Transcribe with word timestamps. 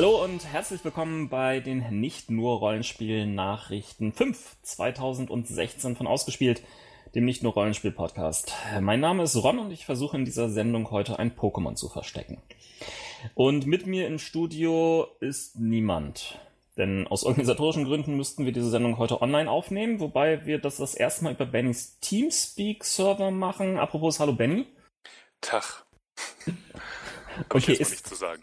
Hallo 0.00 0.24
und 0.24 0.46
herzlich 0.46 0.82
willkommen 0.82 1.28
bei 1.28 1.60
den 1.60 2.00
nicht 2.00 2.30
nur 2.30 2.56
Rollenspiel 2.56 3.26
Nachrichten 3.26 4.14
5 4.14 4.56
2016 4.62 5.94
von 5.94 6.06
Ausgespielt, 6.06 6.62
dem 7.14 7.26
nicht 7.26 7.42
nur 7.42 7.52
Rollenspiel 7.52 7.92
Podcast. 7.92 8.54
Mein 8.80 9.00
Name 9.00 9.24
ist 9.24 9.36
Ron 9.36 9.58
und 9.58 9.70
ich 9.72 9.84
versuche 9.84 10.16
in 10.16 10.24
dieser 10.24 10.48
Sendung 10.48 10.90
heute 10.90 11.18
ein 11.18 11.36
Pokémon 11.36 11.74
zu 11.74 11.90
verstecken. 11.90 12.40
Und 13.34 13.66
mit 13.66 13.86
mir 13.86 14.06
im 14.06 14.18
Studio 14.18 15.06
ist 15.20 15.58
niemand. 15.58 16.40
Denn 16.78 17.06
aus 17.06 17.24
organisatorischen 17.24 17.84
Gründen 17.84 18.16
müssten 18.16 18.46
wir 18.46 18.52
diese 18.52 18.70
Sendung 18.70 18.96
heute 18.96 19.20
online 19.20 19.50
aufnehmen, 19.50 20.00
wobei 20.00 20.46
wir 20.46 20.58
das 20.58 20.78
das 20.78 20.94
erste 20.94 21.24
Mal 21.24 21.34
über 21.34 21.44
Bennys 21.44 21.98
Teamspeak-Server 22.00 23.30
machen. 23.30 23.76
Apropos, 23.76 24.18
hallo 24.18 24.32
Benny. 24.32 24.66
Tag. 25.42 25.84
okay, 27.50 27.74
ist, 27.74 27.90
nichts 27.90 28.08
zu 28.08 28.14
sagen. 28.14 28.42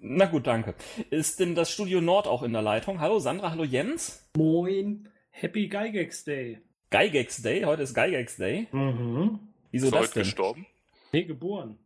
Na 0.00 0.26
gut, 0.26 0.46
danke. 0.46 0.74
Ist 1.10 1.40
denn 1.40 1.54
das 1.54 1.70
Studio 1.70 2.00
Nord 2.00 2.26
auch 2.26 2.42
in 2.42 2.52
der 2.52 2.62
Leitung? 2.62 3.00
Hallo 3.00 3.18
Sandra, 3.18 3.50
hallo 3.50 3.64
Jens. 3.64 4.28
Moin. 4.36 5.08
Happy 5.30 5.68
Geigex 5.68 6.24
Day. 6.24 6.60
Geigex 6.90 7.42
Day? 7.42 7.62
Heute 7.62 7.82
ist 7.82 7.94
Geigex 7.94 8.36
Day? 8.36 8.66
Mhm. 8.72 9.38
Wieso 9.70 9.86
ist 9.86 9.94
das 9.94 10.10
denn? 10.10 10.22
gestorben? 10.24 10.66
Nee, 11.12 11.24
geboren. 11.24 11.78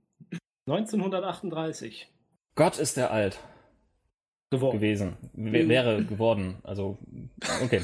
1938. 0.66 2.08
Gott 2.54 2.78
ist 2.78 2.96
der 2.96 3.10
alt. 3.10 3.38
Geworden. 4.50 4.78
Gewesen. 4.78 5.16
W 5.32 5.68
wäre 5.68 6.04
geworden. 6.04 6.56
Also, 6.62 6.98
okay. 7.62 7.82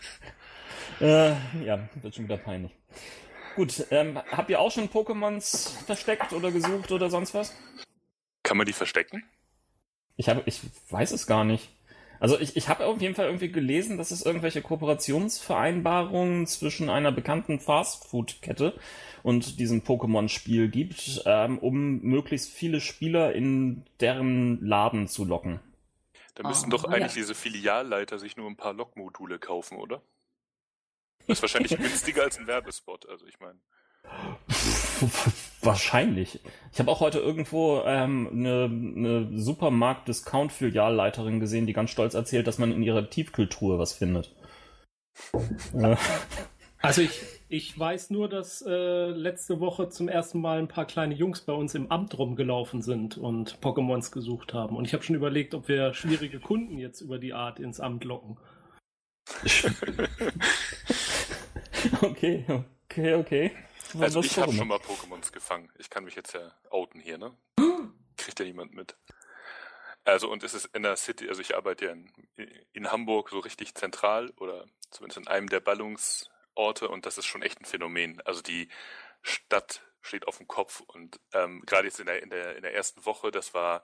äh, 1.00 1.32
ja, 1.64 1.88
wird 2.02 2.14
schon 2.14 2.24
wieder 2.24 2.36
peinlich. 2.36 2.72
Gut, 3.54 3.86
ähm, 3.90 4.18
habt 4.30 4.50
ihr 4.50 4.60
auch 4.60 4.70
schon 4.70 4.88
Pokémons 4.88 5.70
versteckt 5.84 6.34
oder 6.34 6.50
gesucht 6.50 6.92
oder 6.92 7.08
sonst 7.08 7.32
was? 7.32 7.54
Kann 8.46 8.56
man 8.56 8.66
die 8.66 8.72
verstecken? 8.72 9.24
Ich 10.16 10.28
habe, 10.28 10.42
ich 10.46 10.60
weiß 10.90 11.10
es 11.10 11.26
gar 11.26 11.44
nicht. 11.44 11.68
Also 12.20 12.38
ich, 12.38 12.56
ich 12.56 12.68
habe 12.68 12.86
auf 12.86 13.00
jeden 13.00 13.14
Fall 13.14 13.26
irgendwie 13.26 13.50
gelesen, 13.50 13.98
dass 13.98 14.10
es 14.10 14.24
irgendwelche 14.24 14.62
Kooperationsvereinbarungen 14.62 16.46
zwischen 16.46 16.88
einer 16.88 17.12
bekannten 17.12 17.58
Fastfood-Kette 17.60 18.78
und 19.22 19.58
diesem 19.58 19.82
Pokémon-Spiel 19.82 20.68
gibt, 20.68 21.22
ähm, 21.26 21.58
um 21.58 22.00
möglichst 22.02 22.52
viele 22.52 22.80
Spieler 22.80 23.34
in 23.34 23.84
deren 24.00 24.64
Laden 24.64 25.08
zu 25.08 25.24
locken. 25.24 25.60
Da 26.36 26.46
müssten 26.46 26.66
ah, 26.66 26.76
doch 26.76 26.84
eigentlich 26.84 27.16
ja. 27.16 27.22
diese 27.22 27.34
Filialleiter 27.34 28.18
sich 28.18 28.36
nur 28.36 28.48
ein 28.48 28.56
paar 28.56 28.74
Lokmodule 28.74 29.38
kaufen, 29.38 29.76
oder? 29.78 30.00
Das 31.26 31.38
ist 31.38 31.42
wahrscheinlich 31.42 31.76
günstiger 31.76 32.22
als 32.22 32.38
ein 32.38 32.46
Werbespot, 32.46 33.08
also 33.08 33.26
ich 33.26 33.40
meine. 33.40 33.58
Wahrscheinlich. 35.62 36.40
Ich 36.72 36.78
habe 36.78 36.90
auch 36.90 37.00
heute 37.00 37.18
irgendwo 37.18 37.82
ähm, 37.84 38.28
eine, 38.32 38.64
eine 38.64 39.38
Supermarkt-Discount-Filialleiterin 39.38 41.40
gesehen, 41.40 41.66
die 41.66 41.72
ganz 41.72 41.90
stolz 41.90 42.14
erzählt, 42.14 42.46
dass 42.46 42.58
man 42.58 42.70
in 42.72 42.82
ihrer 42.82 43.10
Tiefkultur 43.10 43.78
was 43.78 43.94
findet. 43.94 44.34
also 46.82 47.00
ich, 47.02 47.20
ich 47.48 47.78
weiß 47.78 48.10
nur, 48.10 48.28
dass 48.28 48.62
äh, 48.66 49.10
letzte 49.10 49.60
Woche 49.60 49.88
zum 49.88 50.08
ersten 50.08 50.40
Mal 50.40 50.58
ein 50.58 50.66
paar 50.68 50.84
kleine 50.84 51.14
Jungs 51.14 51.40
bei 51.40 51.52
uns 51.52 51.74
im 51.74 51.90
Amt 51.90 52.18
rumgelaufen 52.18 52.82
sind 52.82 53.16
und 53.16 53.58
Pokémons 53.60 54.12
gesucht 54.12 54.54
haben. 54.54 54.76
Und 54.76 54.84
ich 54.84 54.92
habe 54.92 55.02
schon 55.02 55.16
überlegt, 55.16 55.54
ob 55.54 55.68
wir 55.68 55.94
schwierige 55.94 56.40
Kunden 56.40 56.78
jetzt 56.78 57.00
über 57.00 57.18
die 57.18 57.32
Art 57.32 57.58
ins 57.58 57.80
Amt 57.80 58.04
locken. 58.04 58.36
okay, 62.02 62.44
okay, 62.88 63.14
okay. 63.14 63.50
Also 64.00 64.20
ich 64.20 64.38
habe 64.38 64.52
schon 64.52 64.68
mal 64.68 64.78
Pokémons 64.78 65.32
gefangen. 65.32 65.70
Ich 65.78 65.90
kann 65.90 66.04
mich 66.04 66.14
jetzt 66.14 66.34
ja 66.34 66.52
outen 66.70 67.00
hier, 67.00 67.18
ne? 67.18 67.36
Kriegt 68.16 68.38
ja 68.38 68.44
niemand 68.46 68.74
mit. 68.74 68.96
Also 70.04 70.30
und 70.30 70.44
es 70.44 70.54
ist 70.54 70.66
in 70.66 70.84
der 70.84 70.96
City, 70.96 71.28
also 71.28 71.40
ich 71.40 71.56
arbeite 71.56 71.86
ja 71.86 71.92
in, 71.92 72.10
in 72.72 72.92
Hamburg 72.92 73.30
so 73.30 73.40
richtig 73.40 73.74
zentral 73.74 74.32
oder 74.38 74.64
zumindest 74.90 75.18
in 75.18 75.26
einem 75.26 75.48
der 75.48 75.60
Ballungsorte 75.60 76.88
und 76.88 77.06
das 77.06 77.18
ist 77.18 77.26
schon 77.26 77.42
echt 77.42 77.60
ein 77.60 77.64
Phänomen. 77.64 78.20
Also 78.24 78.40
die 78.40 78.68
Stadt 79.22 79.82
steht 80.02 80.28
auf 80.28 80.38
dem 80.38 80.46
Kopf 80.46 80.80
und 80.86 81.18
ähm, 81.32 81.62
gerade 81.66 81.88
jetzt 81.88 81.98
in 81.98 82.06
der, 82.06 82.22
in, 82.22 82.30
der, 82.30 82.56
in 82.56 82.62
der 82.62 82.74
ersten 82.74 83.04
Woche, 83.04 83.32
das 83.32 83.52
war 83.52 83.82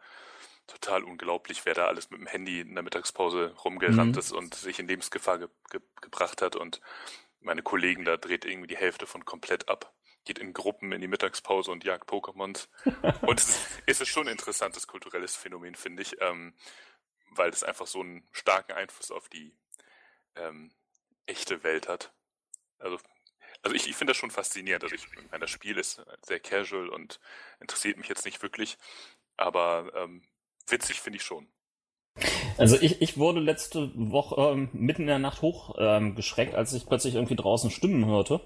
total 0.69 1.03
unglaublich, 1.03 1.65
wer 1.65 1.75
da 1.75 1.87
alles 1.87 2.11
mit 2.11 2.21
dem 2.21 2.29
Handy 2.29 2.61
in 2.61 2.75
der 2.75 2.85
Mittagspause 2.85 3.55
rumgerannt 3.65 4.13
mhm. 4.13 4.19
ist 4.19 4.33
und 4.33 4.55
sich 4.55 4.79
in 4.79 4.87
Lebensgefahr 4.87 5.39
ge 5.39 5.49
ge 5.71 5.81
gebracht 6.01 6.41
hat 6.41 6.55
und 6.55 6.81
meine 7.45 7.63
Kollegen, 7.63 8.05
da 8.05 8.17
dreht 8.17 8.45
irgendwie 8.45 8.69
die 8.69 8.77
Hälfte 8.77 9.07
von 9.07 9.25
komplett 9.25 9.69
ab. 9.69 9.95
Geht 10.25 10.39
in 10.39 10.53
Gruppen 10.53 10.93
in 10.93 11.01
die 11.01 11.09
Mittagspause 11.09 11.71
und 11.71 11.85
jagt 11.85 12.09
Pokémons. 12.09 12.69
und 13.23 13.41
es 13.41 13.49
ist, 13.49 13.83
es 13.87 14.01
ist 14.01 14.09
schon 14.09 14.29
ein 14.29 14.33
interessantes 14.33 14.87
kulturelles 14.87 15.37
Phänomen, 15.37 15.75
finde 15.75 16.03
ich, 16.03 16.17
ähm, 16.21 16.55
weil 17.31 17.51
es 17.51 17.65
einfach 17.65 17.87
so 17.87 18.01
einen 18.01 18.29
starken 18.33 18.73
Einfluss 18.73 19.11
auf 19.11 19.29
die 19.29 19.57
ähm, 20.37 20.73
echte 21.27 21.65
Welt 21.65 21.89
hat. 21.89 22.13
Also, 22.79 22.99
also 23.63 23.75
ich, 23.75 23.89
ich 23.89 23.97
finde 23.97 24.13
das 24.13 24.19
schon 24.19 24.31
faszinierend. 24.31 24.85
Also 24.85 24.95
ich 24.95 25.07
meine, 25.31 25.41
das 25.41 25.51
Spiel 25.51 25.79
ist 25.79 26.03
sehr 26.27 26.41
casual 26.41 26.89
und 26.89 27.21
interessiert 27.61 27.97
mich 27.97 28.09
jetzt 28.09 28.25
nicht 28.25 28.43
wirklich, 28.43 28.79
aber 29.37 29.93
ähm, 29.95 30.23
witzig 30.67 31.01
finde 31.01 31.19
ich 31.19 31.25
schon. 31.25 31.53
Also 32.59 32.77
ich, 32.81 33.03
ich 33.03 33.19
wurde 33.19 33.41
letzte 33.41 33.91
Woche 33.95 34.41
ähm, 34.41 34.69
mitten 34.73 35.03
in 35.03 35.09
der 35.09 35.19
Nacht 35.19 35.43
hochgeschreckt, 35.43 36.53
ähm, 36.53 36.59
als 36.59 36.73
ich 36.73 36.87
plötzlich 36.87 37.15
irgendwie 37.15 37.37
draußen 37.37 37.71
Stimmen 37.71 38.07
hörte. 38.07 38.41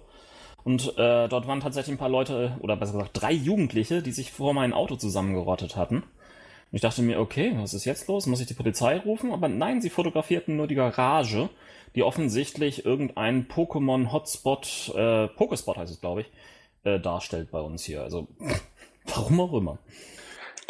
Und 0.65 0.99
äh, 0.99 1.29
dort 1.29 1.47
waren 1.47 1.61
tatsächlich 1.61 1.95
ein 1.95 1.99
paar 1.99 2.09
Leute, 2.09 2.57
oder 2.61 2.77
besser 2.77 2.93
gesagt 2.93 3.21
drei 3.21 3.33
Jugendliche, 3.33 4.03
die 4.03 4.13
sich 4.13 4.33
vor 4.33 4.53
mein 4.53 4.73
Auto 4.73 4.97
zusammengerottet 4.97 5.77
hatten. 5.77 5.97
Und 5.97 6.73
ich 6.73 6.81
dachte 6.81 7.03
mir, 7.03 7.21
okay, 7.21 7.53
was 7.57 7.75
ist 7.75 7.85
jetzt 7.85 8.09
los? 8.09 8.27
Muss 8.27 8.41
ich 8.41 8.49
die 8.49 8.55
Polizei 8.55 8.99
rufen? 8.99 9.33
Aber 9.33 9.49
nein, 9.49 9.81
sie 9.81 9.91
fotografierten 9.91 10.57
nur 10.57 10.67
die 10.67 10.75
Garage, 10.75 11.49
die 11.95 12.03
offensichtlich 12.03 12.85
irgendein 12.85 13.47
Pokémon-Hotspot, 13.47 14.93
äh, 14.97 15.29
Pokespot 15.29 15.77
heißt 15.77 15.93
es, 15.93 16.01
glaube 16.01 16.23
ich, 16.23 16.27
äh, 16.83 16.99
darstellt 16.99 17.51
bei 17.53 17.61
uns 17.61 17.85
hier. 17.85 18.03
Also, 18.03 18.27
warum 19.05 19.41
auch 19.41 19.53
immer. 19.53 19.79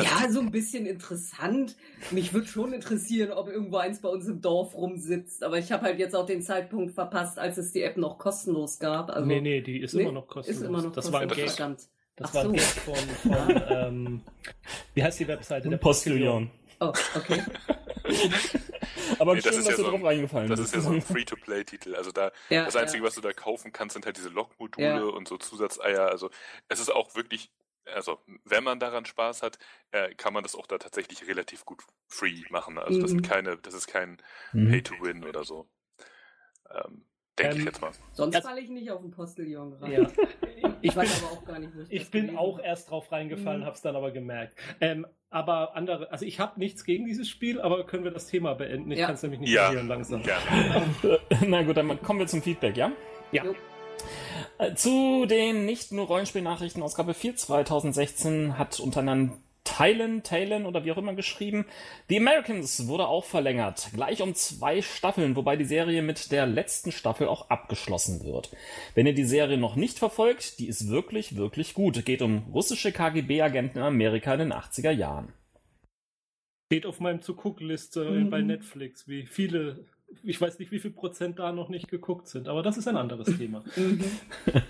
Ja, 0.00 0.30
so 0.30 0.40
ein 0.40 0.50
bisschen 0.50 0.84
interessant. 0.84 1.76
Mich 2.10 2.34
würde 2.34 2.46
schon 2.46 2.72
interessieren, 2.72 3.32
ob 3.32 3.48
irgendwo 3.48 3.78
eins 3.78 4.00
bei 4.00 4.08
uns 4.08 4.26
im 4.26 4.42
Dorf 4.42 4.74
rumsitzt. 4.74 5.42
Aber 5.42 5.58
ich 5.58 5.72
habe 5.72 5.84
halt 5.84 5.98
jetzt 5.98 6.14
auch 6.14 6.26
den 6.26 6.42
Zeitpunkt 6.42 6.92
verpasst, 6.92 7.38
als 7.38 7.56
es 7.56 7.72
die 7.72 7.82
App 7.82 7.96
noch 7.96 8.18
kostenlos 8.18 8.78
gab. 8.78 9.10
Also, 9.10 9.26
nee, 9.26 9.40
nee, 9.40 9.62
die 9.62 9.80
ist 9.80 9.94
nee, 9.94 10.02
immer 10.02 10.12
noch 10.12 10.26
kostenlos. 10.26 10.62
Ist 10.62 10.68
immer 10.68 10.82
noch 10.82 10.92
das 10.92 11.10
kostenlos. 11.10 11.58
war 11.58 11.66
ein 11.66 11.76
Gag. 11.76 11.86
Das 12.16 12.30
Ach 12.30 12.34
war 12.34 12.42
ein 12.42 12.46
so. 12.48 12.52
Gag 12.52 12.62
von, 12.62 12.94
von 12.96 13.62
ähm, 13.70 14.20
wie 14.94 15.02
heißt 15.02 15.20
die 15.20 15.28
Webseite? 15.28 15.68
Der 15.68 15.76
Postillon. 15.78 16.50
Oh, 16.80 16.92
okay. 17.14 17.42
Aber 19.18 19.34
nee, 19.34 19.40
schön, 19.40 19.52
das 19.52 19.64
dass 19.64 19.64
ja 19.64 19.76
du 19.76 19.82
so 19.84 19.90
drauf 19.90 20.04
reingefallen 20.04 20.48
Das 20.48 20.60
ist 20.60 20.74
ja 20.74 20.80
so 20.80 20.90
ein 20.90 21.00
Free-to-Play-Titel. 21.02 21.94
Also 21.94 22.12
da, 22.12 22.32
ja, 22.50 22.64
das 22.64 22.76
Einzige, 22.76 23.02
ja. 23.02 23.08
was 23.08 23.14
du 23.14 23.20
da 23.20 23.32
kaufen 23.32 23.72
kannst, 23.72 23.94
sind 23.94 24.04
halt 24.04 24.16
diese 24.16 24.28
Log-Module 24.28 24.86
ja. 24.86 25.02
und 25.04 25.28
so 25.28 25.38
Zusatzeier. 25.38 26.08
Also 26.08 26.30
es 26.68 26.80
ist 26.80 26.92
auch 26.92 27.14
wirklich 27.14 27.50
also 27.94 28.20
wenn 28.44 28.64
man 28.64 28.80
daran 28.80 29.04
Spaß 29.04 29.42
hat, 29.42 29.58
äh, 29.92 30.14
kann 30.14 30.32
man 30.32 30.42
das 30.42 30.54
auch 30.54 30.66
da 30.66 30.78
tatsächlich 30.78 31.26
relativ 31.26 31.64
gut 31.64 31.82
free 32.08 32.42
machen. 32.50 32.78
Also 32.78 33.00
das 33.00 33.10
sind 33.10 33.22
mhm. 33.22 33.28
keine, 33.28 33.56
das 33.58 33.74
ist 33.74 33.86
kein 33.86 34.18
mhm. 34.52 34.70
Pay 34.70 34.82
to 34.82 34.94
Win 35.00 35.24
oder 35.24 35.44
so. 35.44 35.68
Ähm, 36.70 37.04
Denke 37.38 37.54
ähm, 37.54 37.60
ich 37.60 37.66
jetzt 37.66 37.80
mal. 37.82 37.90
Sonst 38.12 38.38
falle 38.38 38.60
ich 38.60 38.70
nicht 38.70 38.90
auf 38.90 39.02
den 39.02 39.10
Postillon 39.10 39.74
rein. 39.74 39.92
Ja. 39.92 40.10
ich 40.80 40.96
weiß 40.96 41.22
aber 41.22 41.32
auch 41.32 41.44
gar 41.44 41.58
nicht, 41.58 41.74
wo 41.76 41.82
ich 41.82 41.90
Ich 41.90 42.10
bin 42.10 42.36
auch 42.36 42.58
erst 42.58 42.90
drauf 42.90 43.12
reingefallen, 43.12 43.60
mhm. 43.60 43.64
habe 43.66 43.76
es 43.76 43.82
dann 43.82 43.94
aber 43.94 44.10
gemerkt. 44.10 44.56
Ähm, 44.80 45.06
aber 45.28 45.76
andere, 45.76 46.10
also 46.10 46.24
ich 46.24 46.40
habe 46.40 46.58
nichts 46.58 46.84
gegen 46.84 47.04
dieses 47.04 47.28
Spiel, 47.28 47.60
aber 47.60 47.84
können 47.84 48.04
wir 48.04 48.10
das 48.10 48.26
Thema 48.26 48.54
beenden? 48.54 48.90
Ich 48.90 48.98
ja. 48.98 49.06
kann 49.06 49.16
es 49.16 49.22
nämlich 49.22 49.40
nicht 49.40 49.50
ja. 49.50 49.70
langsam. 49.70 50.22
Ja. 50.22 50.38
Na 51.46 51.62
gut, 51.62 51.76
dann 51.76 52.00
kommen 52.02 52.20
wir 52.20 52.26
zum 52.26 52.40
Feedback, 52.40 52.76
ja? 52.76 52.90
Ja. 53.32 53.44
Jo. 53.44 53.54
Äh, 54.58 54.74
zu 54.74 55.26
den 55.26 55.66
nicht 55.66 55.92
nur 55.92 56.06
Rollenspielnachrichten 56.06 56.82
Ausgabe 56.82 57.14
4 57.14 57.36
2016 57.36 58.58
hat 58.58 58.80
untereinander 58.80 59.36
Tylen, 59.66 60.22
Talon 60.22 60.64
oder 60.64 60.84
wie 60.84 60.92
auch 60.92 60.96
immer 60.96 61.14
geschrieben. 61.14 61.66
The 62.08 62.18
Americans 62.18 62.86
wurde 62.86 63.08
auch 63.08 63.24
verlängert, 63.24 63.90
gleich 63.92 64.22
um 64.22 64.34
zwei 64.34 64.80
Staffeln, 64.80 65.34
wobei 65.34 65.56
die 65.56 65.64
Serie 65.64 66.02
mit 66.02 66.30
der 66.30 66.46
letzten 66.46 66.92
Staffel 66.92 67.26
auch 67.26 67.50
abgeschlossen 67.50 68.24
wird. 68.24 68.50
Wenn 68.94 69.06
ihr 69.06 69.14
die 69.14 69.24
Serie 69.24 69.58
noch 69.58 69.76
nicht 69.76 69.98
verfolgt, 69.98 70.60
die 70.60 70.68
ist 70.68 70.88
wirklich, 70.88 71.36
wirklich 71.36 71.74
gut. 71.74 72.04
Geht 72.06 72.22
um 72.22 72.44
russische 72.54 72.92
KGB-Agenten 72.92 73.78
in 73.78 73.84
Amerika 73.84 74.32
in 74.34 74.38
den 74.38 74.52
80er 74.52 74.92
Jahren. 74.92 75.32
Steht 76.66 76.86
auf 76.86 77.00
meinem 77.00 77.20
Zu-Guck-Liste 77.20 78.08
mhm. 78.08 78.30
bei 78.30 78.42
Netflix, 78.42 79.08
wie 79.08 79.26
viele 79.26 79.84
ich 80.22 80.40
weiß 80.40 80.58
nicht, 80.58 80.70
wie 80.70 80.78
viel 80.78 80.90
Prozent 80.90 81.38
da 81.38 81.52
noch 81.52 81.68
nicht 81.68 81.88
geguckt 81.88 82.28
sind, 82.28 82.48
aber 82.48 82.62
das 82.62 82.76
ist 82.76 82.88
ein 82.88 82.96
anderes 82.96 83.36
Thema. 83.36 83.62
Mhm. 83.76 84.04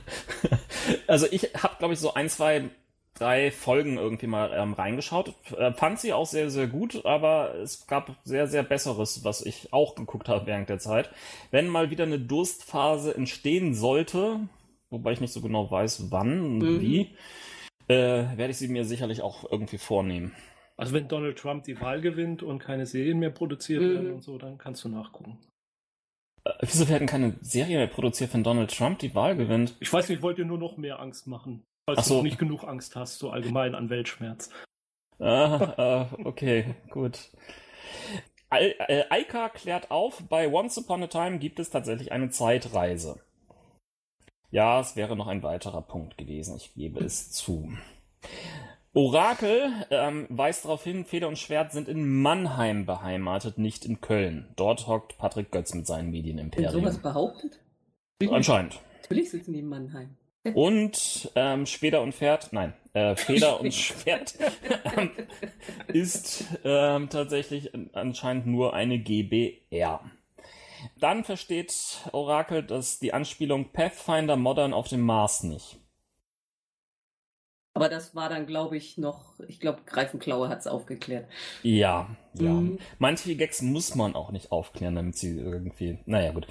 also 1.06 1.26
ich 1.30 1.54
habe, 1.54 1.76
glaube 1.78 1.94
ich, 1.94 2.00
so 2.00 2.14
ein, 2.14 2.28
zwei, 2.28 2.70
drei 3.14 3.50
Folgen 3.50 3.98
irgendwie 3.98 4.26
mal 4.26 4.52
ähm, 4.54 4.72
reingeschaut. 4.72 5.34
Äh, 5.56 5.72
fand 5.72 6.00
sie 6.00 6.12
auch 6.12 6.26
sehr, 6.26 6.50
sehr 6.50 6.66
gut, 6.66 7.04
aber 7.04 7.54
es 7.56 7.86
gab 7.86 8.16
sehr, 8.24 8.46
sehr 8.46 8.62
Besseres, 8.62 9.24
was 9.24 9.44
ich 9.44 9.72
auch 9.72 9.94
geguckt 9.94 10.28
habe 10.28 10.46
während 10.46 10.68
der 10.68 10.78
Zeit. 10.78 11.10
Wenn 11.50 11.68
mal 11.68 11.90
wieder 11.90 12.04
eine 12.04 12.18
Durstphase 12.18 13.14
entstehen 13.14 13.74
sollte, 13.74 14.40
wobei 14.90 15.12
ich 15.12 15.20
nicht 15.20 15.32
so 15.32 15.40
genau 15.40 15.70
weiß, 15.70 16.10
wann 16.10 16.40
und 16.40 16.58
mhm. 16.58 16.80
wie, 16.80 17.16
äh, 17.88 18.36
werde 18.36 18.50
ich 18.50 18.58
sie 18.58 18.68
mir 18.68 18.84
sicherlich 18.84 19.22
auch 19.22 19.50
irgendwie 19.50 19.78
vornehmen. 19.78 20.32
Also 20.78 20.92
wenn 20.92 21.08
Donald 21.08 21.38
Trump 21.38 21.64
die 21.64 21.80
Wahl 21.80 22.00
gewinnt 22.00 22.42
und 22.42 22.58
keine 22.58 22.86
Serien 22.86 23.18
mehr 23.18 23.30
produziert 23.30 23.82
Mhm. 23.82 23.94
werden 23.94 24.12
und 24.12 24.22
so, 24.22 24.36
dann 24.38 24.58
kannst 24.58 24.84
du 24.84 24.88
nachgucken. 24.88 25.38
Äh, 26.44 26.52
wieso 26.60 26.88
werden 26.88 27.06
keine 27.06 27.36
Serie 27.40 27.78
mehr 27.78 27.86
produziert, 27.86 28.34
wenn 28.34 28.44
Donald 28.44 28.76
Trump 28.76 28.98
die 28.98 29.14
Wahl 29.14 29.36
gewinnt? 29.36 29.74
Ich 29.80 29.92
weiß 29.92 30.08
nicht, 30.08 30.18
ich 30.18 30.22
wollte 30.22 30.42
dir 30.42 30.48
nur 30.48 30.58
noch 30.58 30.76
mehr 30.76 31.00
Angst 31.00 31.26
machen, 31.26 31.64
falls 31.88 32.06
so. 32.06 32.18
du 32.18 32.22
nicht 32.22 32.38
genug 32.38 32.64
Angst 32.64 32.94
hast, 32.96 33.18
so 33.18 33.30
allgemein 33.30 33.74
an 33.74 33.90
Weltschmerz. 33.90 34.50
Ah, 35.18 36.08
äh, 36.12 36.22
okay, 36.24 36.74
gut. 36.90 37.30
Al 38.50 38.74
äh, 38.78 39.24
klärt 39.54 39.90
auf, 39.90 40.22
bei 40.28 40.52
Once 40.52 40.78
Upon 40.78 41.02
a 41.02 41.06
Time 41.06 41.38
gibt 41.38 41.58
es 41.58 41.70
tatsächlich 41.70 42.12
eine 42.12 42.30
Zeitreise. 42.30 43.20
Ja, 44.50 44.80
es 44.80 44.94
wäre 44.94 45.16
noch 45.16 45.26
ein 45.26 45.42
weiterer 45.42 45.82
Punkt 45.82 46.16
gewesen, 46.16 46.56
ich 46.56 46.72
gebe 46.74 47.02
es 47.02 47.32
zu. 47.32 47.72
Orakel 48.96 49.70
ähm, 49.90 50.26
weist 50.30 50.64
darauf 50.64 50.82
hin, 50.82 51.04
Feder 51.04 51.28
und 51.28 51.38
Schwert 51.38 51.70
sind 51.70 51.86
in 51.86 52.22
Mannheim 52.22 52.86
beheimatet, 52.86 53.58
nicht 53.58 53.84
in 53.84 54.00
Köln. 54.00 54.48
Dort 54.56 54.86
hockt 54.86 55.18
Patrick 55.18 55.50
Götz 55.50 55.74
mit 55.74 55.86
seinen 55.86 56.06
Und 56.06 56.14
sowas 56.14 56.24
Medienimperium. 56.24 57.02
behauptet? 57.02 57.60
Anscheinend. 58.30 58.80
Natürlich 59.02 59.30
sitzen 59.30 59.52
die 59.52 59.58
in 59.58 59.68
Mannheim. 59.68 60.16
Und 60.54 61.30
ähm, 61.34 61.66
Schweder 61.66 62.00
und 62.00 62.14
Pferd, 62.14 62.52
nein, 62.52 62.72
äh, 62.92 63.16
Feder 63.16 63.60
und 63.60 63.74
Schwert 63.74 64.38
ähm, 64.96 65.10
ist 65.88 66.44
ähm, 66.64 67.08
tatsächlich 67.10 67.72
anscheinend 67.92 68.46
nur 68.46 68.72
eine 68.72 69.00
GBR. 69.00 70.00
Dann 71.00 71.24
versteht 71.24 71.74
Orakel, 72.12 72.62
dass 72.62 73.00
die 73.00 73.12
Anspielung 73.12 73.72
Pathfinder 73.72 74.36
Modern 74.36 74.72
auf 74.72 74.86
dem 74.86 75.00
Mars 75.00 75.42
nicht. 75.42 75.78
Aber 77.76 77.90
das 77.90 78.14
war 78.14 78.30
dann, 78.30 78.46
glaube 78.46 78.76
ich, 78.76 78.96
noch, 78.96 79.38
ich 79.46 79.60
glaube, 79.60 79.80
Greifenklaue 79.84 80.48
hat 80.48 80.60
es 80.60 80.66
aufgeklärt. 80.66 81.26
Ja, 81.62 82.08
ja. 82.32 82.50
Mhm. 82.52 82.78
Manche 82.98 83.36
Gags 83.36 83.60
muss 83.60 83.94
man 83.94 84.14
auch 84.14 84.30
nicht 84.30 84.50
aufklären, 84.50 84.94
damit 84.94 85.16
sie 85.16 85.38
irgendwie. 85.38 85.98
Naja, 86.06 86.32
gut. 86.32 86.46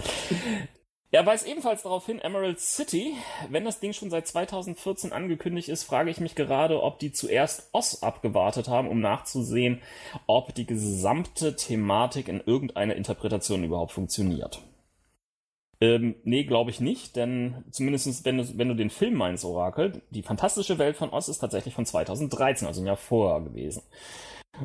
Er 1.10 1.26
weist 1.26 1.48
ebenfalls 1.48 1.84
darauf 1.84 2.06
hin, 2.06 2.20
Emerald 2.20 2.60
City, 2.60 3.14
wenn 3.50 3.64
das 3.64 3.80
Ding 3.80 3.94
schon 3.94 4.10
seit 4.10 4.28
2014 4.28 5.14
angekündigt 5.14 5.70
ist, 5.70 5.84
frage 5.84 6.12
ich 6.12 6.20
mich 6.20 6.36
gerade, 6.36 6.84
ob 6.84 7.00
die 7.00 7.12
zuerst 7.12 7.70
OS 7.72 8.04
abgewartet 8.04 8.68
haben, 8.68 8.90
um 8.90 9.00
nachzusehen, 9.00 9.82
ob 10.28 10.54
die 10.54 10.66
gesamte 10.66 11.56
Thematik 11.56 12.28
in 12.28 12.42
irgendeiner 12.46 12.96
Interpretation 12.96 13.64
überhaupt 13.64 13.94
funktioniert. 13.94 14.62
Ähm, 15.82 16.16
nee, 16.24 16.44
glaube 16.46 16.72
ich 16.72 16.80
nicht, 16.80 17.16
denn 17.16 17.66
zumindest 17.70 18.24
wenn 18.26 18.38
du, 18.38 18.58
wenn 18.58 18.70
du 18.70 18.76
den 18.76 18.90
Film 18.90 19.16
meinst, 19.16 19.44
Orakel, 19.44 20.02
die 20.10 20.24
fantastische 20.24 20.78
Welt 20.78 20.96
von 20.96 21.10
Oz 21.10 21.28
ist 21.28 21.40
tatsächlich 21.40 21.74
von 21.74 21.86
2013, 21.86 22.68
also 22.68 22.82
ein 22.82 22.88
Jahr 22.88 22.96
vorher 22.96 23.42
gewesen. 23.42 23.84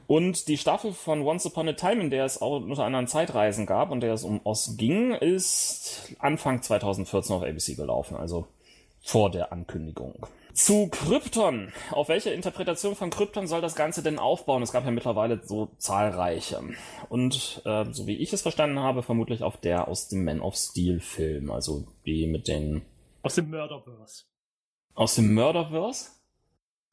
Und 0.07 0.47
die 0.47 0.57
Staffel 0.57 0.93
von 0.93 1.23
Once 1.23 1.47
Upon 1.47 1.69
a 1.69 1.73
Time, 1.73 2.01
in 2.01 2.11
der 2.11 2.25
es 2.25 2.41
auch 2.41 2.63
unter 2.63 2.85
anderem 2.85 3.09
Zeitreisen 3.09 3.67
gab 3.67 3.91
und 3.91 4.01
der 4.01 4.13
es 4.13 4.23
um 4.23 4.41
Oz 4.45 4.77
ging, 4.77 5.13
ist 5.15 6.15
Anfang 6.21 6.63
2014 6.63 7.35
auf 7.35 7.43
ABC 7.43 7.75
gelaufen, 7.75 8.17
also 8.17 8.47
vor 9.03 9.31
der 9.31 9.53
Ankündigung. 9.53 10.27
Zu 10.53 10.89
Krypton. 10.89 11.73
Auf 11.93 12.09
welche 12.09 12.31
Interpretation 12.31 12.97
von 12.97 13.11
Krypton 13.11 13.47
soll 13.47 13.61
das 13.61 13.77
Ganze 13.77 14.03
denn 14.03 14.19
aufbauen? 14.19 14.63
Es 14.63 14.73
gab 14.73 14.85
ja 14.85 14.91
mittlerweile 14.91 15.41
so 15.45 15.71
zahlreiche. 15.79 16.61
Und 17.09 17.63
äh, 17.65 17.85
so 17.93 18.07
wie 18.07 18.17
ich 18.17 18.33
es 18.33 18.43
verstanden 18.43 18.81
habe, 18.81 19.03
vermutlich 19.03 19.43
auf 19.43 19.57
der 19.59 19.87
aus 19.89 20.09
dem 20.09 20.25
Man 20.25 20.41
of 20.41 20.57
Steel 20.57 21.01
Film, 21.01 21.51
also 21.51 21.87
die 22.05 22.27
mit 22.27 22.49
den 22.49 22.83
Aus 23.23 23.37
dem 23.37 23.49
Murderverse. 23.51 24.25
aus 24.95 25.15
dem 25.15 25.33
Murderverse. 25.35 26.11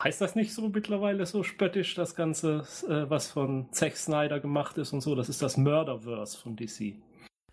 Heißt 0.04 0.22
das 0.22 0.36
nicht 0.36 0.54
so 0.54 0.70
mittlerweile 0.70 1.26
so 1.26 1.42
spöttisch, 1.42 1.96
das 1.96 2.14
Ganze, 2.14 2.68
äh, 2.88 3.10
was 3.10 3.32
von 3.32 3.68
Zack 3.72 3.98
Snyder 3.98 4.40
gemacht 4.40 4.78
ist 4.78 4.94
und 4.94 5.02
so? 5.02 5.16
Das 5.16 5.28
ist 5.30 5.42
das 5.42 5.58
Murderverse 5.58 6.38
von 6.38 6.56
DC. 6.56 7.02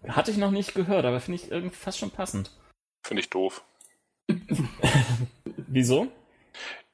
Hatte 0.06 0.30
ich 0.30 0.36
noch 0.36 0.50
nicht 0.50 0.74
gehört, 0.74 1.06
aber 1.06 1.18
finde 1.20 1.40
ich 1.42 1.50
irgendwie 1.50 1.74
fast 1.74 1.98
schon 1.98 2.10
passend. 2.10 2.50
Finde 3.02 3.22
ich 3.22 3.30
doof. 3.30 3.64
Wieso? 5.66 6.10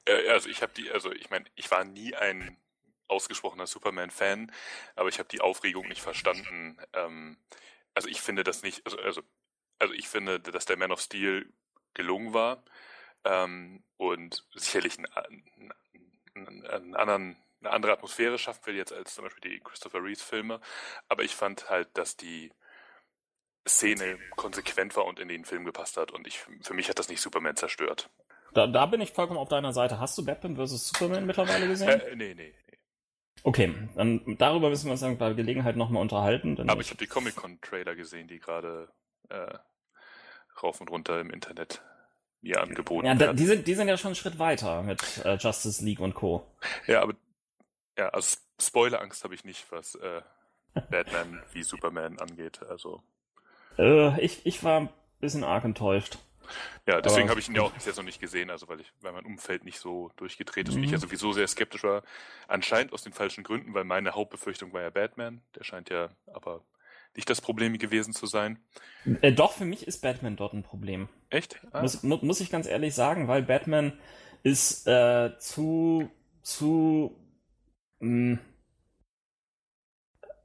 Äh, 0.05 0.29
also 0.29 0.49
ich 0.49 0.61
habe 0.61 0.73
die, 0.73 0.91
also 0.91 1.11
ich 1.11 1.29
meine, 1.29 1.45
ich 1.55 1.69
war 1.71 1.83
nie 1.83 2.15
ein 2.15 2.57
ausgesprochener 3.07 3.67
Superman-Fan, 3.67 4.51
aber 4.95 5.09
ich 5.09 5.19
habe 5.19 5.29
die 5.29 5.41
Aufregung 5.41 5.87
nicht 5.87 6.01
verstanden. 6.01 6.77
Ähm, 6.93 7.37
also 7.93 8.07
ich 8.07 8.21
finde 8.21 8.43
das 8.43 8.63
nicht, 8.63 8.85
also, 8.85 8.97
also, 8.99 9.21
also 9.79 9.93
ich 9.93 10.07
finde, 10.07 10.39
dass 10.39 10.65
der 10.65 10.77
Man 10.77 10.91
of 10.91 11.01
Steel 11.01 11.51
gelungen 11.93 12.33
war 12.33 12.63
ähm, 13.25 13.83
und 13.97 14.45
sicherlich 14.55 14.97
einen, 14.97 15.73
einen, 16.33 16.65
einen 16.65 16.95
anderen, 16.95 17.37
eine 17.59 17.71
andere 17.71 17.91
Atmosphäre 17.91 18.39
schaffen 18.39 18.65
will 18.65 18.75
jetzt 18.75 18.93
als 18.93 19.13
zum 19.13 19.25
Beispiel 19.25 19.51
die 19.51 19.59
Christopher 19.59 20.03
Reeves-Filme. 20.03 20.61
Aber 21.09 21.23
ich 21.23 21.35
fand 21.35 21.69
halt, 21.69 21.89
dass 21.97 22.15
die 22.17 22.51
Szene 23.67 24.17
konsequent 24.35 24.95
war 24.95 25.05
und 25.05 25.19
in 25.19 25.27
den 25.27 25.45
Film 25.45 25.65
gepasst 25.65 25.97
hat. 25.97 26.11
Und 26.11 26.27
ich, 26.27 26.39
für 26.61 26.73
mich 26.73 26.89
hat 26.89 26.99
das 26.99 27.09
nicht 27.09 27.21
Superman 27.21 27.55
zerstört. 27.55 28.09
Da, 28.53 28.67
da 28.67 28.85
bin 28.85 29.01
ich 29.01 29.11
vollkommen 29.11 29.39
auf 29.39 29.49
deiner 29.49 29.73
Seite. 29.73 29.99
Hast 29.99 30.17
du 30.17 30.25
Batman 30.25 30.55
vs. 30.55 30.89
Superman 30.89 31.25
mittlerweile 31.25 31.67
gesehen? 31.67 31.89
Äh, 31.89 32.15
nee, 32.15 32.33
nee, 32.33 32.53
nee. 32.67 32.77
Okay, 33.43 33.73
dann 33.95 34.37
darüber 34.37 34.69
müssen 34.69 34.85
wir 34.85 34.91
uns 34.91 35.01
dann 35.01 35.17
bei 35.17 35.33
Gelegenheit 35.33 35.75
nochmal 35.75 36.01
unterhalten. 36.01 36.69
Aber 36.69 36.81
ich 36.81 36.89
habe 36.89 36.99
die 36.99 37.07
Comic-Con-Trailer 37.07 37.95
gesehen, 37.95 38.27
die 38.27 38.39
gerade 38.39 38.89
äh, 39.29 39.57
rauf 40.61 40.79
und 40.81 40.91
runter 40.91 41.19
im 41.19 41.31
Internet 41.31 41.81
mir 42.41 42.59
angeboten 42.61 43.05
ja, 43.05 43.13
da, 43.13 43.33
die, 43.33 43.45
sind, 43.45 43.67
die 43.67 43.75
sind 43.75 43.87
ja 43.87 43.97
schon 43.97 44.09
einen 44.09 44.15
Schritt 44.15 44.39
weiter 44.39 44.81
mit 44.81 45.23
äh, 45.23 45.35
Justice 45.35 45.83
League 45.83 45.99
und 45.99 46.15
Co. 46.15 46.47
Ja, 46.87 47.01
aber 47.03 47.13
ja, 47.97 48.09
also 48.09 48.37
Spoilerangst 48.59 49.23
habe 49.23 49.35
ich 49.35 49.43
nicht, 49.43 49.71
was 49.71 49.95
äh, 49.95 50.21
Batman 50.89 51.41
wie 51.53 51.63
Superman 51.63 52.19
angeht. 52.19 52.61
Also 52.63 53.03
Äh, 53.77 54.19
ich, 54.23 54.45
ich 54.45 54.63
war 54.63 54.79
ein 54.81 54.89
bisschen 55.19 55.43
arg 55.43 55.65
enttäuscht. 55.65 56.17
ja, 56.87 57.01
deswegen 57.01 57.29
habe 57.29 57.39
ich 57.39 57.47
ihn 57.47 57.55
ja 57.55 57.61
auch 57.61 57.71
bis 57.73 57.85
jetzt 57.85 57.97
noch 57.97 58.03
nicht 58.03 58.19
gesehen, 58.19 58.49
also 58.49 58.67
weil 58.67 58.81
ich, 58.81 58.91
weil 59.01 59.11
mein 59.13 59.25
Umfeld 59.25 59.63
nicht 59.65 59.79
so 59.79 60.11
durchgedreht 60.15 60.67
ist 60.69 60.75
und 60.75 60.79
Mhm. 60.79 60.83
ich 60.83 60.91
ja 60.91 60.97
sowieso 60.97 61.31
sehr 61.33 61.47
skeptisch 61.47 61.83
war. 61.83 62.03
Anscheinend 62.47 62.93
aus 62.93 63.03
den 63.03 63.13
falschen 63.13 63.43
Gründen, 63.43 63.73
weil 63.73 63.83
meine 63.83 64.11
Hauptbefürchtung 64.15 64.73
war 64.73 64.81
ja 64.81 64.89
Batman. 64.89 65.41
Der 65.55 65.63
scheint 65.63 65.89
ja 65.89 66.09
aber 66.33 66.63
nicht 67.15 67.29
das 67.29 67.41
Problem 67.41 67.77
gewesen 67.77 68.13
zu 68.13 68.25
sein. 68.25 68.59
Äh, 69.21 69.31
doch, 69.33 69.53
für 69.53 69.65
mich 69.65 69.87
ist 69.87 70.01
Batman 70.01 70.35
dort 70.35 70.53
ein 70.53 70.63
Problem. 70.63 71.09
Echt? 71.29 71.59
Ah, 71.71 71.81
Muss, 71.81 72.03
mu 72.03 72.17
muss 72.21 72.41
ich 72.41 72.49
ganz 72.51 72.67
ehrlich 72.67 72.93
sagen, 72.93 73.27
weil 73.27 73.41
Batman 73.43 73.93
ist 74.43 74.87
äh, 74.87 75.31
zu, 75.39 76.09
zu 76.43 77.15
mh, 77.99 78.39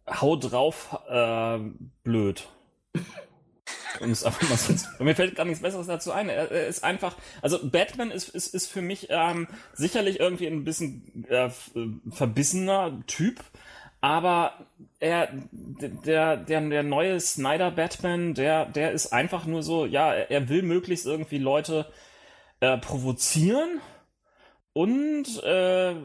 hau 0.08 0.36
drauf 0.36 0.96
äh, 1.08 1.58
blöd. 2.02 2.48
Um 4.00 4.10
es 4.10 4.24
einfach 4.24 4.48
mal 4.48 4.56
so 4.56 4.74
zu- 4.74 5.02
Mir 5.02 5.14
fällt 5.16 5.34
gar 5.36 5.44
nichts 5.46 5.62
Besseres 5.62 5.86
dazu 5.86 6.12
ein. 6.12 6.28
Er, 6.28 6.50
ist 6.66 6.84
einfach, 6.84 7.16
also 7.42 7.58
Batman 7.68 8.10
ist, 8.10 8.28
ist, 8.28 8.54
ist 8.54 8.70
für 8.70 8.82
mich 8.82 9.06
ähm, 9.10 9.48
sicherlich 9.72 10.20
irgendwie 10.20 10.46
ein 10.46 10.64
bisschen 10.64 11.24
äh, 11.28 11.50
verbissener 12.10 13.00
Typ, 13.06 13.40
aber 14.02 14.66
er, 15.00 15.28
der, 15.50 16.36
der, 16.36 16.60
der 16.60 16.82
neue 16.82 17.18
Snyder 17.20 17.70
Batman, 17.70 18.34
der, 18.34 18.66
der 18.66 18.92
ist 18.92 19.12
einfach 19.12 19.46
nur 19.46 19.62
so, 19.62 19.86
ja, 19.86 20.12
er 20.12 20.30
er 20.30 20.48
will 20.48 20.62
möglichst 20.62 21.06
irgendwie 21.06 21.38
Leute 21.38 21.86
äh, 22.60 22.76
provozieren 22.78 23.80
und 24.76 25.42
äh, 25.42 25.96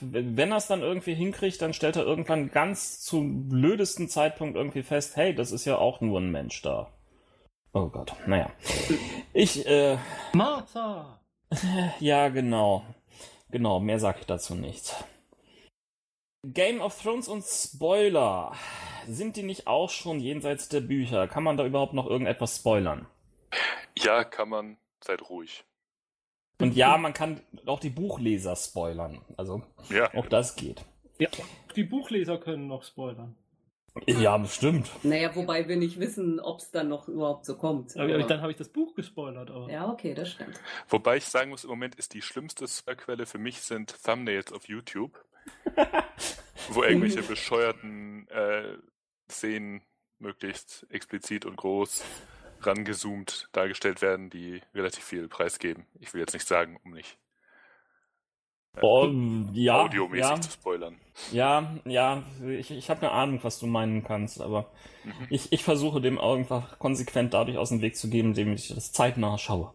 wenn 0.00 0.50
er 0.52 0.58
es 0.58 0.66
dann 0.66 0.82
irgendwie 0.82 1.14
hinkriegt, 1.14 1.62
dann 1.62 1.72
stellt 1.72 1.96
er 1.96 2.04
irgendwann 2.04 2.50
ganz 2.50 3.00
zum 3.00 3.48
blödesten 3.48 4.10
Zeitpunkt 4.10 4.58
irgendwie 4.58 4.82
fest, 4.82 5.16
hey, 5.16 5.34
das 5.34 5.52
ist 5.52 5.64
ja 5.64 5.78
auch 5.78 6.02
nur 6.02 6.20
ein 6.20 6.30
Mensch 6.30 6.60
da. 6.60 6.92
Oh 7.72 7.86
Gott, 7.88 8.12
naja. 8.26 8.50
Ich, 9.32 9.66
äh, 9.66 9.96
Martha! 10.34 11.18
ja, 11.98 12.28
genau. 12.28 12.84
Genau, 13.50 13.80
mehr 13.80 13.98
sage 13.98 14.18
ich 14.20 14.26
dazu 14.26 14.54
nicht. 14.54 14.94
Game 16.44 16.82
of 16.82 17.00
Thrones 17.00 17.26
und 17.26 17.42
Spoiler. 17.42 18.52
Sind 19.06 19.36
die 19.36 19.42
nicht 19.42 19.66
auch 19.66 19.88
schon 19.88 20.20
jenseits 20.20 20.68
der 20.68 20.82
Bücher? 20.82 21.26
Kann 21.26 21.42
man 21.42 21.56
da 21.56 21.64
überhaupt 21.64 21.94
noch 21.94 22.06
irgendetwas 22.06 22.56
spoilern? 22.56 23.06
ja, 23.96 24.24
kann 24.24 24.50
man. 24.50 24.76
Seid 25.02 25.30
ruhig. 25.30 25.64
Und 26.60 26.74
ja, 26.74 26.96
man 26.98 27.12
kann 27.12 27.40
auch 27.66 27.80
die 27.80 27.90
Buchleser 27.90 28.56
spoilern. 28.56 29.20
Also, 29.36 29.62
Ja, 29.90 30.12
auch 30.14 30.26
das 30.26 30.56
geht. 30.56 30.84
Ja, 31.18 31.28
die 31.76 31.84
Buchleser 31.84 32.38
können 32.38 32.66
noch 32.66 32.82
spoilern. 32.82 33.36
Ja, 34.06 34.36
bestimmt. 34.38 34.88
Naja, 35.02 35.34
wobei 35.34 35.66
wir 35.66 35.76
nicht 35.76 35.98
wissen, 35.98 36.38
ob 36.38 36.60
es 36.60 36.70
dann 36.70 36.88
noch 36.88 37.08
überhaupt 37.08 37.44
so 37.46 37.56
kommt. 37.56 37.96
Aber 37.96 38.14
Aber- 38.14 38.22
dann 38.24 38.40
habe 38.42 38.52
ich 38.52 38.58
das 38.58 38.68
Buch 38.68 38.94
gespoilert. 38.94 39.50
Aber. 39.50 39.68
ja, 39.70 39.90
okay, 39.90 40.14
das 40.14 40.30
stimmt. 40.30 40.60
Wobei 40.88 41.16
ich 41.16 41.24
sagen 41.24 41.50
muss, 41.50 41.64
im 41.64 41.70
Moment 41.70 41.96
ist 41.96 42.14
die 42.14 42.22
schlimmste 42.22 42.68
Spoilerquelle 42.68 43.26
für 43.26 43.38
mich 43.38 43.60
sind 43.60 43.94
Thumbnails 44.04 44.52
auf 44.52 44.68
YouTube, 44.68 45.24
wo 46.70 46.82
irgendwelche 46.84 47.22
bescheuerten 47.22 48.28
äh, 48.28 48.76
Szenen 49.30 49.82
möglichst 50.20 50.86
explizit 50.90 51.44
und 51.44 51.56
groß 51.56 52.04
rangezoomt 52.60 53.48
dargestellt 53.52 54.02
werden, 54.02 54.30
die 54.30 54.62
relativ 54.74 55.04
viel 55.04 55.28
preisgeben. 55.28 55.86
Ich 56.00 56.14
will 56.14 56.20
jetzt 56.20 56.34
nicht 56.34 56.46
sagen, 56.46 56.78
um 56.84 56.92
nicht 56.92 57.18
Oh, 58.80 59.12
ja, 59.52 59.76
audiomäßig 59.76 60.10
ja, 60.12 60.40
zu 60.40 60.50
spoilern. 60.50 61.00
ja, 61.30 61.78
ja, 61.86 62.24
ich, 62.46 62.70
ich 62.72 62.90
habe 62.90 63.02
eine 63.02 63.12
Ahnung, 63.12 63.40
was 63.44 63.58
du 63.60 63.66
meinen 63.66 64.04
kannst, 64.04 64.40
aber 64.42 64.70
Mhm. 65.04 65.28
ich, 65.28 65.52
ich 65.52 65.64
versuche 65.64 66.00
dem 66.02 66.20
einfach 66.20 66.78
konsequent 66.80 67.34
dadurch 67.34 67.58
aus 67.58 67.70
dem 67.70 67.82
Weg 67.82 67.96
zu 67.96 68.10
gehen, 68.10 68.28
indem 68.28 68.52
ich 68.54 68.68
das 68.68 68.92
zeitnah 68.92 69.38
schaue. 69.38 69.72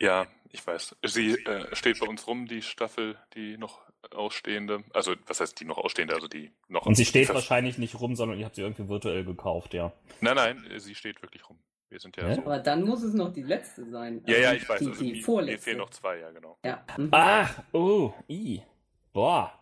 Ja, 0.00 0.26
ich 0.50 0.66
weiß. 0.66 0.96
Sie 1.04 1.34
äh, 1.44 1.74
steht 1.74 1.98
bei 1.98 2.06
uns 2.06 2.26
rum, 2.26 2.46
die 2.46 2.62
Staffel, 2.62 3.18
die 3.34 3.56
noch 3.58 3.80
ausstehende. 4.14 4.84
Also, 4.94 5.14
was 5.26 5.40
heißt 5.40 5.58
die 5.60 5.64
noch 5.64 5.78
ausstehende? 5.78 6.14
Also 6.14 6.28
die 6.28 6.50
noch. 6.68 6.86
Und 6.86 6.94
sie 6.94 7.04
steht 7.04 7.28
wahrscheinlich 7.28 7.78
nicht 7.78 7.98
rum, 8.00 8.14
sondern 8.16 8.38
ihr 8.38 8.44
habt 8.46 8.54
sie 8.54 8.62
irgendwie 8.62 8.88
virtuell 8.88 9.24
gekauft, 9.24 9.74
ja. 9.74 9.92
Nein, 10.20 10.36
nein, 10.36 10.64
sie 10.78 10.94
steht 10.94 11.20
wirklich 11.22 11.48
rum. 11.48 11.58
Wir 11.90 12.00
sind 12.00 12.16
ja 12.18 12.34
so. 12.34 12.42
Aber 12.42 12.58
dann 12.58 12.84
muss 12.84 13.02
es 13.02 13.14
noch 13.14 13.32
die 13.32 13.42
letzte 13.42 13.88
sein. 13.88 14.22
Ja, 14.26 14.36
ja, 14.36 14.48
Also 14.50 14.62
ich 14.62 14.68
weiß. 14.68 14.78
Die, 14.80 14.86
Also, 14.88 15.00
die 15.00 15.06
mir- 15.10 15.16
mir 15.16 15.22
vorletzte. 15.24 15.64
fehlen 15.64 15.78
noch 15.78 15.90
zwei, 15.90 16.18
ja, 16.18 16.30
genau. 16.30 16.58
Ja. 16.64 16.84
Mhm. 16.96 17.08
Ah, 17.12 17.48
oh, 17.72 18.12
i. 18.28 18.60
Boah. 19.12 19.52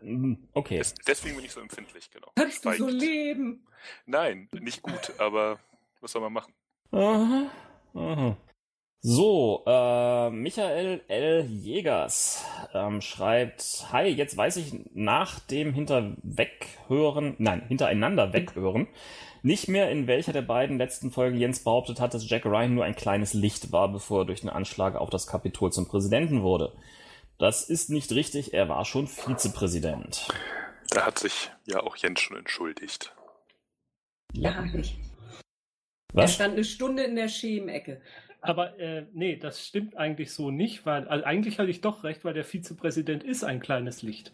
Hm, 0.00 0.36
Okay. 0.52 0.78
Des, 0.78 0.94
deswegen 1.06 1.36
bin 1.36 1.44
ich 1.44 1.52
so 1.52 1.60
empfindlich, 1.60 2.10
genau. 2.10 2.30
Kannst 2.36 2.64
du 2.64 2.72
so 2.72 2.88
leben? 2.88 3.66
Nein, 4.04 4.48
nicht 4.52 4.82
gut, 4.82 5.12
aber 5.18 5.58
was 6.00 6.12
soll 6.12 6.20
man 6.22 6.32
machen? 6.32 6.52
Aha, 6.90 7.50
aha. 7.94 8.36
So, 9.04 9.64
äh, 9.66 10.30
Michael 10.30 11.00
L. 11.08 11.44
Jägers 11.46 12.44
ähm, 12.72 13.00
schreibt, 13.00 13.86
Hi, 13.90 14.06
jetzt 14.06 14.36
weiß 14.36 14.58
ich 14.58 14.74
nach 14.94 15.40
dem 15.40 15.74
Hinterweghören, 15.74 17.34
nein, 17.38 17.62
hintereinander 17.66 18.32
weghören, 18.32 18.86
nicht 19.42 19.66
mehr 19.66 19.90
in 19.90 20.06
welcher 20.06 20.32
der 20.32 20.42
beiden 20.42 20.78
letzten 20.78 21.10
Folgen 21.10 21.36
Jens 21.36 21.64
behauptet 21.64 21.98
hat, 21.98 22.14
dass 22.14 22.30
Jack 22.30 22.46
Ryan 22.46 22.76
nur 22.76 22.84
ein 22.84 22.94
kleines 22.94 23.34
Licht 23.34 23.72
war, 23.72 23.90
bevor 23.90 24.20
er 24.20 24.26
durch 24.26 24.42
den 24.42 24.50
Anschlag 24.50 24.94
auf 24.94 25.10
das 25.10 25.26
Kapitol 25.26 25.72
zum 25.72 25.88
Präsidenten 25.88 26.42
wurde. 26.42 26.72
Das 27.38 27.68
ist 27.68 27.90
nicht 27.90 28.12
richtig, 28.12 28.54
er 28.54 28.68
war 28.68 28.84
schon 28.84 29.08
Vizepräsident. 29.08 30.28
Da 30.90 31.06
hat 31.06 31.18
sich 31.18 31.50
ja 31.64 31.80
auch 31.80 31.96
Jens 31.96 32.20
schon 32.20 32.36
entschuldigt. 32.36 33.12
Ja, 34.32 34.64
ich. 34.72 34.96
Er 36.14 36.24
Was? 36.24 36.34
stand 36.34 36.52
eine 36.52 36.62
Stunde 36.62 37.02
in 37.02 37.16
der 37.16 37.28
Schemecke. 37.28 38.00
Aber 38.42 38.78
äh, 38.78 39.06
nee, 39.12 39.36
das 39.36 39.64
stimmt 39.64 39.96
eigentlich 39.96 40.32
so 40.32 40.50
nicht, 40.50 40.84
weil 40.84 41.06
also 41.06 41.24
eigentlich 41.24 41.60
hatte 41.60 41.70
ich 41.70 41.80
doch 41.80 42.02
recht, 42.02 42.24
weil 42.24 42.34
der 42.34 42.44
Vizepräsident 42.44 43.22
ist 43.22 43.44
ein 43.44 43.60
kleines 43.60 44.02
Licht. 44.02 44.32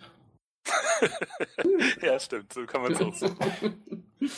ja, 2.03 2.19
stimmt, 2.19 2.53
so 2.53 2.65
kann 2.65 2.83
man 2.83 2.93
es 2.93 3.01
auch 3.01 3.15
sehen. 3.15 4.03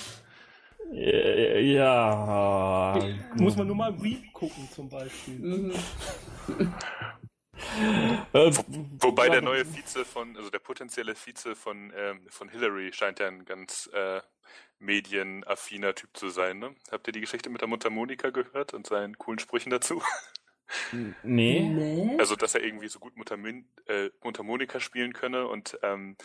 Äh, 0.92 1.72
ja. 1.72 2.98
Muss 3.36 3.54
man 3.54 3.68
nur 3.68 3.76
mal 3.76 3.92
Reap 3.92 4.32
gucken 4.32 4.68
zum 4.72 4.88
Beispiel. 4.88 5.72
Äh, 8.32 8.50
Wobei 9.00 9.28
der 9.28 9.42
neue 9.42 9.66
Vize 9.66 10.04
von, 10.04 10.34
also 10.36 10.48
der 10.48 10.60
potenzielle 10.60 11.14
Vize 11.14 11.54
von, 11.54 11.92
ähm, 11.94 12.26
von 12.28 12.48
Hillary 12.48 12.90
scheint 12.92 13.20
ja 13.20 13.28
ein 13.28 13.44
ganz 13.44 13.88
äh, 13.92 14.20
medienaffiner 14.80 15.94
Typ 15.94 16.16
zu 16.16 16.28
sein, 16.30 16.58
ne? 16.58 16.74
Habt 16.90 17.06
ihr 17.06 17.12
die 17.12 17.20
Geschichte 17.20 17.50
mit 17.50 17.60
der 17.60 17.68
Mundharmonika 17.68 18.30
gehört 18.30 18.74
und 18.74 18.86
seinen 18.86 19.18
coolen 19.18 19.38
Sprüchen 19.38 19.70
dazu? 19.70 20.02
Nee. 21.24 21.68
Nee? 21.68 22.16
Also, 22.20 22.36
dass 22.36 22.54
er 22.54 22.62
irgendwie 22.62 22.86
so 22.86 23.00
gut 23.00 23.16
Mundharmin 23.16 23.66
äh, 23.88 24.10
Mundharmonika 24.22 24.78
spielen 24.78 25.12
könne 25.12 25.48
und 25.48 25.76
ähm, 25.82 26.16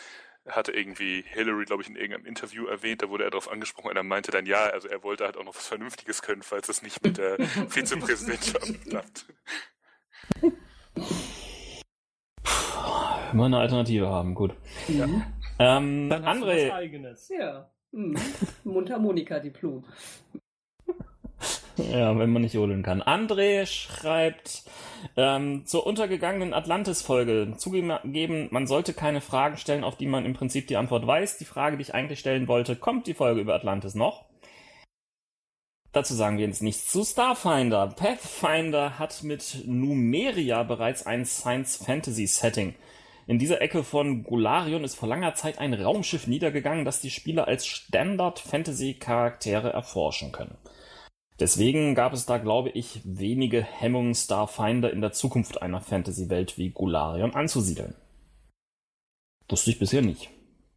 hatte 0.48 0.72
irgendwie 0.72 1.24
Hillary, 1.26 1.64
glaube 1.64 1.82
ich, 1.82 1.88
in 1.88 1.96
irgendeinem 1.96 2.26
Interview 2.26 2.66
erwähnt, 2.66 3.02
da 3.02 3.08
wurde 3.08 3.24
er 3.24 3.30
darauf 3.30 3.50
angesprochen 3.50 3.90
und 3.90 3.96
er 3.96 4.02
meinte 4.02 4.30
dann, 4.30 4.46
ja, 4.46 4.64
also 4.66 4.88
er 4.88 5.02
wollte 5.02 5.24
halt 5.24 5.36
auch 5.36 5.44
noch 5.44 5.56
was 5.56 5.66
Vernünftiges 5.66 6.22
können, 6.22 6.42
falls 6.42 6.68
es 6.68 6.82
nicht 6.82 7.02
mit 7.02 7.18
der 7.18 7.38
Vizepräsidentschaft 7.68 8.88
klappt. 8.88 9.26
Immer 13.32 13.46
eine 13.46 13.58
Alternative 13.58 14.06
haben, 14.08 14.34
gut. 14.34 14.54
Mhm. 14.86 15.24
Ähm, 15.58 16.08
Dann 16.08 16.24
André, 16.24 16.72
eigenes. 16.72 17.28
Ja. 17.28 17.70
Mhm. 17.96 18.18
Mundharmonika-Diplom. 18.64 19.82
ja, 21.78 22.18
wenn 22.18 22.30
man 22.30 22.42
nicht 22.42 22.52
jodeln 22.52 22.82
kann. 22.82 23.02
André 23.02 23.64
schreibt 23.64 24.64
ähm, 25.16 25.64
zur 25.64 25.86
untergegangenen 25.86 26.52
Atlantis-Folge 26.52 27.54
zugegeben, 27.56 28.48
man 28.50 28.66
sollte 28.66 28.92
keine 28.92 29.22
Fragen 29.22 29.56
stellen, 29.56 29.82
auf 29.82 29.96
die 29.96 30.06
man 30.06 30.26
im 30.26 30.34
Prinzip 30.34 30.66
die 30.66 30.76
Antwort 30.76 31.06
weiß. 31.06 31.38
Die 31.38 31.46
Frage, 31.46 31.78
die 31.78 31.82
ich 31.82 31.94
eigentlich 31.94 32.20
stellen 32.20 32.48
wollte, 32.48 32.76
kommt 32.76 33.06
die 33.06 33.14
Folge 33.14 33.40
über 33.40 33.54
Atlantis 33.54 33.94
noch? 33.94 34.26
Dazu 35.92 36.12
sagen 36.12 36.36
wir 36.36 36.46
jetzt 36.46 36.62
nichts 36.62 36.92
zu 36.92 37.02
Starfinder. 37.02 37.86
Pathfinder 37.86 38.98
hat 38.98 39.22
mit 39.22 39.62
Numeria 39.64 40.62
bereits 40.64 41.06
ein 41.06 41.24
Science-Fantasy-Setting. 41.24 42.74
In 43.28 43.40
dieser 43.40 43.60
Ecke 43.60 43.82
von 43.82 44.22
Golarion 44.22 44.84
ist 44.84 44.94
vor 44.94 45.08
langer 45.08 45.34
Zeit 45.34 45.58
ein 45.58 45.74
Raumschiff 45.74 46.28
niedergegangen, 46.28 46.84
das 46.84 47.00
die 47.00 47.10
Spieler 47.10 47.48
als 47.48 47.66
Standard-Fantasy-Charaktere 47.66 49.72
erforschen 49.72 50.30
können. 50.30 50.56
Deswegen 51.40 51.96
gab 51.96 52.12
es 52.12 52.24
da, 52.24 52.38
glaube 52.38 52.70
ich, 52.70 53.00
wenige 53.04 53.62
Hemmungen, 53.62 54.14
Starfinder 54.14 54.92
in 54.92 55.00
der 55.00 55.10
Zukunft 55.12 55.60
einer 55.60 55.80
Fantasy-Welt 55.80 56.56
wie 56.56 56.70
Golarion 56.70 57.34
anzusiedeln. 57.34 57.96
Wusste 59.48 59.70
ich 59.70 59.80
bisher 59.80 60.02
nicht. 60.02 60.30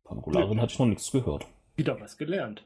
Von 0.03 0.21
Golarion 0.21 0.59
hatte 0.59 0.73
ich 0.73 0.79
noch 0.79 0.87
nichts 0.87 1.11
gehört. 1.11 1.45
Wieder 1.75 2.01
was 2.01 2.17
gelernt. 2.17 2.63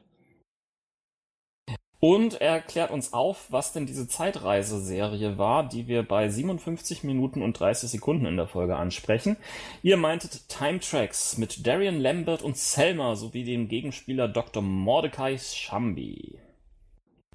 Und 2.00 2.40
er 2.40 2.60
klärt 2.60 2.90
uns 2.90 3.14
auf, 3.14 3.46
was 3.50 3.72
denn 3.72 3.86
diese 3.86 4.06
Zeitreiseserie 4.06 5.38
war, 5.38 5.66
die 5.66 5.88
wir 5.88 6.02
bei 6.02 6.28
57 6.28 7.02
Minuten 7.02 7.40
und 7.40 7.58
30 7.58 7.90
Sekunden 7.90 8.26
in 8.26 8.36
der 8.36 8.46
Folge 8.46 8.76
ansprechen. 8.76 9.36
Ihr 9.82 9.96
meintet 9.96 10.48
Time 10.50 10.80
Tracks 10.80 11.38
mit 11.38 11.66
Darian 11.66 11.98
Lambert 11.98 12.42
und 12.42 12.58
Selma 12.58 13.16
sowie 13.16 13.44
dem 13.44 13.68
Gegenspieler 13.68 14.28
Dr. 14.28 14.62
Mordecai 14.62 15.38
Shambi. 15.38 16.38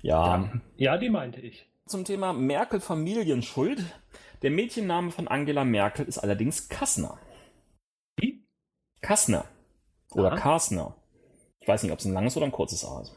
Ja, 0.01 0.51
Ja, 0.77 0.97
die 0.97 1.09
meinte 1.09 1.41
ich. 1.41 1.65
zum 1.87 2.05
Thema 2.05 2.33
Merkel 2.33 2.79
Familienschuld. 2.79 3.83
Der 4.43 4.51
Mädchenname 4.51 5.09
von 5.11 5.27
Angela 5.27 5.65
Merkel 5.65 6.05
ist 6.05 6.19
allerdings 6.19 6.69
Kassner. 6.69 7.17
Wie? 8.17 8.45
Kassner. 9.01 9.45
Oder 10.11 10.33
Aha. 10.33 10.35
Karsner. 10.37 10.95
Ich 11.59 11.67
weiß 11.67 11.83
nicht, 11.83 11.91
ob 11.91 11.99
es 11.99 12.05
ein 12.05 12.13
langes 12.13 12.37
oder 12.37 12.45
ein 12.45 12.51
kurzes 12.51 12.85
A 12.85 13.01
ist. 13.01 13.15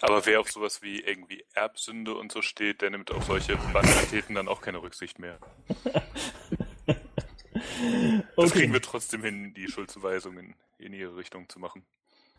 Aber 0.00 0.24
wer 0.26 0.40
auf 0.40 0.50
sowas 0.50 0.82
wie 0.82 1.00
irgendwie 1.00 1.44
Erbsünde 1.54 2.14
und 2.14 2.30
so 2.32 2.42
steht, 2.42 2.82
der 2.82 2.90
nimmt 2.90 3.10
auf 3.10 3.24
solche 3.24 3.56
Banalitäten 3.72 4.34
dann 4.34 4.48
auch 4.48 4.60
keine 4.60 4.82
Rücksicht 4.82 5.18
mehr. 5.18 5.38
Das 8.36 8.52
kriegen 8.52 8.72
wir 8.72 8.80
trotzdem 8.80 9.22
hin, 9.22 9.52
die 9.54 9.68
Schuldzuweisungen 9.68 10.54
in 10.78 10.92
ihre 10.92 11.16
Richtung 11.16 11.48
zu 11.48 11.58
machen. 11.58 11.84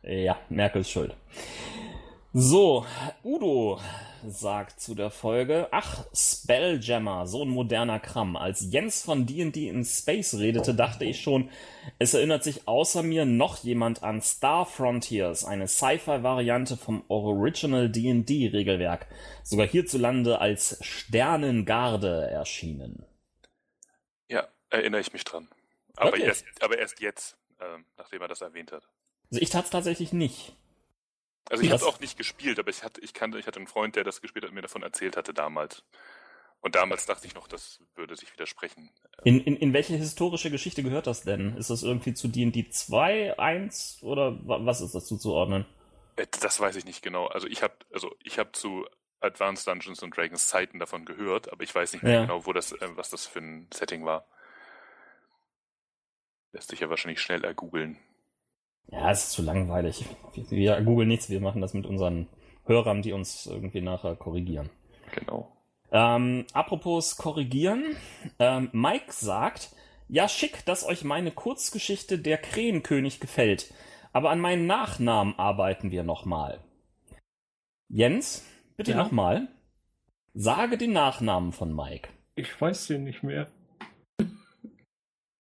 Ja, 0.01 0.39
Merkels 0.49 0.89
Schuld. 0.89 1.15
So, 2.33 2.85
Udo 3.23 3.79
sagt 4.27 4.79
zu 4.79 4.93
der 4.93 5.09
Folge, 5.09 5.67
ach, 5.71 6.05
Spelljammer, 6.13 7.25
so 7.25 7.41
ein 7.43 7.49
moderner 7.49 7.99
Kram. 7.99 8.35
Als 8.35 8.71
Jens 8.71 9.01
von 9.01 9.25
D&D 9.25 9.67
in 9.67 9.83
Space 9.83 10.35
redete, 10.35 10.75
dachte 10.75 11.05
ich 11.05 11.21
schon, 11.21 11.49
es 11.97 12.13
erinnert 12.13 12.43
sich 12.43 12.67
außer 12.67 13.01
mir 13.01 13.25
noch 13.25 13.63
jemand 13.63 14.03
an 14.03 14.21
Star 14.21 14.67
Frontiers, 14.67 15.43
eine 15.43 15.67
Sci-Fi-Variante 15.67 16.77
vom 16.77 17.03
Original 17.07 17.89
D&D-Regelwerk, 17.89 19.07
sogar 19.41 19.65
hierzulande 19.65 20.39
als 20.39 20.77
Sternengarde 20.81 22.29
erschienen. 22.29 23.07
Ja, 24.27 24.47
erinnere 24.69 25.01
ich 25.01 25.13
mich 25.13 25.23
dran. 25.23 25.47
Aber, 25.95 26.15
erst, 26.17 26.45
aber 26.61 26.77
erst 26.77 26.99
jetzt, 26.99 27.37
ähm, 27.59 27.85
nachdem 27.97 28.21
er 28.21 28.27
das 28.27 28.41
erwähnt 28.41 28.71
hat. 28.71 28.87
Also 29.31 29.41
ich 29.41 29.49
tat's 29.49 29.71
tatsächlich 29.71 30.13
nicht. 30.13 30.53
Also 31.49 31.63
ich 31.63 31.71
habe 31.71 31.85
auch 31.85 31.99
nicht 31.99 32.17
gespielt, 32.17 32.59
aber 32.59 32.69
ich 32.69 32.83
hatte, 32.83 33.01
ich 33.01 33.13
kannte, 33.13 33.39
ich 33.39 33.47
hatte 33.47 33.57
einen 33.57 33.67
Freund, 33.67 33.95
der 33.95 34.03
das 34.03 34.21
gespielt 34.21 34.43
hat 34.45 34.49
und 34.49 34.55
mir 34.55 34.61
davon 34.61 34.83
erzählt 34.83 35.17
hatte 35.17 35.33
damals. 35.33 35.83
Und 36.61 36.75
damals 36.75 37.05
dachte 37.05 37.25
ich 37.25 37.35
noch, 37.35 37.47
das 37.47 37.79
würde 37.95 38.15
sich 38.15 38.31
widersprechen. 38.33 38.89
In, 39.23 39.39
in, 39.41 39.55
in 39.55 39.73
welche 39.73 39.95
historische 39.95 40.51
Geschichte 40.51 40.83
gehört 40.83 41.07
das 41.07 41.21
denn? 41.23 41.55
Ist 41.57 41.69
das 41.69 41.83
irgendwie 41.83 42.13
zu 42.13 42.27
D&D 42.27 42.69
2, 42.69 43.39
1 43.39 43.99
oder 44.03 44.37
wa- 44.47 44.59
was 44.65 44.81
ist 44.81 44.93
das 44.93 45.05
zuzuordnen? 45.07 45.65
Äh, 46.17 46.27
Das 46.41 46.59
weiß 46.59 46.75
ich 46.75 46.85
nicht 46.85 47.01
genau. 47.01 47.27
Also 47.27 47.47
ich 47.47 47.63
habe, 47.63 47.73
also 47.93 48.13
ich 48.23 48.37
habe 48.39 48.51
zu 48.51 48.85
Advanced 49.21 49.67
Dungeons 49.67 50.03
and 50.03 50.15
Dragons 50.15 50.47
Zeiten 50.47 50.79
davon 50.79 51.05
gehört, 51.05 51.51
aber 51.51 51.63
ich 51.63 51.73
weiß 51.73 51.93
nicht 51.93 52.03
mehr 52.03 52.13
Ja. 52.13 52.21
genau, 52.23 52.45
wo 52.45 52.51
das, 52.53 52.73
äh, 52.73 52.89
was 52.95 53.09
das 53.09 53.25
für 53.25 53.39
ein 53.39 53.67
Setting 53.73 54.03
war. 54.05 54.27
Lässt 56.51 56.69
sich 56.71 56.79
ja 56.81 56.89
wahrscheinlich 56.89 57.21
schnell 57.21 57.43
ergoogeln. 57.43 57.97
Ja, 58.91 59.11
es 59.11 59.25
ist 59.25 59.31
zu 59.31 59.41
langweilig. 59.43 60.05
Wir, 60.33 60.49
wir 60.49 60.81
googeln 60.81 61.07
nichts, 61.07 61.29
wir 61.29 61.41
machen 61.41 61.61
das 61.61 61.73
mit 61.73 61.85
unseren 61.85 62.27
Hörern, 62.65 63.01
die 63.01 63.13
uns 63.13 63.45
irgendwie 63.45 63.81
nachher 63.81 64.15
korrigieren. 64.15 64.69
Genau. 65.13 65.51
Ähm, 65.91 66.45
apropos 66.53 67.17
korrigieren, 67.17 67.95
ähm, 68.37 68.69
Mike 68.73 69.11
sagt, 69.11 69.71
ja 70.07 70.27
schick, 70.27 70.65
dass 70.65 70.85
euch 70.85 71.03
meine 71.03 71.31
Kurzgeschichte 71.31 72.19
Der 72.19 72.37
Krähenkönig 72.37 73.19
gefällt, 73.19 73.73
aber 74.13 74.29
an 74.29 74.39
meinen 74.39 74.67
Nachnamen 74.67 75.37
arbeiten 75.37 75.91
wir 75.91 76.03
nochmal. 76.03 76.63
Jens, 77.89 78.45
bitte 78.77 78.91
Ja? 78.91 78.97
nochmal. 78.97 79.47
Sage 80.35 80.77
den 80.77 80.93
Nachnamen 80.93 81.51
von 81.51 81.75
Mike. 81.75 82.09
Ich 82.35 82.59
weiß 82.59 82.87
den 82.87 83.03
nicht 83.03 83.23
mehr. 83.23 83.47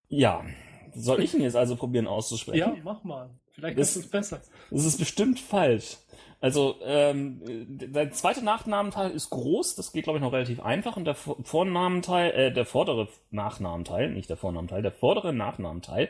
Ja. 0.07 0.43
Soll 0.93 1.23
ich 1.23 1.33
ihn 1.33 1.41
jetzt 1.41 1.55
also 1.55 1.75
probieren 1.75 2.07
auszusprechen? 2.07 2.57
Ja, 2.57 2.75
mach 2.83 3.03
mal. 3.03 3.29
Vielleicht 3.51 3.77
das, 3.77 3.95
ist 3.95 4.05
es 4.05 4.09
besser. 4.09 4.41
Das 4.71 4.85
ist 4.85 4.97
bestimmt 4.97 5.39
falsch. 5.39 5.97
Also, 6.41 6.75
ähm, 6.83 7.41
der 7.67 8.11
zweite 8.11 8.43
Nachnamenteil 8.43 9.11
ist 9.11 9.29
groß, 9.29 9.75
das 9.75 9.91
geht, 9.91 10.05
glaube 10.05 10.19
ich, 10.19 10.23
noch 10.23 10.31
relativ 10.31 10.61
einfach. 10.61 10.95
Und 10.95 11.03
der 11.03 11.15
Vornamenteil, 11.15 12.31
äh, 12.31 12.53
der 12.53 12.65
vordere 12.65 13.09
Nachnamenteil, 13.29 14.09
nicht 14.11 14.29
der 14.29 14.37
Vornamenteil, 14.37 14.81
der 14.81 14.93
vordere 14.93 15.33
Nachnamenteil 15.33 16.09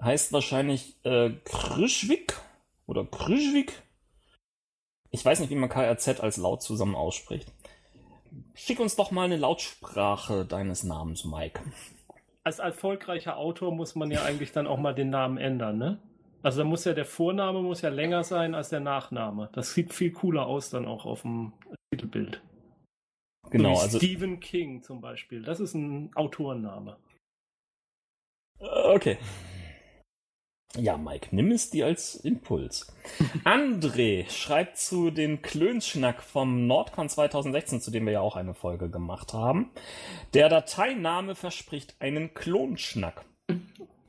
heißt 0.00 0.32
wahrscheinlich 0.32 0.96
äh, 1.04 1.30
Krischwik 1.44 2.34
oder 2.86 3.04
Krischwik. 3.04 3.82
Ich 5.10 5.24
weiß 5.24 5.40
nicht, 5.40 5.50
wie 5.50 5.56
man 5.56 5.68
KRZ 5.68 6.20
als 6.20 6.36
Laut 6.36 6.62
zusammen 6.62 6.94
ausspricht. 6.94 7.52
Schick 8.54 8.80
uns 8.80 8.96
doch 8.96 9.10
mal 9.10 9.24
eine 9.24 9.36
Lautsprache 9.36 10.44
deines 10.44 10.84
Namens, 10.84 11.24
Mike. 11.24 11.60
Als 12.46 12.60
erfolgreicher 12.60 13.38
Autor 13.38 13.74
muss 13.74 13.96
man 13.96 14.12
ja 14.12 14.22
eigentlich 14.22 14.52
dann 14.52 14.68
auch 14.68 14.78
mal 14.78 14.94
den 14.94 15.10
Namen 15.10 15.36
ändern, 15.36 15.78
ne? 15.78 15.98
Also 16.44 16.58
da 16.60 16.64
muss 16.64 16.84
ja 16.84 16.92
der 16.92 17.04
Vorname 17.04 17.60
muss 17.60 17.82
ja 17.82 17.88
länger 17.88 18.22
sein 18.22 18.54
als 18.54 18.68
der 18.68 18.78
Nachname. 18.78 19.50
Das 19.52 19.74
sieht 19.74 19.92
viel 19.92 20.12
cooler 20.12 20.46
aus 20.46 20.70
dann 20.70 20.86
auch 20.86 21.06
auf 21.06 21.22
dem 21.22 21.52
Titelbild. 21.90 22.40
Genau, 23.50 23.74
so 23.74 23.80
also 23.80 23.98
Stephen 23.98 24.38
King 24.38 24.80
zum 24.80 25.00
Beispiel. 25.00 25.42
Das 25.42 25.58
ist 25.58 25.74
ein 25.74 26.14
Autorenname. 26.14 26.96
Okay. 28.60 29.18
Ja, 30.74 30.98
Mike, 30.98 31.28
nimm 31.30 31.52
es 31.52 31.70
dir 31.70 31.86
als 31.86 32.16
Impuls. 32.16 32.92
André 33.44 34.28
schreibt 34.28 34.78
zu 34.78 35.10
den 35.10 35.40
Klönschnack 35.40 36.22
vom 36.22 36.66
Nordcon 36.66 37.08
2016, 37.08 37.80
zu 37.80 37.90
dem 37.90 38.04
wir 38.04 38.14
ja 38.14 38.20
auch 38.20 38.36
eine 38.36 38.54
Folge 38.54 38.90
gemacht 38.90 39.32
haben. 39.32 39.70
Der 40.34 40.48
Dateiname 40.48 41.34
verspricht 41.34 41.96
einen 42.00 42.34
Klonschnack. 42.34 43.24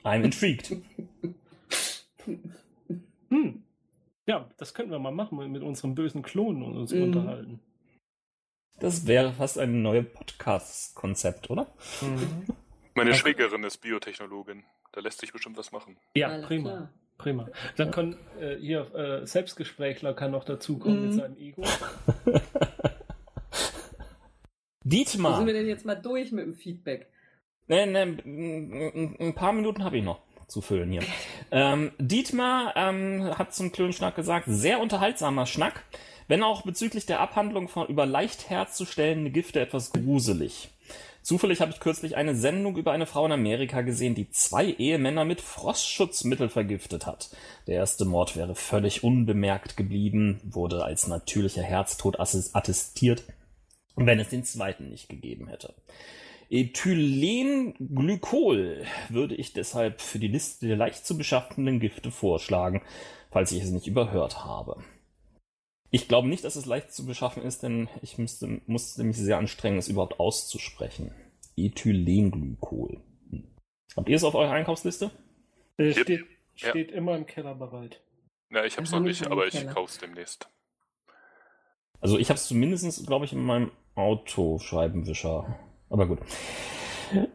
I'm 0.03 0.23
intrigued. 0.23 0.81
Hm. 3.29 3.63
Ja, 4.25 4.49
das 4.57 4.73
könnten 4.73 4.91
wir 4.91 4.99
mal 4.99 5.11
machen, 5.11 5.51
mit 5.51 5.63
unserem 5.63 5.95
bösen 5.95 6.21
Klonen 6.21 6.63
und 6.63 6.77
uns 6.77 6.91
mhm. 6.91 7.03
unterhalten. 7.03 7.59
Das 8.79 9.07
wäre 9.07 9.33
fast 9.33 9.57
ein 9.57 9.81
neues 9.81 10.05
Podcast-Konzept, 10.13 11.49
oder? 11.49 11.67
Mhm. 12.01 12.45
Meine 12.93 13.13
Schwägerin 13.13 13.63
ist 13.63 13.77
Biotechnologin. 13.77 14.63
Da 14.97 15.01
lässt 15.01 15.21
sich 15.21 15.31
bestimmt 15.31 15.55
was 15.59 15.71
machen. 15.71 15.95
Ja, 16.15 16.29
Alles 16.29 16.47
prima. 16.47 16.69
Klar. 16.69 16.89
Prima. 17.19 17.47
Dann 17.75 17.91
kann 17.91 18.17
äh, 18.41 18.55
hier 18.55 18.95
äh, 18.95 19.27
Selbstgesprächler 19.27 20.15
kann 20.15 20.31
noch 20.31 20.43
dazukommen 20.43 21.01
mhm. 21.01 21.05
mit 21.05 21.13
seinem 21.13 21.37
Ego. 21.37 21.63
Dietmar. 24.83 25.33
Wo 25.33 25.37
sind 25.37 25.45
wir 25.45 25.53
denn 25.53 25.67
jetzt 25.67 25.85
mal 25.85 25.93
durch 25.93 26.31
mit 26.31 26.47
dem 26.47 26.55
Feedback? 26.55 27.11
Nee, 27.67 27.85
nee, 27.85 29.19
ein 29.19 29.35
paar 29.35 29.53
Minuten 29.53 29.83
habe 29.83 29.97
ich 29.99 30.03
noch 30.03 30.19
zu 30.47 30.61
füllen 30.61 30.89
hier. 30.89 31.03
Ähm, 31.51 31.91
Dietmar 31.99 32.73
ähm, 32.75 33.37
hat 33.37 33.53
zum 33.53 33.71
Klönschnack 33.71 34.15
gesagt, 34.15 34.45
sehr 34.47 34.81
unterhaltsamer 34.81 35.45
Schnack, 35.45 35.83
wenn 36.27 36.41
auch 36.41 36.63
bezüglich 36.63 37.05
der 37.05 37.19
Abhandlung 37.19 37.69
von 37.69 37.87
über 37.87 38.07
leicht 38.07 38.49
herzustellende 38.49 39.29
Gifte 39.29 39.61
etwas 39.61 39.91
gruselig. 39.93 40.71
Zufällig 41.27 41.59
habe 41.59 41.73
ich 41.73 41.81
kürzlich 41.81 42.15
eine 42.15 42.37
Sendung 42.37 42.77
über 42.77 42.93
eine 42.93 43.05
Frau 43.05 43.25
in 43.25 43.33
Amerika 43.33 43.81
gesehen, 43.81 44.15
die 44.15 44.29
zwei 44.29 44.67
Ehemänner 44.67 45.25
mit 45.25 45.41
Frostschutzmittel 45.41 46.47
vergiftet 46.47 47.05
hat. 47.05 47.31
Der 47.67 47.75
erste 47.75 48.05
Mord 48.05 48.37
wäre 48.37 48.55
völlig 48.55 49.03
unbemerkt 49.03 49.75
geblieben, 49.75 50.39
wurde 50.45 50.85
als 50.85 51.09
natürlicher 51.09 51.63
Herztod 51.63 52.17
attestiert, 52.17 53.23
wenn 53.97 54.21
es 54.21 54.29
den 54.29 54.45
zweiten 54.45 54.87
nicht 54.87 55.09
gegeben 55.09 55.49
hätte. 55.49 55.73
Ethylenglykol 56.49 58.85
würde 59.09 59.35
ich 59.35 59.51
deshalb 59.51 59.99
für 59.99 60.19
die 60.19 60.29
Liste 60.29 60.65
der 60.65 60.77
leicht 60.77 61.05
zu 61.05 61.17
beschaffenden 61.17 61.81
Gifte 61.81 62.09
vorschlagen, 62.09 62.83
falls 63.31 63.51
ich 63.51 63.63
es 63.63 63.71
nicht 63.71 63.87
überhört 63.87 64.45
habe. 64.45 64.81
Ich 65.89 66.07
glaube 66.07 66.27
nicht, 66.27 66.43
dass 66.43 66.55
es 66.55 66.65
leicht 66.65 66.91
zu 66.91 67.05
beschaffen 67.05 67.43
ist, 67.43 67.63
denn 67.63 67.87
ich 68.01 68.17
müsste, 68.17 68.61
musste 68.67 69.03
mich 69.03 69.17
sehr 69.17 69.37
anstrengen, 69.37 69.77
es 69.77 69.87
überhaupt 69.87 70.19
auszusprechen. 70.19 71.13
Ethylenglykol. 71.55 73.01
Habt 73.95 74.09
ihr 74.09 74.15
es 74.15 74.23
auf 74.23 74.35
eurer 74.35 74.51
Einkaufsliste? 74.51 75.11
Äh, 75.77 75.93
steht, 75.93 76.25
steht 76.55 76.91
ja. 76.91 76.97
immer 76.97 77.15
im 77.15 77.25
Keller 77.25 77.55
bereit. 77.55 78.01
Ja, 78.51 78.63
ich 78.63 78.77
hab's 78.77 78.91
noch 78.91 78.99
nicht, 78.99 79.27
aber 79.27 79.47
ich 79.47 79.67
kauf's 79.67 79.97
demnächst. 79.97 80.49
Also 81.99 82.17
ich 82.17 82.29
hab's 82.29 82.47
zumindest, 82.47 83.07
glaube 83.07 83.25
ich, 83.25 83.33
in 83.33 83.43
meinem 83.43 83.71
Autoscheibenwischer. 83.95 85.57
Aber 85.89 86.07
gut. 86.07 86.19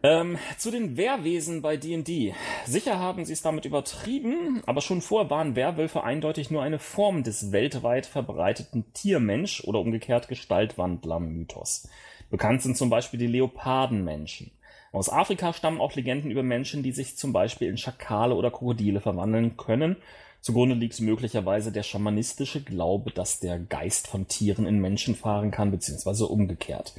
Ähm, 0.03 0.39
zu 0.59 0.71
den 0.71 0.97
Wehrwesen 0.97 1.63
bei 1.63 1.77
D&D. 1.77 2.35
Sicher 2.67 2.99
haben 2.99 3.25
sie 3.25 3.33
es 3.33 3.43
damit 3.43 3.65
übertrieben, 3.65 4.63
aber 4.67 4.81
schon 4.81 5.01
vorher 5.01 5.31
waren 5.31 5.57
Werwölfe 5.57 6.05
eindeutig 6.05 6.51
nur 6.51 6.63
eine 6.63 6.79
Form 6.79 7.23
des 7.23 7.53
weltweit 7.53 8.07
verbreiteten 8.07 8.93
Tiermensch 8.93 9.65
oder 9.65 9.81
umgekehrt 9.81 10.29
Gestaltwandler-Mythos. 10.29 11.89
Bekannt 12.31 12.63
sind 12.63 12.77
zum 12.77 12.91
Beispiel 12.91 13.19
die 13.19 13.27
Leopardenmenschen. 13.27 14.51
Aus 14.93 15.11
Afrika 15.11 15.53
stammen 15.53 15.81
auch 15.81 15.95
Legenden 15.95 16.31
über 16.31 16.43
Menschen, 16.43 16.83
die 16.83 16.93
sich 16.93 17.17
zum 17.17 17.33
Beispiel 17.33 17.69
in 17.69 17.79
Schakale 17.79 18.35
oder 18.35 18.51
Krokodile 18.51 19.01
verwandeln 19.01 19.57
können. 19.57 19.97
Zugrunde 20.43 20.75
liegt 20.75 21.01
möglicherweise 21.01 21.73
der 21.73 21.83
schamanistische 21.83 22.63
Glaube, 22.63 23.11
dass 23.11 23.41
der 23.41 23.59
Geist 23.59 24.09
von 24.09 24.29
Tieren 24.29 24.67
in 24.67 24.81
Menschen 24.81 25.15
fahren 25.15 25.51
kann, 25.51 25.71
beziehungsweise 25.71 26.27
umgekehrt. 26.27 26.95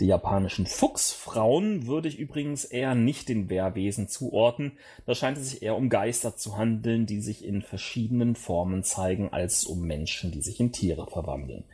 Die 0.00 0.06
japanischen 0.06 0.66
Fuchsfrauen 0.66 1.88
würde 1.88 2.08
ich 2.08 2.18
übrigens 2.18 2.64
eher 2.64 2.94
nicht 2.94 3.28
den 3.28 3.50
Wehrwesen 3.50 4.08
zuordnen. 4.08 4.78
Da 5.06 5.14
scheint 5.14 5.38
es 5.38 5.50
sich 5.50 5.62
eher 5.62 5.74
um 5.74 5.88
Geister 5.88 6.36
zu 6.36 6.56
handeln, 6.56 7.06
die 7.06 7.20
sich 7.20 7.44
in 7.44 7.62
verschiedenen 7.62 8.36
Formen 8.36 8.84
zeigen, 8.84 9.32
als 9.32 9.64
um 9.64 9.82
Menschen, 9.82 10.30
die 10.30 10.42
sich 10.42 10.60
in 10.60 10.72
Tiere 10.72 11.08
verwandeln. 11.10 11.64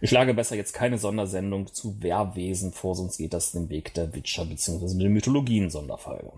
Ich 0.00 0.10
schlage 0.10 0.34
besser 0.34 0.56
jetzt 0.56 0.72
keine 0.72 0.98
Sondersendung 0.98 1.72
zu 1.72 2.02
Wehrwesen 2.02 2.72
vor, 2.72 2.94
sonst 2.94 3.18
geht 3.18 3.34
das 3.34 3.52
den 3.52 3.68
Weg 3.68 3.94
der 3.94 4.14
Witcher 4.14 4.46
bzw. 4.46 4.98
der 4.98 5.10
Mythologien-Sonderfolge. 5.10 6.32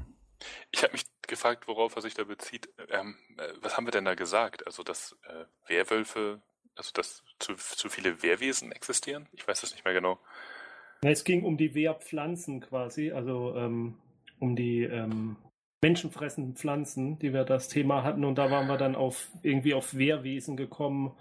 Ich 0.72 0.82
habe 0.82 0.92
mich 0.92 1.04
gefragt, 1.28 1.68
worauf 1.68 1.94
er 1.94 2.02
sich 2.02 2.14
da 2.14 2.24
bezieht. 2.24 2.68
Ähm, 2.90 3.16
äh, 3.38 3.52
was 3.60 3.76
haben 3.76 3.86
wir 3.86 3.92
denn 3.92 4.04
da 4.04 4.14
gesagt? 4.14 4.66
Also, 4.66 4.82
dass 4.82 5.16
äh, 5.28 5.44
Werwölfe, 5.70 6.42
also 6.74 6.90
dass 6.92 7.22
zu, 7.38 7.54
zu 7.54 7.88
viele 7.88 8.22
Wehrwesen 8.22 8.72
existieren? 8.72 9.28
Ich 9.32 9.46
weiß 9.46 9.60
das 9.60 9.72
nicht 9.72 9.84
mehr 9.84 9.94
genau. 9.94 10.18
Es 11.04 11.24
ging 11.24 11.44
um 11.44 11.56
die 11.56 11.74
Wehrpflanzen 11.74 12.60
quasi, 12.60 13.10
also 13.10 13.54
ähm, 13.56 13.96
um 14.38 14.54
die 14.54 14.84
ähm, 14.84 15.36
menschenfressenden 15.82 16.54
Pflanzen, 16.54 17.18
die 17.18 17.32
wir 17.32 17.44
das 17.44 17.68
Thema 17.68 18.04
hatten. 18.04 18.24
Und 18.24 18.36
da 18.36 18.50
waren 18.50 18.68
wir 18.68 18.76
dann 18.76 18.94
auf 18.94 19.28
irgendwie 19.42 19.74
auf 19.74 19.94
Wehrwesen 19.94 20.56
gekommen. 20.56 21.12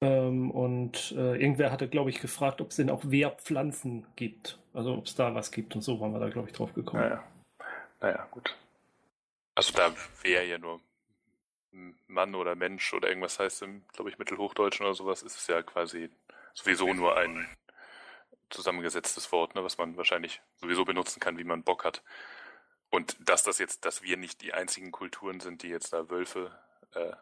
Ähm, 0.00 0.50
und 0.50 1.12
äh, 1.12 1.36
irgendwer 1.36 1.70
hatte, 1.70 1.88
glaube 1.88 2.10
ich, 2.10 2.20
gefragt, 2.20 2.60
ob 2.60 2.70
es 2.70 2.76
denn 2.76 2.90
auch 2.90 3.02
Wehrpflanzen 3.04 4.06
gibt. 4.16 4.58
Also 4.72 4.94
ob 4.94 5.06
es 5.06 5.14
da 5.14 5.34
was 5.34 5.52
gibt. 5.52 5.74
Und 5.74 5.82
so 5.82 6.00
waren 6.00 6.12
wir 6.12 6.18
da, 6.18 6.30
glaube 6.30 6.48
ich, 6.48 6.56
drauf 6.56 6.72
gekommen. 6.72 7.02
Naja, 7.02 7.24
naja 8.00 8.26
gut. 8.30 8.56
Also 9.54 9.74
da 9.74 9.92
wäre 10.22 10.46
ja 10.46 10.58
nur 10.58 10.80
Mann 12.06 12.34
oder 12.34 12.54
Mensch 12.54 12.92
oder 12.94 13.08
irgendwas 13.08 13.38
heißt 13.38 13.62
im, 13.62 13.82
glaube 13.92 14.10
ich, 14.10 14.18
Mittelhochdeutschen 14.18 14.86
oder 14.86 14.94
sowas, 14.94 15.22
ist 15.22 15.36
es 15.36 15.46
ja 15.46 15.62
quasi 15.62 16.10
sowieso 16.54 16.92
nur 16.92 17.16
ein 17.16 17.46
zusammengesetztes 18.52 19.32
Wort, 19.32 19.54
ne, 19.54 19.64
was 19.64 19.78
man 19.78 19.96
wahrscheinlich 19.96 20.42
sowieso 20.56 20.84
benutzen 20.84 21.20
kann, 21.20 21.38
wie 21.38 21.44
man 21.44 21.64
Bock 21.64 21.84
hat. 21.84 22.02
Und 22.90 23.16
dass 23.20 23.42
das 23.42 23.58
jetzt, 23.58 23.84
dass 23.84 24.02
wir 24.02 24.16
nicht 24.16 24.42
die 24.42 24.52
einzigen 24.52 24.92
Kulturen 24.92 25.40
sind, 25.40 25.62
die 25.62 25.68
jetzt 25.68 25.92
da 25.92 26.10
Wölfe 26.10 26.56
äh, 26.94 27.12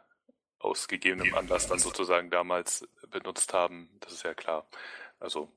aus 0.59 0.89
gegebenem 0.89 1.35
Anlass 1.35 1.69
dann 1.69 1.79
sozusagen 1.79 2.31
damals 2.31 2.87
benutzt 3.09 3.55
haben, 3.55 3.89
das 4.01 4.13
ist 4.13 4.25
ja 4.25 4.35
klar. 4.35 4.69
Also, 5.19 5.51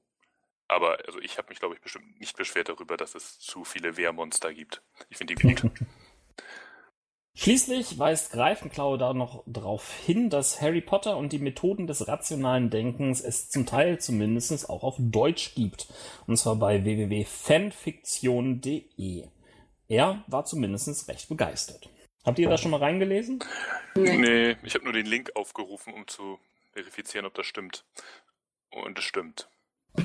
aber 0.67 0.99
also 1.05 1.19
ich 1.19 1.38
habe 1.38 1.49
mich, 1.49 1.59
glaube 1.59 1.75
ich, 1.75 1.81
bestimmt 1.81 2.19
nicht 2.19 2.38
beschwert 2.38 2.69
darüber, 2.69 2.95
dass 2.95 3.15
es 3.15 3.39
zu 3.39 3.65
viele 3.65 3.97
Wehrmonster 3.97 4.53
gibt. 4.53 4.81
Ich 5.09 5.17
finde 5.17 5.36
die 5.36 5.41
gut. 5.41 5.71
Schließlich 7.36 7.98
weist 7.98 8.32
Greifenklau 8.32 8.98
da 8.98 9.12
noch 9.13 9.43
darauf 9.48 9.91
hin, 9.91 10.30
dass 10.30 10.62
Harry 10.62 10.82
Potter 10.82 11.17
und 11.17 11.34
die 11.34 11.39
Methoden 11.39 11.88
des 11.88 12.08
rationalen 12.08 12.69
Denkens 12.69 13.22
es 13.22 13.50
zum 13.50 13.65
Teil 13.65 14.00
zumindest 14.00 14.69
auch 14.69 14.84
auf 14.84 14.98
Deutsch 15.00 15.56
gibt. 15.56 15.88
Und 16.28 16.38
zwar 16.38 16.58
bei 16.58 16.84
www.fanfiktion.de. 16.84 19.24
Er 19.88 20.24
war 20.28 20.46
zumindest 20.46 21.10
recht 21.10 21.28
begeistert. 21.28 21.89
Habt 22.24 22.38
ihr 22.38 22.50
da 22.50 22.58
schon 22.58 22.72
mal 22.72 22.80
reingelesen? 22.80 23.43
Nee, 23.96 24.56
ich 24.63 24.76
habe 24.76 24.86
nur 24.86 24.93
den 24.93 25.08
Link 25.08 25.32
aufgerufen, 25.36 25.93
um 25.93 26.08
zu 26.08 26.39
verifizieren, 26.72 27.26
ob 27.26 27.34
das 27.34 27.48
stimmt. 27.48 27.84
Und 28.69 28.98
es 28.98 29.04
stimmt. 29.04 29.50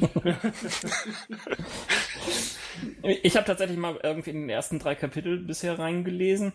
ich 3.03 3.37
habe 3.37 3.47
tatsächlich 3.47 3.79
mal 3.79 3.99
irgendwie 4.03 4.31
in 4.31 4.41
den 4.41 4.51
ersten 4.51 4.79
drei 4.79 4.95
Kapitel 4.95 5.39
bisher 5.39 5.79
reingelesen. 5.79 6.53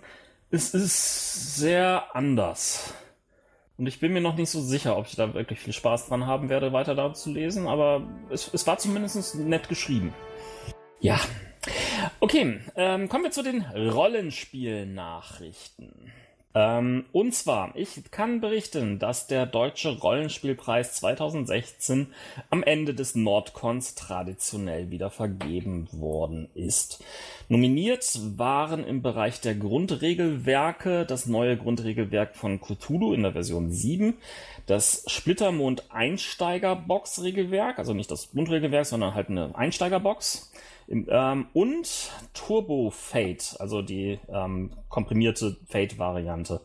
Es 0.54 0.76
ist 0.76 1.56
sehr 1.56 2.16
anders. 2.16 2.94
Und 3.80 3.88
ich 3.88 4.00
bin 4.00 4.14
mir 4.14 4.22
noch 4.22 4.36
nicht 4.36 4.52
so 4.52 4.62
sicher, 4.62 4.96
ob 4.96 5.08
ich 5.08 5.16
da 5.16 5.34
wirklich 5.34 5.60
viel 5.60 5.74
Spaß 5.74 6.10
dran 6.10 6.28
haben 6.28 6.50
werde, 6.50 6.72
weiter 6.72 6.94
da 6.94 7.12
zu 7.12 7.32
lesen, 7.32 7.68
aber 7.68 8.08
es, 8.30 8.54
es 8.54 8.68
war 8.68 8.78
zumindest 8.78 9.34
nett 9.34 9.68
geschrieben. 9.68 10.14
Ja, 11.00 11.20
Okay, 12.20 12.60
ähm, 12.76 13.08
kommen 13.10 13.24
wir 13.24 13.32
zu 13.32 13.44
den 13.44 13.62
Rollenspielnachrichten. 13.62 16.12
Ähm, 16.56 17.06
und 17.12 17.34
zwar, 17.34 17.76
ich 17.76 18.12
kann 18.12 18.40
berichten, 18.40 19.00
dass 19.00 19.26
der 19.26 19.46
Deutsche 19.48 19.98
Rollenspielpreis 19.98 20.94
2016 20.96 22.08
am 22.52 22.62
Ende 22.62 22.94
des 22.94 23.16
Nordcons 23.16 23.96
traditionell 23.96 24.92
wieder 24.92 25.10
vergeben 25.10 25.88
worden 25.92 26.50
ist. 26.54 27.04
Nominiert 27.50 28.20
waren 28.38 28.84
im 28.86 29.02
Bereich 29.02 29.42
der 29.42 29.56
Grundregelwerke 29.56 31.06
das 31.06 31.26
neue 31.26 31.58
Grundregelwerk 31.58 32.36
von 32.36 32.62
Cthulhu 32.62 33.14
in 33.14 33.24
der 33.24 33.34
Version 33.34 33.72
7, 33.72 34.14
das 34.68 35.04
Splittermond 35.08 35.92
Einsteigerbox 35.92 37.24
Regelwerk, 37.24 37.80
also 37.80 37.94
nicht 37.94 38.12
das 38.12 38.32
Grundregelwerk, 38.32 38.86
sondern 38.86 39.16
halt 39.16 39.30
eine 39.30 39.56
Einsteigerbox 39.56 40.52
ähm, 40.88 41.48
und 41.54 42.12
Turbo 42.34 42.90
Fate, 42.92 43.56
also 43.60 43.82
die 43.82 44.20
ähm, 44.30 44.72
komprimierte 44.90 45.58
Fate-Variante, 45.68 46.62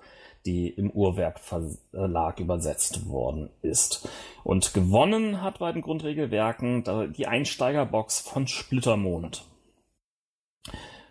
die 0.47 0.69
im 0.69 0.91
Uhrwerk 0.91 1.41
Verlag 1.41 2.41
übersetzt 2.41 3.09
worden 3.09 3.51
ist. 3.63 4.09
Und 4.45 4.73
gewonnen 4.73 5.43
hat 5.43 5.59
bei 5.59 5.73
den 5.73 5.83
Grundregelwerken 5.83 7.13
die 7.17 7.27
Einsteigerbox 7.27 8.21
von 8.21 8.47
Splittermond. 8.47 9.45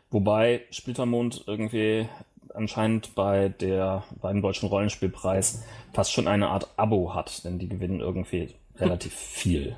Wobei 0.09 0.61
Splittermond 0.71 1.43
irgendwie 1.47 2.07
anscheinend 2.53 3.13
bei 3.13 3.49
der 3.49 4.03
beim 4.21 4.41
deutschen 4.41 4.69
Rollenspielpreis 4.69 5.63
fast 5.93 6.11
schon 6.11 6.27
eine 6.27 6.49
Art 6.49 6.69
Abo 6.77 7.13
hat, 7.13 7.43
denn 7.43 7.59
die 7.59 7.69
gewinnen 7.69 7.99
irgendwie 7.99 8.55
relativ 8.77 9.13
viel. 9.13 9.77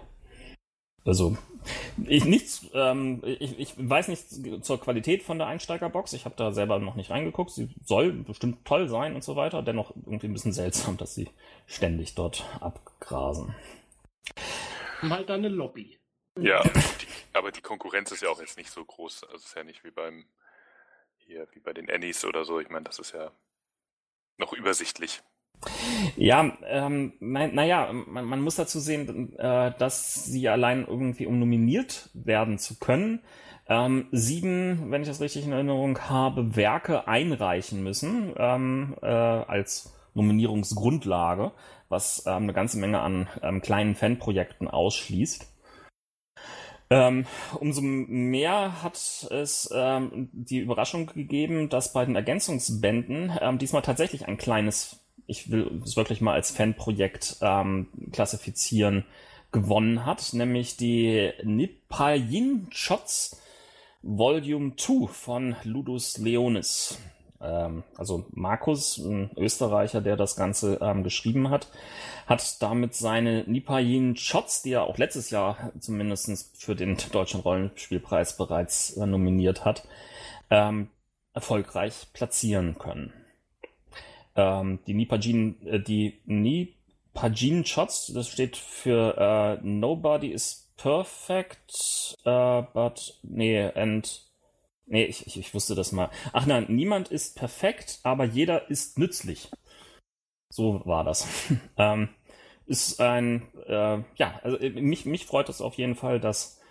Also 1.09 1.35
ich, 2.05 2.25
nichts, 2.25 2.67
ähm, 2.75 3.23
ich, 3.25 3.57
ich 3.57 3.73
weiß 3.77 4.09
nichts 4.09 4.39
zur 4.61 4.79
Qualität 4.79 5.23
von 5.23 5.39
der 5.39 5.47
Einsteigerbox. 5.47 6.13
Ich 6.13 6.25
habe 6.25 6.35
da 6.37 6.51
selber 6.51 6.77
noch 6.77 6.93
nicht 6.93 7.09
reingeguckt. 7.09 7.49
Sie 7.49 7.73
soll 7.83 8.13
bestimmt 8.13 8.63
toll 8.63 8.87
sein 8.87 9.15
und 9.15 9.23
so 9.23 9.35
weiter. 9.35 9.63
Dennoch 9.63 9.89
irgendwie 9.95 10.27
ein 10.27 10.33
bisschen 10.33 10.53
seltsam, 10.53 10.97
dass 10.97 11.15
sie 11.15 11.27
ständig 11.65 12.13
dort 12.13 12.45
abgrasen. 12.61 13.55
Mal 15.01 15.25
deine 15.25 15.49
Lobby. 15.49 15.97
Ja, 16.37 16.61
die, 16.61 17.07
aber 17.33 17.51
die 17.51 17.61
Konkurrenz 17.61 18.11
ist 18.11 18.21
ja 18.21 18.29
auch 18.29 18.39
jetzt 18.39 18.57
nicht 18.57 18.69
so 18.69 18.85
groß. 18.85 19.23
Also 19.23 19.37
es 19.37 19.45
ist 19.45 19.55
ja 19.55 19.63
nicht 19.63 19.83
wie 19.83 19.91
beim 19.91 20.25
hier, 21.17 21.47
wie 21.53 21.59
bei 21.59 21.73
den 21.73 21.89
Annies 21.89 22.23
oder 22.23 22.45
so. 22.45 22.59
Ich 22.59 22.69
meine, 22.69 22.85
das 22.85 22.99
ist 22.99 23.13
ja 23.13 23.31
noch 24.37 24.53
übersichtlich. 24.53 25.23
Ja, 26.15 26.57
ähm, 26.67 27.13
naja, 27.19 27.91
man, 27.91 28.25
man, 28.25 28.41
muss 28.41 28.55
dazu 28.55 28.79
sehen, 28.79 29.38
äh, 29.38 29.73
dass 29.77 30.25
sie 30.25 30.47
allein 30.47 30.85
irgendwie, 30.88 31.25
um 31.25 31.39
nominiert 31.39 32.09
werden 32.13 32.59
zu 32.59 32.79
können, 32.79 33.21
ähm, 33.67 34.07
sieben, 34.12 34.91
wenn 34.91 35.01
ich 35.01 35.07
das 35.07 35.21
richtig 35.21 35.45
in 35.45 35.51
Erinnerung 35.51 35.99
habe, 36.09 36.55
Werke 36.55 37.07
einreichen 37.07 37.83
müssen 37.83 38.33
ähm, 38.38 38.95
äh, 39.01 39.05
als 39.05 39.93
Nominierungsgrundlage, 40.13 41.51
was 41.88 42.23
ähm, 42.25 42.43
eine 42.43 42.53
ganze 42.53 42.79
Menge 42.79 43.01
an 43.01 43.27
ähm, 43.43 43.62
kleinen 43.62 43.95
Fanprojekten 43.95 44.67
ausschließt. 44.67 45.47
Ähm, 46.91 47.27
umso 47.59 47.81
mehr 47.81 48.81
hat 48.81 48.95
es 48.95 49.69
ähm, 49.71 50.29
die 50.33 50.57
Überraschung 50.57 51.05
gegeben, 51.05 51.69
dass 51.69 51.93
bei 51.93 52.03
den 52.03 52.15
Ergänzungsbänden 52.15 53.31
ähm, 53.39 53.59
diesmal 53.59 53.83
tatsächlich 53.83 54.27
ein 54.27 54.38
kleines 54.38 54.98
ich 55.29 55.51
will 55.51 55.81
es 55.85 55.95
wirklich 55.95 56.21
mal 56.21 56.33
als 56.33 56.51
Fanprojekt 56.51 57.37
ähm, 57.41 57.87
klassifizieren, 58.11 59.05
gewonnen 59.51 60.05
hat, 60.05 60.33
nämlich 60.33 60.77
die 60.77 61.31
Nipayin 61.43 62.67
Shots 62.71 63.41
Volume 64.01 64.75
2 64.75 65.07
von 65.07 65.55
Ludus 65.63 66.17
Leonis. 66.17 66.99
Ähm, 67.41 67.83
also 67.97 68.25
Markus, 68.31 68.97
ein 68.97 69.31
Österreicher, 69.37 70.01
der 70.01 70.17
das 70.17 70.35
Ganze 70.35 70.79
ähm, 70.81 71.03
geschrieben 71.03 71.49
hat, 71.49 71.67
hat 72.27 72.61
damit 72.61 72.95
seine 72.95 73.43
Nipayin 73.45 74.15
Shots, 74.15 74.61
die 74.61 74.73
er 74.73 74.83
auch 74.83 74.97
letztes 74.97 75.29
Jahr 75.29 75.71
zumindest 75.79 76.57
für 76.57 76.75
den 76.75 76.97
Deutschen 77.11 77.39
Rollenspielpreis 77.39 78.37
bereits 78.37 78.97
äh, 78.97 79.05
nominiert 79.05 79.65
hat, 79.65 79.87
ähm, 80.49 80.89
erfolgreich 81.33 82.07
platzieren 82.13 82.77
können. 82.77 83.13
Ähm, 84.39 84.80
die 84.88 84.93
Nipajin, 84.93 85.62
äh, 85.67 85.80
die 85.82 86.21
Nipajin 86.25 87.65
Shots, 87.65 88.13
das 88.13 88.30
steht 88.30 88.56
für 88.56 89.17
äh, 89.17 89.67
Nobody 89.67 90.32
is 90.32 90.71
perfect, 90.78 92.15
uh, 92.25 92.62
but 92.73 93.19
nee, 93.21 93.62
and 93.62 94.23
nee, 94.86 95.04
ich, 95.04 95.28
ich, 95.28 95.38
ich 95.38 95.54
wusste 95.54 95.75
das 95.75 95.91
mal. 95.91 96.10
Ach 96.32 96.45
nein, 96.45 96.67
niemand 96.69 97.10
ist 97.10 97.36
perfekt, 97.36 97.99
aber 98.04 98.23
jeder 98.23 98.69
ist 98.69 98.97
nützlich. 98.97 99.52
So 100.49 100.82
war 100.86 101.04
das. 101.04 101.28
ähm, 101.78 102.08
ist 102.65 103.02
ein, 103.02 103.45
äh, 103.67 103.97
ja, 104.15 104.39
also 104.41 104.58
äh, 104.58 104.69
mich, 104.69 105.06
mich 105.06 105.25
freut 105.25 105.49
es 105.49 105.60
auf 105.60 105.75
jeden 105.75 105.95
Fall, 105.95 106.21
dass 106.21 106.62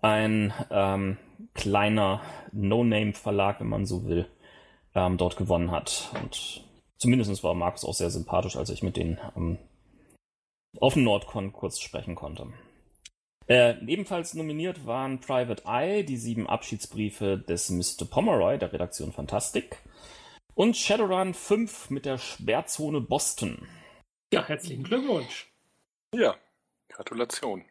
ein 0.00 0.54
ähm, 0.70 1.18
kleiner 1.52 2.22
No-Name-Verlag, 2.52 3.60
wenn 3.60 3.68
man 3.68 3.84
so 3.84 4.06
will, 4.06 4.30
ähm, 4.94 5.18
dort 5.18 5.36
gewonnen 5.36 5.72
hat. 5.72 6.10
Und 6.22 6.64
Zumindest 6.98 7.42
war 7.44 7.54
Markus 7.54 7.84
auch 7.84 7.94
sehr 7.94 8.10
sympathisch, 8.10 8.56
als 8.56 8.70
ich 8.70 8.82
mit 8.82 8.96
denen 8.96 9.18
ähm, 9.36 9.58
auf 10.80 10.94
dem 10.94 11.04
Nordcon 11.04 11.52
kurz 11.52 11.80
sprechen 11.80 12.14
konnte. 12.14 12.52
Äh, 13.46 13.82
ebenfalls 13.86 14.34
nominiert 14.34 14.84
waren 14.84 15.20
Private 15.20 15.62
Eye, 15.64 16.04
die 16.04 16.18
sieben 16.18 16.46
Abschiedsbriefe 16.46 17.38
des 17.38 17.70
Mr. 17.70 18.04
Pomeroy 18.04 18.58
der 18.58 18.72
Redaktion 18.72 19.12
Fantastic 19.12 19.78
und 20.54 20.76
Shadowrun 20.76 21.34
5 21.34 21.90
mit 21.90 22.04
der 22.04 22.18
Sperrzone 22.18 23.00
Boston. 23.00 23.66
Ja, 24.32 24.46
herzlichen 24.46 24.82
Glückwunsch. 24.82 25.50
Ja, 26.14 26.36
Gratulation. 26.88 27.64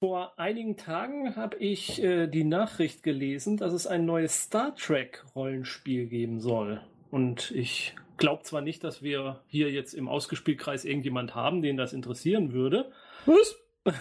Vor 0.00 0.38
einigen 0.38 0.76
Tagen 0.76 1.36
habe 1.36 1.56
ich 1.58 2.02
äh, 2.02 2.26
die 2.28 2.44
Nachricht 2.44 3.02
gelesen, 3.02 3.56
dass 3.56 3.72
es 3.72 3.86
ein 3.86 4.06
neues 4.06 4.42
Star 4.42 4.74
Trek 4.74 5.24
Rollenspiel 5.36 6.06
geben 6.06 6.40
soll. 6.40 6.80
Und 7.10 7.50
ich 7.50 7.94
glaube 8.20 8.44
zwar 8.44 8.60
nicht, 8.60 8.84
dass 8.84 9.02
wir 9.02 9.40
hier 9.48 9.72
jetzt 9.72 9.94
im 9.94 10.06
Ausgespielkreis 10.06 10.84
irgendjemand 10.84 11.34
haben, 11.34 11.62
den 11.62 11.76
das 11.76 11.92
interessieren 11.92 12.52
würde. 12.52 12.92
Was? 13.26 13.56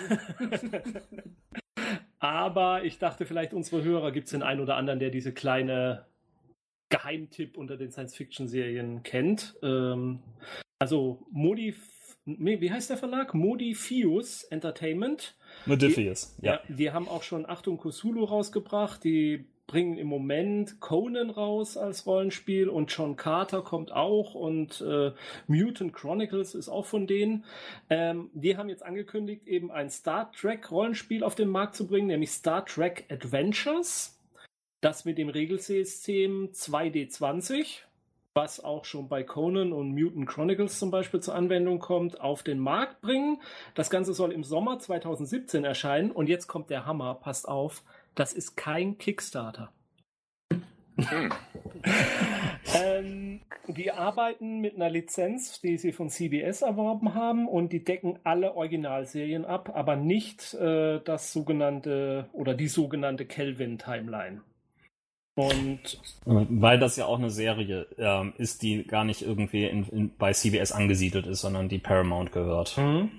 Aber 2.19 2.83
ich 2.83 2.99
dachte, 2.99 3.25
vielleicht 3.25 3.53
unsere 3.53 3.83
Hörer 3.83 4.11
gibt 4.11 4.25
es 4.25 4.31
den 4.31 4.43
einen 4.43 4.59
oder 4.59 4.75
anderen, 4.75 4.99
der 4.99 5.09
diese 5.09 5.33
kleine 5.33 6.05
Geheimtipp 6.89 7.57
unter 7.57 7.77
den 7.77 7.91
Science-Fiction-Serien 7.91 9.03
kennt. 9.03 9.55
Ähm, 9.63 10.19
also 10.79 11.25
Modi, 11.31 11.75
wie 12.25 12.71
heißt 12.71 12.89
der 12.89 12.97
Verlag? 12.97 13.33
Modifius 13.33 14.43
Entertainment. 14.43 15.37
Modifius, 15.65 16.37
ja. 16.41 16.55
ja. 16.55 16.61
Die 16.67 16.91
haben 16.91 17.07
auch 17.07 17.23
schon 17.23 17.47
Achtung 17.47 17.77
Kusulu 17.77 18.25
rausgebracht. 18.25 19.03
Die 19.03 19.45
bringen 19.69 19.99
im 19.99 20.07
Moment 20.07 20.81
Conan 20.81 21.29
raus 21.29 21.77
als 21.77 22.07
Rollenspiel 22.07 22.69
und 22.69 22.91
John 22.91 23.15
Carter 23.15 23.61
kommt 23.61 23.91
auch 23.91 24.33
und 24.33 24.81
äh, 24.81 25.11
Mutant 25.45 25.93
Chronicles 25.93 26.55
ist 26.55 26.69
auch 26.69 26.87
von 26.87 27.05
denen. 27.05 27.45
Ähm, 27.89 28.31
die 28.33 28.57
haben 28.57 28.67
jetzt 28.67 28.83
angekündigt, 28.83 29.47
eben 29.47 29.71
ein 29.71 29.91
Star 29.91 30.31
Trek 30.31 30.71
Rollenspiel 30.71 31.23
auf 31.23 31.35
den 31.35 31.49
Markt 31.49 31.75
zu 31.75 31.85
bringen, 31.85 32.07
nämlich 32.07 32.31
Star 32.31 32.65
Trek 32.65 33.05
Adventures. 33.09 34.19
Das 34.81 35.05
mit 35.05 35.19
dem 35.19 35.29
Regelsystem 35.29 36.49
2D20, 36.51 37.81
was 38.33 38.63
auch 38.63 38.85
schon 38.85 39.07
bei 39.07 39.21
Conan 39.21 39.71
und 39.71 39.93
Mutant 39.93 40.27
Chronicles 40.27 40.79
zum 40.79 40.89
Beispiel 40.89 41.19
zur 41.19 41.35
Anwendung 41.35 41.77
kommt, 41.77 42.19
auf 42.19 42.41
den 42.41 42.57
Markt 42.57 43.01
bringen. 43.01 43.39
Das 43.75 43.91
Ganze 43.91 44.13
soll 44.13 44.31
im 44.31 44.43
Sommer 44.43 44.79
2017 44.79 45.63
erscheinen 45.63 46.09
und 46.09 46.27
jetzt 46.27 46.47
kommt 46.47 46.71
der 46.71 46.87
Hammer, 46.87 47.13
passt 47.13 47.47
auf 47.47 47.83
das 48.15 48.33
ist 48.33 48.55
kein 48.55 48.97
Kickstarter. 48.97 49.71
Hm. 50.97 51.31
ähm, 52.75 53.41
die 53.67 53.91
arbeiten 53.91 54.59
mit 54.59 54.75
einer 54.75 54.89
Lizenz, 54.89 55.61
die 55.61 55.77
sie 55.77 55.91
von 55.91 56.09
CBS 56.09 56.61
erworben 56.61 57.13
haben 57.13 57.47
und 57.47 57.71
die 57.71 57.83
decken 57.83 58.19
alle 58.23 58.55
Originalserien 58.55 59.45
ab, 59.45 59.71
aber 59.73 59.95
nicht 59.95 60.53
äh, 60.55 60.99
das 61.03 61.31
sogenannte 61.31 62.29
oder 62.33 62.53
die 62.53 62.67
sogenannte 62.67 63.25
Kelvin 63.25 63.77
Timeline. 63.77 64.41
Und 65.35 66.01
weil 66.25 66.79
das 66.79 66.97
ja 66.97 67.05
auch 67.05 67.17
eine 67.17 67.29
Serie 67.29 67.87
ähm, 67.97 68.33
ist, 68.37 68.61
die 68.61 68.83
gar 68.83 69.05
nicht 69.05 69.21
irgendwie 69.21 69.65
in, 69.65 69.87
in, 69.87 70.11
bei 70.17 70.33
CBS 70.33 70.73
angesiedelt 70.73 71.27
ist, 71.27 71.39
sondern 71.39 71.69
die 71.69 71.77
Paramount 71.77 72.33
gehört. 72.33 72.77
Mhm. 72.77 73.09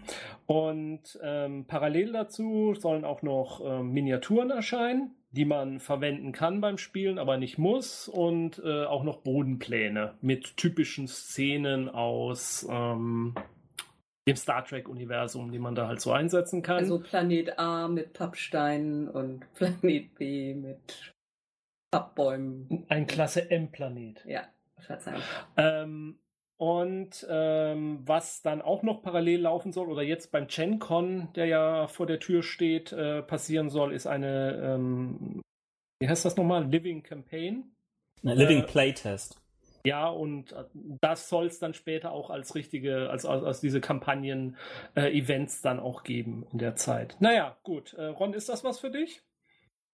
Und 0.50 1.16
ähm, 1.22 1.64
parallel 1.68 2.10
dazu 2.10 2.74
sollen 2.74 3.04
auch 3.04 3.22
noch 3.22 3.60
ähm, 3.64 3.92
Miniaturen 3.92 4.50
erscheinen, 4.50 5.14
die 5.30 5.44
man 5.44 5.78
verwenden 5.78 6.32
kann 6.32 6.60
beim 6.60 6.76
Spielen, 6.76 7.20
aber 7.20 7.36
nicht 7.36 7.56
muss. 7.56 8.08
Und 8.08 8.60
äh, 8.64 8.84
auch 8.84 9.04
noch 9.04 9.18
Bodenpläne 9.18 10.14
mit 10.22 10.56
typischen 10.56 11.06
Szenen 11.06 11.88
aus 11.88 12.66
ähm, 12.68 13.36
dem 14.26 14.34
Star 14.34 14.64
Trek-Universum, 14.64 15.52
die 15.52 15.60
man 15.60 15.76
da 15.76 15.86
halt 15.86 16.00
so 16.00 16.10
einsetzen 16.10 16.62
kann. 16.62 16.78
Also 16.78 16.98
Planet 16.98 17.56
A 17.60 17.86
mit 17.86 18.12
Pappsteinen 18.12 19.08
und 19.08 19.44
Planet 19.54 20.12
B 20.16 20.54
mit 20.54 21.14
Abbäumen. 21.92 22.86
Ein 22.88 23.06
Klasse 23.06 23.48
M-Planet. 23.52 24.24
Ja, 24.26 24.48
Verzeihung. 24.80 25.22
Ähm, 25.56 26.18
und 26.60 27.26
ähm, 27.30 28.00
was 28.04 28.42
dann 28.42 28.60
auch 28.60 28.82
noch 28.82 29.00
parallel 29.00 29.40
laufen 29.40 29.72
soll, 29.72 29.88
oder 29.88 30.02
jetzt 30.02 30.30
beim 30.30 30.46
GenCon, 30.46 31.32
der 31.34 31.46
ja 31.46 31.86
vor 31.86 32.06
der 32.06 32.20
Tür 32.20 32.42
steht, 32.42 32.92
äh, 32.92 33.22
passieren 33.22 33.70
soll, 33.70 33.94
ist 33.94 34.06
eine, 34.06 34.60
ähm, 34.62 35.40
wie 36.00 36.08
heißt 36.08 36.26
das 36.26 36.36
nochmal? 36.36 36.66
Living 36.66 37.02
Campaign. 37.02 37.64
Living 38.20 38.60
äh, 38.60 38.66
Playtest. 38.66 39.40
Ja, 39.86 40.08
und 40.08 40.52
äh, 40.52 40.64
das 41.00 41.30
soll 41.30 41.46
es 41.46 41.58
dann 41.60 41.72
später 41.72 42.12
auch 42.12 42.28
als 42.28 42.54
richtige, 42.54 43.08
als, 43.08 43.24
als, 43.24 43.42
als 43.42 43.60
diese 43.62 43.80
Kampagnen-Events 43.80 45.60
äh, 45.60 45.62
dann 45.62 45.80
auch 45.80 46.02
geben 46.02 46.46
in 46.52 46.58
der 46.58 46.76
Zeit. 46.76 47.16
Naja, 47.20 47.56
gut. 47.62 47.94
Äh, 47.94 48.04
Ron, 48.04 48.34
ist 48.34 48.50
das 48.50 48.64
was 48.64 48.80
für 48.80 48.90
dich? 48.90 49.22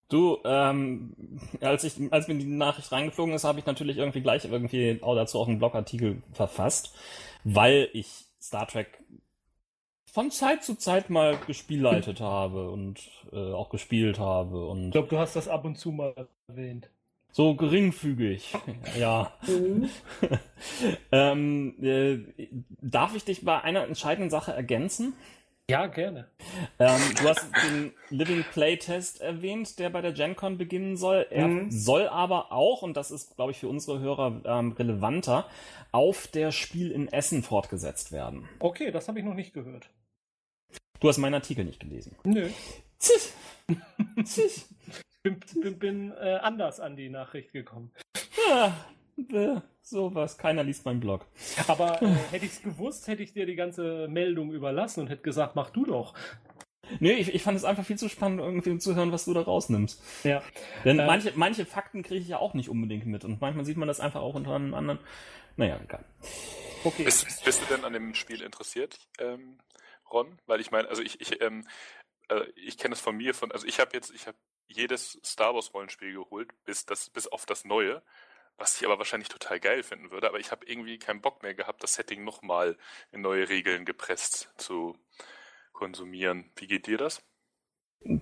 Du, 0.09 0.38
ähm, 0.45 1.16
als 1.61 1.83
ich, 1.83 1.95
als 2.12 2.29
mir 2.29 2.37
die 2.37 2.45
Nachricht 2.45 2.92
reingeflogen 2.92 3.35
ist, 3.35 3.45
habe 3.45 3.59
ich 3.59 3.66
natürlich 3.66 3.97
irgendwie 3.97 4.21
gleich 4.21 4.45
irgendwie 4.45 5.01
auch 5.03 5.16
dazu 5.16 5.40
auch 5.40 5.49
einen 5.49 5.59
Blogartikel 5.59 6.23
verfasst, 6.33 6.95
weil 7.42 7.88
ich 7.92 8.27
Star 8.40 8.69
Trek 8.69 9.03
von 10.16 10.31
Zeit 10.31 10.64
zu 10.64 10.77
Zeit 10.77 11.11
mal 11.11 11.37
gespielleitet 11.47 12.21
habe 12.21 12.71
und 12.71 13.01
äh, 13.33 13.53
auch 13.53 13.69
gespielt 13.69 14.19
habe 14.19 14.66
und. 14.66 14.87
Ich 14.87 14.92
glaube, 14.92 15.09
du 15.09 15.19
hast 15.19 15.37
das 15.37 15.49
ab 15.49 15.64
und 15.64 15.77
zu 15.77 15.90
mal 15.90 16.14
erwähnt. 16.49 16.88
So 17.33 17.55
geringfügig, 17.55 18.55
ja. 18.99 19.31
Mhm. 19.47 19.90
ähm, 21.12 21.75
äh, 21.83 22.49
darf 22.81 23.14
ich 23.14 23.25
dich 23.27 23.45
bei 23.45 23.61
einer 23.61 23.85
entscheidenden 23.85 24.31
Sache 24.31 24.55
ergänzen? 24.55 25.12
Ja, 25.68 25.87
gerne. 25.87 26.29
Ähm, 26.79 27.00
du 27.18 27.29
hast 27.29 27.44
den 27.64 27.92
Living 28.11 28.44
Playtest 28.52 29.20
erwähnt, 29.20 29.81
der 29.81 29.90
bei 29.90 30.00
der 30.00 30.12
GenCon 30.12 30.59
beginnen 30.59 30.96
soll. 30.96 31.26
Er 31.31 31.48
mhm. 31.48 31.72
soll 31.72 32.07
aber 32.07 32.52
auch, 32.52 32.83
und 32.83 32.96
das 32.96 33.11
ist, 33.11 33.35
glaube 33.35 33.50
ich, 33.50 33.59
für 33.59 33.68
unsere 33.68 33.98
Hörer 33.98 34.42
ähm, 34.44 34.72
relevanter, 34.72 35.48
auf 35.90 36.29
der 36.29 36.52
Spiel 36.52 36.92
in 36.92 37.09
Essen 37.09 37.42
fortgesetzt 37.42 38.12
werden. 38.12 38.48
Okay, 38.61 38.92
das 38.92 39.09
habe 39.09 39.18
ich 39.18 39.24
noch 39.24 39.35
nicht 39.35 39.55
gehört. 39.55 39.90
Du 41.00 41.09
hast 41.09 41.18
meinen 41.18 41.35
Artikel 41.35 41.64
nicht 41.64 41.81
gelesen. 41.81 42.14
Nö. 42.22 42.48
Zisch. 42.98 43.33
Zisch. 44.24 44.66
bin, 45.24 45.40
bin, 45.61 45.79
bin 45.81 46.12
äh, 46.12 46.38
anders 46.42 46.79
an 46.79 46.94
die 46.94 47.09
Nachricht 47.09 47.52
gekommen. 47.52 47.92
Ja, 48.48 48.72
äh, 49.33 49.61
sowas. 49.81 50.38
Keiner 50.38 50.62
liest 50.62 50.85
meinen 50.85 51.00
Blog. 51.00 51.26
Aber 51.68 52.02
äh, 52.02 52.07
hätte 52.31 52.46
ich 52.46 52.52
es 52.52 52.62
gewusst, 52.62 53.09
hätte 53.09 53.22
ich 53.22 53.33
dir 53.33 53.46
die 53.46 53.57
ganze 53.57 54.09
Meldung 54.09 54.52
überlassen 54.52 55.00
und 55.00 55.09
hätte 55.09 55.22
gesagt, 55.22 55.57
mach 55.57 55.70
du 55.70 55.85
doch. 55.85 56.14
Nee, 57.00 57.14
ich, 57.14 57.35
ich 57.35 57.42
fand 57.42 57.57
es 57.57 57.64
einfach 57.64 57.85
viel 57.85 57.98
zu 57.98 58.09
spannend, 58.09 58.40
irgendwie 58.40 58.79
zu 58.79 58.94
hören, 58.94 59.12
was 59.12 59.24
du 59.24 59.35
da 59.35 59.40
rausnimmst. 59.40 60.02
Ja. 60.24 60.42
Denn 60.85 60.98
äh, 60.98 61.07
manche, 61.07 61.33
manche 61.35 61.66
Fakten 61.66 62.02
kriege 62.02 62.20
ich 62.20 62.29
ja 62.29 62.38
auch 62.38 62.55
nicht 62.55 62.68
unbedingt 62.68 63.07
mit. 63.07 63.24
Und 63.24 63.40
manchmal 63.40 63.64
sieht 63.64 63.76
man 63.76 63.88
das 63.88 64.00
einfach 64.00 64.20
auch 64.20 64.35
unter 64.35 64.55
einem 64.55 64.74
anderen. 64.74 65.00
Naja, 65.57 65.81
egal. 65.83 66.05
Okay. 66.85 67.05
Bist, 67.05 67.44
bist 67.44 67.62
du 67.62 67.74
denn 67.74 67.85
an 67.85 67.92
dem 67.92 68.14
Spiel 68.14 68.42
interessiert, 68.42 68.98
ähm, 69.18 69.59
Ron? 70.12 70.38
Weil 70.46 70.61
ich 70.61 70.70
meine, 70.70 70.88
also 70.88 71.02
ich, 71.02 71.20
ich, 71.20 71.42
ähm, 71.42 71.66
äh, 72.29 72.44
ich 72.55 72.79
kenne 72.79 72.94
es 72.94 73.00
von 73.00 73.16
mir, 73.16 73.35
von, 73.35 73.50
also 73.50 73.66
ich 73.66 73.81
habe 73.81 73.90
jetzt, 73.94 74.12
ich 74.14 74.26
habe 74.26 74.37
jedes 74.68 75.18
Star 75.24 75.55
Wars 75.55 75.72
Rollenspiel 75.74 76.12
geholt, 76.12 76.50
bis 76.64 76.87
das, 76.87 77.11
bis 77.11 77.26
auf 77.26 77.46
das 77.46 77.64
neue 77.64 78.02
was 78.59 78.81
ich 78.81 78.87
aber 78.87 78.99
wahrscheinlich 78.99 79.29
total 79.29 79.61
geil 79.61 79.83
finden 79.83 80.11
würde. 80.11 80.29
Aber 80.29 80.38
ich 80.38 80.51
habe 80.51 80.66
irgendwie 80.66 80.99
keinen 80.99 81.21
Bock 81.21 81.42
mehr 81.42 81.55
gehabt, 81.55 81.83
das 81.83 81.95
Setting 81.95 82.25
nochmal 82.25 82.77
in 83.12 83.21
neue 83.21 83.49
Regeln 83.49 83.85
gepresst 83.85 84.51
zu 84.57 84.97
konsumieren. 85.73 86.51
Wie 86.57 86.66
geht 86.66 86.87
dir 86.87 86.99
das? 86.99 87.23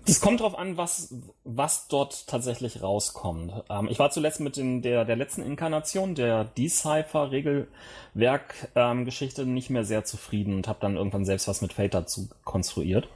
Das 0.07 0.21
kommt 0.21 0.41
drauf 0.41 0.57
an, 0.57 0.79
was, 0.79 1.15
was 1.43 1.89
dort 1.89 2.27
tatsächlich 2.27 2.83
rauskommt. 2.83 3.65
Ähm, 3.69 3.89
ich 3.91 3.99
war 3.99 4.11
zuletzt 4.11 4.41
mit 4.41 4.57
den, 4.57 4.81
der, 4.83 5.05
der 5.05 5.17
letzten 5.17 5.43
Inkarnation 5.43 6.15
der 6.15 6.45
Decipher-Regelwerk-Geschichte 6.45 9.43
ähm, 9.43 9.53
nicht 9.53 9.69
mehr 9.71 9.85
sehr 9.85 10.05
zufrieden 10.05 10.55
und 10.55 10.69
habe 10.69 10.79
dann 10.81 10.97
irgendwann 10.97 11.27
selbst 11.27 11.49
was 11.49 11.61
mit 11.61 11.75
Fate 11.75 11.95
dazu 11.95 12.31
konstruiert. 12.45 13.09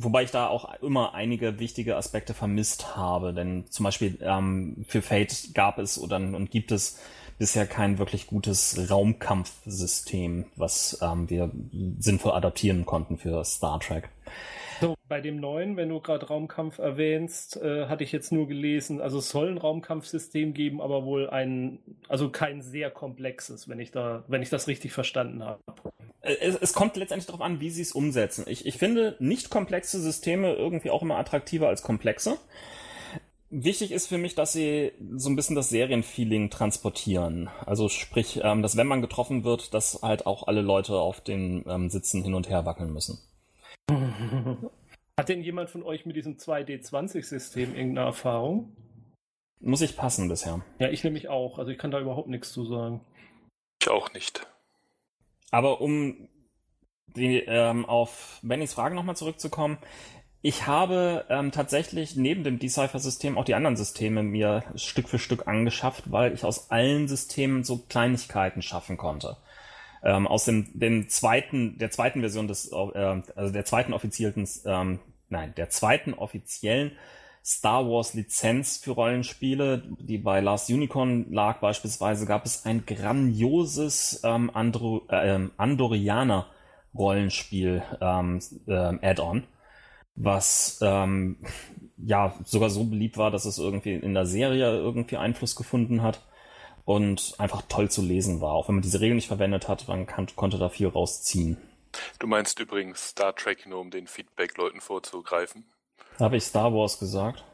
Wobei 0.00 0.22
ich 0.22 0.30
da 0.30 0.46
auch 0.46 0.80
immer 0.80 1.14
einige 1.14 1.58
wichtige 1.58 1.96
Aspekte 1.96 2.32
vermisst 2.32 2.96
habe, 2.96 3.34
denn 3.34 3.64
zum 3.68 3.82
Beispiel 3.82 4.16
ähm, 4.22 4.84
für 4.86 5.02
Fate 5.02 5.54
gab 5.54 5.78
es 5.78 5.98
oder 6.00 6.18
und 6.18 6.52
gibt 6.52 6.70
es 6.70 7.00
bisher 7.36 7.66
kein 7.66 7.98
wirklich 7.98 8.28
gutes 8.28 8.88
Raumkampfsystem, 8.88 10.46
was 10.54 11.00
ähm, 11.02 11.28
wir 11.28 11.50
sinnvoll 11.98 12.32
adaptieren 12.32 12.86
konnten 12.86 13.18
für 13.18 13.44
Star 13.44 13.80
Trek. 13.80 14.08
So, 14.80 14.94
bei 15.08 15.20
dem 15.20 15.40
neuen, 15.40 15.76
wenn 15.76 15.88
du 15.88 15.98
gerade 15.98 16.26
Raumkampf 16.26 16.78
erwähnst, 16.78 17.56
äh, 17.60 17.86
hatte 17.86 18.04
ich 18.04 18.12
jetzt 18.12 18.30
nur 18.30 18.46
gelesen, 18.46 19.00
also 19.00 19.18
es 19.18 19.30
soll 19.30 19.48
ein 19.48 19.58
Raumkampfsystem 19.58 20.54
geben, 20.54 20.80
aber 20.80 21.04
wohl 21.04 21.28
ein, 21.28 21.80
also 22.08 22.30
kein 22.30 22.62
sehr 22.62 22.92
komplexes, 22.92 23.68
wenn 23.68 23.80
ich 23.80 23.90
da, 23.90 24.22
wenn 24.28 24.42
ich 24.42 24.50
das 24.50 24.68
richtig 24.68 24.92
verstanden 24.92 25.42
habe. 25.42 25.58
Äh, 26.20 26.36
es, 26.40 26.56
es 26.56 26.72
kommt 26.72 26.96
letztendlich 26.96 27.26
darauf 27.26 27.42
an, 27.42 27.60
wie 27.60 27.70
sie 27.70 27.82
es 27.82 27.92
umsetzen. 27.92 28.44
Ich, 28.48 28.66
ich 28.66 28.78
finde 28.78 29.16
nicht 29.18 29.50
komplexe 29.50 30.00
Systeme 30.00 30.54
irgendwie 30.54 30.90
auch 30.90 31.02
immer 31.02 31.18
attraktiver 31.18 31.68
als 31.68 31.82
komplexe. 31.82 32.38
Wichtig 33.50 33.92
ist 33.92 34.08
für 34.08 34.18
mich, 34.18 34.34
dass 34.34 34.52
sie 34.52 34.92
so 35.16 35.30
ein 35.30 35.36
bisschen 35.36 35.56
das 35.56 35.70
Serienfeeling 35.70 36.50
transportieren. 36.50 37.48
Also 37.64 37.88
sprich, 37.88 38.40
ähm, 38.42 38.62
dass 38.62 38.76
wenn 38.76 38.86
man 38.86 39.00
getroffen 39.00 39.42
wird, 39.42 39.72
dass 39.72 40.00
halt 40.02 40.26
auch 40.26 40.46
alle 40.46 40.60
Leute 40.60 40.98
auf 40.98 41.22
den 41.22 41.64
ähm, 41.66 41.88
Sitzen 41.88 42.22
hin 42.22 42.34
und 42.34 42.50
her 42.50 42.66
wackeln 42.66 42.92
müssen. 42.92 43.18
Hat 45.18 45.30
denn 45.30 45.42
jemand 45.42 45.70
von 45.70 45.82
euch 45.82 46.04
mit 46.04 46.14
diesem 46.14 46.36
2D20-System 46.36 47.74
irgendeine 47.74 48.06
Erfahrung? 48.06 48.76
Muss 49.60 49.80
ich 49.80 49.96
passen 49.96 50.28
bisher. 50.28 50.62
Ja, 50.78 50.90
ich 50.90 51.02
nämlich 51.02 51.28
auch. 51.28 51.58
Also 51.58 51.70
ich 51.70 51.78
kann 51.78 51.90
da 51.90 52.00
überhaupt 52.00 52.28
nichts 52.28 52.52
zu 52.52 52.66
sagen. 52.66 53.00
Ich 53.80 53.88
auch 53.88 54.12
nicht. 54.12 54.46
Aber 55.50 55.80
um 55.80 56.28
die, 57.16 57.38
ähm, 57.38 57.84
auf 57.86 58.38
Bennys 58.42 58.74
Frage 58.74 58.94
nochmal 58.94 59.16
zurückzukommen, 59.16 59.78
ich 60.40 60.66
habe 60.66 61.24
ähm, 61.30 61.50
tatsächlich 61.50 62.14
neben 62.14 62.44
dem 62.44 62.58
Decipher-System 62.58 63.36
auch 63.36 63.44
die 63.44 63.54
anderen 63.54 63.76
Systeme 63.76 64.22
mir 64.22 64.62
Stück 64.76 65.08
für 65.08 65.18
Stück 65.18 65.48
angeschafft, 65.48 66.12
weil 66.12 66.32
ich 66.32 66.44
aus 66.44 66.70
allen 66.70 67.08
Systemen 67.08 67.64
so 67.64 67.78
Kleinigkeiten 67.78 68.62
schaffen 68.62 68.96
konnte. 68.96 69.36
Ähm, 70.04 70.28
aus 70.28 70.44
dem, 70.44 70.78
dem 70.78 71.08
zweiten, 71.08 71.76
der 71.78 71.90
zweiten 71.90 72.20
Version 72.20 72.46
des, 72.46 72.70
äh, 72.70 73.22
also 73.34 73.52
der 73.52 73.64
zweiten 73.64 73.92
offiziellen, 73.92 74.48
ähm, 74.64 75.00
nein, 75.28 75.54
der 75.56 75.70
zweiten 75.70 76.14
offiziellen 76.14 76.92
Star 77.48 77.88
Wars 77.88 78.12
Lizenz 78.12 78.76
für 78.76 78.90
Rollenspiele, 78.90 79.82
die 80.00 80.18
bei 80.18 80.40
Last 80.40 80.68
Unicorn 80.68 81.32
lag 81.32 81.60
beispielsweise, 81.60 82.26
gab 82.26 82.44
es 82.44 82.66
ein 82.66 82.84
grandioses 82.84 84.20
ähm, 84.22 84.50
Andro, 84.52 85.06
äh, 85.08 85.48
Andorianer 85.56 86.46
Rollenspiel 86.94 87.82
ähm, 88.02 88.40
äh, 88.66 88.72
Add-on, 89.00 89.44
was 90.14 90.78
ähm, 90.82 91.38
ja 91.96 92.34
sogar 92.44 92.68
so 92.68 92.84
beliebt 92.84 93.16
war, 93.16 93.30
dass 93.30 93.46
es 93.46 93.56
irgendwie 93.56 93.94
in 93.94 94.12
der 94.12 94.26
Serie 94.26 94.76
irgendwie 94.76 95.16
Einfluss 95.16 95.56
gefunden 95.56 96.02
hat 96.02 96.26
und 96.84 97.34
einfach 97.38 97.62
toll 97.62 97.90
zu 97.90 98.02
lesen 98.02 98.42
war. 98.42 98.52
Auch 98.52 98.68
wenn 98.68 98.74
man 98.74 98.82
diese 98.82 99.00
Regeln 99.00 99.16
nicht 99.16 99.28
verwendet 99.28 99.68
hat, 99.68 99.88
man 99.88 100.04
kann, 100.04 100.26
konnte 100.36 100.58
da 100.58 100.68
viel 100.68 100.88
rausziehen. 100.88 101.56
Du 102.18 102.26
meinst 102.26 102.60
übrigens 102.60 103.08
Star 103.08 103.34
Trek 103.34 103.66
nur, 103.66 103.80
um 103.80 103.90
den 103.90 104.06
Feedback-Leuten 104.06 104.82
vorzugreifen? 104.82 105.64
Habe 106.18 106.36
ich 106.36 106.44
Star 106.44 106.72
Wars 106.74 106.98
gesagt? 106.98 107.44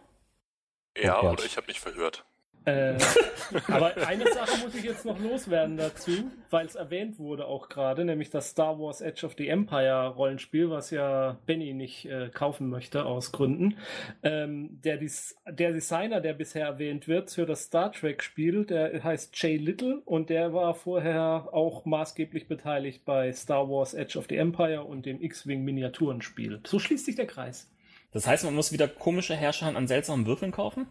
Ja, 0.96 1.22
oh 1.22 1.32
oder 1.32 1.44
ich 1.44 1.56
habe 1.56 1.66
mich 1.66 1.80
verhört. 1.80 2.24
Äh, 2.66 2.96
aber 3.68 3.94
eine 4.06 4.24
Sache 4.32 4.64
muss 4.64 4.74
ich 4.74 4.84
jetzt 4.84 5.04
noch 5.04 5.18
loswerden 5.18 5.76
dazu, 5.76 6.30
weil 6.48 6.64
es 6.64 6.76
erwähnt 6.76 7.18
wurde 7.18 7.44
auch 7.46 7.68
gerade, 7.68 8.06
nämlich 8.06 8.30
das 8.30 8.50
Star 8.50 8.78
Wars 8.78 9.02
Edge 9.02 9.26
of 9.26 9.34
the 9.36 9.48
Empire 9.48 10.14
Rollenspiel, 10.16 10.70
was 10.70 10.90
ja 10.90 11.36
Benny 11.44 11.74
nicht 11.74 12.06
äh, 12.06 12.30
kaufen 12.30 12.70
möchte 12.70 13.04
aus 13.04 13.32
Gründen. 13.32 13.76
Ähm, 14.22 14.80
der, 14.82 14.96
der 14.96 15.72
Designer, 15.72 16.22
der 16.22 16.32
bisher 16.32 16.64
erwähnt 16.64 17.06
wird 17.06 17.30
für 17.30 17.44
das 17.44 17.64
Star 17.64 17.92
Trek 17.92 18.22
Spiel, 18.22 18.64
der 18.64 19.04
heißt 19.04 19.38
Jay 19.42 19.58
Little 19.58 20.00
und 20.06 20.30
der 20.30 20.54
war 20.54 20.74
vorher 20.74 21.48
auch 21.52 21.84
maßgeblich 21.84 22.48
beteiligt 22.48 23.04
bei 23.04 23.30
Star 23.32 23.68
Wars 23.68 23.92
Edge 23.92 24.18
of 24.18 24.24
the 24.30 24.36
Empire 24.36 24.84
und 24.84 25.04
dem 25.04 25.20
X-Wing 25.20 25.64
Miniaturenspiel. 25.64 26.60
So 26.66 26.78
schließt 26.78 27.04
sich 27.04 27.16
der 27.16 27.26
Kreis. 27.26 27.68
Das 28.14 28.28
heißt, 28.28 28.44
man 28.44 28.54
muss 28.54 28.72
wieder 28.72 28.86
komische 28.86 29.34
Herrscher 29.34 29.74
an 29.74 29.88
seltsamen 29.88 30.24
Würfeln 30.24 30.52
kaufen? 30.52 30.86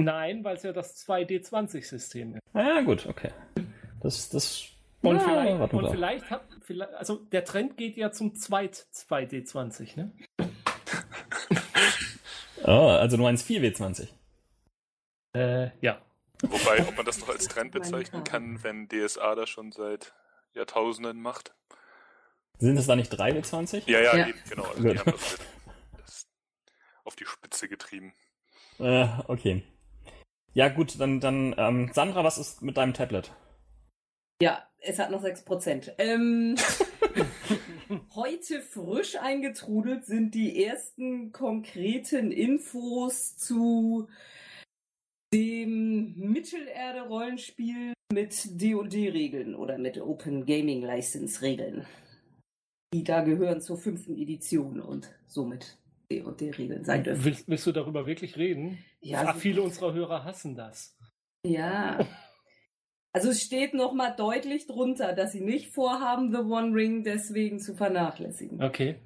Nein, 0.00 0.44
weil 0.44 0.56
es 0.56 0.62
ja 0.62 0.72
das 0.72 1.04
2D20-System 1.06 2.36
ist. 2.36 2.42
Ah, 2.54 2.80
gut, 2.82 3.06
okay. 3.06 3.32
Das, 4.00 4.30
das. 4.30 4.68
Und, 5.02 5.16
ja, 5.16 5.22
vielleicht, 5.22 5.74
und 5.74 5.90
vielleicht 5.90 6.30
hat, 6.30 6.44
vielleicht, 6.62 6.94
also 6.94 7.16
der 7.16 7.44
Trend 7.44 7.76
geht 7.76 7.96
ja 7.96 8.12
zum 8.12 8.36
Zweit 8.36 8.86
2D20, 8.94 9.96
ne? 9.96 10.12
oh, 12.64 12.88
also 12.88 13.16
nur 13.16 13.28
eins 13.28 13.44
4W20. 13.44 14.06
Äh, 15.34 15.70
ja. 15.80 16.00
Wobei, 16.42 16.86
ob 16.86 16.96
man 16.96 17.04
das 17.04 17.18
noch 17.18 17.28
als 17.28 17.48
Trend 17.48 17.72
bezeichnen 17.72 18.22
kann, 18.22 18.62
wenn 18.62 18.88
DSA 18.88 19.34
das 19.34 19.50
schon 19.50 19.72
seit 19.72 20.14
Jahrtausenden 20.54 21.20
macht. 21.20 21.54
Sind 22.60 22.76
es 22.76 22.86
da 22.86 22.94
nicht 22.94 23.12
3W20? 23.12 23.90
Ja, 23.90 24.00
ja, 24.00 24.16
ja. 24.16 24.28
Eben, 24.28 24.38
genau. 24.48 24.64
Also 24.64 24.82
die 24.82 24.98
haben 24.98 25.10
das, 25.10 25.38
das 25.96 26.26
auf 27.04 27.16
die 27.16 27.24
Spitze 27.24 27.68
getrieben. 27.68 28.12
Äh, 28.78 29.08
okay. 29.28 29.62
Ja, 30.52 30.68
gut, 30.68 31.00
dann, 31.00 31.20
dann 31.20 31.54
ähm, 31.56 31.90
Sandra, 31.92 32.22
was 32.22 32.36
ist 32.36 32.60
mit 32.60 32.76
deinem 32.76 32.92
Tablet? 32.92 33.32
Ja, 34.42 34.62
es 34.80 34.98
hat 34.98 35.10
noch 35.10 35.22
6%. 35.22 35.92
Ähm, 35.98 36.56
heute 38.14 38.60
frisch 38.60 39.16
eingetrudelt 39.16 40.04
sind 40.04 40.34
die 40.34 40.62
ersten 40.62 41.32
konkreten 41.32 42.30
Infos 42.30 43.36
zu 43.36 44.08
dem 45.32 46.14
Mittelerde-Rollenspiel 46.16 47.94
mit 48.12 48.60
D&D-Regeln 48.60 49.54
oder 49.54 49.78
mit 49.78 49.98
Open 49.98 50.44
Gaming 50.44 50.82
License-Regeln. 50.82 51.86
Die 52.92 53.04
da 53.04 53.20
gehören 53.22 53.60
zur 53.60 53.78
fünften 53.78 54.16
Edition 54.16 54.80
und 54.80 55.14
somit 55.26 55.78
D&D-Regeln 56.10 56.84
sein 56.84 57.04
dürfen. 57.04 57.24
Willst, 57.24 57.48
willst, 57.48 57.66
du 57.66 57.72
darüber 57.72 58.06
wirklich 58.06 58.36
reden? 58.36 58.78
Ja. 59.00 59.24
Ach, 59.26 59.36
viele 59.36 59.62
unserer 59.62 59.94
Hörer 59.94 60.24
hassen 60.24 60.56
das. 60.56 60.96
Ja. 61.44 61.98
Also 63.12 63.30
es 63.30 63.42
steht 63.42 63.74
nochmal 63.74 64.14
deutlich 64.16 64.68
drunter, 64.68 65.12
dass 65.12 65.32
sie 65.32 65.40
nicht 65.40 65.72
vorhaben, 65.72 66.30
The 66.30 66.42
One 66.42 66.72
Ring 66.72 67.02
deswegen 67.02 67.58
zu 67.58 67.74
vernachlässigen. 67.74 68.62
Okay. 68.62 69.00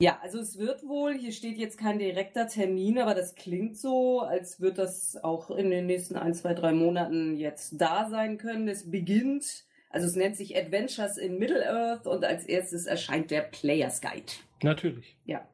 Ja, 0.00 0.18
also 0.20 0.40
es 0.40 0.58
wird 0.58 0.82
wohl, 0.82 1.14
hier 1.16 1.30
steht 1.30 1.56
jetzt 1.56 1.78
kein 1.78 2.00
direkter 2.00 2.48
Termin, 2.48 2.98
aber 2.98 3.14
das 3.14 3.36
klingt 3.36 3.78
so, 3.78 4.22
als 4.22 4.60
wird 4.60 4.78
das 4.78 5.16
auch 5.22 5.52
in 5.52 5.70
den 5.70 5.86
nächsten 5.86 6.16
ein, 6.16 6.34
zwei, 6.34 6.54
drei 6.54 6.72
Monaten 6.72 7.36
jetzt 7.36 7.80
da 7.80 8.10
sein 8.10 8.36
können. 8.36 8.66
Es 8.66 8.90
beginnt, 8.90 9.64
also 9.94 10.08
es 10.08 10.16
nennt 10.16 10.36
sich 10.36 10.56
Adventures 10.56 11.16
in 11.18 11.38
Middle-earth 11.38 12.08
und 12.08 12.24
als 12.24 12.44
erstes 12.46 12.86
erscheint 12.86 13.30
der 13.30 13.42
Player's 13.42 14.00
Guide. 14.00 14.32
Natürlich. 14.60 15.16
Ja. 15.24 15.46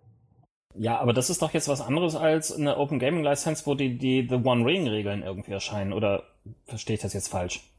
Ja, 0.75 0.99
aber 0.99 1.13
das 1.13 1.29
ist 1.29 1.43
doch 1.43 1.53
jetzt 1.53 1.69
was 1.69 1.83
anderes 1.83 2.17
als 2.17 2.51
eine 2.51 2.79
Open 2.79 2.99
Gaming 2.99 3.23
License, 3.23 3.67
wo 3.67 3.75
die, 3.75 3.99
die 3.99 4.27
The 4.27 4.37
One 4.37 4.65
Ring 4.65 4.89
Regeln 4.89 5.23
irgendwie 5.23 5.53
erscheinen. 5.53 5.93
Oder 5.93 6.23
verstehe 6.65 6.95
ich 6.95 7.03
das 7.03 7.13
jetzt 7.13 7.29
falsch? 7.29 7.71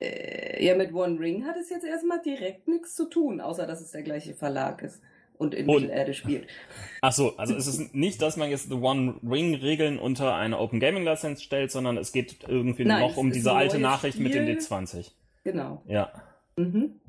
Äh, 0.00 0.64
ja, 0.64 0.74
mit 0.74 0.92
One 0.92 1.20
Ring 1.20 1.44
hat 1.44 1.56
es 1.56 1.70
jetzt 1.70 1.84
erstmal 1.84 2.20
direkt 2.20 2.66
nichts 2.66 2.96
zu 2.96 3.08
tun, 3.08 3.40
außer 3.40 3.64
dass 3.66 3.80
es 3.80 3.92
der 3.92 4.02
gleiche 4.02 4.34
Verlag 4.34 4.82
ist 4.82 5.00
und 5.36 5.54
in 5.54 5.68
und, 5.68 5.82
Mittelerde 5.82 6.14
spielt. 6.14 6.48
Ach 7.00 7.12
so, 7.12 7.36
also 7.36 7.54
es 7.54 7.68
ist 7.68 7.94
nicht, 7.94 8.20
dass 8.22 8.36
man 8.36 8.50
jetzt 8.50 8.70
The 8.70 8.74
One 8.74 9.20
Ring 9.22 9.54
Regeln 9.54 10.00
unter 10.00 10.34
eine 10.34 10.58
Open 10.58 10.80
Gaming 10.80 11.04
License 11.04 11.40
stellt, 11.44 11.70
sondern 11.70 11.96
es 11.96 12.10
geht 12.10 12.38
irgendwie 12.48 12.86
Nein, 12.86 13.02
noch 13.02 13.16
um 13.16 13.30
diese 13.30 13.52
alte 13.52 13.78
Nachricht 13.78 14.14
Spiel. 14.14 14.24
mit 14.24 14.34
dem 14.34 14.46
D20. 14.46 15.12
Genau. 15.48 15.82
Ja. 15.86 16.12
Mhm. 16.56 17.00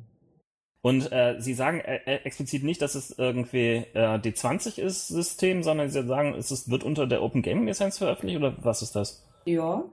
Und 0.81 1.11
äh, 1.11 1.35
Sie 1.39 1.53
sagen 1.53 1.81
äh, 1.81 1.99
äh, 2.05 2.23
explizit 2.23 2.63
nicht, 2.63 2.81
dass 2.81 2.95
es 2.95 3.11
irgendwie 3.19 3.85
äh, 3.93 4.17
D20 4.17 4.79
ist, 4.79 5.09
System, 5.09 5.61
sondern 5.61 5.89
Sie 5.89 6.07
sagen, 6.07 6.35
es 6.35 6.51
ist, 6.51 6.71
wird 6.71 6.85
unter 6.85 7.05
der 7.05 7.21
Open 7.21 7.41
Gaming 7.41 7.67
License 7.67 7.97
veröffentlicht 7.97 8.39
oder 8.39 8.55
was 8.63 8.81
ist 8.81 8.95
das? 8.95 9.27
Ja. 9.45 9.83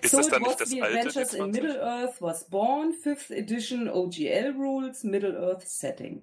Ist 0.00 0.12
so 0.12 0.18
das 0.18 0.28
dann 0.28 0.42
nicht 0.42 0.60
das 0.60 0.68
the 0.68 0.82
alte 0.82 0.98
Adventures 0.98 1.32
D20? 1.32 1.44
in 1.44 1.50
Middle-earth 1.50 2.22
was 2.22 2.48
born, 2.48 2.92
5th 2.92 3.32
Edition 3.32 3.88
OGL 3.88 4.54
Rules, 4.56 5.02
Middle-earth 5.02 5.66
Setting. 5.66 6.22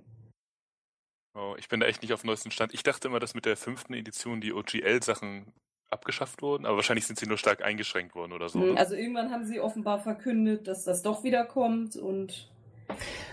Oh, 1.35 1.55
ich 1.57 1.67
bin 1.67 1.81
da 1.81 1.87
echt 1.87 2.01
nicht 2.01 2.13
auf 2.13 2.21
dem 2.21 2.27
neuesten 2.27 2.51
Stand. 2.51 2.73
Ich 2.73 2.83
dachte 2.83 3.09
immer, 3.09 3.19
dass 3.19 3.35
mit 3.35 3.45
der 3.45 3.57
fünften 3.57 3.93
Edition 3.93 4.39
die 4.39 4.53
OGL-Sachen 4.53 5.51
abgeschafft 5.93 6.41
wurden, 6.41 6.65
aber 6.65 6.75
wahrscheinlich 6.77 7.07
sind 7.07 7.17
sie 7.17 7.27
nur 7.27 7.37
stark 7.37 7.63
eingeschränkt 7.63 8.15
worden 8.15 8.33
oder 8.33 8.49
so. 8.49 8.59
Hm, 8.59 8.77
also 8.77 8.95
irgendwann 8.95 9.31
haben 9.31 9.45
sie 9.45 9.59
offenbar 9.59 9.99
verkündet, 9.99 10.67
dass 10.67 10.83
das 10.83 11.01
doch 11.01 11.23
wieder 11.23 11.45
kommt 11.45 11.95
und 11.95 12.49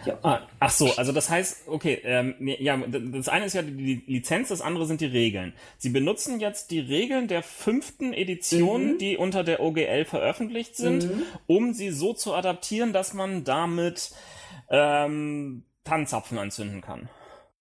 ja. 0.06 0.18
Ah, 0.22 0.40
ach 0.60 0.70
so, 0.70 0.90
also 0.96 1.12
das 1.12 1.28
heißt, 1.28 1.68
okay, 1.68 2.00
ähm, 2.04 2.34
ja, 2.38 2.76
das 2.76 3.28
eine 3.28 3.44
ist 3.44 3.54
ja 3.54 3.62
die 3.62 4.02
Lizenz, 4.06 4.48
das 4.48 4.62
andere 4.62 4.86
sind 4.86 5.00
die 5.00 5.06
Regeln. 5.06 5.52
Sie 5.76 5.90
benutzen 5.90 6.40
jetzt 6.40 6.70
die 6.70 6.80
Regeln 6.80 7.28
der 7.28 7.42
fünften 7.42 8.12
Edition, 8.12 8.92
mhm. 8.92 8.98
die 8.98 9.16
unter 9.16 9.44
der 9.44 9.60
OGL 9.60 10.04
veröffentlicht 10.04 10.76
sind, 10.76 11.04
mhm. 11.04 11.22
um 11.46 11.72
sie 11.74 11.90
so 11.90 12.14
zu 12.14 12.34
adaptieren, 12.34 12.92
dass 12.92 13.12
man 13.12 13.44
damit 13.44 14.12
ähm, 14.70 15.64
Tannenzapfen 15.84 16.38
anzünden 16.38 16.80
kann. 16.80 17.08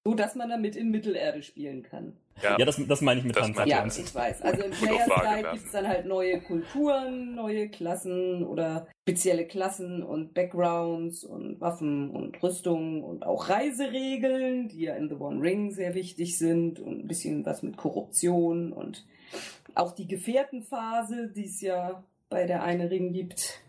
So, 0.05 0.13
dass 0.13 0.35
man 0.35 0.49
damit 0.49 0.75
in 0.75 0.91
Mittelerde 0.91 1.43
spielen 1.43 1.83
kann. 1.83 2.13
Ja, 2.41 2.58
ja 2.58 2.65
das, 2.65 2.80
das 2.88 3.02
meine 3.02 3.19
ich 3.19 3.25
mit 3.25 3.36
Tannenzapfen. 3.36 3.69
Ja, 3.69 3.86
ich 3.86 4.15
weiß. 4.15 4.41
Also 4.41 4.63
im 4.63 4.71
Players 4.71 5.10
Guide 5.10 5.49
gibt 5.52 5.65
es 5.65 5.71
dann 5.71 5.88
halt 5.88 6.06
neue 6.06 6.41
Kulturen, 6.41 7.36
neue 7.36 7.69
Klassen 7.69 8.43
oder 8.43 8.88
spezielle 9.08 9.47
Klassen 9.47 10.04
und 10.04 10.34
Backgrounds 10.34 11.23
und 11.23 11.60
Waffen 11.60 12.12
und 12.12 12.41
Rüstungen 12.41 13.04
und 13.04 13.25
auch 13.25 13.49
Reiseregeln, 13.49 14.69
die 14.69 14.82
ja 14.82 14.95
in 14.95 15.10
The 15.10 15.15
One 15.15 15.41
Ring 15.41 15.71
sehr 15.71 15.95
wichtig 15.95 16.38
sind 16.38 16.80
und 16.80 17.04
ein 17.04 17.08
bisschen 17.08 17.45
was 17.45 17.63
mit 17.63 17.78
Korruption 17.78 18.71
und 18.71 19.06
auch 19.75 19.93
die 19.93 20.08
Gefährtenphase, 20.08 21.30
die 21.30 21.45
es 21.45 21.62
ja 21.62 22.04
bei 22.30 22.45
der 22.45 22.63
eine 22.63 22.89
Ring 22.89 23.13
gibt. 23.13 23.62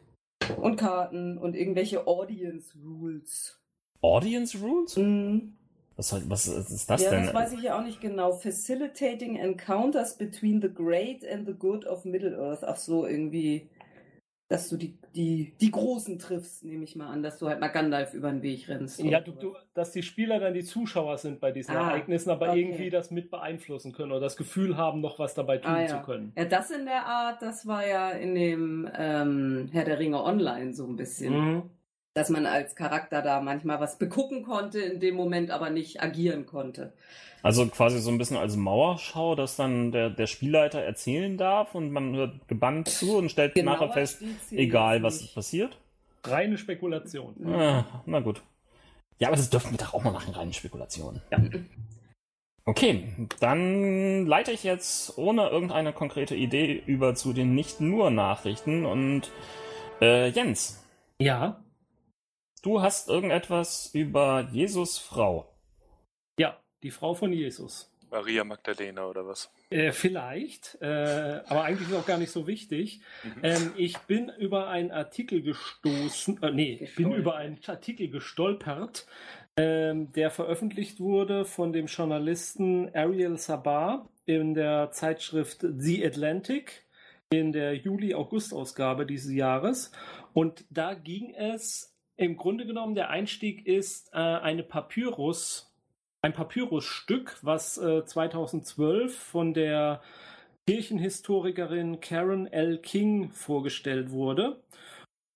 Und 0.61 0.76
Karten 0.76 1.38
und 1.38 1.54
irgendwelche 1.54 2.06
Audience 2.06 2.74
Rules. 2.85 3.61
Audience 4.00 4.59
Rules? 4.59 4.96
Mhm. 4.96 5.56
Was, 6.00 6.30
was 6.30 6.46
ist 6.46 6.88
das 6.88 7.02
ja, 7.02 7.10
denn? 7.10 7.24
Das 7.24 7.34
weiß 7.34 7.52
ich 7.52 7.62
ja 7.62 7.78
auch 7.78 7.84
nicht 7.84 8.00
genau. 8.00 8.32
Facilitating 8.32 9.36
encounters 9.36 10.16
between 10.16 10.62
the 10.62 10.72
great 10.72 11.26
and 11.30 11.46
the 11.46 11.52
good 11.52 11.86
of 11.86 12.06
Middle-earth. 12.06 12.64
Ach 12.64 12.76
so, 12.76 13.06
irgendwie, 13.06 13.68
dass 14.48 14.70
du 14.70 14.78
die, 14.78 14.96
die, 15.14 15.52
die 15.60 15.70
Großen 15.70 16.18
triffst, 16.18 16.64
nehme 16.64 16.84
ich 16.84 16.96
mal 16.96 17.08
an, 17.08 17.22
dass 17.22 17.38
du 17.38 17.48
halt 17.48 17.60
mal 17.60 17.68
Gandalf 17.68 18.14
über 18.14 18.30
den 18.30 18.40
Weg 18.40 18.66
rennst. 18.70 18.98
Ja, 19.00 19.20
du, 19.20 19.32
du, 19.32 19.54
dass 19.74 19.92
die 19.92 20.02
Spieler 20.02 20.40
dann 20.40 20.54
die 20.54 20.64
Zuschauer 20.64 21.18
sind 21.18 21.38
bei 21.38 21.52
diesen 21.52 21.76
ah, 21.76 21.90
Ereignissen, 21.90 22.30
aber 22.30 22.48
okay. 22.48 22.60
irgendwie 22.60 22.88
das 22.88 23.10
mit 23.10 23.30
beeinflussen 23.30 23.92
können 23.92 24.12
oder 24.12 24.22
das 24.22 24.38
Gefühl 24.38 24.78
haben, 24.78 25.02
noch 25.02 25.18
was 25.18 25.34
dabei 25.34 25.58
tun 25.58 25.70
ah, 25.70 25.82
ja. 25.82 25.88
zu 25.88 25.98
können. 25.98 26.32
Ja, 26.34 26.46
das 26.46 26.70
in 26.70 26.86
der 26.86 27.04
Art, 27.04 27.42
das 27.42 27.66
war 27.66 27.86
ja 27.86 28.10
in 28.12 28.34
dem 28.34 28.88
ähm, 28.96 29.68
Herr 29.70 29.84
der 29.84 29.98
Ringe 29.98 30.24
Online 30.24 30.72
so 30.72 30.86
ein 30.86 30.96
bisschen. 30.96 31.34
Mhm 31.34 31.62
dass 32.14 32.29
man 32.29 32.46
als 32.46 32.75
Charakter 32.75 33.23
da 33.23 33.40
manchmal 33.40 33.81
was 33.81 33.99
begucken 33.99 34.42
konnte, 34.42 34.81
in 34.81 35.01
dem 35.01 35.14
Moment 35.14 35.51
aber 35.51 35.70
nicht 35.70 36.03
agieren 36.03 36.46
konnte. 36.46 36.92
Also 37.42 37.66
quasi 37.66 38.01
so 38.01 38.11
ein 38.11 38.18
bisschen 38.18 38.37
als 38.37 38.57
Mauerschau, 38.57 39.35
dass 39.35 39.57
dann 39.57 39.92
der, 39.92 40.11
der 40.11 40.27
Spielleiter 40.27 40.81
erzählen 40.83 41.38
darf 41.38 41.75
und 41.75 41.90
man 41.90 42.14
hört 42.14 42.49
gebannt 42.49 42.88
zu 42.88 43.16
und 43.16 43.31
stellt 43.31 43.55
Genauer 43.55 43.77
nachher 43.77 43.92
fest, 43.92 44.23
egal 44.51 45.03
was 45.03 45.23
nicht. 45.23 45.35
passiert. 45.35 45.79
Reine 46.25 46.59
Spekulation. 46.59 47.35
Ah, 47.46 47.85
na 48.05 48.20
gut. 48.20 48.42
Ja, 49.18 49.29
aber 49.29 49.37
das 49.37 49.49
dürfen 49.49 49.70
wir 49.70 49.79
doch 49.79 49.94
auch 49.94 50.05
mal 50.05 50.12
machen, 50.12 50.35
reine 50.35 50.53
Spekulation. 50.53 51.23
Ja. 51.31 51.38
Okay, 52.66 53.09
dann 53.40 54.27
leite 54.27 54.53
ich 54.53 54.62
jetzt 54.64 55.16
ohne 55.16 55.49
irgendeine 55.49 55.92
konkrete 55.92 56.35
Idee 56.35 56.83
über 56.87 57.14
zu 57.14 57.33
den 57.33 57.55
nicht 57.55 57.81
nur 57.81 58.11
Nachrichten 58.11 58.85
und 58.85 59.31
äh, 60.01 60.29
Jens. 60.29 60.85
Ja. 61.18 61.62
Du 62.62 62.83
hast 62.83 63.09
irgendetwas 63.09 63.90
über 63.94 64.46
Jesus 64.53 64.99
Frau. 64.99 65.51
Ja, 66.38 66.61
die 66.83 66.90
Frau 66.90 67.14
von 67.14 67.33
Jesus. 67.33 67.90
Maria 68.11 68.44
Magdalena 68.44 69.07
oder 69.07 69.27
was? 69.27 69.51
Äh, 69.70 69.92
vielleicht, 69.92 70.77
äh, 70.83 71.40
aber 71.46 71.63
eigentlich 71.63 71.94
auch 71.94 72.04
gar 72.04 72.19
nicht 72.19 72.33
so 72.33 72.46
wichtig. 72.46 73.00
Mhm. 73.23 73.40
Ähm, 73.42 73.73
ich 73.77 73.96
bin 74.00 74.31
über 74.38 74.69
einen 74.69 74.90
Artikel 74.90 75.42
gestoßen, 75.42 76.42
äh, 76.42 76.50
nee, 76.50 76.79
ich 76.83 76.96
bin 76.96 77.13
über 77.13 77.37
einen 77.37 77.58
Artikel 77.65 78.08
gestolpert, 78.08 79.06
ähm, 79.56 80.13
der 80.13 80.31
veröffentlicht 80.31 81.00
wurde 81.00 81.44
von 81.44 81.73
dem 81.73 81.87
Journalisten 81.87 82.94
Ariel 82.94 83.38
Sabah 83.38 84.08
in 84.27 84.54
der 84.54 84.90
Zeitschrift 84.90 85.65
The 85.79 86.04
Atlantic 86.04 86.85
in 87.33 87.52
der 87.52 87.77
Juli-August-Ausgabe 87.77 89.06
dieses 89.06 89.33
Jahres. 89.33 89.92
Und 90.33 90.65
da 90.69 90.94
ging 90.94 91.33
es 91.35 91.89
im 92.21 92.37
Grunde 92.37 92.66
genommen 92.66 92.94
der 92.94 93.08
Einstieg 93.08 93.66
ist 93.66 94.12
äh, 94.12 94.18
eine 94.18 94.62
Papyrus, 94.62 95.73
ein 96.21 96.35
Papyrusstück, 96.35 97.38
was 97.40 97.79
äh, 97.79 98.04
2012 98.04 99.16
von 99.18 99.54
der 99.54 100.02
Kirchenhistorikerin 100.66 102.00
Karen 102.00 102.46
L. 102.46 102.77
King 102.77 103.31
vorgestellt 103.31 104.10
wurde. 104.10 104.62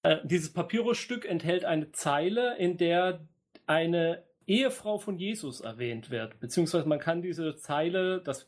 Äh, 0.03 0.18
dieses 0.24 0.53
Papyrusstück 0.53 1.24
enthält 1.24 1.64
eine 1.64 1.91
Zeile, 1.93 2.59
in 2.59 2.76
der 2.76 3.26
eine 3.66 4.22
Ehefrau 4.47 4.99
von 4.99 5.16
Jesus 5.16 5.62
erwähnt 5.62 6.11
wird, 6.11 6.39
beziehungsweise 6.39 6.87
man 6.87 6.99
kann 6.99 7.22
diese 7.22 7.57
Zeile, 7.57 8.20
das 8.20 8.47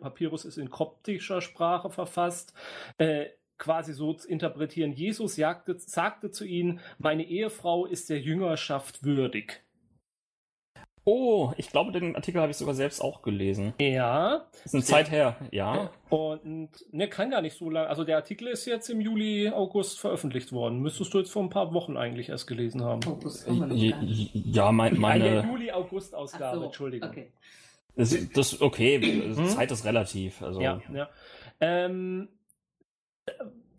Papyrus 0.00 0.44
ist 0.44 0.58
in 0.58 0.70
koptischer 0.70 1.40
Sprache 1.40 1.90
verfasst, 1.90 2.54
äh, 2.98 3.30
quasi 3.58 3.92
so 3.92 4.16
interpretieren. 4.26 4.92
Jesus 4.92 5.36
jagte, 5.36 5.78
sagte 5.78 6.30
zu 6.30 6.44
ihnen, 6.44 6.80
meine 6.98 7.24
Ehefrau 7.24 7.86
ist 7.86 8.10
der 8.10 8.20
Jüngerschaft 8.20 9.04
würdig. 9.04 9.64
Oh, 11.06 11.52
ich 11.58 11.68
glaube, 11.68 11.92
den 11.92 12.16
Artikel 12.16 12.40
habe 12.40 12.50
ich 12.50 12.56
sogar 12.56 12.74
selbst 12.74 13.02
auch 13.02 13.20
gelesen. 13.20 13.74
Ja. 13.78 14.46
Das 14.52 14.66
ist 14.66 14.74
eine 14.74 14.84
Zeit 14.84 15.10
her, 15.10 15.36
ja. 15.50 15.90
Und 16.08 16.70
ne, 16.92 17.08
kann 17.08 17.30
gar 17.30 17.42
nicht 17.42 17.58
so 17.58 17.68
lange. 17.68 17.88
Also 17.88 18.04
der 18.04 18.16
Artikel 18.16 18.48
ist 18.48 18.64
jetzt 18.64 18.88
im 18.88 19.02
Juli, 19.02 19.50
August 19.50 20.00
veröffentlicht 20.00 20.52
worden. 20.52 20.80
Müsstest 20.80 21.12
du 21.12 21.18
jetzt 21.18 21.30
vor 21.30 21.42
ein 21.42 21.50
paar 21.50 21.74
Wochen 21.74 21.98
eigentlich 21.98 22.30
erst 22.30 22.46
gelesen 22.46 22.82
haben. 22.82 23.04
August 23.06 23.46
haben 23.46 23.70
wir 23.70 23.94
ja, 24.32 24.72
mein, 24.72 24.98
meine. 24.98 25.42
Eine 25.42 25.48
Juli-August-Ausgabe, 25.50 26.58
so, 26.58 26.64
Entschuldigung. 26.64 27.10
Okay. 27.10 27.32
Das, 27.96 28.16
das 28.32 28.60
okay, 28.62 29.00
hm? 29.00 29.46
Zeit 29.48 29.70
ist 29.70 29.84
relativ. 29.84 30.40
Also. 30.40 30.60
Ja, 30.62 30.80
ja. 30.92 31.10
Ähm, 31.60 32.28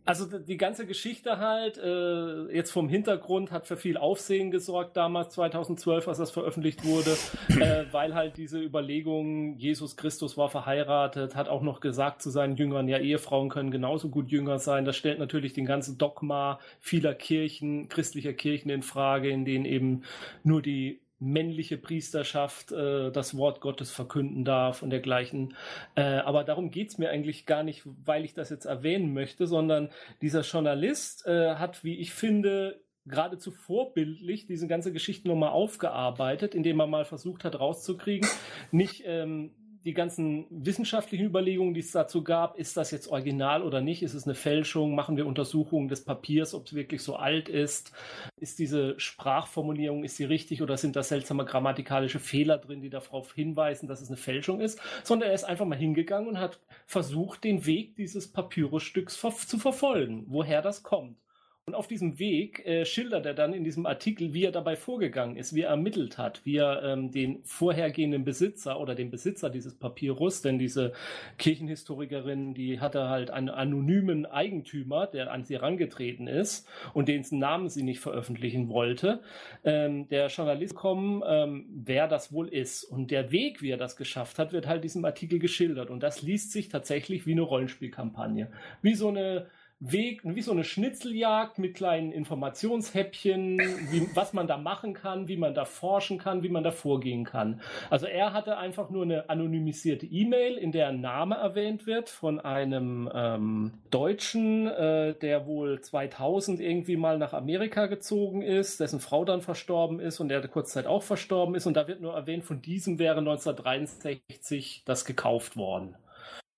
also 0.05 0.25
die 0.37 0.57
ganze 0.57 0.85
Geschichte 0.85 1.39
halt, 1.39 1.79
äh, 1.79 2.43
jetzt 2.53 2.71
vom 2.71 2.87
Hintergrund, 2.87 3.51
hat 3.51 3.65
für 3.65 3.75
viel 3.75 3.97
Aufsehen 3.97 4.51
gesorgt 4.51 4.95
damals 4.95 5.33
2012, 5.33 6.07
als 6.07 6.19
das 6.19 6.29
veröffentlicht 6.29 6.85
wurde, 6.85 7.17
äh, 7.59 7.85
weil 7.91 8.13
halt 8.13 8.37
diese 8.37 8.59
Überlegung, 8.59 9.57
Jesus 9.57 9.97
Christus 9.97 10.37
war 10.37 10.49
verheiratet, 10.49 11.35
hat 11.35 11.49
auch 11.49 11.63
noch 11.63 11.79
gesagt 11.79 12.21
zu 12.21 12.29
seinen 12.29 12.55
Jüngern, 12.55 12.87
ja, 12.87 12.99
Ehefrauen 12.99 13.49
können 13.49 13.71
genauso 13.71 14.09
gut 14.09 14.29
Jünger 14.29 14.59
sein. 14.59 14.85
Das 14.85 14.95
stellt 14.95 15.17
natürlich 15.17 15.53
den 15.53 15.65
ganzen 15.65 15.97
Dogma 15.97 16.59
vieler 16.79 17.15
Kirchen, 17.15 17.89
christlicher 17.89 18.33
Kirchen 18.33 18.69
in 18.69 18.83
Frage, 18.83 19.29
in 19.29 19.43
denen 19.43 19.65
eben 19.65 20.03
nur 20.43 20.61
die 20.61 21.01
männliche 21.19 21.77
Priesterschaft 21.77 22.71
äh, 22.71 23.11
das 23.11 23.37
Wort 23.37 23.61
Gottes 23.61 23.91
verkünden 23.91 24.43
darf 24.43 24.83
und 24.83 24.89
dergleichen. 24.89 25.55
Äh, 25.95 26.01
aber 26.01 26.43
darum 26.43 26.71
geht's 26.71 26.97
mir 26.97 27.09
eigentlich 27.09 27.45
gar 27.45 27.63
nicht, 27.63 27.83
weil 27.85 28.25
ich 28.25 28.33
das 28.33 28.49
jetzt 28.49 28.65
erwähnen 28.65 29.13
möchte, 29.13 29.47
sondern 29.47 29.89
dieser 30.21 30.41
Journalist 30.41 31.25
äh, 31.25 31.55
hat, 31.55 31.83
wie 31.83 31.97
ich 31.97 32.13
finde, 32.13 32.81
geradezu 33.05 33.51
vorbildlich 33.51 34.47
diese 34.47 34.67
ganze 34.67 34.91
Geschichte 34.91 35.27
nochmal 35.27 35.51
aufgearbeitet, 35.51 36.55
indem 36.55 36.79
er 36.79 36.87
mal 36.87 37.05
versucht 37.05 37.43
hat 37.43 37.59
rauszukriegen, 37.59 38.27
nicht 38.71 39.03
ähm, 39.05 39.51
die 39.85 39.93
ganzen 39.93 40.47
wissenschaftlichen 40.49 41.27
Überlegungen, 41.27 41.75
die 41.75 41.79
es 41.79 41.91
dazu 41.91 42.23
gab, 42.23 42.57
ist 42.57 42.75
das 42.75 42.89
jetzt 42.89 43.07
original 43.07 43.61
oder 43.61 43.81
nicht? 43.81 44.01
Ist 44.01 44.15
es 44.15 44.25
eine 44.25 44.33
Fälschung? 44.33 44.95
Machen 44.95 45.15
wir 45.15 45.27
Untersuchungen 45.27 45.89
des 45.89 46.03
Papiers, 46.03 46.55
ob 46.55 46.65
es 46.65 46.73
wirklich 46.73 47.03
so 47.03 47.15
alt 47.15 47.49
ist? 47.49 47.91
Ist 48.35 48.57
diese 48.57 48.99
Sprachformulierung, 48.99 50.03
ist 50.03 50.17
sie 50.17 50.23
richtig 50.23 50.63
oder 50.63 50.77
sind 50.77 50.95
da 50.95 51.03
seltsame 51.03 51.45
grammatikalische 51.45 52.19
Fehler 52.19 52.57
drin, 52.57 52.81
die 52.81 52.89
darauf 52.89 53.33
hinweisen, 53.33 53.87
dass 53.87 54.01
es 54.01 54.07
eine 54.07 54.17
Fälschung 54.17 54.59
ist? 54.59 54.81
Sondern 55.03 55.29
er 55.29 55.35
ist 55.35 55.43
einfach 55.43 55.65
mal 55.65 55.77
hingegangen 55.77 56.29
und 56.29 56.39
hat 56.39 56.59
versucht, 56.87 57.43
den 57.43 57.67
Weg 57.67 57.95
dieses 57.95 58.31
Papyrusstücks 58.31 59.21
zu 59.47 59.59
verfolgen, 59.59 60.25
woher 60.27 60.63
das 60.63 60.81
kommt. 60.81 61.24
Und 61.67 61.73
auf 61.73 61.87
diesem 61.87 62.19
Weg 62.19 62.63
äh, 62.67 62.85
schildert 62.85 63.25
er 63.25 63.33
dann 63.33 63.51
in 63.51 63.63
diesem 63.63 63.87
Artikel, 63.87 64.35
wie 64.35 64.43
er 64.43 64.51
dabei 64.51 64.75
vorgegangen 64.75 65.35
ist, 65.35 65.55
wie 65.55 65.61
er 65.61 65.71
ermittelt 65.71 66.19
hat, 66.19 66.45
wie 66.45 66.57
er 66.57 66.83
ähm, 66.83 67.09
den 67.09 67.43
vorhergehenden 67.43 68.23
Besitzer 68.23 68.79
oder 68.79 68.93
den 68.93 69.09
Besitzer 69.09 69.49
dieses 69.49 69.73
Papyrus, 69.73 70.43
denn 70.43 70.59
diese 70.59 70.93
Kirchenhistorikerin, 71.39 72.53
die 72.53 72.79
hatte 72.79 73.09
halt 73.09 73.31
einen 73.31 73.49
anonymen 73.49 74.27
Eigentümer, 74.27 75.07
der 75.07 75.31
an 75.31 75.43
sie 75.43 75.55
herangetreten 75.55 76.27
ist 76.27 76.67
und 76.93 77.07
den 77.07 77.25
Namen 77.31 77.67
sie 77.69 77.81
nicht 77.81 77.99
veröffentlichen 77.99 78.69
wollte. 78.69 79.21
Ähm, 79.63 80.07
der 80.09 80.27
Journalist 80.27 80.75
kommen, 80.75 81.23
ähm, 81.25 81.65
wer 81.73 82.07
das 82.07 82.31
wohl 82.31 82.47
ist. 82.47 82.83
Und 82.83 83.09
der 83.09 83.31
Weg, 83.31 83.63
wie 83.63 83.71
er 83.71 83.77
das 83.77 83.97
geschafft 83.97 84.37
hat, 84.37 84.53
wird 84.53 84.67
halt 84.67 84.83
diesem 84.83 85.03
Artikel 85.03 85.39
geschildert. 85.39 85.89
Und 85.89 86.03
das 86.03 86.21
liest 86.21 86.51
sich 86.51 86.69
tatsächlich 86.69 87.25
wie 87.25 87.31
eine 87.31 87.41
Rollenspielkampagne. 87.41 88.51
Wie 88.83 88.93
so 88.93 89.07
eine 89.07 89.47
Weg, 89.81 90.21
wie 90.23 90.41
so 90.41 90.53
eine 90.53 90.63
Schnitzeljagd 90.63 91.59
mit 91.59 91.75
kleinen 91.75 92.13
Informationshäppchen, 92.13 93.59
wie, 93.91 94.07
was 94.13 94.31
man 94.31 94.47
da 94.47 94.57
machen 94.57 94.93
kann, 94.93 95.27
wie 95.27 95.35
man 95.35 95.53
da 95.53 95.65
forschen 95.65 96.17
kann, 96.17 96.43
wie 96.43 96.49
man 96.49 96.63
da 96.63 96.71
vorgehen 96.71 97.25
kann. 97.25 97.59
Also 97.89 98.05
er 98.05 98.31
hatte 98.31 98.57
einfach 98.57 98.89
nur 98.89 99.03
eine 99.03 99.29
anonymisierte 99.29 100.05
E-Mail, 100.05 100.55
in 100.55 100.71
der 100.71 100.87
ein 100.87 101.01
Name 101.01 101.35
erwähnt 101.35 101.85
wird 101.85 102.09
von 102.09 102.39
einem 102.39 103.09
ähm, 103.13 103.73
Deutschen, 103.91 104.67
äh, 104.67 105.13
der 105.13 105.45
wohl 105.45 105.81
2000 105.81 106.61
irgendwie 106.61 106.95
mal 106.95 107.17
nach 107.17 107.33
Amerika 107.33 107.87
gezogen 107.87 108.41
ist, 108.43 108.79
dessen 108.79 109.01
Frau 109.01 109.25
dann 109.25 109.41
verstorben 109.41 109.99
ist 109.99 110.21
und 110.21 110.29
der 110.29 110.47
kurz 110.47 110.71
Zeit 110.71 110.87
auch 110.87 111.03
verstorben 111.03 111.53
ist. 111.53 111.65
Und 111.65 111.75
da 111.75 111.87
wird 111.89 111.99
nur 111.99 112.13
erwähnt, 112.13 112.45
von 112.45 112.61
diesem 112.61 112.97
wäre 112.97 113.19
1963 113.19 114.83
das 114.85 115.03
gekauft 115.03 115.57
worden. 115.57 115.95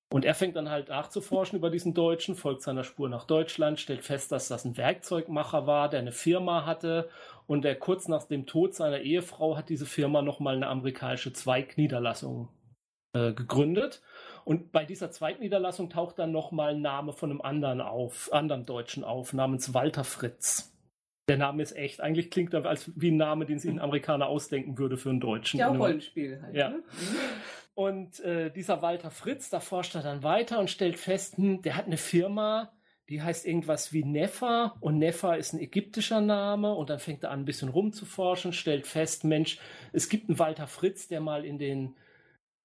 Und 0.10 0.24
er 0.24 0.36
fängt 0.36 0.56
dann 0.56 0.70
halt 0.70 0.88
nachzuforschen 0.88 1.58
über 1.58 1.70
diesen 1.70 1.94
Deutschen, 1.94 2.36
folgt 2.36 2.62
seiner 2.62 2.86
Spur 2.86 3.10
nach 3.10 3.26
Deutschland, 3.26 3.80
stellt 3.80 4.04
fest, 4.04 4.32
dass 4.32 4.48
das 4.48 4.64
ein 4.64 4.78
Werkzeugmacher 4.78 5.68
war, 5.68 5.90
der 5.90 6.00
eine 6.00 6.14
Firma 6.14 6.66
hatte 6.66 7.10
und 7.46 7.64
der 7.64 7.76
kurz 7.76 8.08
nach 8.08 8.24
dem 8.24 8.46
Tod 8.46 8.74
seiner 8.74 9.00
Ehefrau 9.00 9.58
hat 9.58 9.68
diese 9.68 9.86
Firma 9.86 10.22
nochmal 10.22 10.56
eine 10.56 10.68
amerikanische 10.68 11.34
Zweigniederlassung 11.34 12.48
äh, 13.14 13.34
gegründet. 13.34 14.02
Und 14.46 14.72
bei 14.72 14.86
dieser 14.86 15.12
Zweigniederlassung 15.12 15.90
taucht 15.90 16.20
dann 16.20 16.32
nochmal 16.32 16.76
ein 16.76 16.82
Name 16.82 17.12
von 17.12 17.32
einem 17.32 17.42
anderen 17.42 17.82
auf, 17.82 18.32
anderen 18.32 18.66
Deutschen 18.66 19.04
auf, 19.04 19.34
namens 19.34 19.74
Walter 19.74 20.06
Fritz. 20.06 20.74
Der 21.30 21.38
Name 21.38 21.62
ist 21.62 21.76
echt. 21.76 22.00
Eigentlich 22.00 22.32
klingt 22.32 22.54
er 22.54 22.66
als 22.66 22.90
wie 22.96 23.12
ein 23.12 23.18
Name, 23.18 23.46
den 23.46 23.60
sich 23.60 23.70
ein 23.70 23.82
Amerikaner 23.82 24.28
ausdenken 24.28 24.78
würde 24.78 24.96
für 24.96 25.10
einen 25.10 25.20
Deutschen. 25.20 25.60
Ja, 25.60 25.68
Rollenspiel 25.68 26.42
halt. 26.42 26.56
Ja. 26.56 26.70
Ne? 26.70 26.84
Und 27.78 28.22
äh, 28.22 28.50
dieser 28.50 28.82
Walter 28.82 29.12
Fritz, 29.12 29.52
da 29.52 29.60
forscht 29.60 29.94
er 29.94 30.02
dann 30.02 30.24
weiter 30.24 30.58
und 30.58 30.72
stellt 30.72 30.98
fest, 30.98 31.38
hm, 31.38 31.62
der 31.62 31.78
hat 31.78 31.86
eine 31.86 31.98
Firma, 31.98 32.72
die 33.08 33.22
heißt 33.22 33.46
irgendwas 33.46 33.94
wie 33.94 34.04
Nefa 34.04 34.76
und 34.80 34.98
Nefa 34.98 35.36
ist 35.36 35.54
ein 35.54 35.60
ägyptischer 35.60 36.20
Name 36.20 36.74
und 36.74 36.90
dann 36.90 36.98
fängt 36.98 37.24
er 37.24 37.30
an, 37.30 37.42
ein 37.42 37.46
bisschen 37.46 37.70
rumzuforschen, 37.70 38.52
stellt 38.52 38.88
fest, 38.88 39.26
Mensch, 39.26 39.60
es 39.94 40.10
gibt 40.10 40.28
einen 40.28 40.40
Walter 40.40 40.66
Fritz, 40.66 41.08
der 41.08 41.22
mal 41.22 41.46
in 41.46 41.60
den 41.60 41.96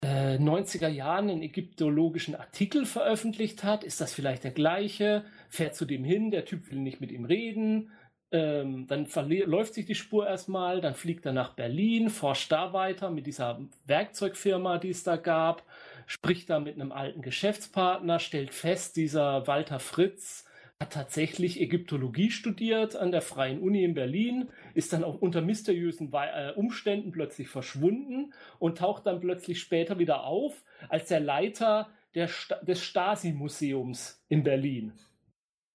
äh, 0.01 0.39
90er 0.39 0.89
Jahren 0.89 1.29
einen 1.29 1.43
ägyptologischen 1.43 2.35
Artikel 2.35 2.87
veröffentlicht 2.87 3.65
hat. 3.65 3.85
Ist 3.85 4.01
das 4.01 4.15
vielleicht 4.15 4.45
der 4.45 4.53
gleiche? 4.53 5.27
Fährt 5.51 5.75
zu 5.75 5.85
dem 5.85 6.05
hin, 6.05 6.31
der 6.31 6.47
Typ 6.47 6.71
will 6.71 6.79
nicht 6.79 7.03
mit 7.03 7.13
ihm 7.13 7.27
reden 7.27 7.91
ähm, 8.33 8.87
dann 8.89 9.07
läuft 9.29 9.75
sich 9.75 9.85
die 9.85 9.95
Spur 9.95 10.27
erstmal, 10.27 10.81
dann 10.81 10.95
fliegt 10.95 11.27
er 11.27 11.33
nach 11.33 11.55
Berlin, 11.55 12.09
forscht 12.09 12.51
da 12.51 12.73
weiter 12.73 13.11
mit 13.11 13.27
dieser 13.27 13.61
Werkzeugfirma, 13.87 14.79
die 14.79 14.91
es 14.91 15.05
da 15.05 15.17
gab, 15.17 15.63
spricht 16.07 16.51
da 16.51 16.59
mit 16.59 16.75
einem 16.75 16.93
alten 16.93 17.23
Geschäftspartner, 17.23 18.19
stellt 18.19 18.55
fest, 18.55 18.97
dieser 18.97 19.47
Walter 19.47 19.79
Fritz 19.79 20.47
hat 20.81 20.93
tatsächlich 20.95 21.61
Ägyptologie 21.61 22.31
studiert 22.31 22.97
an 22.97 23.13
der 23.13 23.23
Freien 23.23 23.61
Uni 23.61 23.85
in 23.85 23.95
Berlin, 23.95 24.49
ist 24.75 24.93
dann 24.93 25.05
auch 25.05 25.21
unter 25.21 25.41
mysteriösen 25.41 26.13
äh, 26.13 26.53
Umständen 26.57 27.13
plötzlich 27.13 27.49
verschwunden 27.49 28.33
und 28.59 28.79
taucht 28.79 29.07
dann 29.07 29.21
plötzlich 29.21 29.61
später 29.61 30.01
wieder 30.01 30.25
auf 30.25 30.65
als 30.89 31.07
der 31.07 31.21
Leiter 31.21 31.89
der 32.15 32.29
des 32.63 32.83
Stasi-Museums 32.83 34.25
in 34.29 34.43
Berlin. 34.43 34.93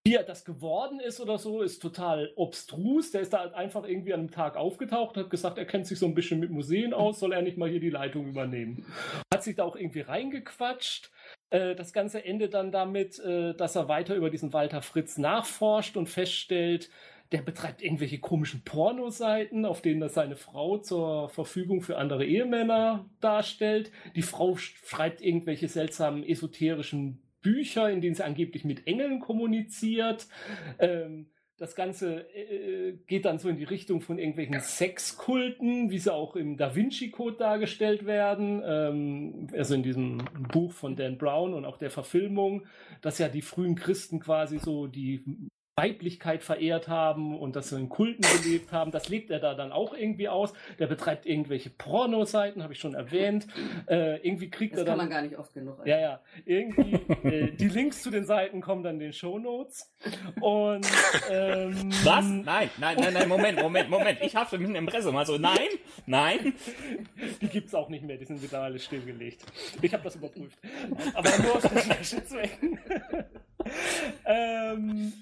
Wie 0.07 0.15
er 0.15 0.23
das 0.23 0.45
geworden 0.45 1.01
ist 1.01 1.19
oder 1.19 1.37
so, 1.37 1.61
ist 1.61 1.81
total 1.81 2.31
obstrus. 2.37 3.11
Der 3.11 3.19
ist 3.19 3.33
da 3.33 3.41
einfach 3.51 3.85
irgendwie 3.85 4.13
an 4.13 4.21
einem 4.21 4.31
Tag 4.31 4.55
aufgetaucht, 4.55 5.17
hat 5.17 5.29
gesagt, 5.29 5.57
er 5.57 5.65
kennt 5.65 5.85
sich 5.85 5.99
so 5.99 6.05
ein 6.05 6.15
bisschen 6.15 6.39
mit 6.39 6.49
Museen 6.49 6.93
aus, 6.93 7.19
soll 7.19 7.33
er 7.33 7.41
nicht 7.41 7.57
mal 7.57 7.67
hier 7.67 7.81
die 7.81 7.89
Leitung 7.89 8.25
übernehmen. 8.25 8.85
Hat 9.33 9.43
sich 9.43 9.57
da 9.57 9.65
auch 9.65 9.75
irgendwie 9.75 9.99
reingequatscht. 9.99 11.11
Äh, 11.49 11.75
das 11.75 11.91
Ganze 11.91 12.23
endet 12.23 12.53
dann 12.53 12.71
damit, 12.71 13.19
äh, 13.19 13.53
dass 13.53 13.75
er 13.75 13.89
weiter 13.89 14.15
über 14.15 14.29
diesen 14.29 14.53
Walter 14.53 14.81
Fritz 14.81 15.17
nachforscht 15.17 15.97
und 15.97 16.07
feststellt, 16.07 16.89
der 17.33 17.41
betreibt 17.41 17.81
irgendwelche 17.81 18.19
komischen 18.19 18.63
Pornoseiten, 18.63 19.65
auf 19.65 19.81
denen 19.81 20.01
er 20.01 20.07
seine 20.07 20.37
Frau 20.37 20.77
zur 20.77 21.27
Verfügung 21.27 21.81
für 21.81 21.97
andere 21.97 22.25
Ehemänner 22.25 23.09
darstellt. 23.19 23.91
Die 24.15 24.21
Frau 24.21 24.55
schreibt 24.55 25.19
irgendwelche 25.19 25.67
seltsamen 25.67 26.23
esoterischen 26.23 27.21
Bücher, 27.47 27.89
in 27.89 28.01
denen 28.01 28.15
sie 28.15 28.25
angeblich 28.25 28.65
mit 28.65 28.87
Engeln 28.87 29.19
kommuniziert. 29.19 30.27
Ähm, 30.79 31.27
das 31.57 31.75
Ganze 31.75 32.29
äh, 32.35 32.97
geht 33.07 33.25
dann 33.25 33.39
so 33.39 33.49
in 33.49 33.57
die 33.57 33.63
Richtung 33.63 34.01
von 34.01 34.19
irgendwelchen 34.19 34.59
Sexkulten, 34.59 35.89
wie 35.89 35.97
sie 35.97 36.13
auch 36.13 36.35
im 36.35 36.55
Da 36.57 36.75
Vinci 36.75 37.09
Code 37.09 37.37
dargestellt 37.37 38.05
werden, 38.05 38.61
ähm, 38.63 39.47
also 39.53 39.73
in 39.73 39.81
diesem 39.81 40.19
Buch 40.51 40.71
von 40.71 40.95
Dan 40.95 41.17
Brown 41.17 41.53
und 41.53 41.65
auch 41.65 41.77
der 41.77 41.89
Verfilmung, 41.89 42.67
dass 43.01 43.17
ja 43.17 43.27
die 43.27 43.41
frühen 43.41 43.75
Christen 43.75 44.19
quasi 44.19 44.59
so 44.59 44.87
die 44.87 45.23
Weiblichkeit 45.79 46.41
verehrt 46.41 46.87
haben 46.87 47.37
und 47.37 47.55
dass 47.55 47.69
sie 47.69 47.79
in 47.79 47.87
Kulten 47.87 48.25
gelebt 48.41 48.71
haben. 48.71 48.89
Das 48.89 49.09
lebt 49.09 49.29
er 49.29 49.39
da 49.39 49.53
dann 49.53 49.71
auch 49.71 49.93
irgendwie 49.93 50.27
aus. 50.27 50.51
Der 50.79 50.87
betreibt 50.87 51.27
irgendwelche 51.27 51.69
Pornoseiten, 51.69 52.63
habe 52.63 52.73
ich 52.73 52.79
schon 52.79 52.95
erwähnt. 52.95 53.45
Äh, 53.85 54.17
irgendwie 54.27 54.49
kriegt 54.49 54.73
das 54.73 54.79
er 54.79 54.85
dann. 54.85 54.97
kann 54.97 55.05
man 55.05 55.09
gar 55.11 55.21
nicht 55.21 55.37
oft 55.37 55.53
genug. 55.53 55.85
Ja, 55.85 55.99
ja. 55.99 56.19
Irgendwie 56.45 56.95
äh, 57.23 57.51
die 57.51 57.67
Links 57.67 58.01
zu 58.01 58.09
den 58.09 58.25
Seiten 58.25 58.59
kommen 58.59 58.81
dann 58.81 58.95
in 58.95 59.01
den 59.01 59.13
Show 59.13 59.37
Notes. 59.37 59.93
Und 60.41 60.87
ähm, 61.29 61.91
was? 62.03 62.25
Nein, 62.25 62.71
nein, 62.79 62.97
nein, 62.99 63.13
nein. 63.13 63.29
Moment, 63.29 63.61
Moment, 63.61 63.89
Moment. 63.91 64.17
Ich 64.23 64.35
habe 64.35 64.57
mit 64.57 64.69
dem 64.69 64.75
Impressum. 64.75 65.15
Also 65.15 65.37
nein, 65.37 65.69
nein. 66.07 66.55
Die 67.39 67.49
gibt's 67.49 67.75
auch 67.75 67.89
nicht 67.89 68.03
mehr. 68.03 68.17
Die 68.17 68.25
sind 68.25 68.41
wieder 68.41 68.63
alle 68.63 68.79
stillgelegt. 68.79 69.45
Ich 69.79 69.93
habe 69.93 70.03
das 70.03 70.15
überprüft. 70.15 70.57
Aber 71.13 71.29
nur 71.37 71.57
aus 71.57 71.71
Recherchezwecken. 71.71 72.79
ähm, 74.25 75.13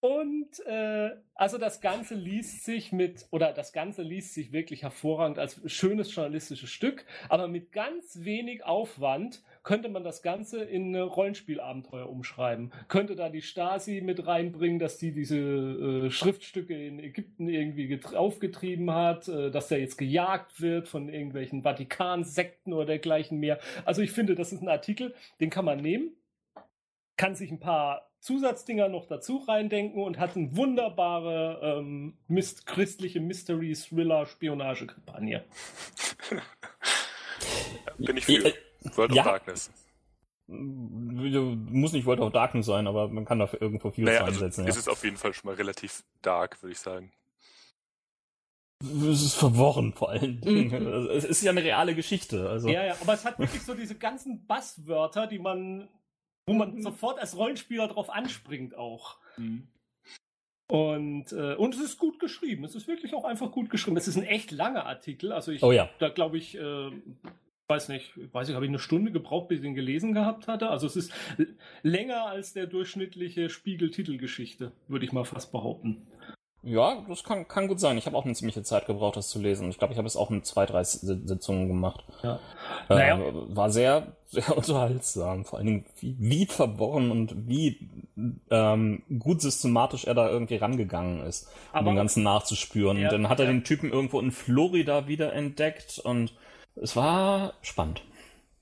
und 0.00 0.64
äh, 0.66 1.10
also 1.34 1.58
das 1.58 1.80
Ganze 1.80 2.14
liest 2.14 2.64
sich 2.64 2.92
mit, 2.92 3.26
oder 3.32 3.52
das 3.52 3.72
Ganze 3.72 4.02
liest 4.02 4.32
sich 4.32 4.52
wirklich 4.52 4.82
hervorragend 4.82 5.40
als 5.40 5.60
schönes 5.66 6.14
journalistisches 6.14 6.70
Stück, 6.70 7.04
aber 7.28 7.48
mit 7.48 7.72
ganz 7.72 8.20
wenig 8.22 8.64
Aufwand 8.64 9.42
könnte 9.64 9.88
man 9.88 10.04
das 10.04 10.22
Ganze 10.22 10.62
in 10.62 10.94
eine 10.94 11.02
Rollenspielabenteuer 11.02 12.08
umschreiben. 12.08 12.72
Könnte 12.86 13.16
da 13.16 13.28
die 13.28 13.42
Stasi 13.42 14.00
mit 14.00 14.24
reinbringen, 14.24 14.78
dass 14.78 14.98
die 14.98 15.10
diese 15.10 15.36
äh, 15.36 16.10
Schriftstücke 16.10 16.74
in 16.74 17.00
Ägypten 17.00 17.48
irgendwie 17.48 18.00
aufgetrieben 18.14 18.92
hat, 18.92 19.26
äh, 19.26 19.50
dass 19.50 19.66
der 19.66 19.80
jetzt 19.80 19.98
gejagt 19.98 20.60
wird 20.60 20.86
von 20.86 21.08
irgendwelchen 21.08 21.62
Vatikansekten 21.62 22.72
oder 22.72 22.86
dergleichen 22.86 23.40
mehr. 23.40 23.58
Also 23.84 24.02
ich 24.02 24.12
finde, 24.12 24.36
das 24.36 24.52
ist 24.52 24.62
ein 24.62 24.68
Artikel, 24.68 25.14
den 25.40 25.50
kann 25.50 25.64
man 25.64 25.80
nehmen 25.80 26.12
kann 27.18 27.34
sich 27.34 27.50
ein 27.50 27.60
paar 27.60 28.07
Zusatzdinger 28.20 28.88
noch 28.88 29.06
dazu 29.06 29.38
reindenken 29.38 30.02
und 30.02 30.18
hat 30.18 30.36
eine 30.36 30.54
wunderbare 30.56 31.60
ähm, 31.62 32.18
mist 32.26 32.66
christliche 32.66 33.20
Mystery-Thriller-Spionagekampagne. 33.20 35.44
Bin 37.98 38.16
ich 38.16 38.26
für. 38.26 38.52
World 38.96 39.14
ja. 39.14 39.22
of 39.22 39.28
Darkness. 39.28 39.70
Muss 40.46 41.92
nicht 41.92 42.06
World 42.06 42.20
of 42.20 42.32
Darkness 42.32 42.66
sein, 42.66 42.86
aber 42.86 43.08
man 43.08 43.24
kann 43.24 43.38
dafür 43.38 43.60
irgendwo 43.60 43.90
viel 43.90 44.04
naja, 44.04 44.20
also 44.20 44.32
einsetzen. 44.32 44.64
Ja. 44.64 44.70
Es 44.70 44.76
ist 44.76 44.88
auf 44.88 45.04
jeden 45.04 45.16
Fall 45.16 45.34
schon 45.34 45.50
mal 45.50 45.56
relativ 45.56 46.04
dark, 46.22 46.62
würde 46.62 46.72
ich 46.72 46.78
sagen. 46.78 47.12
Es 48.80 49.22
ist 49.22 49.34
verworren 49.34 49.92
vor 49.92 50.10
allen 50.10 50.40
Dingen. 50.40 50.82
Mhm. 50.82 50.92
Also, 50.92 51.10
es 51.10 51.24
ist 51.24 51.42
ja 51.42 51.50
eine 51.50 51.64
reale 51.64 51.96
Geschichte. 51.96 52.48
Also. 52.48 52.68
Ja, 52.68 52.84
ja, 52.84 52.94
aber 53.00 53.14
es 53.14 53.24
hat 53.24 53.38
wirklich 53.38 53.62
so 53.62 53.74
diese 53.74 53.96
ganzen 53.96 54.46
Basswörter, 54.46 55.26
die 55.26 55.40
man, 55.40 55.88
wo 56.48 56.54
man 56.54 56.74
mhm. 56.74 56.82
sofort 56.82 57.20
als 57.20 57.36
Rollenspieler 57.36 57.88
drauf 57.88 58.10
anspringt 58.10 58.76
auch. 58.76 59.18
Mhm. 59.36 59.68
Und, 60.70 61.32
äh, 61.32 61.54
und 61.54 61.74
es 61.74 61.80
ist 61.80 61.98
gut 61.98 62.18
geschrieben. 62.20 62.64
Es 62.64 62.74
ist 62.74 62.88
wirklich 62.88 63.14
auch 63.14 63.24
einfach 63.24 63.50
gut 63.50 63.70
geschrieben. 63.70 63.96
Es 63.96 64.06
ist 64.06 64.16
ein 64.16 64.24
echt 64.24 64.50
langer 64.50 64.84
Artikel. 64.84 65.32
Also 65.32 65.50
ich, 65.50 65.62
oh 65.62 65.72
ja. 65.72 65.88
da 65.98 66.10
glaube 66.10 66.36
ich, 66.36 66.58
äh, 66.58 66.90
weiß 67.68 67.88
nicht, 67.88 68.12
weiß 68.32 68.48
ich, 68.48 68.54
habe 68.54 68.66
ich 68.66 68.70
eine 68.70 68.78
Stunde 68.78 69.10
gebraucht, 69.10 69.48
bis 69.48 69.60
ich 69.60 69.66
ihn 69.66 69.74
gelesen 69.74 70.12
gehabt 70.12 70.46
hatte. 70.46 70.68
Also 70.68 70.86
es 70.86 70.96
ist 70.96 71.12
länger 71.82 72.26
als 72.26 72.52
der 72.52 72.66
durchschnittliche 72.66 73.48
Spiegel-Titelgeschichte, 73.48 74.72
würde 74.88 75.06
ich 75.06 75.12
mal 75.12 75.24
fast 75.24 75.52
behaupten. 75.52 76.06
Ja, 76.62 77.04
das 77.08 77.22
kann, 77.22 77.46
kann 77.46 77.68
gut 77.68 77.78
sein. 77.78 77.96
Ich 77.98 78.06
habe 78.06 78.16
auch 78.16 78.24
eine 78.24 78.34
ziemliche 78.34 78.64
Zeit 78.64 78.86
gebraucht, 78.86 79.16
das 79.16 79.28
zu 79.28 79.38
lesen. 79.38 79.70
Ich 79.70 79.78
glaube, 79.78 79.92
ich 79.92 79.98
habe 79.98 80.08
es 80.08 80.16
auch 80.16 80.30
in 80.30 80.42
zwei, 80.42 80.66
drei 80.66 80.82
Sitzungen 80.82 81.68
gemacht. 81.68 82.04
Ja. 82.22 82.40
Äh, 82.88 82.94
naja. 82.94 83.20
War 83.48 83.70
sehr, 83.70 84.08
sehr 84.26 84.44
unterhaltsam. 84.56 85.44
Vor 85.44 85.58
allen 85.58 85.66
Dingen, 85.66 85.86
wie, 86.00 86.16
wie 86.18 86.46
verworren 86.46 87.12
und 87.12 87.48
wie 87.48 87.88
ähm, 88.50 89.02
gut 89.20 89.40
systematisch 89.40 90.04
er 90.04 90.14
da 90.14 90.28
irgendwie 90.28 90.56
rangegangen 90.56 91.24
ist, 91.24 91.48
um 91.72 91.84
den 91.84 91.94
Ganzen 91.94 92.24
nachzuspüren. 92.24 92.98
Ja, 92.98 93.04
und 93.04 93.12
dann 93.12 93.28
hat 93.28 93.38
er 93.38 93.46
ja. 93.46 93.52
den 93.52 93.62
Typen 93.62 93.92
irgendwo 93.92 94.18
in 94.18 94.32
Florida 94.32 95.06
wieder 95.06 95.32
entdeckt 95.32 96.00
und 96.00 96.34
es 96.74 96.96
war 96.96 97.54
spannend. 97.62 98.02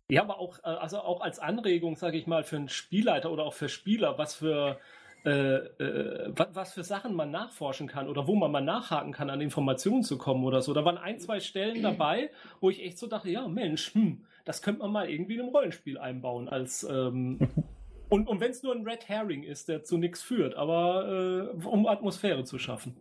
Ja, 0.09 0.23
aber 0.23 0.39
auch, 0.39 0.59
äh, 0.59 0.69
also 0.69 1.01
auch 1.01 1.23
als 1.23 1.39
Anregung, 1.39 1.97
sage 1.97 2.19
ich 2.19 2.27
mal, 2.27 2.45
für 2.45 2.57
einen 2.57 2.69
Spielleiter 2.69 3.31
oder 3.31 3.45
auch 3.45 3.55
für 3.55 3.69
Spieler, 3.69 4.19
was 4.19 4.35
für 4.35 4.79
äh, 5.27 5.57
äh, 5.83 6.33
was 6.37 6.73
für 6.73 6.85
Sachen 6.85 7.17
man 7.17 7.33
nachforschen 7.33 7.89
kann 7.89 8.09
oder 8.09 8.29
wo 8.29 8.37
man 8.37 8.53
mal 8.53 8.61
nachhaken 8.61 9.13
kann, 9.13 9.29
an 9.29 9.41
Informationen 9.41 10.05
zu 10.05 10.19
kommen 10.19 10.45
oder 10.45 10.63
so. 10.63 10.73
Da 10.73 10.85
waren 10.85 10.99
ein, 10.99 11.19
zwei 11.19 11.41
Stellen 11.41 11.83
dabei, 11.83 12.31
wo 12.61 12.71
ich 12.71 12.85
echt 12.85 12.97
so 12.97 13.09
dachte, 13.09 13.29
ja, 13.29 13.49
Mensch, 13.49 13.93
hm, 13.93 14.25
das 14.45 14.63
könnte 14.63 14.83
man 14.83 14.93
mal 14.93 15.11
irgendwie 15.11 15.35
in 15.35 15.41
einem 15.41 15.49
Rollenspiel 15.49 15.99
einbauen 15.99 16.49
als 16.49 16.85
ähm, 16.85 17.41
und, 18.09 18.29
und 18.29 18.41
wenn 18.41 18.53
es 18.53 18.63
nur 18.63 18.73
ein 18.73 18.87
Red 18.87 19.09
Herring 19.09 19.43
ist, 19.43 19.69
der 19.69 19.83
zu 19.83 19.99
nichts 19.99 20.23
führt, 20.23 20.55
aber 20.55 21.51
äh, 21.61 21.67
um 21.67 21.89
Atmosphäre 21.89 22.45
zu 22.45 22.61
schaffen. 22.61 22.97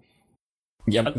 Ja, 0.87 1.13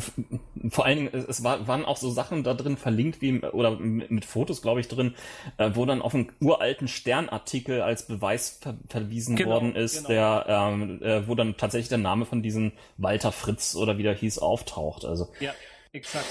vor 0.70 0.86
allen 0.86 0.96
Dingen, 0.96 1.26
es 1.28 1.42
war, 1.42 1.66
waren 1.66 1.84
auch 1.84 1.96
so 1.96 2.10
Sachen 2.10 2.44
da 2.44 2.54
drin 2.54 2.76
verlinkt, 2.76 3.20
wie, 3.20 3.40
oder 3.40 3.76
mit 3.76 4.24
Fotos, 4.24 4.62
glaube 4.62 4.80
ich, 4.80 4.88
drin, 4.88 5.14
äh, 5.58 5.70
wo 5.74 5.84
dann 5.84 6.02
auf 6.02 6.14
einen 6.14 6.30
uralten 6.40 6.86
Sternartikel 6.86 7.82
als 7.82 8.06
Beweis 8.06 8.58
ver 8.60 8.76
verwiesen 8.88 9.34
genau, 9.34 9.50
worden 9.50 9.74
ist, 9.74 10.06
genau. 10.06 10.08
der, 10.08 10.46
ähm, 10.48 11.02
äh, 11.02 11.26
wo 11.26 11.34
dann 11.34 11.56
tatsächlich 11.56 11.88
der 11.88 11.98
Name 11.98 12.26
von 12.26 12.42
diesem 12.42 12.72
Walter 12.96 13.32
Fritz 13.32 13.74
oder 13.74 13.98
wie 13.98 14.04
der 14.04 14.14
hieß, 14.14 14.38
auftaucht. 14.38 15.04
Also. 15.04 15.28
Ja, 15.40 15.52
exakt. 15.92 16.26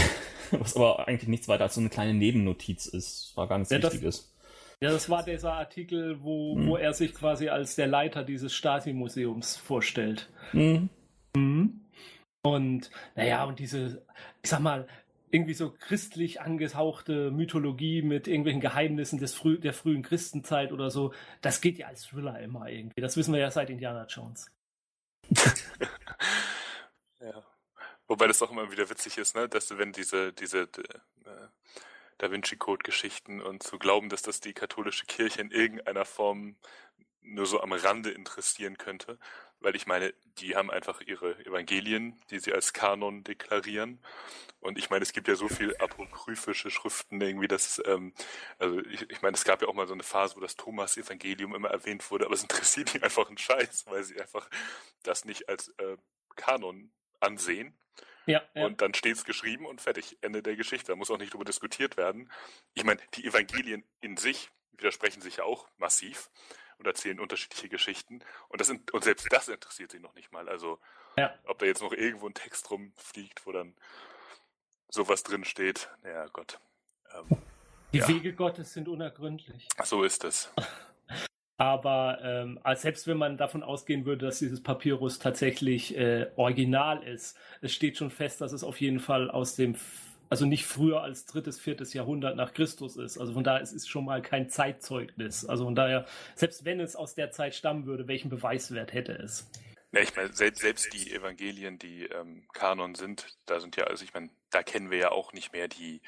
Was 0.50 0.76
aber 0.76 1.08
eigentlich 1.08 1.28
nichts 1.28 1.48
weiter 1.48 1.64
als 1.64 1.74
so 1.74 1.80
eine 1.80 1.88
kleine 1.88 2.14
Nebennotiz 2.14 2.86
ist, 2.86 3.32
war 3.36 3.48
gar 3.48 3.58
nichts 3.58 3.72
ja, 3.72 3.82
Wichtiges. 3.82 4.34
Ja, 4.80 4.90
das 4.90 5.08
war 5.08 5.22
dieser 5.22 5.54
Artikel, 5.54 6.22
wo, 6.22 6.56
hm. 6.56 6.66
wo 6.66 6.76
er 6.76 6.92
sich 6.92 7.14
quasi 7.14 7.48
als 7.48 7.76
der 7.76 7.86
Leiter 7.86 8.24
dieses 8.24 8.52
Stasi-Museums 8.52 9.56
vorstellt. 9.56 10.28
Mhm. 10.52 10.88
Mhm. 11.36 11.81
Und 12.42 12.90
naja, 13.14 13.44
und 13.44 13.58
diese, 13.58 14.04
ich 14.42 14.50
sag 14.50 14.60
mal, 14.60 14.88
irgendwie 15.30 15.54
so 15.54 15.70
christlich 15.72 16.40
angehauchte 16.40 17.30
Mythologie 17.30 18.02
mit 18.02 18.28
irgendwelchen 18.28 18.60
Geheimnissen 18.60 19.18
des 19.18 19.34
früh, 19.34 19.58
der 19.58 19.72
frühen 19.72 20.02
Christenzeit 20.02 20.72
oder 20.72 20.90
so, 20.90 21.14
das 21.40 21.62
geht 21.62 21.78
ja 21.78 21.86
als 21.86 22.06
Thriller 22.06 22.38
immer 22.40 22.68
irgendwie. 22.68 23.00
Das 23.00 23.16
wissen 23.16 23.32
wir 23.32 23.40
ja 23.40 23.50
seit 23.50 23.70
Indiana 23.70 24.04
Jones. 24.06 24.50
ja. 27.20 27.42
Wobei 28.06 28.26
das 28.26 28.42
auch 28.42 28.50
immer 28.50 28.70
wieder 28.70 28.90
witzig 28.90 29.16
ist, 29.16 29.34
ne, 29.34 29.48
dass 29.48 29.78
wenn 29.78 29.92
diese, 29.92 30.34
diese 30.34 30.62
äh, 30.62 30.68
Da 32.18 32.30
Vinci 32.30 32.56
Code 32.56 32.82
Geschichten 32.82 33.40
und 33.40 33.62
zu 33.62 33.78
glauben, 33.78 34.10
dass 34.10 34.20
das 34.20 34.40
die 34.40 34.52
katholische 34.52 35.06
Kirche 35.06 35.40
in 35.40 35.50
irgendeiner 35.50 36.04
Form 36.04 36.56
nur 37.22 37.46
so 37.46 37.62
am 37.62 37.72
Rande 37.72 38.10
interessieren 38.10 38.76
könnte, 38.76 39.18
weil 39.62 39.76
ich 39.76 39.86
meine, 39.86 40.12
die 40.38 40.56
haben 40.56 40.70
einfach 40.70 41.00
ihre 41.00 41.38
Evangelien, 41.44 42.20
die 42.30 42.38
sie 42.38 42.52
als 42.52 42.72
Kanon 42.72 43.24
deklarieren. 43.24 44.00
Und 44.60 44.78
ich 44.78 44.90
meine, 44.90 45.02
es 45.02 45.12
gibt 45.12 45.28
ja 45.28 45.34
so 45.34 45.48
viel 45.48 45.74
apokryphische 45.78 46.70
Schriften 46.70 47.20
irgendwie, 47.20 47.48
dass, 47.48 47.82
ähm, 47.84 48.14
also 48.58 48.78
ich, 48.86 49.10
ich 49.10 49.22
meine, 49.22 49.34
es 49.34 49.44
gab 49.44 49.60
ja 49.62 49.68
auch 49.68 49.74
mal 49.74 49.86
so 49.86 49.94
eine 49.94 50.02
Phase, 50.04 50.36
wo 50.36 50.40
das 50.40 50.56
Thomas-Evangelium 50.56 51.54
immer 51.54 51.70
erwähnt 51.70 52.08
wurde, 52.10 52.26
aber 52.26 52.34
es 52.34 52.42
interessiert 52.42 52.94
die 52.94 53.02
einfach 53.02 53.28
einen 53.28 53.38
Scheiß, 53.38 53.86
weil 53.86 54.04
sie 54.04 54.20
einfach 54.20 54.48
das 55.02 55.24
nicht 55.24 55.48
als 55.48 55.68
äh, 55.78 55.96
Kanon 56.36 56.92
ansehen. 57.20 57.76
Ja, 58.26 58.42
ja. 58.54 58.66
Und 58.66 58.80
dann 58.80 58.94
steht 58.94 59.16
es 59.16 59.24
geschrieben 59.24 59.66
und 59.66 59.80
fertig. 59.80 60.16
Ende 60.20 60.42
der 60.42 60.54
Geschichte. 60.56 60.92
Da 60.92 60.96
muss 60.96 61.10
auch 61.10 61.18
nicht 61.18 61.32
darüber 61.32 61.44
diskutiert 61.44 61.96
werden. 61.96 62.30
Ich 62.74 62.84
meine, 62.84 63.00
die 63.14 63.24
Evangelien 63.24 63.84
in 64.00 64.16
sich 64.16 64.50
widersprechen 64.72 65.20
sich 65.20 65.36
ja 65.36 65.44
auch 65.44 65.68
massiv 65.76 66.30
und 66.82 66.86
erzählen 66.88 67.20
unterschiedliche 67.20 67.68
Geschichten. 67.68 68.20
Und, 68.48 68.60
das, 68.60 68.70
und 68.70 69.04
selbst 69.04 69.26
das 69.30 69.48
interessiert 69.48 69.92
sie 69.92 70.00
noch 70.00 70.14
nicht 70.14 70.32
mal. 70.32 70.48
Also, 70.48 70.78
ja. 71.16 71.32
ob 71.44 71.58
da 71.58 71.66
jetzt 71.66 71.80
noch 71.80 71.92
irgendwo 71.92 72.26
ein 72.26 72.34
Text 72.34 72.70
rumfliegt, 72.70 73.46
wo 73.46 73.52
dann 73.52 73.74
sowas 74.88 75.22
drin 75.22 75.44
steht, 75.44 75.88
naja, 76.02 76.26
Gott. 76.32 76.58
Ähm, 77.14 77.38
Die 77.92 77.98
ja. 77.98 78.08
Wege 78.08 78.34
Gottes 78.34 78.72
sind 78.72 78.88
unergründlich. 78.88 79.68
So 79.84 80.02
ist 80.02 80.24
es. 80.24 80.52
Aber 81.56 82.18
ähm, 82.22 82.58
selbst 82.74 83.06
wenn 83.06 83.18
man 83.18 83.36
davon 83.36 83.62
ausgehen 83.62 84.04
würde, 84.04 84.26
dass 84.26 84.40
dieses 84.40 84.60
Papyrus 84.62 85.20
tatsächlich 85.20 85.96
äh, 85.96 86.30
original 86.34 87.04
ist, 87.04 87.38
es 87.60 87.72
steht 87.72 87.96
schon 87.96 88.10
fest, 88.10 88.40
dass 88.40 88.52
es 88.52 88.64
auf 88.64 88.80
jeden 88.80 88.98
Fall 88.98 89.30
aus 89.30 89.54
dem 89.54 89.76
also 90.32 90.46
nicht 90.46 90.64
früher 90.64 91.02
als 91.02 91.26
drittes, 91.26 91.60
viertes 91.60 91.92
Jahrhundert 91.92 92.36
nach 92.36 92.54
Christus 92.54 92.96
ist. 92.96 93.18
Also 93.18 93.34
von 93.34 93.44
daher 93.44 93.60
es 93.60 93.70
ist 93.70 93.86
schon 93.86 94.06
mal 94.06 94.22
kein 94.22 94.48
Zeitzeugnis. 94.48 95.44
Also 95.44 95.66
von 95.66 95.74
daher, 95.74 96.06
selbst 96.36 96.64
wenn 96.64 96.80
es 96.80 96.96
aus 96.96 97.14
der 97.14 97.32
Zeit 97.32 97.54
stammen 97.54 97.84
würde, 97.84 98.08
welchen 98.08 98.30
Beweiswert 98.30 98.94
hätte 98.94 99.12
es? 99.12 99.46
Ja, 99.92 100.00
ich 100.00 100.16
meine, 100.16 100.32
selbst, 100.32 100.62
selbst 100.62 100.90
die 100.94 101.12
Evangelien, 101.12 101.78
die 101.78 102.04
ähm, 102.06 102.48
Kanon 102.54 102.94
sind, 102.94 103.26
da 103.44 103.60
sind 103.60 103.76
ja, 103.76 103.84
also 103.84 104.04
ich 104.04 104.14
meine, 104.14 104.30
da 104.48 104.62
kennen 104.62 104.90
wir 104.90 104.96
ja 104.96 105.10
auch 105.10 105.34
nicht 105.34 105.52
mehr 105.52 105.68
die, 105.68 106.00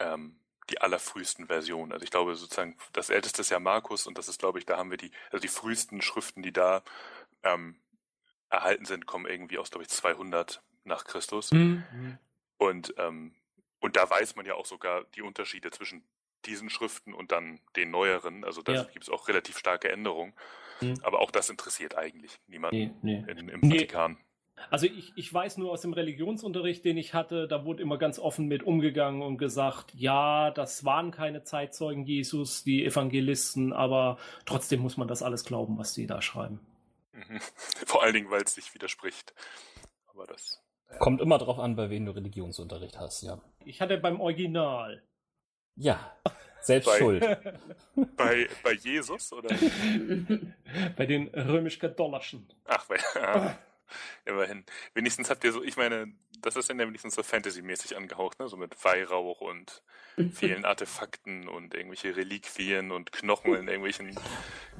ähm, 0.00 0.40
die 0.68 0.80
allerfrühesten 0.80 1.46
Versionen. 1.46 1.92
Also 1.92 2.02
ich 2.02 2.10
glaube 2.10 2.34
sozusagen, 2.34 2.76
das 2.92 3.08
älteste 3.08 3.42
ist 3.42 3.50
ja 3.50 3.60
Markus 3.60 4.08
und 4.08 4.18
das 4.18 4.28
ist, 4.28 4.40
glaube 4.40 4.58
ich, 4.58 4.66
da 4.66 4.78
haben 4.78 4.90
wir 4.90 4.98
die, 4.98 5.12
also 5.30 5.40
die 5.40 5.46
frühesten 5.46 6.02
Schriften, 6.02 6.42
die 6.42 6.52
da 6.52 6.82
ähm, 7.44 7.76
erhalten 8.48 8.84
sind, 8.84 9.06
kommen 9.06 9.26
irgendwie 9.26 9.58
aus, 9.58 9.70
glaube 9.70 9.84
ich, 9.84 9.90
200 9.90 10.60
nach 10.82 11.04
Christus. 11.04 11.52
Mhm. 11.52 11.84
Und 12.58 12.94
ähm, 12.98 13.36
und 13.80 13.96
da 13.96 14.08
weiß 14.08 14.36
man 14.36 14.46
ja 14.46 14.54
auch 14.54 14.66
sogar 14.66 15.04
die 15.16 15.22
Unterschiede 15.22 15.70
zwischen 15.70 16.04
diesen 16.46 16.70
Schriften 16.70 17.12
und 17.12 17.32
dann 17.32 17.60
den 17.76 17.90
neueren. 17.90 18.44
Also 18.44 18.62
da 18.62 18.72
ja. 18.72 18.82
gibt 18.84 19.04
es 19.04 19.10
auch 19.10 19.28
relativ 19.28 19.58
starke 19.58 19.90
Änderungen. 19.90 20.34
Mhm. 20.80 20.98
Aber 21.02 21.20
auch 21.20 21.30
das 21.30 21.50
interessiert 21.50 21.96
eigentlich 21.96 22.38
niemanden 22.46 22.98
nee, 23.02 23.22
nee. 23.24 23.30
In, 23.30 23.48
im 23.48 23.60
nee. 23.60 23.78
Vatikan. 23.78 24.18
Also 24.68 24.86
ich, 24.86 25.12
ich 25.16 25.32
weiß 25.32 25.56
nur 25.56 25.70
aus 25.70 25.80
dem 25.80 25.94
Religionsunterricht, 25.94 26.84
den 26.84 26.98
ich 26.98 27.14
hatte, 27.14 27.48
da 27.48 27.64
wurde 27.64 27.82
immer 27.82 27.96
ganz 27.96 28.18
offen 28.18 28.46
mit 28.46 28.62
umgegangen 28.62 29.22
und 29.22 29.38
gesagt, 29.38 29.94
ja, 29.94 30.50
das 30.50 30.84
waren 30.84 31.12
keine 31.12 31.44
Zeitzeugen 31.44 32.04
Jesus, 32.04 32.62
die 32.62 32.84
Evangelisten, 32.84 33.72
aber 33.72 34.18
trotzdem 34.44 34.80
muss 34.80 34.98
man 34.98 35.08
das 35.08 35.22
alles 35.22 35.44
glauben, 35.44 35.78
was 35.78 35.94
die 35.94 36.06
da 36.06 36.20
schreiben. 36.20 36.60
Mhm. 37.12 37.40
Vor 37.86 38.02
allen 38.02 38.12
Dingen, 38.12 38.30
weil 38.30 38.42
es 38.42 38.54
sich 38.54 38.74
widerspricht. 38.74 39.34
Aber 40.08 40.26
das 40.26 40.62
Kommt 40.98 41.20
immer 41.20 41.38
drauf 41.38 41.58
an, 41.58 41.76
bei 41.76 41.90
wem 41.90 42.06
du 42.06 42.12
Religionsunterricht 42.12 42.98
hast, 42.98 43.22
ja. 43.22 43.40
Ich 43.64 43.80
hatte 43.80 43.98
beim 43.98 44.20
Original. 44.20 45.02
Ja, 45.76 46.14
selbst 46.60 46.86
bei, 46.86 46.98
schuld. 46.98 47.22
Bei, 48.16 48.48
bei 48.62 48.72
Jesus 48.72 49.32
oder? 49.32 49.48
bei 50.96 51.06
den 51.06 51.28
römisch-katholischen. 51.28 52.52
Ach, 52.66 52.86
bei, 52.86 52.96
ah, 53.22 53.58
immerhin. 54.24 54.64
Wenigstens 54.94 55.30
habt 55.30 55.42
ihr 55.44 55.52
so, 55.52 55.62
ich 55.62 55.76
meine, 55.76 56.12
das 56.40 56.56
ist 56.56 56.68
ja 56.68 56.76
wenigstens 56.76 57.14
so 57.14 57.22
Fantasy-mäßig 57.22 57.96
angehaucht, 57.96 58.38
ne? 58.38 58.48
So 58.48 58.56
mit 58.56 58.84
Weihrauch 58.84 59.40
und 59.40 59.82
vielen 60.32 60.64
Artefakten 60.64 61.48
und 61.48 61.74
irgendwelche 61.74 62.16
Reliquien 62.16 62.90
und 62.90 63.12
Knochen 63.12 63.54
in 63.54 63.68
irgendwelchen 63.68 64.18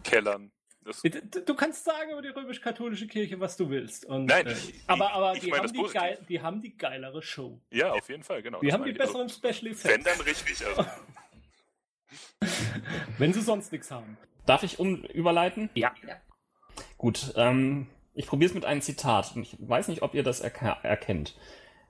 Kellern. 0.04 0.52
Das 0.82 1.02
du, 1.02 1.10
du, 1.10 1.54
kannst 1.54 1.84
sagen 1.84 2.10
über 2.12 2.22
die 2.22 2.28
römisch-katholische 2.28 3.06
Kirche, 3.06 3.38
was 3.38 3.56
du 3.56 3.68
willst. 3.68 4.06
Und, 4.06 4.26
Nein, 4.26 4.46
äh, 4.46 4.54
aber, 4.86 5.12
aber 5.12 5.34
die, 5.34 5.52
haben 5.52 5.72
die, 5.72 5.82
geil, 5.92 6.18
die, 6.28 6.40
haben 6.40 6.62
die 6.62 6.76
geilere 6.76 7.22
Show. 7.22 7.60
Ja, 7.70 7.92
auf 7.92 8.08
jeden 8.08 8.22
Fall, 8.22 8.42
genau. 8.42 8.60
Die 8.60 8.72
haben 8.72 8.84
die 8.84 8.92
besseren 8.92 9.22
also, 9.22 9.34
Special 9.36 9.72
Effects. 9.72 9.84
Wenn 9.84 10.02
dann 10.02 10.20
richtig. 10.22 10.66
Also. 10.66 10.86
Wenn 13.18 13.32
sie 13.34 13.42
sonst 13.42 13.72
nichts 13.72 13.90
haben. 13.90 14.16
Darf 14.46 14.62
ich 14.62 14.78
um 14.78 15.04
überleiten? 15.04 15.68
Ja. 15.74 15.94
ja. 16.06 16.16
Gut, 16.96 17.34
ähm, 17.36 17.86
ich 18.14 18.26
probiere 18.26 18.48
es 18.48 18.54
mit 18.54 18.64
einem 18.64 18.80
Zitat. 18.80 19.36
Ich 19.36 19.56
weiß 19.60 19.88
nicht, 19.88 20.02
ob 20.02 20.14
ihr 20.14 20.22
das 20.22 20.42
erka- 20.42 20.82
erkennt. 20.82 21.36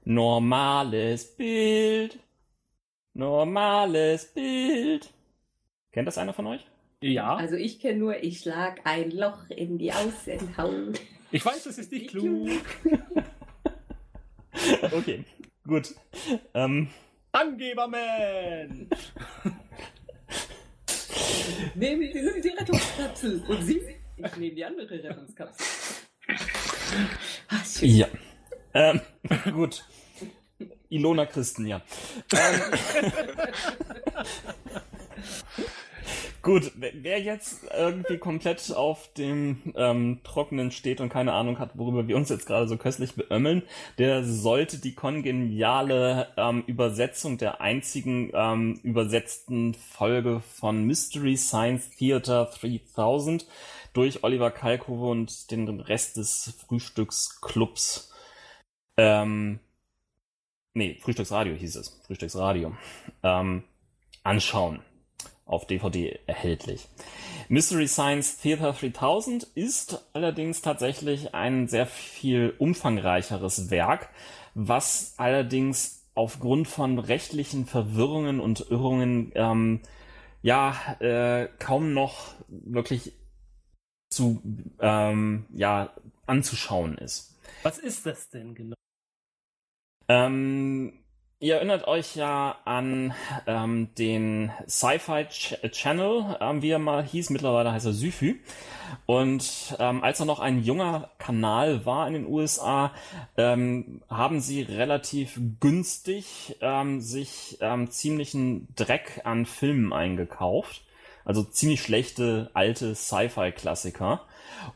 Normales 0.05 1.37
Bild. 1.37 2.19
Normales 3.15 4.33
Bild. 4.33 5.13
Kennt 5.93 6.09
das 6.09 6.19
einer 6.19 6.33
von 6.33 6.47
euch? 6.49 6.67
Ja. 7.03 7.37
Also 7.37 7.57
ich 7.57 7.81
kenne 7.81 7.99
nur, 7.99 8.23
ich 8.23 8.41
schlag 8.41 8.81
ein 8.85 9.11
Loch 9.11 9.49
in 9.49 9.79
die 9.79 9.93
Außenhaut. 9.93 11.01
Ich 11.31 11.45
weiß, 11.45 11.65
das 11.65 11.79
ist 11.79 11.93
nicht 11.93 12.11
klug. 12.11 12.51
okay, 14.93 15.25
gut. 15.67 15.95
Ähm, 16.53 16.89
Angeberman! 17.33 18.89
Nehmen 21.75 22.13
Sie 22.13 22.41
die 22.43 22.49
Rettungskapsel. 22.49 23.43
Und 23.49 23.63
Sie? 23.63 23.81
Ich 24.17 24.37
nehme 24.37 24.55
die 24.55 24.65
andere 24.65 25.03
Rettungskapsel. 25.03 25.67
Ach, 27.49 27.65
ja. 27.81 28.09
Ähm, 28.75 29.01
gut. 29.53 29.87
Ilona 30.91 31.25
Christen, 31.25 31.67
ja. 31.67 31.81
Ähm, 32.33 32.61
Gut, 36.43 36.73
wer 36.77 37.21
jetzt 37.21 37.65
irgendwie 37.77 38.17
komplett 38.17 38.73
auf 38.75 39.13
dem 39.13 39.75
ähm, 39.77 40.21
Trockenen 40.25 40.71
steht 40.71 41.03
und 41.03 41.11
keine 41.11 41.35
Ahnung 41.35 41.59
hat, 41.59 41.77
worüber 41.77 42.09
wir 42.09 42.17
uns 42.17 42.31
jetzt 42.31 42.47
gerade 42.47 42.67
so 42.67 42.79
köstlich 42.79 43.15
beömmeln, 43.15 43.63
der 43.99 44.25
sollte 44.25 44.79
die 44.79 44.95
kongeniale 44.95 46.29
ähm, 46.39 46.65
Übersetzung 46.67 47.37
der 47.37 47.61
einzigen 47.61 48.31
ähm, 48.33 48.81
übersetzten 48.83 49.75
Folge 49.75 50.41
von 50.41 50.85
Mystery 50.85 51.37
Science 51.37 51.91
Theater 51.91 52.51
3000 52.59 53.47
durch 53.93 54.25
Oliver 54.25 54.51
Kalkofe 54.51 55.05
und 55.05 55.51
den 55.51 55.69
Rest 55.81 56.17
des 56.17 56.55
Frühstücksclubs. 56.67 58.15
Ähm, 58.97 59.61
nee, 60.73 60.97
Frühstücksradio 61.03 61.55
hieß 61.55 61.77
es, 61.77 62.01
Frühstücksradio, 62.07 62.75
ähm, 63.23 63.65
anschauen 64.23 64.81
auf 65.51 65.67
DVD 65.67 66.19
erhältlich. 66.27 66.89
Mystery 67.49 67.89
Science 67.89 68.39
Theater 68.39 68.73
3000 68.73 69.45
ist 69.55 70.05
allerdings 70.13 70.63
tatsächlich 70.63 71.35
ein 71.35 71.67
sehr 71.67 71.87
viel 71.87 72.55
umfangreicheres 72.59 73.71
Werk, 73.71 74.09
was 74.55 75.15
allerdings 75.17 76.07
aufgrund 76.15 76.69
von 76.69 76.99
rechtlichen 76.99 77.67
Verwirrungen 77.67 78.41
und 78.41 78.71
Irrungen 78.71 79.33
ähm, 79.35 79.81
ja 80.43 80.77
äh, 81.01 81.49
kaum 81.59 81.93
noch 81.93 82.35
wirklich 82.49 83.13
zu 84.11 84.43
ähm, 84.81 85.47
ja 85.53 85.93
anzuschauen 86.27 86.99
ist. 86.99 87.37
Was 87.63 87.79
ist 87.79 88.07
das 88.07 88.29
denn 88.31 88.55
genau? 88.55 88.77
Ähm, 90.09 91.00
Ihr 91.43 91.55
erinnert 91.55 91.89
euch 91.89 92.17
ja 92.17 92.59
an 92.67 93.15
ähm, 93.47 93.89
den 93.97 94.53
Sci-Fi 94.69 95.25
Ch 95.31 95.57
Channel, 95.71 96.37
ähm, 96.39 96.61
wie 96.61 96.69
er 96.69 96.79
mal 96.79 97.03
hieß. 97.03 97.31
Mittlerweile 97.31 97.73
heißt 97.73 97.87
er 97.87 97.95
Syfy. 97.95 98.39
Und 99.07 99.75
ähm, 99.79 100.05
als 100.05 100.21
er 100.21 100.27
noch 100.27 100.41
ein 100.41 100.63
junger 100.63 101.09
Kanal 101.17 101.87
war 101.87 102.07
in 102.07 102.13
den 102.13 102.27
USA, 102.27 102.93
ähm, 103.39 104.03
haben 104.11 104.43
sie 104.43 104.61
relativ 104.61 105.41
günstig 105.61 106.59
ähm, 106.61 107.01
sich 107.01 107.57
ähm, 107.63 107.91
ziemlichen 107.91 108.69
Dreck 108.77 109.23
an 109.25 109.47
Filmen 109.47 109.95
eingekauft. 109.95 110.83
Also 111.25 111.43
ziemlich 111.43 111.81
schlechte 111.81 112.51
alte 112.53 112.95
Sci-Fi-Klassiker. 112.95 114.27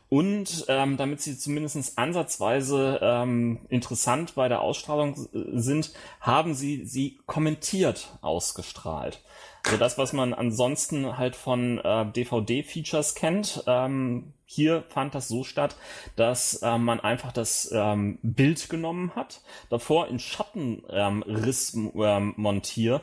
Und 0.09 0.65
ähm, 0.67 0.97
damit 0.97 1.21
sie 1.21 1.37
zumindest 1.37 1.97
ansatzweise 1.97 2.99
ähm, 3.01 3.59
interessant 3.69 4.35
bei 4.35 4.47
der 4.47 4.61
Ausstrahlung 4.61 5.27
sind, 5.33 5.91
haben 6.19 6.53
sie 6.53 6.85
sie 6.85 7.19
kommentiert 7.25 8.17
ausgestrahlt. 8.21 9.21
Also 9.65 9.77
das, 9.77 9.97
was 9.97 10.13
man 10.13 10.33
ansonsten 10.33 11.17
halt 11.17 11.35
von 11.35 11.79
äh, 11.79 12.05
DVD-Features 12.05 13.15
kennt, 13.15 13.63
ähm, 13.65 14.33
hier 14.45 14.83
fand 14.89 15.15
das 15.15 15.27
so 15.27 15.43
statt, 15.43 15.75
dass 16.15 16.61
äh, 16.61 16.77
man 16.77 16.99
einfach 16.99 17.31
das 17.31 17.71
ähm, 17.73 18.19
Bild 18.21 18.69
genommen 18.69 19.13
hat, 19.15 19.41
davor 19.69 20.07
in 20.07 20.19
Schattenriss 20.19 21.73
ähm, 21.73 22.33
montiert 22.37 23.01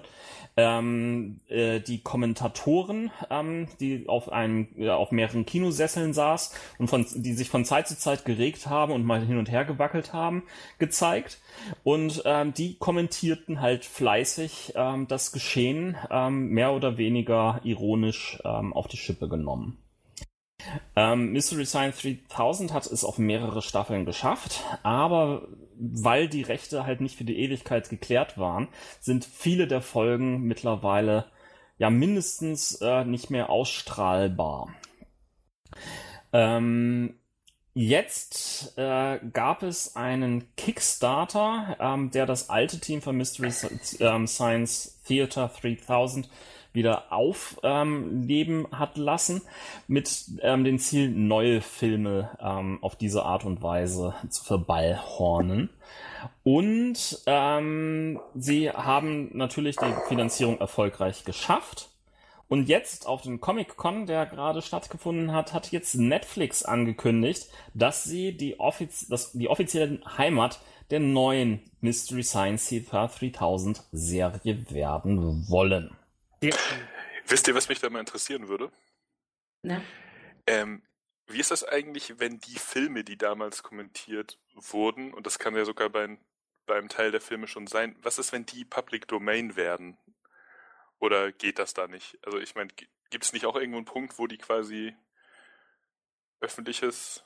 ähm, 0.57 1.41
äh, 1.49 1.81
die 1.81 2.03
Kommentatoren, 2.03 3.11
ähm, 3.31 3.69
die 3.81 4.09
auf 4.09 4.31
einem, 4.31 4.69
ja, 4.77 4.97
auf 4.97 5.11
mehreren 5.11 5.47
Kinosesseln 5.47 6.13
saß 6.13 6.55
und 6.79 6.89
von, 6.89 7.07
die 7.15 7.33
sich 7.33 7.49
von 7.49 7.65
Zeit 7.65 7.89
zu 7.89 7.99
Zeit 7.99 8.25
geregt 8.25 8.67
haben 8.67 8.93
und 8.93 9.05
mal 9.05 9.25
hin 9.25 9.39
und 9.39 9.51
her 9.51 9.65
gewackelt 9.65 10.13
haben, 10.13 10.43
gezeigt. 10.79 11.41
Und 11.85 12.23
ähm, 12.25 12.53
die 12.55 12.77
kommentierten 12.77 13.61
halt 13.61 13.85
fleißig 13.85 14.75
ähm, 14.77 15.09
das 15.09 15.33
Geschehen 15.33 15.97
ähm, 16.11 16.49
mehr 16.49 16.73
oder 16.73 16.99
weniger 16.99 17.61
ironisch 17.65 18.39
ähm, 18.45 18.73
auf 18.73 18.89
die 18.89 18.99
Schippe 18.99 19.29
genommen. 19.29 19.82
Ähm, 20.97 21.33
Mystery 21.33 21.67
Science 21.67 22.03
3000 22.03 22.73
hat 22.73 22.87
es 22.87 23.05
auf 23.05 23.19
mehrere 23.19 23.63
Staffeln 23.63 24.05
geschafft, 24.05 24.63
aber 24.83 25.49
weil 25.79 26.29
die 26.29 26.43
Rechte 26.43 26.87
halt 26.87 27.01
nicht 27.01 27.17
für 27.17 27.25
die 27.25 27.39
Ewigkeit 27.39 27.89
geklärt 27.89 28.39
waren, 28.39 28.69
sind 29.01 29.25
viele 29.25 29.67
der 29.67 29.81
Folgen 29.81 30.43
mittlerweile 30.43 31.27
ja 31.79 31.91
mindestens 31.91 32.81
äh, 32.81 33.05
nicht 33.05 33.31
mehr 33.31 33.51
ausstrahlbar. 33.51 34.69
Ähm, 36.33 37.15
jetzt 37.75 38.79
äh, 38.79 39.19
gab 39.33 39.63
es 39.63 39.97
einen 39.97 40.55
Kickstarter, 40.57 41.77
ähm, 41.81 42.11
der 42.11 42.27
das 42.27 42.51
alte 42.51 42.79
Team 42.79 43.03
von 43.03 43.17
Mystery 43.17 43.53
ähm, 44.01 44.27
Science 44.27 45.01
Theater 45.07 45.51
3000 45.61 46.29
wieder 46.73 47.13
aufleben 47.13 48.61
ähm, 48.61 48.69
hat 48.73 48.97
lassen, 48.97 49.43
mit 49.89 50.25
ähm, 50.41 50.65
dem 50.65 50.79
Ziel, 50.79 51.11
neue 51.11 51.61
Filme 51.61 52.31
ähm, 52.41 52.79
auf 52.83 52.97
diese 52.97 53.25
Art 53.25 53.45
und 53.45 53.63
Weise 53.63 54.15
zu 54.29 54.45
verballhornen. 54.45 55.71
Und 56.45 57.23
ähm, 57.27 58.21
sie 58.35 58.71
haben 58.71 59.37
natürlich 59.37 59.77
die 59.77 59.95
Finanzierung 60.09 60.59
erfolgreich 60.61 61.25
geschafft. 61.25 61.89
Und 62.49 62.69
jetzt 62.69 63.07
auf 63.07 63.23
dem 63.23 63.41
Comic-Con, 63.41 64.05
der 64.05 64.27
gerade 64.27 64.61
stattgefunden 64.61 65.33
hat, 65.33 65.55
hat 65.55 65.73
jetzt 65.73 65.95
Netflix 65.95 66.63
angekündigt, 66.63 67.49
dass 67.73 68.05
sie 68.05 68.37
die, 68.37 68.61
offiz 68.61 69.09
das, 69.09 69.33
die 69.33 69.49
offizielle 69.49 70.01
Heimat 70.19 70.61
der 70.91 71.01
neuen 71.01 71.61
Mystery 71.81 72.23
Science 72.23 72.69
Theater 72.69 73.11
3000 73.19 73.83
Serie 73.93 74.71
werden 74.71 75.49
wollen. 75.49 75.93
Wisst 77.27 77.49
ihr, 77.49 77.55
was 77.55 77.69
mich 77.69 77.81
da 77.81 77.89
mal 77.91 78.01
interessieren 78.01 78.49
würde? 78.49 78.73
Na? 79.63 79.83
Ähm, 80.47 80.83
wie 81.27 81.39
ist 81.39 81.51
das 81.51 81.65
eigentlich, 81.65 82.19
wenn 82.19 82.41
die 82.41 82.59
Filme, 82.59 83.05
die 83.05 83.17
damals 83.17 83.63
kommentiert 83.63 84.39
wurden, 84.55 85.15
und 85.15 85.27
das 85.27 85.39
kann 85.39 85.55
ja 85.55 85.65
sogar 85.65 85.89
bei, 85.89 86.19
bei 86.67 86.77
einem 86.77 86.89
Teil 86.89 87.13
der 87.13 87.21
Filme 87.21 87.47
schon 87.47 87.67
sein, 87.67 87.97
was 88.03 88.19
ist, 88.19 88.33
wenn 88.33 88.45
die 88.45 88.65
Public 88.65 89.07
Domain 89.09 89.57
werden? 89.57 89.97
Oder 90.99 91.33
geht 91.33 91.59
das 91.59 91.75
da 91.75 91.87
nicht? 91.87 92.19
Also 92.23 92.39
ich 92.39 92.55
meine, 92.55 92.71
gibt 93.11 93.25
es 93.25 93.33
nicht 93.33 93.47
auch 93.47 93.57
irgendwo 93.57 93.79
einen 93.79 93.87
Punkt, 93.87 94.19
wo 94.19 94.27
die 94.27 94.39
quasi 94.39 94.95
öffentliches 96.41 97.25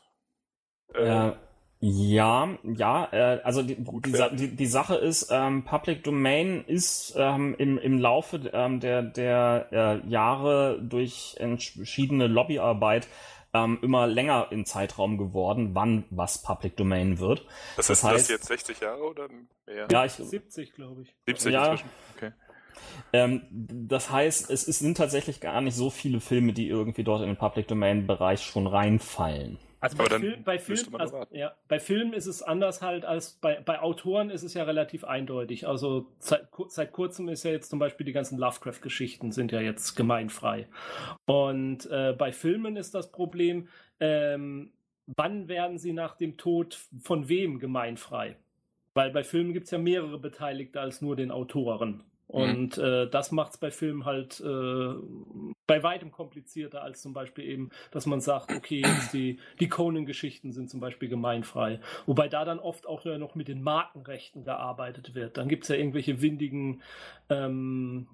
äh, 0.95 1.07
ja. 1.07 1.46
Ja, 1.81 2.49
ja, 2.63 3.09
äh, 3.13 3.41
also 3.43 3.63
die, 3.63 3.77
die, 3.77 4.13
die, 4.33 4.57
die, 4.57 4.67
Sache 4.67 4.95
ist, 4.95 5.29
ähm, 5.31 5.65
Public 5.65 6.05
Domain 6.05 6.65
ist 6.67 7.15
ähm, 7.17 7.55
im, 7.59 7.77
im 7.77 7.99
Laufe 7.99 8.51
ähm, 8.53 8.81
der, 8.81 9.03
der 9.03 9.69
äh, 9.71 10.09
Jahre 10.09 10.81
durch 10.83 11.37
entschiedene 11.39 12.29
Lobbyarbeit 12.29 13.09
ähm, 13.53 13.79
immer 13.83 14.07
länger 14.07 14.49
im 14.51 14.65
Zeitraum 14.65 15.19
geworden, 15.19 15.75
wann 15.75 16.05
was 16.09 16.43
Public 16.43 16.77
Domain 16.77 17.19
wird. 17.19 17.47
Das, 17.77 17.89
das 17.89 18.03
heißt, 18.03 18.25
das 18.25 18.29
jetzt 18.29 18.47
60 18.47 18.81
Jahre 18.81 19.03
oder 19.03 19.29
mehr? 19.29 19.87
Ja, 19.91 20.07
ich, 20.07 20.13
70, 20.13 20.73
glaube 20.73 21.03
ich. 21.03 21.15
70 21.27 21.53
ja, 21.53 21.73
inzwischen? 21.73 21.91
Okay. 22.17 22.33
Ähm, 23.13 23.43
das 23.51 24.11
heißt, 24.11 24.51
es, 24.51 24.67
es 24.67 24.79
sind 24.79 24.97
tatsächlich 24.97 25.41
gar 25.41 25.61
nicht 25.61 25.75
so 25.75 25.91
viele 25.91 26.21
Filme, 26.21 26.53
die 26.53 26.69
irgendwie 26.69 27.05
dort 27.05 27.21
in 27.21 27.29
den 27.29 27.37
Public 27.37 27.69
Domain 27.69 28.07
Bereich 28.07 28.43
schon 28.43 28.67
reinfallen. 28.67 29.59
Also 29.79 29.99
bei, 29.99 30.07
Film, 30.07 30.43
bei, 30.43 30.59
Film, 30.59 30.97
also, 30.97 31.27
ja, 31.31 31.55
bei 31.69 31.79
Filmen 31.79 32.15
ist 32.15 32.27
es 32.27 32.43
anders 32.43 32.81
halt 32.81 33.05
als 33.05 33.35
bei, 33.35 33.61
bei 33.61 33.79
Autoren 33.81 34.31
ist 34.31 34.43
es 34.43 34.55
ja 34.55 34.65
relativ 34.65 35.05
eindeutig. 35.05 35.69
Also 35.69 36.07
seit, 36.19 36.49
seit 36.69 36.93
kurzem 36.93 37.29
ist 37.29 37.45
ja 37.45 37.51
jetzt 37.51 37.69
zum 37.69 37.79
Beispiel 37.79 38.07
die 38.07 38.13
ganzen 38.13 38.39
Lovecraft-Geschichten 38.39 39.33
sind 39.33 39.53
ja 39.53 39.61
jetzt 39.61 39.95
gemeinfrei. 39.95 40.67
Und 41.27 41.87
äh, 41.91 42.15
bei 42.17 42.33
Filmen 42.33 42.77
ist 42.77 42.95
das 42.95 43.13
Problem, 43.13 43.69
ähm, 44.01 44.73
wann 45.07 45.49
werden 45.49 45.79
sie 45.79 45.93
nach 45.93 46.17
dem 46.17 46.37
Tod 46.37 46.79
von 47.03 47.29
wem 47.29 47.59
gemeinfrei? 47.59 48.37
Weil 48.95 49.11
bei 49.11 49.25
Filmen 49.25 49.53
gibt 49.53 49.67
es 49.67 49.73
ja 49.73 49.79
mehrere 49.79 50.19
Beteiligte 50.19 50.81
als 50.81 51.03
nur 51.03 51.17
den 51.17 51.31
Autoren. 51.31 52.03
Und 52.29 52.77
mhm. 52.77 52.85
äh, 52.85 53.07
das 53.09 53.31
macht 53.31 53.53
es 53.53 53.59
bei 53.59 53.71
Filmen 53.71 54.05
halt 54.05 54.41
äh, 54.41 54.95
bei 55.67 55.83
weitem 55.83 56.11
komplizierter 56.11 56.83
als 56.83 57.01
zum 57.01 57.13
Beispiel 57.13 57.45
eben, 57.45 57.71
dass 57.93 58.07
man 58.07 58.21
sagt, 58.21 58.53
okay, 58.53 58.83
die, 59.13 59.39
die 59.61 59.69
Conan-Geschichten 59.69 60.53
sind 60.53 60.69
zum 60.69 60.81
Beispiel 60.81 61.09
gemeinfrei. 61.09 61.81
Wobei 62.05 62.29
da 62.29 62.45
dann 62.45 62.59
oft 62.59 62.87
auch 62.87 63.05
noch 63.05 63.35
mit 63.37 63.49
den 63.49 63.63
Markenrechten 63.63 64.45
gearbeitet 64.45 65.15
wird. 65.15 65.37
Dann 65.37 65.49
gibt 65.49 65.65
es 65.65 65.69
ja 65.69 65.77
irgendwelche 65.77 66.21
windigen 66.21 66.83
ähm, 67.31 68.09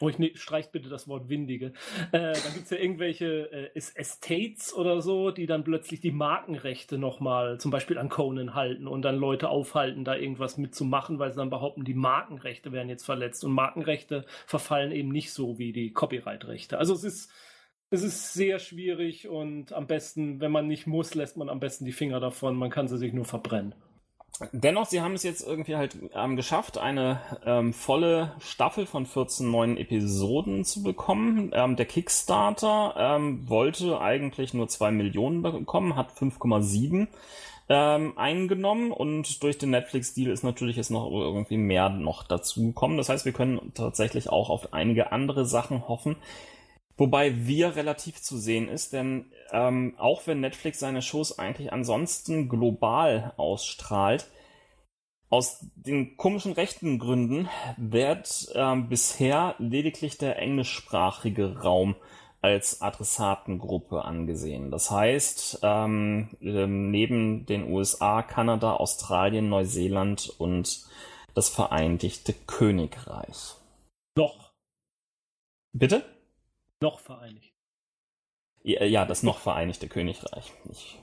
Oh, 0.00 0.10
ich 0.10 0.18
ne, 0.18 0.32
streicht 0.34 0.72
bitte 0.72 0.90
das 0.90 1.08
Wort 1.08 1.30
windige. 1.30 1.72
Äh, 2.12 2.34
dann 2.34 2.52
gibt 2.52 2.64
es 2.64 2.70
ja 2.70 2.76
irgendwelche 2.76 3.50
äh, 3.50 3.70
Estates 3.74 4.74
oder 4.74 5.00
so, 5.00 5.30
die 5.30 5.46
dann 5.46 5.64
plötzlich 5.64 6.00
die 6.00 6.10
Markenrechte 6.10 6.98
nochmal 6.98 7.58
zum 7.58 7.70
Beispiel 7.70 7.96
an 7.96 8.10
Conan 8.10 8.54
halten 8.54 8.88
und 8.88 9.02
dann 9.02 9.16
Leute 9.16 9.48
aufhalten, 9.48 10.04
da 10.04 10.14
irgendwas 10.14 10.58
mitzumachen, 10.58 11.18
weil 11.18 11.30
sie 11.30 11.38
dann 11.38 11.48
behaupten, 11.48 11.84
die 11.84 11.94
Markenrechte 11.94 12.72
werden 12.72 12.90
jetzt 12.90 13.06
verletzt. 13.06 13.42
Und 13.42 13.52
Markenrechte 13.52 14.26
verfallen 14.46 14.92
eben 14.92 15.08
nicht 15.08 15.32
so 15.32 15.58
wie 15.58 15.72
die 15.72 15.92
Copyright-Rechte. 15.92 16.76
Also 16.76 16.92
es 16.92 17.02
ist, 17.02 17.32
es 17.88 18.02
ist 18.02 18.34
sehr 18.34 18.58
schwierig 18.58 19.28
und 19.28 19.72
am 19.72 19.86
besten, 19.86 20.40
wenn 20.40 20.52
man 20.52 20.66
nicht 20.66 20.86
muss, 20.86 21.14
lässt 21.14 21.38
man 21.38 21.48
am 21.48 21.60
besten 21.60 21.86
die 21.86 21.92
Finger 21.92 22.20
davon. 22.20 22.54
Man 22.56 22.68
kann 22.68 22.86
sie 22.86 22.98
sich 22.98 23.14
nur 23.14 23.24
verbrennen. 23.24 23.74
Dennoch, 24.52 24.84
sie 24.84 25.00
haben 25.00 25.14
es 25.14 25.22
jetzt 25.22 25.46
irgendwie 25.46 25.76
halt 25.76 25.96
ähm, 26.14 26.36
geschafft, 26.36 26.76
eine 26.76 27.20
ähm, 27.46 27.72
volle 27.72 28.32
Staffel 28.38 28.84
von 28.84 29.06
14 29.06 29.50
neuen 29.50 29.78
Episoden 29.78 30.64
zu 30.64 30.82
bekommen. 30.82 31.52
Ähm, 31.54 31.76
der 31.76 31.86
Kickstarter 31.86 32.94
ähm, 32.98 33.48
wollte 33.48 33.98
eigentlich 34.00 34.52
nur 34.52 34.68
2 34.68 34.90
Millionen 34.90 35.40
bekommen, 35.40 35.96
hat 35.96 36.12
5,7 36.12 37.08
ähm, 37.68 38.12
eingenommen 38.16 38.92
und 38.92 39.42
durch 39.42 39.56
den 39.56 39.70
Netflix-Deal 39.70 40.30
ist 40.30 40.44
natürlich 40.44 40.76
jetzt 40.76 40.90
noch 40.90 41.10
irgendwie 41.10 41.56
mehr 41.56 41.88
noch 41.88 42.22
dazu 42.22 42.62
gekommen. 42.66 42.98
Das 42.98 43.08
heißt, 43.08 43.24
wir 43.24 43.32
können 43.32 43.72
tatsächlich 43.74 44.28
auch 44.28 44.50
auf 44.50 44.72
einige 44.74 45.12
andere 45.12 45.46
Sachen 45.46 45.88
hoffen. 45.88 46.16
Wobei 46.96 47.46
wir 47.46 47.76
relativ 47.76 48.22
zu 48.22 48.38
sehen 48.38 48.68
ist, 48.68 48.92
denn 48.92 49.30
ähm, 49.52 49.94
auch 49.98 50.26
wenn 50.26 50.40
Netflix 50.40 50.78
seine 50.78 51.02
Shows 51.02 51.38
eigentlich 51.38 51.72
ansonsten 51.72 52.48
global 52.48 53.34
ausstrahlt, 53.36 54.26
aus 55.28 55.66
den 55.74 56.16
komischen 56.16 56.52
rechten 56.52 56.98
Gründen 56.98 57.48
wird 57.76 58.48
ähm, 58.54 58.88
bisher 58.88 59.56
lediglich 59.58 60.18
der 60.18 60.38
englischsprachige 60.38 61.60
Raum 61.60 61.96
als 62.40 62.80
Adressatengruppe 62.80 64.04
angesehen. 64.04 64.70
Das 64.70 64.90
heißt, 64.90 65.60
ähm, 65.62 66.30
ähm 66.40 66.90
neben 66.90 67.44
den 67.44 67.70
USA, 67.72 68.22
Kanada, 68.22 68.74
Australien, 68.74 69.48
Neuseeland 69.48 70.32
und 70.38 70.86
das 71.34 71.48
Vereinigte 71.48 72.32
Königreich. 72.46 73.56
Noch. 74.16 74.52
Bitte? 75.72 76.15
Noch 76.80 77.00
vereinigt. 77.00 77.52
Ja, 78.62 78.84
ja 78.84 79.04
das 79.04 79.22
noch 79.22 79.38
Vereinigte 79.38 79.88
Königreich. 79.88 80.52
Ich, 80.70 80.98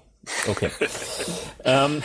okay. 0.47 0.69
ähm, 1.63 2.03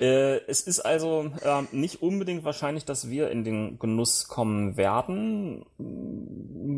äh, 0.00 0.40
es 0.48 0.62
ist 0.62 0.80
also 0.80 1.30
äh, 1.42 1.62
nicht 1.70 2.02
unbedingt 2.02 2.44
wahrscheinlich, 2.44 2.84
dass 2.84 3.08
wir 3.08 3.30
in 3.30 3.44
den 3.44 3.78
Genuss 3.78 4.26
kommen 4.26 4.76
werden, 4.76 5.64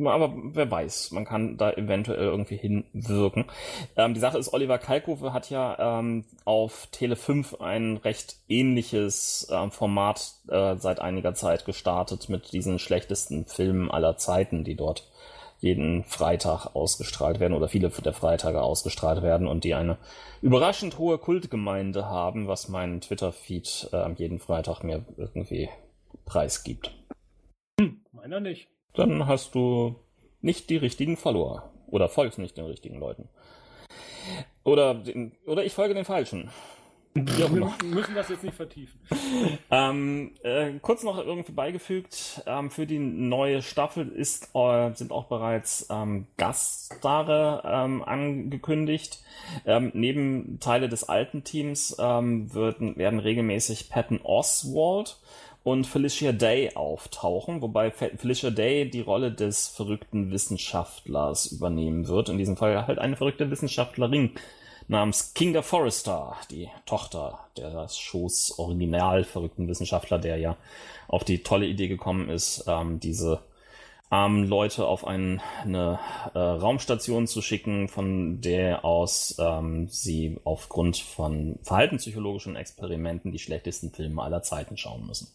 aber 0.06 0.34
wer 0.52 0.70
weiß, 0.70 1.12
man 1.12 1.24
kann 1.24 1.56
da 1.56 1.72
eventuell 1.72 2.26
irgendwie 2.26 2.58
hinwirken. 2.58 3.46
Ähm, 3.96 4.12
die 4.12 4.20
Sache 4.20 4.36
ist, 4.36 4.52
Oliver 4.52 4.78
Kalkofe 4.78 5.32
hat 5.32 5.48
ja 5.48 5.98
ähm, 5.98 6.26
auf 6.44 6.88
Tele 6.92 7.16
5 7.16 7.60
ein 7.60 7.96
recht 7.96 8.36
ähnliches 8.48 9.48
äh, 9.50 9.70
Format 9.70 10.34
seit 10.48 11.00
einiger 11.00 11.34
Zeit 11.34 11.64
gestartet 11.64 12.28
mit 12.28 12.52
diesen 12.52 12.78
schlechtesten 12.78 13.46
Filmen 13.46 13.90
aller 13.90 14.16
Zeiten, 14.16 14.62
die 14.62 14.76
dort 14.76 15.08
jeden 15.58 16.04
Freitag 16.04 16.74
ausgestrahlt 16.74 17.40
werden 17.40 17.54
oder 17.54 17.68
viele 17.68 17.88
der 17.88 18.12
Freitage 18.12 18.60
ausgestrahlt 18.60 19.22
werden 19.22 19.46
und 19.46 19.64
die 19.64 19.74
eine 19.74 19.98
überraschend 20.42 20.98
hohe 20.98 21.18
Kultgemeinde 21.18 22.06
haben, 22.06 22.46
was 22.48 22.68
mein 22.68 23.00
Twitter-Feed 23.00 23.88
äh, 23.92 24.12
jeden 24.12 24.38
Freitag 24.38 24.82
mir 24.82 25.04
irgendwie 25.16 25.68
preisgibt. 26.24 26.92
Hm, 27.80 28.00
meiner 28.12 28.40
nicht. 28.40 28.68
Dann 28.94 29.26
hast 29.26 29.54
du 29.54 29.96
nicht 30.40 30.70
die 30.70 30.76
richtigen 30.76 31.16
Follower 31.16 31.70
oder 31.88 32.08
folgst 32.08 32.38
nicht 32.38 32.56
den 32.56 32.66
richtigen 32.66 32.98
Leuten. 32.98 33.28
Oder, 34.64 34.94
den, 34.94 35.32
oder 35.46 35.64
ich 35.64 35.74
folge 35.74 35.94
den 35.94 36.04
falschen. 36.04 36.50
Wir 37.16 37.48
müssen 37.84 38.14
das 38.14 38.28
jetzt 38.28 38.44
nicht 38.44 38.56
vertiefen. 38.56 39.00
ähm, 39.70 40.32
äh, 40.42 40.72
kurz 40.82 41.02
noch 41.02 41.18
irgendwie 41.18 41.52
beigefügt, 41.52 42.42
ähm, 42.46 42.70
für 42.70 42.86
die 42.86 42.98
neue 42.98 43.62
Staffel 43.62 44.08
ist, 44.08 44.50
äh, 44.54 44.92
sind 44.94 45.12
auch 45.12 45.24
bereits 45.24 45.86
ähm, 45.90 46.26
Gaststarre 46.36 47.62
ähm, 47.64 48.02
angekündigt. 48.02 49.20
Ähm, 49.64 49.90
neben 49.94 50.60
Teile 50.60 50.88
des 50.88 51.08
alten 51.08 51.42
Teams 51.44 51.96
ähm, 51.98 52.52
werden, 52.54 52.96
werden 52.96 53.18
regelmäßig 53.18 53.88
Patton 53.88 54.20
Oswald 54.22 55.18
und 55.66 55.84
Felicia 55.84 56.30
Day 56.30 56.76
auftauchen, 56.76 57.60
wobei 57.60 57.90
Felicia 57.90 58.50
Day 58.50 58.88
die 58.88 59.00
Rolle 59.00 59.32
des 59.32 59.66
verrückten 59.66 60.30
Wissenschaftlers 60.30 61.46
übernehmen 61.46 62.06
wird. 62.06 62.28
In 62.28 62.38
diesem 62.38 62.56
Fall 62.56 62.86
halt 62.86 63.00
eine 63.00 63.16
verrückte 63.16 63.50
Wissenschaftlerin 63.50 64.30
namens 64.88 65.34
Kinga 65.34 65.62
Forrester, 65.62 66.36
die 66.50 66.68
Tochter 66.84 67.40
des 67.56 67.98
Shows 67.98 68.58
original 68.58 69.24
verrückten 69.24 69.68
Wissenschaftler, 69.68 70.18
der 70.18 70.38
ja 70.38 70.56
auf 71.08 71.24
die 71.24 71.42
tolle 71.42 71.66
Idee 71.66 71.88
gekommen 71.88 72.28
ist, 72.28 72.64
ähm, 72.66 73.00
diese 73.00 73.42
armen 74.08 74.46
Leute 74.46 74.86
auf 74.86 75.06
ein, 75.06 75.40
eine 75.62 75.98
äh, 76.34 76.38
Raumstation 76.38 77.26
zu 77.26 77.42
schicken, 77.42 77.88
von 77.88 78.40
der 78.40 78.84
aus 78.84 79.36
ähm, 79.38 79.88
sie 79.88 80.38
aufgrund 80.44 80.98
von 80.98 81.58
verhaltenspsychologischen 81.62 82.54
Experimenten 82.56 83.32
die 83.32 83.40
schlechtesten 83.40 83.90
Filme 83.90 84.22
aller 84.22 84.42
Zeiten 84.42 84.76
schauen 84.76 85.06
müssen. 85.06 85.28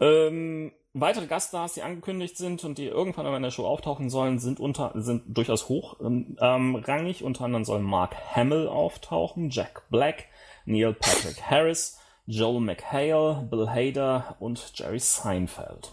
Ähm, 0.00 0.72
Weitere 0.96 1.26
Gaststars, 1.26 1.74
die 1.74 1.82
angekündigt 1.82 2.36
sind 2.36 2.62
und 2.62 2.78
die 2.78 2.86
irgendwann 2.86 3.26
in 3.34 3.42
der 3.42 3.50
Show 3.50 3.66
auftauchen 3.66 4.10
sollen, 4.10 4.38
sind 4.38 4.60
unter 4.60 4.92
sind 4.94 5.24
durchaus 5.26 5.68
hochrangig. 5.68 7.20
Ähm, 7.20 7.26
unter 7.26 7.44
anderem 7.44 7.64
soll 7.64 7.80
Mark 7.80 8.14
Hamill 8.36 8.68
auftauchen, 8.68 9.50
Jack 9.50 9.88
Black, 9.90 10.26
Neil 10.66 10.94
Patrick 10.94 11.42
Harris, 11.50 11.98
Joel 12.26 12.60
McHale, 12.60 13.44
Bill 13.50 13.68
Hader 13.68 14.36
und 14.38 14.72
Jerry 14.76 15.00
Seinfeld. 15.00 15.92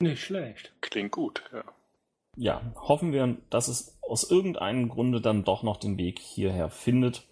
Nicht 0.00 0.22
schlecht. 0.22 0.74
Klingt 0.82 1.12
gut, 1.12 1.42
ja. 1.54 1.64
Ja, 2.36 2.72
hoffen 2.76 3.12
wir, 3.12 3.38
dass 3.48 3.68
es 3.68 3.98
aus 4.02 4.30
irgendeinem 4.30 4.90
Grunde 4.90 5.22
dann 5.22 5.44
doch 5.44 5.62
noch 5.62 5.78
den 5.78 5.96
Weg 5.96 6.18
hierher 6.18 6.68
findet. 6.68 7.26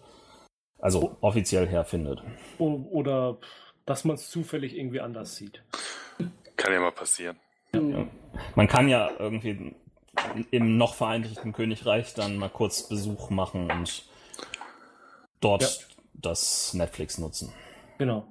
Also 0.79 1.17
offiziell 1.21 1.67
herfindet. 1.67 2.23
Oder 2.57 3.37
dass 3.85 4.03
man 4.05 4.15
es 4.15 4.29
zufällig 4.29 4.77
irgendwie 4.77 5.01
anders 5.01 5.35
sieht. 5.35 5.63
Kann 6.55 6.73
ja 6.73 6.79
mal 6.79 6.91
passieren. 6.91 7.37
Ja, 7.73 8.05
Man 8.55 8.67
kann 8.67 8.89
ja 8.89 9.11
irgendwie 9.17 9.75
im 10.51 10.77
noch 10.77 10.95
Vereinigten 10.95 11.53
Königreich 11.53 12.13
dann 12.13 12.37
mal 12.37 12.49
kurz 12.49 12.87
Besuch 12.87 13.29
machen 13.29 13.71
und 13.71 14.03
dort 15.39 15.61
ja. 15.61 15.69
das 16.13 16.73
Netflix 16.73 17.17
nutzen. 17.17 17.53
Genau. 17.97 18.27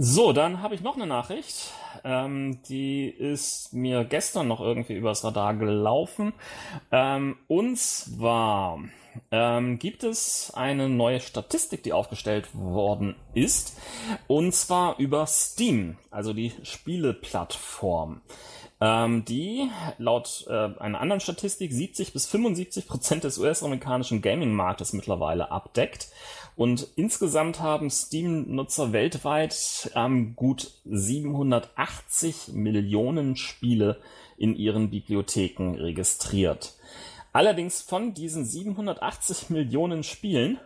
So, 0.00 0.32
dann 0.32 0.62
habe 0.62 0.76
ich 0.76 0.80
noch 0.80 0.94
eine 0.94 1.08
Nachricht. 1.08 1.72
Ähm, 2.04 2.62
die 2.68 3.08
ist 3.08 3.72
mir 3.72 4.04
gestern 4.04 4.46
noch 4.46 4.60
irgendwie 4.60 4.94
übers 4.94 5.24
Radar 5.24 5.54
gelaufen. 5.54 6.34
Ähm, 6.92 7.36
und 7.48 7.76
zwar 7.76 8.78
ähm, 9.32 9.80
gibt 9.80 10.04
es 10.04 10.52
eine 10.54 10.88
neue 10.88 11.18
Statistik, 11.18 11.82
die 11.82 11.92
aufgestellt 11.92 12.46
worden 12.54 13.16
ist. 13.34 13.76
Und 14.28 14.54
zwar 14.54 14.98
über 14.98 15.26
Steam, 15.26 15.98
also 16.12 16.32
die 16.32 16.52
Spieleplattform. 16.62 18.20
Ähm, 18.80 19.24
die 19.24 19.68
laut 19.98 20.46
äh, 20.48 20.52
einer 20.52 21.00
anderen 21.00 21.20
Statistik 21.20 21.72
70 21.72 22.12
bis 22.12 22.26
75 22.26 22.86
Prozent 22.86 23.24
des 23.24 23.38
US-amerikanischen 23.38 24.22
Gaming-Marktes 24.22 24.92
mittlerweile 24.92 25.50
abdeckt. 25.50 26.06
Und 26.58 26.88
insgesamt 26.96 27.60
haben 27.60 27.88
Steam-Nutzer 27.88 28.92
weltweit 28.92 29.92
ähm, 29.94 30.34
gut 30.34 30.72
780 30.86 32.48
Millionen 32.48 33.36
Spiele 33.36 34.00
in 34.36 34.56
ihren 34.56 34.90
Bibliotheken 34.90 35.76
registriert. 35.76 36.74
Allerdings 37.32 37.80
von 37.80 38.12
diesen 38.12 38.44
780 38.44 39.50
Millionen 39.50 40.02
Spielen 40.02 40.58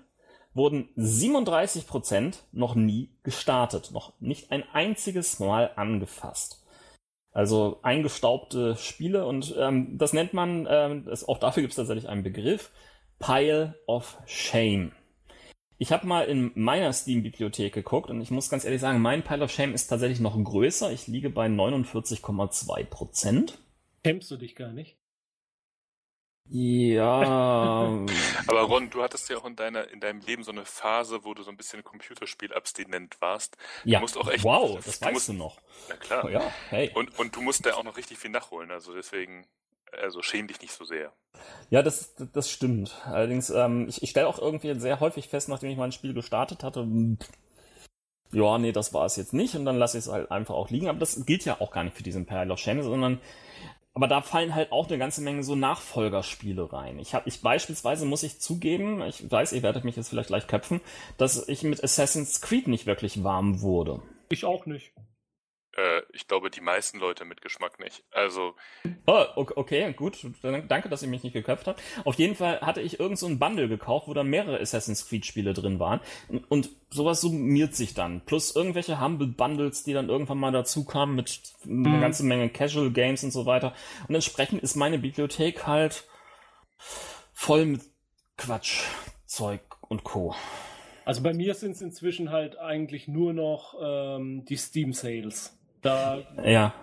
wurden 0.55 0.89
37 0.97 1.87
Prozent 1.87 2.43
noch 2.53 2.75
nie 2.75 3.11
gestartet, 3.23 3.91
noch 3.93 4.15
nicht 4.19 4.51
ein 4.51 4.65
einziges 4.73 5.41
Mal 5.41 5.73
angefasst. 5.77 6.65
Also 7.33 7.81
eingestaubte 7.83 8.77
Spiele 8.77 9.27
und 9.27 9.55
ähm, 9.59 9.99
das 9.99 10.15
nennt 10.15 10.33
man, 10.33 10.67
ähm, 10.71 11.05
das, 11.05 11.29
auch 11.29 11.37
dafür 11.37 11.61
gibt 11.61 11.73
es 11.73 11.77
tatsächlich 11.77 12.09
einen 12.09 12.23
Begriff, 12.23 12.71
Pile 13.19 13.75
of 13.87 14.17
Shame. 14.25 14.93
Ich 15.83 15.91
habe 15.91 16.07
mal 16.07 16.27
in 16.27 16.53
meiner 16.55 16.93
Steam-Bibliothek 16.93 17.75
geguckt 17.75 18.09
und 18.09 18.21
ich 18.21 18.31
muss 18.31 18.49
ganz 18.49 18.65
ehrlich 18.65 18.81
sagen, 18.81 19.03
mein 19.03 19.25
Pile 19.25 19.43
of 19.43 19.51
Shame 19.51 19.75
ist 19.75 19.89
tatsächlich 19.89 20.21
noch 20.21 20.41
größer. 20.41 20.93
Ich 20.93 21.09
liege 21.09 21.29
bei 21.29 21.47
49,2 21.47 22.85
Prozent. 22.85 23.59
Kämpfst 24.05 24.31
du 24.31 24.37
dich 24.37 24.55
gar 24.55 24.71
nicht? 24.71 24.97
Ja. 26.49 27.21
Aber 28.47 28.61
Ron, 28.61 28.91
du 28.91 29.03
hattest 29.03 29.29
ja 29.29 29.37
auch 29.39 29.45
in 29.45 29.57
deiner 29.57 29.91
in 29.91 29.99
deinem 29.99 30.21
Leben 30.21 30.45
so 30.45 30.53
eine 30.53 30.65
Phase, 30.65 31.25
wo 31.25 31.35
du 31.35 31.43
so 31.43 31.51
ein 31.51 31.57
bisschen 31.57 31.83
Computerspiel-abstinent 31.83 33.21
warst. 33.21 33.57
Ja. 33.83 33.99
Du 33.99 34.03
musst 34.03 34.17
auch 34.17 34.31
echt, 34.31 34.45
wow, 34.45 34.77
das 34.77 35.01
du 35.01 35.07
weißt 35.07 35.15
musst, 35.15 35.29
du 35.31 35.33
noch. 35.33 35.61
Na 35.89 35.97
klar. 35.97 36.25
Oh, 36.25 36.29
ja, 36.29 36.53
hey. 36.69 36.93
Und, 36.95 37.19
und 37.19 37.35
du 37.35 37.41
musst 37.41 37.67
da 37.67 37.75
auch 37.75 37.83
noch 37.83 37.97
richtig 37.97 38.19
viel 38.19 38.31
nachholen. 38.31 38.71
Also 38.71 38.95
deswegen, 38.95 39.49
also 40.01 40.23
schäm 40.23 40.47
dich 40.47 40.61
nicht 40.61 40.73
so 40.73 40.85
sehr. 40.85 41.13
Ja, 41.71 41.83
das, 41.83 42.15
das 42.33 42.51
stimmt. 42.51 42.95
Allerdings, 43.05 43.51
ähm, 43.51 43.89
ich, 43.89 44.03
ich 44.03 44.11
stelle 44.11 44.29
auch 44.29 44.39
irgendwie 44.39 44.79
sehr 44.79 45.01
häufig 45.01 45.29
fest, 45.29 45.49
nachdem 45.49 45.71
ich 45.71 45.79
mein 45.79 45.93
Spiel 45.93 46.15
gestartet 46.15 46.63
hatte, 46.63 46.87
ja, 48.33 48.59
nee, 48.59 48.73
das 48.73 48.95
war 48.95 49.05
es 49.05 49.17
jetzt 49.17 49.35
nicht 49.35 49.55
und 49.55 49.65
dann 49.65 49.77
lasse 49.77 49.99
ich 49.99 50.05
es 50.05 50.11
halt 50.11 50.31
einfach 50.31 50.55
auch 50.55 50.71
liegen. 50.71 50.89
Aber 50.89 50.99
das 50.99 51.27
gilt 51.27 51.45
ja 51.45 51.61
auch 51.61 51.71
gar 51.71 51.85
nicht 51.85 51.97
für 51.97 52.03
diesen 52.03 52.27
Peril 52.27 52.51
of 52.51 52.59
Shame, 52.59 52.83
sondern 52.83 53.21
aber 53.95 54.09
da 54.09 54.23
fallen 54.23 54.55
halt 54.55 54.73
auch 54.73 54.89
eine 54.89 54.97
ganze 54.97 55.21
Menge 55.21 55.45
so 55.45 55.55
Nachfolgerspiele 55.55 56.73
rein. 56.73 56.99
Ich 56.99 57.15
habe, 57.15 57.29
ich 57.29 57.43
beispielsweise 57.43 58.07
muss 58.07 58.23
ich 58.23 58.41
zugeben, 58.41 59.03
ich 59.03 59.31
weiß, 59.31 59.53
ihr 59.53 59.63
werdet 59.63 59.85
mich 59.85 59.97
jetzt 59.97 60.09
vielleicht 60.09 60.29
gleich 60.29 60.47
köpfen, 60.47 60.81
dass 61.19 61.47
ich 61.47 61.63
mit 61.63 61.85
Assassin's 61.85 62.41
Creed 62.41 62.69
nicht 62.69 62.87
wirklich 62.87 63.23
warm 63.23 63.61
wurde. 63.61 64.01
Ich 64.31 64.47
auch 64.47 64.65
nicht. 64.65 64.93
Äh, 65.77 66.03
ich 66.13 66.29
glaube, 66.29 66.51
die 66.51 66.61
meisten 66.61 66.99
Leute 66.99 67.25
mit 67.25 67.41
Geschmack 67.41 67.81
nicht. 67.81 68.05
Also. 68.11 68.55
Oh, 69.07 69.25
okay, 69.35 69.93
gut. 69.93 70.19
Danke, 70.43 70.89
dass 70.89 71.03
ihr 71.03 71.09
mich 71.09 71.23
nicht 71.23 71.33
geköpft 71.33 71.67
habt. 71.67 71.83
Auf 72.05 72.17
jeden 72.17 72.35
Fall 72.35 72.61
hatte 72.61 72.81
ich 72.81 73.01
irgend 73.01 73.19
so 73.19 73.27
ein 73.27 73.39
Bundle 73.39 73.69
gekauft, 73.69 74.09
wo 74.09 74.15
da 74.15 74.23
mehrere 74.23 74.61
Assassin's 74.61 75.09
Creed 75.09 75.25
Spiele 75.25 75.55
drin 75.55 75.79
waren. 75.79 76.01
Und 76.49 76.71
sowas 76.91 77.21
summiert 77.21 77.75
sich 77.75 77.95
dann. 77.95 78.23
Plus 78.25 78.55
irgendwelche 78.55 79.01
Humble 79.01 79.29
Bundles, 79.29 79.85
die 79.85 79.93
dann 79.93 80.09
irgendwann 80.09 80.39
mal 80.39 80.53
dazu 80.53 80.85
kamen 80.85 81.15
mit 81.15 81.41
mhm. 81.65 81.87
einer 81.87 82.01
ganzen 82.01 82.29
Menge 82.29 82.51
Casual 82.51 82.91
Games 82.91 83.25
und 83.25 83.31
so 83.31 83.47
weiter. 83.47 83.75
Und 84.09 84.15
entsprechend 84.15 84.63
ist 84.63 84.77
meine 84.77 84.99
Bibliothek 84.99 85.67
halt 85.67 86.05
voll 87.33 87.67
mit 87.67 87.83
Quatsch, 88.37 88.83
Zeug 89.27 89.63
und 89.89 90.05
Co. 90.05 90.35
Also 91.05 91.23
bei 91.23 91.33
mir 91.33 91.55
sind 91.55 91.73
es 91.73 91.83
inzwischen 91.83 92.31
halt 92.31 92.59
eigentlich 92.59 93.09
nur 93.09 93.33
noch 93.33 93.75
ähm, 93.83 94.45
die 94.45 94.57
Steam 94.57 94.93
Sales. 94.93 95.59
Da, 95.83 96.21
ja. 96.45 96.75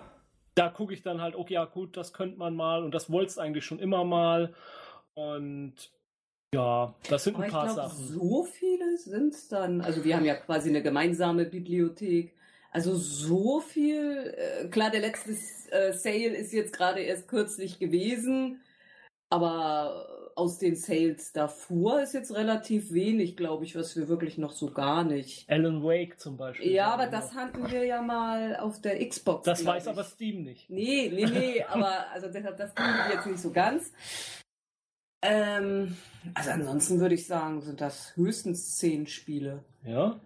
da 0.54 0.68
gucke 0.68 0.94
ich 0.94 1.02
dann 1.02 1.20
halt, 1.20 1.34
okay, 1.34 1.54
ja 1.54 1.64
gut, 1.64 1.96
das 1.96 2.12
könnte 2.12 2.38
man 2.38 2.54
mal 2.54 2.84
und 2.84 2.94
das 2.94 3.10
wolltest 3.10 3.38
eigentlich 3.38 3.64
schon 3.64 3.78
immer 3.78 4.04
mal. 4.04 4.54
Und 5.14 5.74
ja, 6.54 6.94
das 7.08 7.24
sind 7.24 7.36
Aber 7.36 7.44
ein 7.44 7.50
paar 7.50 7.66
ich 7.68 7.74
glaub, 7.74 7.90
Sachen. 7.90 8.06
So 8.06 8.44
viele 8.44 8.96
sind 8.98 9.34
es 9.34 9.48
dann. 9.48 9.80
Also 9.80 10.04
wir 10.04 10.16
haben 10.16 10.24
ja 10.24 10.34
quasi 10.34 10.68
eine 10.68 10.82
gemeinsame 10.82 11.44
Bibliothek. 11.44 12.34
Also 12.72 12.94
so 12.94 13.60
viel. 13.60 14.34
Äh, 14.36 14.68
klar, 14.68 14.90
der 14.90 15.00
letzte 15.00 15.32
äh, 15.70 15.92
Sale 15.92 16.36
ist 16.36 16.52
jetzt 16.52 16.72
gerade 16.72 17.00
erst 17.00 17.28
kürzlich 17.28 17.78
gewesen. 17.78 18.60
Aber 19.30 20.19
aus 20.40 20.56
den 20.56 20.74
Sales 20.74 21.32
davor 21.32 22.00
ist 22.00 22.14
jetzt 22.14 22.34
relativ 22.34 22.92
wenig, 22.92 23.36
glaube 23.36 23.66
ich, 23.66 23.76
was 23.76 23.94
wir 23.94 24.08
wirklich 24.08 24.38
noch 24.38 24.52
so 24.52 24.70
gar 24.70 25.04
nicht. 25.04 25.48
Alan 25.50 25.84
Wake 25.84 26.18
zum 26.18 26.38
Beispiel. 26.38 26.72
Ja, 26.72 26.94
aber 26.94 27.08
das 27.08 27.34
hatten 27.34 27.70
wir 27.70 27.84
ja 27.84 28.00
mal 28.00 28.56
auf 28.56 28.80
der 28.80 29.06
Xbox. 29.06 29.44
Das 29.44 29.66
weiß 29.66 29.84
ich. 29.84 29.90
aber 29.90 30.02
Steam 30.02 30.42
nicht. 30.42 30.70
Nee, 30.70 31.10
nee, 31.12 31.26
nee, 31.26 31.62
aber 31.68 32.10
also 32.10 32.28
deshalb, 32.28 32.56
das 32.56 32.74
kriegen 32.74 32.88
wir 32.88 33.14
jetzt 33.14 33.26
nicht 33.26 33.40
so 33.40 33.50
ganz. 33.50 33.92
Ähm, 35.20 35.94
also 36.32 36.50
ansonsten 36.52 37.00
würde 37.00 37.14
ich 37.14 37.26
sagen, 37.26 37.60
sind 37.60 37.82
das 37.82 38.16
höchstens 38.16 38.76
zehn 38.78 39.06
Spiele. 39.06 39.62
Ja. 39.84 40.18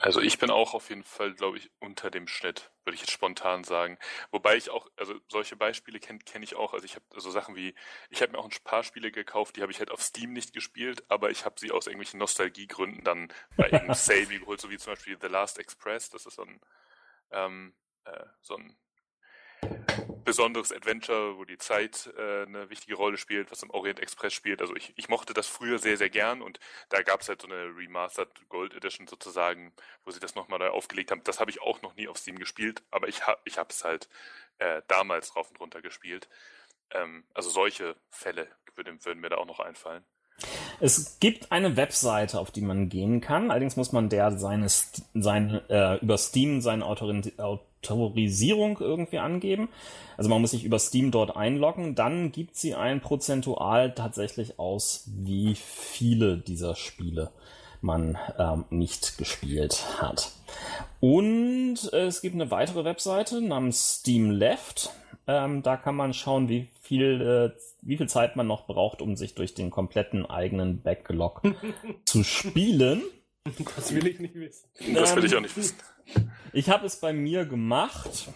Also 0.00 0.20
ich 0.20 0.38
bin 0.38 0.50
auch 0.50 0.74
auf 0.74 0.88
jeden 0.88 1.04
Fall, 1.04 1.32
glaube 1.32 1.58
ich, 1.58 1.70
unter 1.78 2.10
dem 2.10 2.26
Schnitt, 2.26 2.72
würde 2.86 2.94
ich 2.94 3.00
jetzt 3.00 3.10
spontan 3.12 3.64
sagen. 3.64 3.98
Wobei 4.30 4.56
ich 4.56 4.70
auch, 4.70 4.88
also 4.96 5.14
solche 5.28 5.56
Beispiele 5.56 6.00
kenne 6.00 6.20
kenn 6.20 6.42
ich 6.42 6.54
auch. 6.54 6.72
Also 6.72 6.84
ich 6.84 6.94
habe 6.94 7.04
so 7.16 7.30
Sachen 7.30 7.56
wie, 7.56 7.74
ich 8.10 8.22
habe 8.22 8.32
mir 8.32 8.38
auch 8.38 8.44
ein 8.44 8.64
paar 8.64 8.84
Spiele 8.84 9.10
gekauft, 9.10 9.56
die 9.56 9.62
habe 9.62 9.72
ich 9.72 9.80
halt 9.80 9.90
auf 9.90 10.02
Steam 10.02 10.32
nicht 10.32 10.52
gespielt, 10.52 11.04
aber 11.08 11.30
ich 11.30 11.44
habe 11.44 11.58
sie 11.58 11.72
aus 11.72 11.86
irgendwelchen 11.86 12.18
Nostalgiegründen 12.18 13.04
dann 13.04 13.32
bei 13.56 13.64
irgendeinem 13.70 13.94
Sale 13.94 14.26
geholt, 14.26 14.60
so 14.60 14.70
wie 14.70 14.78
zum 14.78 14.92
Beispiel 14.92 15.18
The 15.20 15.26
Last 15.26 15.58
Express. 15.58 16.10
Das 16.10 16.26
ist 16.26 16.34
so 16.34 16.42
ein, 16.42 16.60
ähm, 17.30 17.74
äh, 18.04 18.24
so 18.40 18.56
ein 18.56 18.76
besonderes 20.24 20.72
Adventure, 20.72 21.38
wo 21.38 21.44
die 21.44 21.58
Zeit 21.58 22.10
äh, 22.18 22.42
eine 22.42 22.68
wichtige 22.68 22.96
Rolle 22.96 23.16
spielt, 23.16 23.50
was 23.50 23.62
im 23.62 23.70
Orient 23.70 24.00
Express 24.00 24.34
spielt. 24.34 24.60
Also 24.60 24.74
ich, 24.74 24.92
ich 24.96 25.08
mochte 25.08 25.34
das 25.34 25.46
früher 25.46 25.78
sehr, 25.78 25.96
sehr 25.96 26.10
gern 26.10 26.42
und 26.42 26.58
da 26.88 27.02
gab 27.02 27.20
es 27.20 27.28
halt 27.28 27.42
so 27.42 27.48
eine 27.48 27.76
Remastered 27.76 28.48
Gold 28.48 28.74
Edition 28.74 29.06
sozusagen, 29.06 29.72
wo 30.04 30.10
sie 30.10 30.20
das 30.20 30.34
nochmal 30.34 30.58
neu 30.58 30.68
aufgelegt 30.68 31.10
haben. 31.10 31.22
Das 31.24 31.40
habe 31.40 31.50
ich 31.50 31.62
auch 31.62 31.80
noch 31.82 31.94
nie 31.96 32.08
auf 32.08 32.18
Steam 32.18 32.38
gespielt, 32.38 32.82
aber 32.90 33.08
ich, 33.08 33.26
ha 33.26 33.36
ich 33.44 33.58
habe 33.58 33.70
es 33.70 33.84
halt 33.84 34.08
äh, 34.58 34.82
damals 34.88 35.36
rauf 35.36 35.50
und 35.50 35.60
runter 35.60 35.80
gespielt. 35.80 36.28
Ähm, 36.90 37.24
also 37.34 37.50
solche 37.50 37.96
Fälle 38.10 38.48
würden, 38.74 39.04
würden 39.04 39.20
mir 39.20 39.28
da 39.28 39.36
auch 39.36 39.46
noch 39.46 39.60
einfallen. 39.60 40.04
Es 40.80 41.18
gibt 41.18 41.50
eine 41.50 41.76
Webseite, 41.76 42.38
auf 42.38 42.50
die 42.50 42.60
man 42.60 42.88
gehen 42.88 43.20
kann. 43.20 43.50
Allerdings 43.50 43.76
muss 43.76 43.92
man 43.92 44.10
der 44.10 44.36
seine, 44.38 44.68
seine 44.68 45.62
äh, 45.70 46.04
über 46.04 46.18
Steam 46.18 46.60
seine 46.60 46.84
Autorin 46.84 47.22
Autorisierung 47.90 48.78
irgendwie 48.80 49.18
angeben. 49.18 49.68
Also 50.16 50.30
man 50.30 50.40
muss 50.40 50.52
sich 50.52 50.64
über 50.64 50.78
Steam 50.78 51.10
dort 51.10 51.36
einloggen. 51.36 51.94
Dann 51.94 52.32
gibt 52.32 52.56
sie 52.56 52.74
ein 52.74 53.00
Prozentual 53.00 53.94
tatsächlich 53.94 54.58
aus, 54.58 55.10
wie 55.14 55.54
viele 55.54 56.38
dieser 56.38 56.74
Spiele 56.74 57.30
man 57.80 58.18
ähm, 58.38 58.64
nicht 58.70 59.18
gespielt 59.18 59.84
hat. 60.00 60.32
Und 61.00 61.92
es 61.92 62.20
gibt 62.20 62.34
eine 62.34 62.50
weitere 62.50 62.84
Webseite 62.84 63.40
namens 63.40 63.98
Steam 64.00 64.30
Left. 64.30 64.90
Ähm, 65.26 65.62
da 65.62 65.76
kann 65.76 65.96
man 65.96 66.14
schauen, 66.14 66.48
wie 66.48 66.68
viel, 66.80 67.52
äh, 67.54 67.60
wie 67.82 67.96
viel 67.96 68.08
Zeit 68.08 68.36
man 68.36 68.46
noch 68.46 68.66
braucht, 68.66 69.02
um 69.02 69.16
sich 69.16 69.34
durch 69.34 69.54
den 69.54 69.70
kompletten 69.70 70.24
eigenen 70.24 70.82
Backlog 70.82 71.42
zu 72.04 72.22
spielen. 72.22 73.02
Das 73.76 73.94
will 73.94 74.06
ich 74.06 74.18
nicht 74.18 74.34
wissen. 74.34 74.68
Das 74.94 75.14
will 75.14 75.24
ich 75.24 75.36
auch 75.36 75.40
nicht 75.40 75.56
wissen. 75.56 75.76
Ich 76.52 76.68
habe 76.70 76.86
es 76.86 76.96
bei 77.00 77.12
mir 77.12 77.44
gemacht 77.46 78.28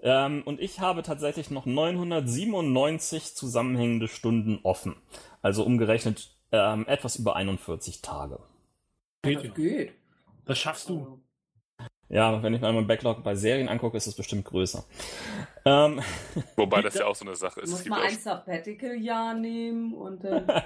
ähm, 0.00 0.42
und 0.44 0.60
ich 0.60 0.80
habe 0.80 1.02
tatsächlich 1.02 1.50
noch 1.50 1.66
997 1.66 3.34
zusammenhängende 3.34 4.08
Stunden 4.08 4.60
offen. 4.62 4.96
Also 5.42 5.64
umgerechnet 5.64 6.36
ähm, 6.52 6.86
etwas 6.86 7.16
über 7.16 7.36
41 7.36 8.02
Tage. 8.02 8.40
Geht, 9.22 9.44
das 9.44 9.54
geht. 9.54 9.92
Das 10.44 10.58
schaffst 10.58 10.88
du. 10.88 11.20
Ja, 12.08 12.40
wenn 12.42 12.54
ich 12.54 12.60
mir 12.60 12.72
meinen 12.72 12.86
Backlog 12.86 13.24
bei 13.24 13.34
Serien 13.34 13.68
angucke, 13.68 13.96
ist 13.96 14.06
es 14.06 14.14
bestimmt 14.14 14.44
größer. 14.44 14.84
Ähm, 15.64 16.00
Wobei 16.56 16.82
das 16.82 16.94
ja 16.94 17.06
auch 17.06 17.16
so 17.16 17.24
eine 17.24 17.34
Sache 17.34 17.60
ist. 17.60 17.70
Du 17.70 17.76
musst 17.76 17.88
mal 17.88 18.02
ein 18.02 18.16
Sabbatical-Jahr 18.16 19.34
nehmen 19.34 19.94
und 19.94 20.22
dann... 20.22 20.46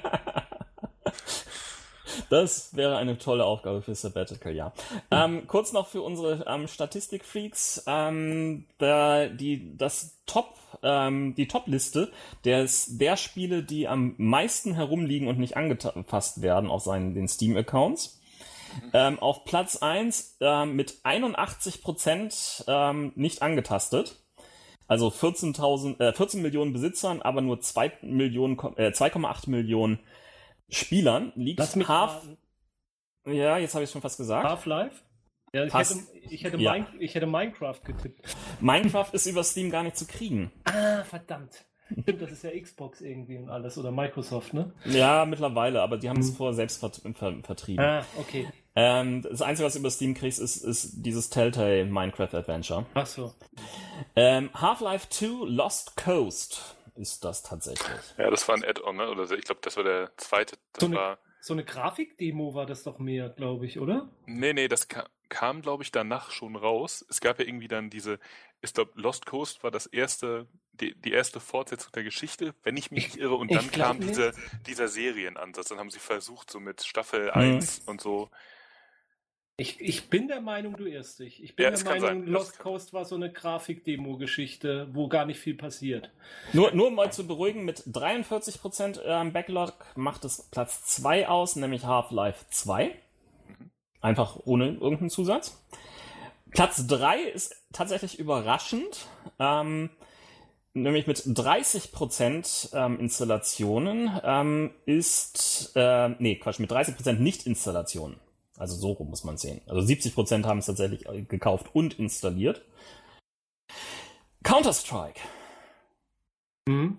Das 2.29 2.77
wäre 2.77 2.97
eine 2.97 3.19
tolle 3.19 3.45
Aufgabe 3.45 3.83
für 3.83 3.95
Sabbatical, 3.95 4.55
ja. 4.55 4.73
Ähm, 5.11 5.47
kurz 5.47 5.73
noch 5.73 5.89
für 5.89 6.03
unsere 6.03 6.45
ähm, 6.47 6.69
Statistikfreaks. 6.69 7.85
Ähm, 7.87 8.67
da, 8.79 9.27
die, 9.27 9.77
das 9.77 10.19
Top, 10.27 10.55
ähm, 10.83 11.35
die 11.35 11.49
Top-Liste 11.49 12.13
des, 12.45 12.99
der 12.99 13.17
Spiele, 13.17 13.63
die 13.63 13.89
am 13.89 14.15
meisten 14.19 14.75
herumliegen 14.75 15.29
und 15.29 15.39
nicht 15.39 15.57
angefasst 15.57 16.43
werden 16.43 16.71
auf 16.71 16.83
seinen, 16.83 17.15
den 17.15 17.29
Steam-Accounts. 17.29 18.21
Ähm, 18.93 19.19
auf 19.19 19.45
Platz 19.45 19.79
1 19.79 20.37
ähm, 20.41 20.77
mit 20.77 20.99
81 21.03 21.83
Prozent 21.83 22.65
ähm, 22.69 23.13
nicht 23.17 23.43
angetastet. 23.43 24.17
Also 24.87 25.09
14.000, 25.09 26.01
äh, 26.01 26.13
14 26.13 26.43
Millionen 26.43 26.73
Besitzern, 26.73 27.23
aber 27.23 27.41
nur 27.43 27.61
2 27.61 27.93
Millionen, 28.03 28.59
äh, 28.77 28.91
2,8 28.91 29.49
Millionen 29.49 30.01
Spielern 30.71 31.33
liegt 31.35 31.61
Half. 31.61 31.89
raten. 31.89 32.37
Ja, 33.27 33.59
jetzt 33.59 33.75
habe 33.75 33.85
ich 33.85 33.91
schon 33.91 34.01
fast 34.01 34.17
gesagt. 34.17 34.49
Half-Life? 34.49 35.03
Ja, 35.53 35.65
ich 35.65 35.75
hätte, 35.75 35.95
ich, 36.31 36.45
hätte 36.45 36.57
Ja. 36.59 36.87
Ich 36.99 37.15
hätte 37.15 37.27
Minecraft 37.27 37.81
getippt. 37.85 38.37
Minecraft 38.61 39.09
ist 39.13 39.27
über 39.27 39.43
Steam 39.43 39.71
gar 39.71 39.83
nicht 39.83 39.97
zu 39.97 40.07
kriegen. 40.07 40.53
Ah, 40.65 41.03
verdammt. 41.03 41.65
Stimmt, 42.03 42.23
das 42.23 42.31
ist 42.31 42.45
ja 42.45 42.51
Xbox 42.51 43.01
irgendwie 43.01 43.37
und 43.37 43.51
alles 43.51 43.77
oder 43.77 43.91
Microsoft, 43.91 44.55
ne? 44.55 44.73
Ja, 44.85 45.25
mittlerweile, 45.25 45.83
aber 45.83 45.97
die 45.97 46.09
haben 46.09 46.21
es 46.21 46.31
vorher 46.31 46.55
selbst 46.55 46.79
vert 46.79 47.03
ver 47.17 47.35
vertrieben. 47.43 47.85
Ah, 47.85 48.05
okay. 48.17 48.49
Ähm, 48.77 49.23
das 49.23 49.43
Einzige, 49.43 49.67
was 49.67 49.73
du 49.73 49.81
über 49.81 49.91
Steam 49.91 50.15
kriegst, 50.15 50.39
ist, 50.39 50.59
ist 50.59 51.05
dieses 51.05 51.31
Telltale 51.31 51.85
Minecraft 51.85 52.33
Adventure. 52.33 52.87
Ach 52.95 53.07
so. 53.07 53.35
Ähm, 54.15 54.51
Half-Life 54.55 55.09
2 55.11 55.49
Lost 55.49 55.97
Coast 55.97 56.77
ist 57.01 57.25
das 57.25 57.43
tatsächlich. 57.43 57.89
Ja, 58.19 58.31
das 58.31 58.47
war 58.49 58.55
ein 58.57 58.65
Add-on, 58.65 58.97
ne? 58.97 59.11
Oder 59.11 59.31
ich 59.31 59.45
glaube, 59.45 59.61
das 59.63 59.77
war 59.77 59.85
der 59.85 60.13
zweite. 60.17 60.57
Das 60.73 60.81
So 60.81 60.87
eine- 60.87 60.97
war 60.97 61.19
so 61.43 61.55
eine 61.55 61.65
Grafikdemo 61.65 62.55
war 62.55 62.67
das 62.67 62.83
doch 62.83 62.99
mehr, 62.99 63.31
glaube 63.31 63.65
ich, 63.65 63.81
oder? 63.81 64.11
Nee, 64.27 64.53
nee, 64.53 64.69
das 64.69 64.89
kam, 64.89 65.07
kam 65.31 65.63
glaube 65.63 65.83
ich, 65.83 65.91
danach 65.91 66.31
schon 66.31 66.55
raus. 66.55 67.05
Es 67.09 67.21
gab 67.21 67.39
ja 67.39 67.47
irgendwie 67.47 67.69
dann 67.69 67.89
diese, 67.89 68.19
ich 68.61 68.75
glaube, 68.75 68.93
Lost 68.95 69.25
Coast 69.25 69.63
war 69.65 69.71
das 69.71 69.87
erste, 69.87 70.47
die, 70.75 70.95
die 70.95 71.13
erste 71.13 71.41
Fortsetzung 71.41 71.93
der 71.93 72.05
Geschichte, 72.05 72.55
wenn 72.63 72.77
ich 72.77 72.91
mich 72.91 73.07
nicht 73.07 73.17
irre. 73.17 73.37
Und 73.37 73.55
dann 73.55 73.71
kam 73.71 74.01
diese, 74.01 74.35
dieser 74.67 74.89
Serienansatz. 74.89 75.69
Dann 75.69 75.79
haben 75.79 75.91
sie 75.91 75.99
versucht, 75.99 76.51
so 76.51 76.61
mit 76.61 76.83
Staffel 76.85 77.27
mhm. 77.29 77.41
1 77.57 77.83
und 77.87 78.03
so 78.03 78.29
ich, 79.61 79.79
ich 79.79 80.09
bin 80.09 80.27
der 80.27 80.41
Meinung, 80.41 80.75
du 80.75 80.87
irrst 80.87 81.19
dich. 81.19 81.45
Ich 81.45 81.55
bin 81.55 81.65
ja, 81.65 81.71
der 81.71 82.01
Meinung, 82.01 82.27
Lost 82.27 82.59
Coast 82.59 82.95
war 82.95 83.05
so 83.05 83.15
eine 83.15 83.31
Grafik-Demo-Geschichte, 83.31 84.89
wo 84.93 85.07
gar 85.07 85.27
nicht 85.27 85.39
viel 85.39 85.55
passiert. 85.55 86.11
Nur, 86.55 86.73
nur 86.73 86.91
mal 86.91 87.13
zu 87.13 87.27
beruhigen, 87.27 87.67
mit 87.67 87.81
43% 87.81 89.01
ähm, 89.05 89.35
Backlog 89.35 89.75
macht 89.97 90.25
es 90.25 90.49
Platz 90.51 90.87
2 90.87 91.29
aus, 91.29 91.57
nämlich 91.57 91.85
Half-Life 91.85 92.47
2. 92.49 92.95
Einfach 94.01 94.39
ohne 94.47 94.69
irgendeinen 94.69 95.11
Zusatz. 95.11 95.63
Platz 96.53 96.87
3 96.87 97.21
ist 97.21 97.55
tatsächlich 97.71 98.19
überraschend. 98.19 99.09
Ähm, 99.39 99.91
nämlich 100.73 101.07
mit 101.07 101.19
30% 101.19 102.75
ähm, 102.75 102.99
Installationen 102.99 104.11
ähm, 104.25 104.71
ist, 104.87 105.73
äh, 105.77 106.09
nee, 106.19 106.37
Quatsch, 106.37 106.61
mit 106.61 106.73
30% 106.73 107.13
Nicht-Installationen. 107.19 108.17
Also 108.61 108.77
so 108.77 108.93
rum 108.93 109.11
muss 109.11 109.25
man 109.25 109.39
sehen. 109.39 109.63
Also 109.67 109.81
70% 109.81 110.45
haben 110.45 110.59
es 110.59 110.67
tatsächlich 110.67 111.09
äh, 111.09 111.23
gekauft 111.23 111.75
und 111.75 111.99
installiert. 111.99 112.63
Counter-Strike. 114.45 115.21
Mhm. 116.67 116.99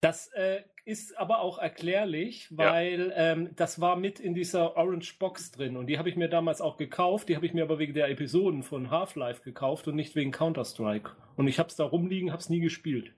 Das 0.00 0.28
äh, 0.28 0.62
ist 0.84 1.18
aber 1.18 1.40
auch 1.40 1.58
erklärlich, 1.58 2.48
weil 2.56 3.08
ja. 3.08 3.32
ähm, 3.32 3.50
das 3.56 3.80
war 3.80 3.96
mit 3.96 4.20
in 4.20 4.34
dieser 4.34 4.76
Orange 4.76 5.18
Box 5.18 5.50
drin 5.50 5.76
und 5.76 5.86
die 5.86 5.98
habe 5.98 6.08
ich 6.08 6.16
mir 6.16 6.28
damals 6.28 6.60
auch 6.60 6.76
gekauft. 6.76 7.28
Die 7.28 7.36
habe 7.36 7.44
ich 7.44 7.54
mir 7.54 7.64
aber 7.64 7.78
wegen 7.78 7.92
der 7.92 8.08
Episoden 8.08 8.62
von 8.62 8.90
Half-Life 8.90 9.42
gekauft 9.42 9.88
und 9.88 9.96
nicht 9.96 10.14
wegen 10.14 10.30
Counter-Strike. 10.30 11.10
Und 11.36 11.48
ich 11.48 11.58
habe 11.58 11.68
es 11.68 11.76
da 11.76 11.84
rumliegen, 11.84 12.30
habe 12.30 12.40
es 12.40 12.48
nie 12.48 12.60
gespielt. 12.60 13.12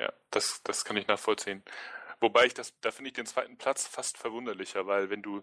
Ja, 0.00 0.12
das, 0.30 0.62
das 0.64 0.84
kann 0.84 0.96
ich 0.96 1.06
nachvollziehen. 1.06 1.62
Wobei 2.20 2.46
ich 2.46 2.54
das, 2.54 2.72
da 2.80 2.90
finde 2.90 3.08
ich 3.08 3.14
den 3.14 3.26
zweiten 3.26 3.56
Platz 3.58 3.86
fast 3.86 4.18
verwunderlicher, 4.18 4.86
weil 4.86 5.10
wenn 5.10 5.22
du 5.22 5.42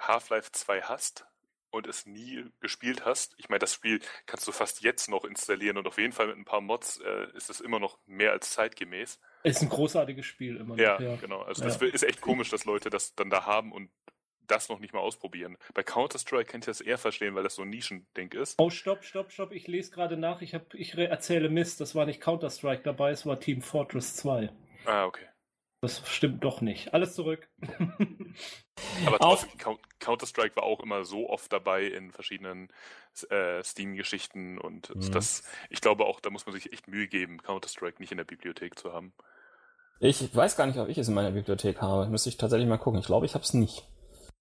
Half-Life 0.00 0.52
2 0.52 0.82
hast 0.82 1.26
und 1.70 1.86
es 1.86 2.06
nie 2.06 2.44
gespielt 2.60 3.04
hast, 3.04 3.34
ich 3.38 3.48
meine, 3.48 3.60
das 3.60 3.74
Spiel 3.74 4.00
kannst 4.26 4.46
du 4.48 4.52
fast 4.52 4.82
jetzt 4.82 5.08
noch 5.08 5.24
installieren 5.24 5.76
und 5.76 5.86
auf 5.86 5.98
jeden 5.98 6.12
Fall 6.12 6.26
mit 6.26 6.36
ein 6.36 6.44
paar 6.44 6.60
Mods 6.60 6.98
äh, 6.98 7.28
ist 7.34 7.48
es 7.48 7.60
immer 7.60 7.78
noch 7.78 7.98
mehr 8.06 8.32
als 8.32 8.50
zeitgemäß. 8.50 9.20
Ist 9.44 9.62
ein 9.62 9.68
großartiges 9.68 10.26
Spiel 10.26 10.56
immer 10.56 10.74
noch. 10.74 10.82
Ja, 10.82 11.00
ja. 11.00 11.16
genau. 11.16 11.42
Also 11.42 11.62
ja. 11.62 11.68
das 11.68 11.80
ist 11.80 12.02
echt 12.02 12.20
komisch, 12.20 12.50
dass 12.50 12.64
Leute 12.64 12.90
das 12.90 13.14
dann 13.14 13.30
da 13.30 13.46
haben 13.46 13.72
und 13.72 13.90
das 14.50 14.68
noch 14.68 14.80
nicht 14.80 14.92
mal 14.92 15.00
ausprobieren. 15.00 15.56
Bei 15.74 15.82
Counter-Strike 15.82 16.50
kann 16.50 16.60
ich 16.60 16.66
das 16.66 16.80
eher 16.80 16.98
verstehen, 16.98 17.34
weil 17.34 17.44
das 17.44 17.54
so 17.54 17.62
ein 17.62 17.70
Nischending 17.70 18.32
ist. 18.32 18.56
Oh, 18.58 18.70
stopp, 18.70 19.04
stopp, 19.04 19.30
stopp. 19.30 19.52
Ich 19.52 19.68
lese 19.68 19.92
gerade 19.92 20.16
nach. 20.16 20.42
Ich, 20.42 20.54
hab, 20.54 20.74
ich 20.74 20.94
erzähle 20.94 21.48
Mist. 21.48 21.80
Das 21.80 21.94
war 21.94 22.06
nicht 22.06 22.20
Counter-Strike 22.20 22.82
dabei, 22.82 23.12
es 23.12 23.24
war 23.26 23.38
Team 23.38 23.62
Fortress 23.62 24.16
2. 24.16 24.50
Ah, 24.86 25.04
okay. 25.04 25.26
Das 25.82 26.06
stimmt 26.06 26.44
doch 26.44 26.60
nicht. 26.60 26.92
Alles 26.92 27.14
zurück. 27.14 27.48
Aber 29.06 29.18
trotzdem, 29.18 29.50
Counter-Strike 29.98 30.56
war 30.56 30.64
auch 30.64 30.80
immer 30.80 31.04
so 31.04 31.30
oft 31.30 31.50
dabei 31.52 31.84
in 31.84 32.12
verschiedenen 32.12 32.68
äh, 33.30 33.62
Steam-Geschichten 33.62 34.58
und 34.58 34.94
mhm. 34.94 35.10
das, 35.10 35.42
ich 35.70 35.80
glaube 35.80 36.04
auch, 36.04 36.20
da 36.20 36.28
muss 36.30 36.44
man 36.44 36.54
sich 36.54 36.72
echt 36.72 36.88
Mühe 36.88 37.08
geben, 37.08 37.38
Counter-Strike 37.42 37.98
nicht 37.98 38.12
in 38.12 38.18
der 38.18 38.24
Bibliothek 38.24 38.78
zu 38.78 38.92
haben. 38.92 39.14
Ich 40.00 40.34
weiß 40.34 40.56
gar 40.56 40.66
nicht, 40.66 40.78
ob 40.78 40.88
ich 40.88 40.98
es 40.98 41.08
in 41.08 41.14
meiner 41.14 41.30
Bibliothek 41.30 41.80
habe. 41.80 42.08
Müsste 42.08 42.30
ich 42.30 42.36
tatsächlich 42.36 42.68
mal 42.68 42.78
gucken. 42.78 43.00
Ich 43.00 43.06
glaube, 43.06 43.26
ich 43.26 43.34
habe 43.34 43.44
es 43.44 43.52
nicht. 43.52 43.86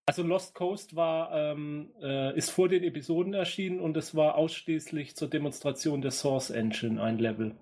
Also 0.06 0.24
Lost 0.24 0.56
Coast 0.56 0.96
war, 0.96 1.32
ähm, 1.34 1.92
äh, 2.02 2.36
ist 2.36 2.50
vor 2.50 2.68
den 2.68 2.84
Episoden 2.84 3.34
erschienen 3.34 3.80
und 3.80 3.96
es 3.96 4.16
war 4.16 4.36
ausschließlich 4.36 5.16
zur 5.16 5.30
Demonstration 5.30 6.02
der 6.02 6.12
Source 6.12 6.50
Engine 6.50 7.02
ein 7.02 7.20
Level. 7.20 7.56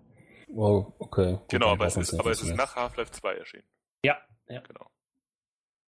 Oh, 0.48 0.93
okay. 1.00 1.34
Gut, 1.34 1.50
genau, 1.50 1.68
aber 1.70 1.86
es, 1.86 1.98
ist, 1.98 2.14
aber 2.18 2.32
es 2.32 2.41
ist 2.41 2.56
nach 2.56 2.76
Half-Life 2.76 3.12
2 3.12 3.34
erschienen. 3.36 3.64
Ja, 4.04 4.18
ja. 4.48 4.62
Genau. 4.62 4.89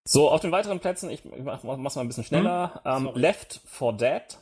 So, 0.04 0.32
auf 0.32 0.42
den 0.42 0.52
weiteren 0.52 0.80
Plätzen, 0.80 1.10
ich 1.10 1.24
mach, 1.26 1.64
mach's 1.64 1.96
mal 1.96 2.02
ein 2.02 2.08
bisschen 2.08 2.24
schneller. 2.24 2.82
Hm? 2.84 3.08
Um, 3.08 3.16
Left 3.16 3.62
4 3.66 3.94
Dead, 3.94 4.38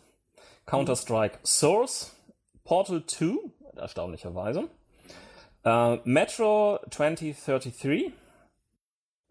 Counter-Strike 0.66 1.40
Source, 1.44 2.16
Portal 2.64 3.06
2, 3.06 3.36
erstaunlicherweise, 3.76 4.70
uh, 5.66 5.98
Metro 6.04 6.80
2033, 6.90 8.14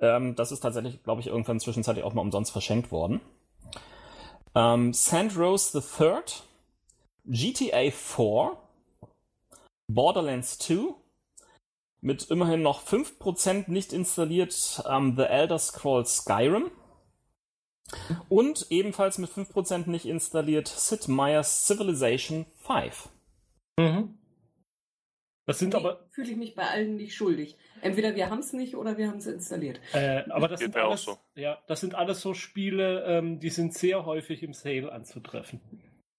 ähm, 0.01 0.35
das 0.35 0.53
ist 0.53 0.61
tatsächlich, 0.61 1.03
glaube 1.03 1.21
ich, 1.21 1.29
irgendwann 1.29 1.61
zwischenzeitlich 1.61 2.05
auch 2.05 2.15
mal 2.15 2.21
umsonst 2.21 2.53
verschenkt 2.53 2.91
worden. 2.91 3.21
Ähm, 4.55 4.93
Sandrose 4.93 5.79
III, 5.79 6.23
GTA 7.27 7.91
4, 7.91 8.57
Borderlands 9.89 10.59
2 10.59 10.95
mit 12.01 12.31
immerhin 12.31 12.63
noch 12.63 12.85
5% 12.85 13.71
nicht 13.71 13.93
installiert 13.93 14.83
ähm, 14.89 15.15
The 15.17 15.25
Elder 15.25 15.59
Scrolls 15.59 16.19
Skyrim 16.19 16.71
und 18.29 18.67
ebenfalls 18.71 19.19
mit 19.19 19.31
5% 19.31 19.89
nicht 19.89 20.07
installiert 20.07 20.69
Sid 20.69 21.09
Meier's 21.09 21.67
Civilization 21.67 22.47
5. 22.59 23.09
Mhm. 23.79 24.19
Das 25.47 25.59
sind 25.59 25.75
nee, 25.75 25.81
aber. 25.81 26.07
Fühle 26.11 26.31
ich 26.31 26.37
mich 26.37 26.55
bei 26.55 26.67
allen 26.69 26.97
nicht 26.97 27.15
schuldig. 27.15 27.57
Entweder 27.83 28.15
wir 28.15 28.31
haben 28.31 28.39
es 28.39 28.55
nicht 28.55 28.77
oder 28.77 28.97
wir 28.97 29.09
haben 29.09 29.19
es 29.19 29.27
installiert. 29.27 29.79
Äh, 29.93 30.23
aber 30.31 30.49
das 30.49 30.61
sind, 30.61 30.75
alles, 30.75 31.03
so. 31.03 31.19
ja, 31.35 31.59
das 31.67 31.81
sind 31.81 31.95
alles 31.95 32.23
so 32.23 32.33
Spiele, 32.33 33.05
ähm, 33.05 33.41
die 33.41 33.51
sind 33.51 33.75
sehr 33.75 34.07
häufig 34.07 34.43
im 34.43 34.55
Sale 34.55 34.91
anzutreffen. 34.91 35.61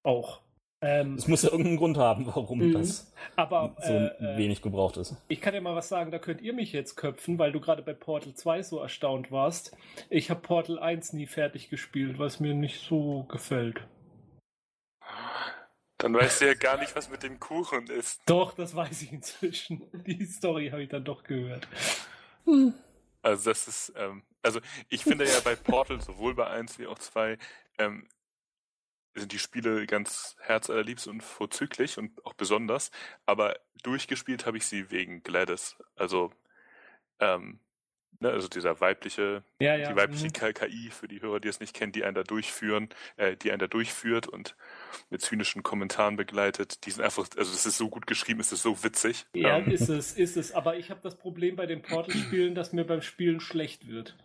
Auch. 0.04 0.42
Ähm, 0.86 1.16
es 1.16 1.28
muss 1.28 1.42
ja 1.42 1.50
irgendeinen 1.50 1.78
Grund 1.78 1.98
haben, 1.98 2.28
warum 2.28 2.60
mhm. 2.60 2.74
das 2.74 3.12
aber, 3.36 3.76
so 3.82 3.92
äh, 3.92 4.38
wenig 4.38 4.62
gebraucht 4.62 4.98
ist. 4.98 5.16
Ich 5.30 5.42
kann 5.42 5.56
ja 5.56 5.62
mal 5.62 5.76
was 5.76 5.90
sagen, 5.90 6.12
da 6.12 6.20
könnt 6.20 6.42
ihr 6.42 6.54
mich 6.54 6.74
jetzt 6.74 6.96
köpfen, 6.96 7.40
weil 7.40 7.52
du 7.52 7.60
gerade 7.60 7.82
bei 7.82 7.94
Portal 7.94 8.36
2 8.36 8.62
so 8.62 8.80
erstaunt 8.80 9.32
warst. 9.32 9.76
Ich 10.12 10.30
habe 10.30 10.42
Portal 10.42 10.78
1 10.78 11.14
nie 11.14 11.26
fertig 11.26 11.72
gespielt, 11.72 12.20
was 12.20 12.40
mir 12.40 12.54
nicht 12.54 12.82
so 12.82 13.24
gefällt. 13.24 13.82
Dann 15.98 16.14
weißt 16.14 16.42
du 16.42 16.46
ja 16.46 16.54
gar 16.54 16.78
nicht, 16.78 16.96
was 16.96 17.10
mit 17.10 17.24
dem 17.24 17.40
Kuchen 17.40 17.88
ist. 17.88 18.22
Doch, 18.28 18.54
das 18.54 18.76
weiß 18.76 19.02
ich 19.02 19.12
inzwischen. 19.12 19.82
Die 20.06 20.24
Story 20.26 20.70
habe 20.70 20.84
ich 20.84 20.90
dann 20.90 21.04
doch 21.04 21.24
gehört. 21.24 21.68
Also 23.24 23.50
das 23.50 23.68
ist, 23.68 23.94
ähm, 23.98 24.22
also 24.44 24.60
ich 24.90 25.04
finde 25.04 25.26
ja 25.26 25.40
bei 25.44 25.56
Portal 25.56 26.00
sowohl 26.00 26.36
bei 26.36 26.46
1 26.46 26.78
wie 26.78 26.86
auch 26.86 27.00
2 27.00 27.40
ähm, 27.80 28.08
sind 29.16 29.32
die 29.32 29.40
Spiele 29.40 29.86
ganz 29.88 30.36
herzallerliebst 30.42 31.08
und 31.08 31.22
vorzüglich 31.22 31.98
und 31.98 32.26
auch 32.26 32.34
besonders, 32.34 32.92
aber 33.26 33.56
durchgespielt 33.84 34.46
habe 34.46 34.58
ich 34.58 34.66
sie 34.66 34.92
wegen 34.92 35.24
Gladys. 35.24 35.78
Also, 35.96 36.32
ähm, 37.20 37.60
ne, 38.20 38.30
also 38.30 38.48
dieser 38.48 38.82
weibliche, 38.82 39.44
ja, 39.60 39.76
ja. 39.76 39.90
die 39.90 39.96
weibliche 39.96 40.28
mhm. 40.28 40.54
KI 40.54 40.90
für 40.90 41.08
die 41.08 41.22
Hörer, 41.22 41.40
die 41.40 41.48
es 41.48 41.60
nicht 41.60 41.74
kennen, 41.74 41.94
die 41.94 42.04
einen 42.04 42.16
da 42.16 42.24
durchführen, 42.24 42.90
äh, 43.16 43.38
die 43.38 43.52
einen 43.52 43.60
da 43.60 43.68
durchführt 43.68 44.28
und 44.28 44.56
mit 45.10 45.22
zynischen 45.22 45.64
Kommentaren 45.64 46.18
begleitet. 46.18 46.86
Die 46.86 46.92
sind 46.92 47.04
einfach, 47.04 47.28
also 47.38 47.52
das 47.52 47.66
ist 47.66 47.78
so 47.78 47.90
gut 47.90 48.08
geschrieben, 48.08 48.42
es 48.42 48.52
ist 48.52 48.64
so 48.64 48.84
witzig. 48.84 49.26
Ja, 49.34 49.58
ähm. 49.58 49.72
ist 49.72 49.88
es, 49.88 50.14
ist 50.14 50.36
es. 50.36 50.52
Aber 50.52 50.78
ich 50.78 50.90
habe 50.90 51.00
das 51.02 51.16
Problem 51.16 51.56
bei 51.56 51.68
den 51.68 51.82
Portal-Spielen, 51.82 52.54
dass 52.56 52.74
mir 52.74 52.86
beim 52.86 53.02
Spielen 53.02 53.40
schlecht 53.40 53.88
wird. 53.88 54.18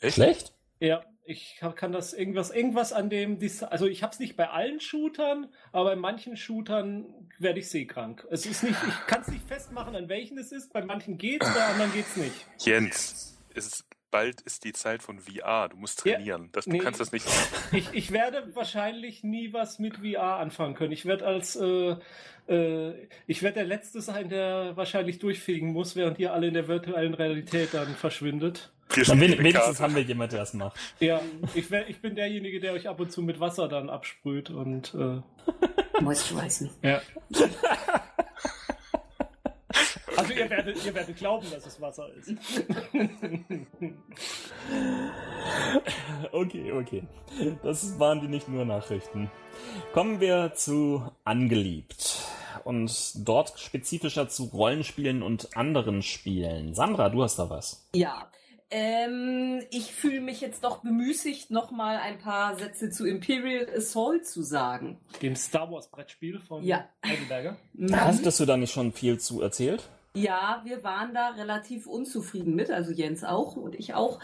Echt? 0.00 0.16
Schlecht? 0.16 0.52
Ja, 0.80 1.04
ich 1.24 1.60
kann 1.76 1.92
das 1.92 2.12
irgendwas, 2.12 2.50
irgendwas 2.50 2.92
an 2.92 3.08
dem, 3.08 3.38
also 3.70 3.86
ich 3.86 4.02
habe 4.02 4.12
es 4.12 4.18
nicht 4.18 4.36
bei 4.36 4.48
allen 4.50 4.80
Shootern, 4.80 5.48
aber 5.72 5.92
in 5.94 5.98
manchen 5.98 6.36
Shootern 6.36 7.06
werde 7.38 7.60
ich 7.60 7.70
seekrank. 7.70 8.26
Es 8.30 8.44
ist 8.46 8.62
nicht, 8.62 8.76
ich 8.86 9.06
kann 9.06 9.22
es 9.22 9.28
nicht 9.28 9.46
festmachen, 9.46 9.96
an 9.96 10.08
welchen 10.08 10.36
es 10.38 10.52
ist. 10.52 10.72
Bei 10.72 10.84
manchen 10.84 11.16
geht's, 11.16 11.46
bei 11.52 11.64
anderen 11.64 11.92
geht's 11.92 12.16
nicht. 12.16 12.46
Jens, 12.60 13.38
ist, 13.54 13.84
bald 14.10 14.42
ist 14.42 14.64
die 14.64 14.72
Zeit 14.72 15.02
von 15.02 15.18
VR. 15.18 15.70
Du 15.70 15.76
musst 15.76 16.00
trainieren. 16.00 16.42
Ja, 16.42 16.48
das, 16.52 16.66
du 16.66 16.72
nee, 16.72 16.78
kannst 16.78 17.00
das 17.00 17.10
nicht. 17.10 17.26
Ich, 17.72 17.88
ich 17.92 18.12
werde 18.12 18.54
wahrscheinlich 18.54 19.24
nie 19.24 19.52
was 19.52 19.78
mit 19.78 19.96
VR 19.96 20.36
anfangen 20.36 20.74
können. 20.74 20.92
Ich 20.92 21.06
werde 21.06 21.26
als 21.26 21.56
äh, 21.56 21.96
äh, 22.48 22.92
ich 23.26 23.42
werde 23.42 23.54
der 23.54 23.64
Letzte 23.64 24.00
sein, 24.00 24.28
der 24.28 24.76
wahrscheinlich 24.76 25.18
durchfegen 25.18 25.72
muss, 25.72 25.96
während 25.96 26.18
ihr 26.18 26.32
alle 26.32 26.48
in 26.48 26.54
der 26.54 26.68
virtuellen 26.68 27.14
Realität 27.14 27.72
dann 27.72 27.94
verschwindet. 27.94 28.73
Dann 28.88 29.20
wenigstens 29.20 29.80
haben 29.80 29.94
wir 29.94 30.02
jemanden, 30.02 30.32
der 30.32 30.40
das 30.40 30.54
macht. 30.54 30.78
Ja, 31.00 31.20
ich, 31.54 31.70
wär, 31.70 31.88
ich 31.88 32.00
bin 32.00 32.14
derjenige, 32.14 32.60
der 32.60 32.72
euch 32.72 32.88
ab 32.88 33.00
und 33.00 33.10
zu 33.10 33.22
mit 33.22 33.40
Wasser 33.40 33.68
dann 33.68 33.90
absprüht 33.90 34.50
und 34.50 34.94
äh, 34.94 35.20
Moisturizen. 36.00 36.70
Ja. 36.82 37.00
Also 40.16 40.32
ihr 40.32 40.48
werdet, 40.48 40.84
ihr 40.84 40.94
werdet 40.94 41.16
glauben, 41.16 41.46
dass 41.50 41.66
es 41.66 41.80
Wasser 41.80 42.08
ist. 42.14 42.32
okay, 46.32 46.72
okay. 46.72 47.02
Das 47.62 47.98
waren 47.98 48.20
die 48.20 48.28
nicht 48.28 48.48
nur 48.48 48.64
Nachrichten. 48.64 49.30
Kommen 49.92 50.20
wir 50.20 50.52
zu 50.54 51.02
Angeliebt. 51.24 52.22
Und 52.62 53.28
dort 53.28 53.58
spezifischer 53.58 54.28
zu 54.28 54.44
Rollenspielen 54.44 55.22
und 55.22 55.56
anderen 55.56 56.02
Spielen. 56.02 56.74
Sandra, 56.74 57.08
du 57.08 57.22
hast 57.22 57.38
da 57.38 57.50
was. 57.50 57.86
Ja, 57.94 58.30
Ähm, 58.76 59.62
ich 59.70 59.94
fühle 59.94 60.20
mich 60.20 60.40
jetzt 60.40 60.64
doch 60.64 60.78
bemüßigt, 60.78 61.52
nochmal 61.52 61.98
ein 61.98 62.18
paar 62.18 62.56
Sätze 62.56 62.90
zu 62.90 63.06
Imperial 63.06 63.68
Assault 63.72 64.26
zu 64.26 64.42
sagen. 64.42 64.98
Dem 65.22 65.36
Star 65.36 65.70
Wars 65.70 65.88
Brettspiel 65.88 66.40
von 66.40 66.60
ja. 66.64 66.84
Heidelberger. 67.06 67.56
Hast 67.92 68.40
du 68.40 68.44
da 68.44 68.56
nicht 68.56 68.72
schon 68.72 68.92
viel 68.92 69.20
zu 69.20 69.40
erzählt? 69.40 69.88
Ja, 70.16 70.60
wir 70.64 70.82
waren 70.82 71.14
da 71.14 71.28
relativ 71.28 71.86
unzufrieden 71.86 72.56
mit, 72.56 72.72
also 72.72 72.90
Jens 72.90 73.22
auch 73.22 73.54
und 73.54 73.76
ich 73.76 73.94
auch. 73.94 74.18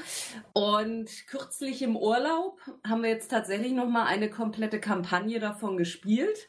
Und 0.53 1.09
kürzlich 1.29 1.83
im 1.83 1.97
Urlaub 1.97 2.59
haben 2.85 3.05
wir 3.05 3.11
jetzt 3.11 3.31
tatsächlich 3.31 3.71
nochmal 3.71 4.09
eine 4.09 4.31
komplette 4.31 4.81
Kampagne 4.81 5.39
davon 5.39 5.77
gespielt. 5.77 6.49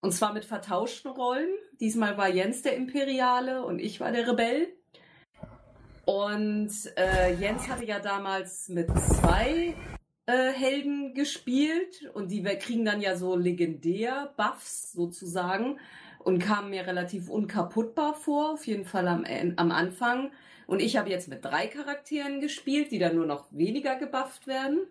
Und 0.00 0.10
zwar 0.10 0.32
mit 0.32 0.44
vertauschten 0.44 1.12
Rollen. 1.12 1.48
Diesmal 1.78 2.16
war 2.16 2.28
Jens 2.28 2.62
der 2.62 2.74
Imperiale 2.74 3.64
und 3.64 3.78
ich 3.78 4.00
war 4.00 4.10
der 4.10 4.26
Rebell. 4.26 4.74
Und 6.06 6.72
äh, 6.96 7.34
Jens 7.34 7.68
hatte 7.68 7.84
ja 7.84 7.98
damals 7.98 8.68
mit 8.68 8.88
zwei 8.98 9.74
äh, 10.26 10.52
Helden 10.52 11.14
gespielt 11.14 12.10
und 12.14 12.30
die 12.30 12.42
kriegen 12.42 12.84
dann 12.84 13.00
ja 13.00 13.16
so 13.16 13.36
legendär 13.36 14.32
Buffs 14.36 14.92
sozusagen 14.92 15.78
und 16.18 16.38
kamen 16.38 16.70
mir 16.70 16.86
relativ 16.86 17.28
unkaputtbar 17.28 18.14
vor, 18.14 18.52
auf 18.52 18.66
jeden 18.66 18.84
Fall 18.84 19.08
am, 19.08 19.24
am 19.56 19.70
Anfang. 19.70 20.32
Und 20.66 20.80
ich 20.80 20.96
habe 20.96 21.10
jetzt 21.10 21.28
mit 21.28 21.44
drei 21.44 21.66
Charakteren 21.66 22.40
gespielt, 22.40 22.90
die 22.90 22.98
dann 22.98 23.16
nur 23.16 23.26
noch 23.26 23.46
weniger 23.50 23.96
gebufft 23.96 24.46
werden. 24.46 24.86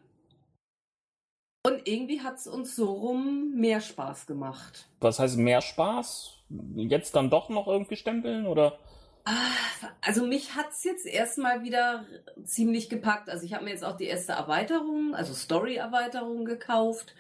Und 1.66 1.88
irgendwie 1.88 2.22
hat 2.22 2.36
es 2.36 2.48
uns 2.48 2.76
so 2.76 2.92
rum 2.92 3.54
mehr 3.56 3.80
Spaß 3.80 4.28
gemacht. 4.28 4.90
Was 5.00 5.20
heißt 5.20 5.38
mehr 5.38 5.62
Spaß? 5.62 6.38
Jetzt 6.76 7.16
dann 7.16 7.30
doch 7.30 7.50
noch 7.50 7.68
irgendwie 7.68 7.96
stempeln 7.96 8.46
oder? 8.46 8.78
Ah, 9.26 9.56
also 10.02 10.26
mich 10.26 10.56
hat 10.56 10.72
es 10.72 10.84
jetzt 10.84 11.06
erstmal 11.06 11.64
wieder 11.64 12.06
ziemlich 12.44 12.90
gepackt. 12.90 13.30
Also 13.30 13.46
ich 13.46 13.54
habe 13.54 13.64
mir 13.64 13.72
jetzt 13.72 13.86
auch 13.86 13.96
die 13.96 14.06
erste 14.06 14.34
Erweiterung, 14.34 15.16
also 15.16 15.34
Story-Erweiterung 15.34 16.44
gekauft. 16.46 17.16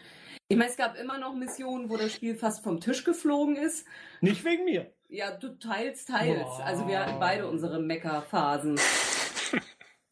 Ich 0.49 0.57
meine, 0.57 0.69
es 0.69 0.77
gab 0.77 0.97
immer 0.97 1.17
noch 1.17 1.33
Missionen, 1.33 1.89
wo 1.89 1.95
das 1.95 2.11
Spiel 2.11 2.35
fast 2.35 2.63
vom 2.63 2.81
Tisch 2.81 3.05
geflogen 3.05 3.55
ist. 3.55 3.87
Nicht 4.21 4.43
wegen 4.43 4.65
mir. 4.65 4.91
Ja, 5.07 5.31
du 5.31 5.57
teils, 5.57 6.05
teils. 6.05 6.45
Oh. 6.45 6.61
Also 6.63 6.87
wir 6.87 6.99
hatten 6.99 7.19
beide 7.19 7.47
unsere 7.47 7.79
Mecker-Phasen. 7.79 8.79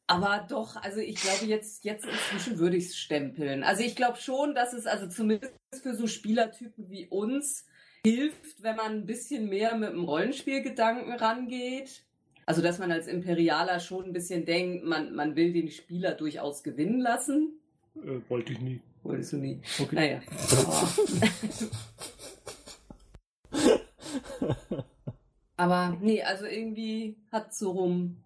Aber 0.07 0.45
doch, 0.49 0.75
also 0.75 0.99
ich 0.99 1.15
glaube, 1.15 1.45
jetzt, 1.45 1.83
jetzt 1.83 2.05
inzwischen 2.05 2.59
würde 2.59 2.77
ich 2.77 2.87
es 2.87 2.97
stempeln. 2.97 3.63
Also 3.63 3.83
ich 3.83 3.95
glaube 3.95 4.17
schon, 4.17 4.55
dass 4.55 4.73
es 4.73 4.85
also 4.85 5.07
zumindest 5.07 5.53
für 5.81 5.95
so 5.95 6.07
Spielertypen 6.07 6.89
wie 6.89 7.07
uns 7.07 7.65
hilft, 8.05 8.63
wenn 8.63 8.75
man 8.75 8.91
ein 8.91 9.05
bisschen 9.05 9.49
mehr 9.49 9.75
mit 9.75 9.89
dem 9.89 10.03
Rollenspielgedanken 10.03 11.13
rangeht. 11.13 12.03
Also, 12.45 12.61
dass 12.61 12.79
man 12.79 12.91
als 12.91 13.07
Imperialer 13.07 13.79
schon 13.79 14.05
ein 14.05 14.13
bisschen 14.13 14.45
denkt, 14.45 14.83
man, 14.83 15.13
man 15.13 15.35
will 15.35 15.53
den 15.53 15.69
Spieler 15.69 16.13
durchaus 16.13 16.63
gewinnen 16.63 16.99
lassen. 16.99 17.59
Äh, 17.95 18.19
wollte 18.29 18.53
ich 18.53 18.59
nie. 18.59 18.81
Wolltest 19.03 19.33
du 19.33 19.37
nie? 19.37 19.61
Okay. 19.79 19.95
Naja. 19.95 20.21
Aber 25.57 25.97
nee, 26.01 26.23
also 26.23 26.45
irgendwie 26.45 27.17
hat 27.31 27.53
so 27.53 27.71
rum 27.71 28.17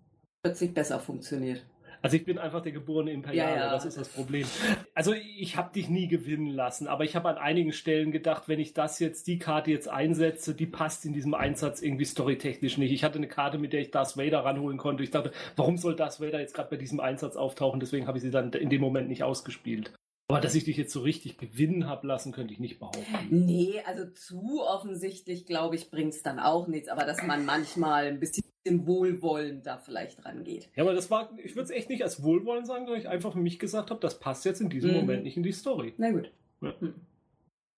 plötzlich 0.41 0.73
besser 0.73 0.99
funktioniert. 0.99 1.65
Also 2.05 2.17
ich 2.17 2.25
bin 2.25 2.37
einfach 2.37 2.61
der 2.61 2.71
geborene 2.71 3.11
Imperialer, 3.11 3.55
ja, 3.55 3.65
ja. 3.65 3.71
das 3.71 3.83
ist 3.83 3.97
das 3.97 4.09
Problem. 4.09 4.45
Also 4.93 5.13
ich 5.13 5.57
habe 5.57 5.73
dich 5.73 5.89
nie 5.89 6.07
gewinnen 6.07 6.51
lassen, 6.51 6.87
aber 6.87 7.03
ich 7.03 7.15
habe 7.15 7.29
an 7.29 7.39
einigen 7.39 7.73
Stellen 7.73 8.11
gedacht, 8.11 8.43
wenn 8.47 8.59
ich 8.59 8.75
das 8.75 8.99
jetzt, 8.99 9.25
die 9.25 9.39
Karte 9.39 9.71
jetzt 9.71 9.89
einsetze, 9.89 10.53
die 10.53 10.67
passt 10.67 11.03
in 11.05 11.13
diesem 11.13 11.33
Einsatz 11.33 11.81
irgendwie 11.81 12.05
storytechnisch 12.05 12.77
nicht. 12.77 12.91
Ich 12.91 13.03
hatte 13.03 13.17
eine 13.17 13.27
Karte, 13.27 13.57
mit 13.57 13.73
der 13.73 13.81
ich 13.81 13.89
Darth 13.89 14.17
Vader 14.17 14.45
ranholen 14.45 14.77
konnte. 14.77 15.01
Ich 15.01 15.09
dachte, 15.09 15.31
warum 15.55 15.79
soll 15.79 15.95
Darth 15.95 16.21
Vader 16.21 16.39
jetzt 16.39 16.53
gerade 16.53 16.69
bei 16.69 16.77
diesem 16.77 16.99
Einsatz 16.99 17.35
auftauchen? 17.35 17.79
Deswegen 17.79 18.05
habe 18.05 18.19
ich 18.19 18.23
sie 18.23 18.29
dann 18.29 18.53
in 18.53 18.69
dem 18.69 18.81
Moment 18.81 19.09
nicht 19.09 19.23
ausgespielt. 19.23 19.91
Aber 20.27 20.39
dass 20.39 20.53
ich 20.53 20.63
dich 20.63 20.77
jetzt 20.77 20.93
so 20.93 21.01
richtig 21.01 21.39
gewinnen 21.39 21.87
habe 21.87 22.05
lassen, 22.05 22.31
könnte 22.31 22.53
ich 22.53 22.59
nicht 22.59 22.77
behaupten. 22.77 23.01
Nee, 23.31 23.81
also 23.83 24.05
zu 24.11 24.61
offensichtlich, 24.61 25.47
glaube 25.47 25.75
ich, 25.75 25.89
bringt 25.89 26.13
es 26.13 26.21
dann 26.21 26.39
auch 26.39 26.67
nichts. 26.67 26.87
Aber 26.87 27.05
dass 27.05 27.23
man 27.23 27.45
manchmal 27.45 28.05
ein 28.05 28.19
bisschen 28.19 28.45
wohlwollend 28.65 29.65
da 29.65 29.77
vielleicht 29.77 30.25
rangeht. 30.25 30.69
Ja, 30.75 30.83
aber 30.83 30.93
das 30.93 31.11
war, 31.11 31.37
ich 31.37 31.55
würde 31.55 31.65
es 31.65 31.69
echt 31.69 31.89
nicht 31.89 32.03
als 32.03 32.23
Wohlwollen 32.23 32.65
sagen, 32.65 32.87
weil 32.87 32.99
ich 32.99 33.07
einfach 33.07 33.33
für 33.33 33.39
mich 33.39 33.59
gesagt 33.59 33.91
habe, 33.91 33.99
das 33.99 34.19
passt 34.19 34.45
jetzt 34.45 34.61
in 34.61 34.69
diesem 34.69 34.91
mhm. 34.91 34.97
Moment 34.97 35.23
nicht 35.23 35.37
in 35.37 35.43
die 35.43 35.51
Story. 35.51 35.93
Na 35.97 36.11
gut. 36.11 36.31
Ja. 36.61 36.73
Mhm. 36.79 36.95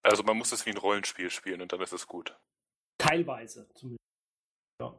Also 0.04 0.24
man 0.24 0.38
muss 0.38 0.52
es 0.52 0.66
wie 0.66 0.70
ein 0.70 0.78
Rollenspiel 0.78 1.30
spielen 1.30 1.62
und 1.62 1.74
dann 1.74 1.82
ist 1.82 1.94
es 1.94 2.08
gut. 2.08 2.36
Teilweise 2.98 3.68
zumindest. 3.74 4.02
Ja. 4.82 4.96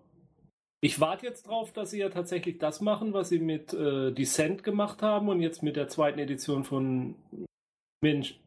Ich 0.80 1.00
warte 1.00 1.26
jetzt 1.26 1.46
drauf, 1.46 1.72
dass 1.72 1.90
sie 1.90 1.98
ja 1.98 2.10
tatsächlich 2.10 2.58
das 2.58 2.80
machen, 2.80 3.14
was 3.14 3.30
sie 3.30 3.38
mit 3.38 3.72
äh, 3.72 4.12
Descent 4.12 4.62
gemacht 4.62 5.02
haben 5.02 5.28
und 5.28 5.40
jetzt 5.40 5.62
mit 5.62 5.76
der 5.76 5.88
zweiten 5.88 6.18
Edition 6.18 6.64
von 6.64 7.16
Mensch, 8.02 8.38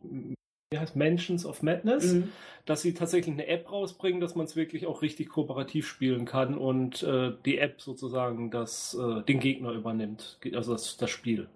wie 0.72 0.80
heißt 0.80 0.96
Mansions 0.96 1.46
of 1.46 1.62
Madness, 1.62 2.14
mhm. 2.14 2.32
dass 2.66 2.82
sie 2.82 2.94
tatsächlich 2.94 3.34
eine 3.34 3.48
App 3.48 3.72
rausbringen, 3.72 4.22
dass 4.22 4.36
man 4.36 4.46
es 4.46 4.56
wirklich 4.56 4.88
auch 4.88 5.02
richtig 5.02 5.30
kooperativ 5.30 5.86
spielen 5.86 6.26
kann 6.26 6.58
und 6.58 7.04
äh, 7.04 7.34
die 7.46 7.58
App 7.58 7.82
sozusagen 7.82 8.52
das, 8.52 8.94
äh, 8.94 9.22
den 9.24 9.40
Gegner 9.40 9.72
übernimmt, 9.72 10.40
also 10.54 10.72
das, 10.72 10.96
das 10.96 11.10
Spiel. 11.10 11.50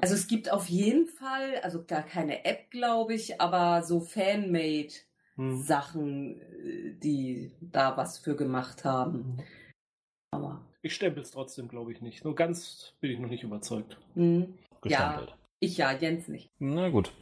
Also 0.00 0.14
es 0.14 0.28
gibt 0.28 0.50
auf 0.50 0.68
jeden 0.68 1.06
Fall, 1.06 1.58
also 1.62 1.84
gar 1.84 2.02
keine 2.02 2.44
App, 2.44 2.70
glaube 2.70 3.14
ich, 3.14 3.40
aber 3.40 3.82
so 3.82 4.00
Fanmade 4.00 4.94
hm. 5.34 5.60
Sachen, 5.60 6.40
äh, 6.40 6.94
die 7.02 7.50
da 7.60 7.96
was 7.96 8.18
für 8.18 8.36
gemacht 8.36 8.84
haben. 8.84 9.36
Mhm. 9.36 9.42
Aber 10.30 10.64
ich 10.82 10.94
stempel 10.94 11.22
es 11.22 11.32
trotzdem, 11.32 11.68
glaube 11.68 11.92
ich, 11.92 12.00
nicht. 12.00 12.24
Nur 12.24 12.34
ganz 12.34 12.94
bin 13.00 13.10
ich 13.10 13.18
noch 13.18 13.28
nicht 13.28 13.42
überzeugt. 13.42 13.98
Mhm. 14.14 14.54
Ja, 14.84 15.26
ich 15.60 15.78
ja, 15.78 15.92
Jens 15.92 16.28
nicht. 16.28 16.50
Na 16.58 16.88
gut. 16.90 17.12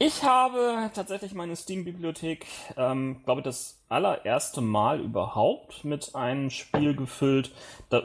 Ich 0.00 0.22
habe 0.22 0.92
tatsächlich 0.94 1.34
meine 1.34 1.56
Steam-Bibliothek, 1.56 2.46
ähm, 2.76 3.20
glaube 3.24 3.40
ich, 3.40 3.44
das 3.44 3.80
allererste 3.88 4.60
Mal 4.60 5.00
überhaupt 5.00 5.84
mit 5.84 6.14
einem 6.14 6.50
Spiel 6.50 6.94
gefüllt, 6.94 7.50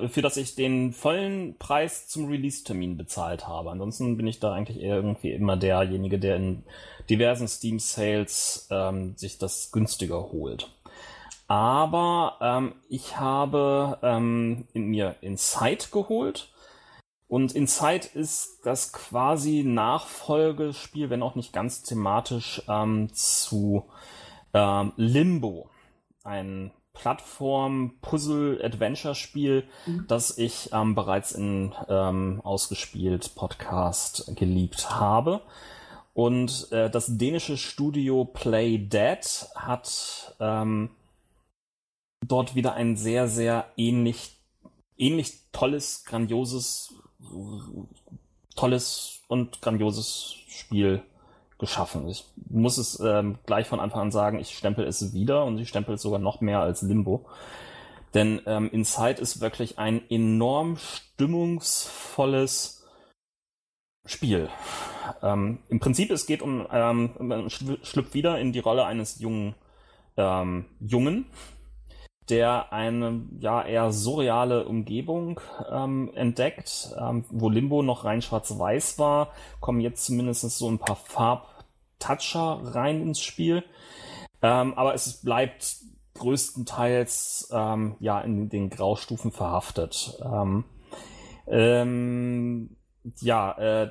für 0.09 0.23
das 0.23 0.37
ich 0.37 0.55
den 0.55 0.91
vollen 0.91 1.55
Preis 1.59 2.07
zum 2.07 2.29
Release-Termin 2.29 2.97
bezahlt 2.97 3.47
habe. 3.47 3.69
Ansonsten 3.69 4.17
bin 4.17 4.25
ich 4.25 4.39
da 4.39 4.53
eigentlich 4.53 4.81
irgendwie 4.81 5.33
immer 5.33 5.55
derjenige, 5.55 6.17
der 6.17 6.37
in 6.37 6.63
diversen 7.11 7.47
Steam-Sales 7.47 8.69
ähm, 8.72 9.15
sich 9.15 9.38
das 9.38 9.72
günstiger 9.72 10.31
holt. 10.31 10.72
Aber 11.47 12.38
ähm, 12.41 12.73
ich 12.89 13.19
habe 13.19 13.99
ähm, 14.01 14.68
in 14.73 14.85
mir 14.85 15.18
Inside 15.22 15.89
geholt. 15.91 16.52
Und 17.34 17.55
Inside 17.55 18.10
ist 18.14 18.60
das 18.61 18.93
quasi 18.93 19.64
Nachfolgespiel, 19.65 21.10
wenn 21.10 21.23
auch 21.23 21.34
nicht 21.34 21.51
ganz 21.51 21.81
thematisch, 21.81 22.61
ähm, 22.68 23.11
zu 23.11 23.89
ähm, 24.53 24.93
Limbo. 24.97 25.68
Ein 26.23 26.69
Plattform-Puzzle-Adventure-Spiel, 26.93 29.68
mhm. 29.88 30.05
das 30.07 30.38
ich 30.38 30.69
ähm, 30.73 30.93
bereits 30.93 31.31
in 31.31 31.73
ähm, 31.89 32.39
ausgespielt 32.43 33.34
Podcast 33.34 34.31
geliebt 34.35 34.91
habe. 34.91 35.41
Und 36.14 36.72
äh, 36.72 36.91
das 36.91 37.18
dänische 37.18 37.57
Studio 37.57 38.26
Play 38.26 38.77
Dead 38.77 39.26
hat 39.55 40.35
ähm, 40.39 40.91
dort 42.23 42.53
wieder 42.53 42.76
ein 42.76 42.95
sehr, 42.95 43.27
sehr 43.27 43.72
ähnlich, 43.76 44.38
ähnlich 44.97 45.39
tolles, 45.51 46.05
grandioses, 46.05 46.93
tolles 48.55 49.21
und 49.27 49.61
grandioses 49.61 50.35
Spiel 50.47 51.01
geschaffen. 51.57 52.07
Ich 52.07 52.25
muss 52.49 52.77
es 52.77 52.99
ähm, 52.99 53.37
gleich 53.45 53.67
von 53.67 53.79
Anfang 53.79 54.01
an 54.01 54.11
sagen, 54.11 54.39
ich 54.39 54.57
stempel 54.57 54.85
es 54.85 55.13
wieder 55.13 55.45
und 55.45 55.57
ich 55.59 55.69
stempel 55.69 55.95
es 55.95 56.01
sogar 56.01 56.19
noch 56.19 56.41
mehr 56.41 56.59
als 56.59 56.81
Limbo. 56.81 57.25
Denn 58.13 58.41
ähm, 58.45 58.69
Inside 58.71 59.21
ist 59.21 59.41
wirklich 59.41 59.79
ein 59.79 60.07
enorm 60.09 60.77
stimmungsvolles 60.77 62.85
Spiel. 64.05 64.49
Ähm, 65.21 65.59
Im 65.69 65.79
Prinzip, 65.79 66.11
es 66.11 66.25
geht 66.25 66.41
um, 66.41 66.67
ähm, 66.71 67.11
man 67.19 67.49
schlüpft 67.49 68.13
wieder 68.13 68.39
in 68.39 68.51
die 68.51 68.59
Rolle 68.59 68.85
eines 68.85 69.19
jungen 69.19 69.55
ähm, 70.17 70.65
Jungen, 70.79 71.25
der 72.29 72.71
eine 72.71 73.23
ja 73.39 73.63
eher 73.63 73.91
surreale 73.91 74.65
Umgebung 74.65 75.39
ähm, 75.69 76.11
entdeckt, 76.15 76.93
ähm, 76.99 77.25
wo 77.29 77.49
Limbo 77.49 77.81
noch 77.83 78.05
rein 78.05 78.21
schwarz-weiß 78.21 78.99
war, 78.99 79.29
kommen 79.59 79.81
jetzt 79.81 80.05
zumindest 80.05 80.41
so 80.41 80.69
ein 80.69 80.79
paar 80.79 80.95
Farbtoucher 80.95 82.61
rein 82.75 83.01
ins 83.01 83.19
Spiel. 83.19 83.63
Ähm, 84.41 84.73
aber 84.75 84.93
es 84.93 85.21
bleibt 85.21 85.77
größtenteils 86.15 87.49
ähm, 87.51 87.95
ja 87.99 88.21
in 88.21 88.49
den 88.49 88.69
Graustufen 88.69 89.31
verhaftet. 89.31 90.17
Ähm, 90.23 90.63
ähm, 91.47 92.75
ja, 93.19 93.51
äh, 93.57 93.89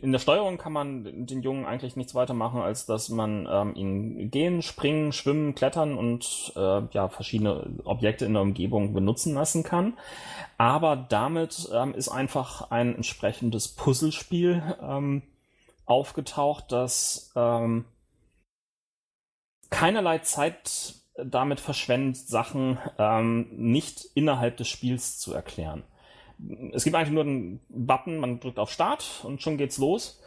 in 0.00 0.12
der 0.12 0.18
Steuerung 0.18 0.58
kann 0.58 0.72
man 0.72 1.26
den 1.26 1.42
Jungen 1.42 1.64
eigentlich 1.64 1.96
nichts 1.96 2.14
weiter 2.14 2.34
machen, 2.34 2.60
als 2.60 2.84
dass 2.84 3.08
man 3.08 3.48
ähm, 3.50 3.74
ihn 3.74 4.30
gehen, 4.30 4.60
springen, 4.62 5.12
schwimmen, 5.12 5.54
klettern 5.54 5.96
und 5.96 6.52
äh, 6.54 6.82
ja 6.92 7.08
verschiedene 7.08 7.80
Objekte 7.84 8.26
in 8.26 8.34
der 8.34 8.42
Umgebung 8.42 8.92
benutzen 8.92 9.34
lassen 9.34 9.62
kann. 9.62 9.94
Aber 10.58 10.96
damit 10.96 11.70
ähm, 11.72 11.94
ist 11.94 12.10
einfach 12.10 12.70
ein 12.70 12.94
entsprechendes 12.94 13.68
Puzzlespiel 13.68 14.62
ähm, 14.82 15.22
aufgetaucht, 15.86 16.72
das 16.72 17.32
ähm, 17.36 17.86
keinerlei 19.70 20.18
Zeit 20.18 20.94
damit 21.16 21.60
verschwendet, 21.60 22.16
Sachen 22.16 22.78
ähm, 22.98 23.48
nicht 23.52 24.04
innerhalb 24.14 24.58
des 24.58 24.68
Spiels 24.68 25.18
zu 25.18 25.32
erklären 25.32 25.84
es 26.72 26.84
gibt 26.84 26.96
eigentlich 26.96 27.10
nur 27.10 27.24
einen 27.24 27.60
Button, 27.68 28.18
man 28.18 28.40
drückt 28.40 28.58
auf 28.58 28.70
Start 28.70 29.22
und 29.24 29.42
schon 29.42 29.58
geht's 29.58 29.78
los. 29.78 30.20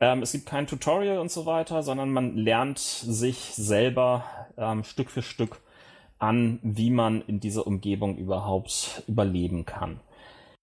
Ähm, 0.00 0.22
es 0.22 0.32
gibt 0.32 0.46
kein 0.46 0.66
Tutorial 0.66 1.18
und 1.18 1.30
so 1.30 1.46
weiter, 1.46 1.82
sondern 1.82 2.10
man 2.10 2.36
lernt 2.36 2.78
sich 2.78 3.36
selber 3.36 4.24
ähm, 4.56 4.84
Stück 4.84 5.10
für 5.10 5.22
Stück 5.22 5.60
an, 6.18 6.58
wie 6.62 6.90
man 6.90 7.22
in 7.22 7.40
dieser 7.40 7.66
Umgebung 7.66 8.16
überhaupt 8.16 9.02
überleben 9.06 9.64
kann. 9.64 10.00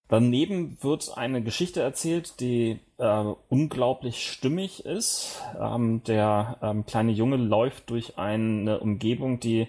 Daneben 0.09 0.77
wird 0.81 1.17
eine 1.17 1.43
Geschichte 1.43 1.81
erzählt, 1.81 2.39
die 2.39 2.79
äh, 2.97 3.23
unglaublich 3.49 4.31
stimmig 4.31 4.85
ist. 4.85 5.41
Ähm, 5.59 6.01
der 6.05 6.57
ähm, 6.61 6.85
kleine 6.85 7.11
Junge 7.11 7.35
läuft 7.35 7.89
durch 7.89 8.17
eine 8.17 8.79
Umgebung, 8.79 9.39
die 9.39 9.67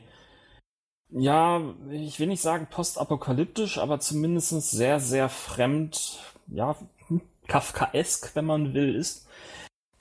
ja, 1.11 1.63
ich 1.91 2.21
will 2.21 2.27
nicht 2.27 2.43
sagen 2.43 2.69
postapokalyptisch, 2.71 3.79
aber 3.79 4.01
zumindest 4.01 4.71
sehr, 4.71 5.01
sehr 5.01 5.29
fremd, 5.29 6.21
ja, 6.49 6.77
Kafkaesk, 7.47 8.35
wenn 8.35 8.45
man 8.45 8.75
will, 8.75 8.95
ist. 8.95 9.27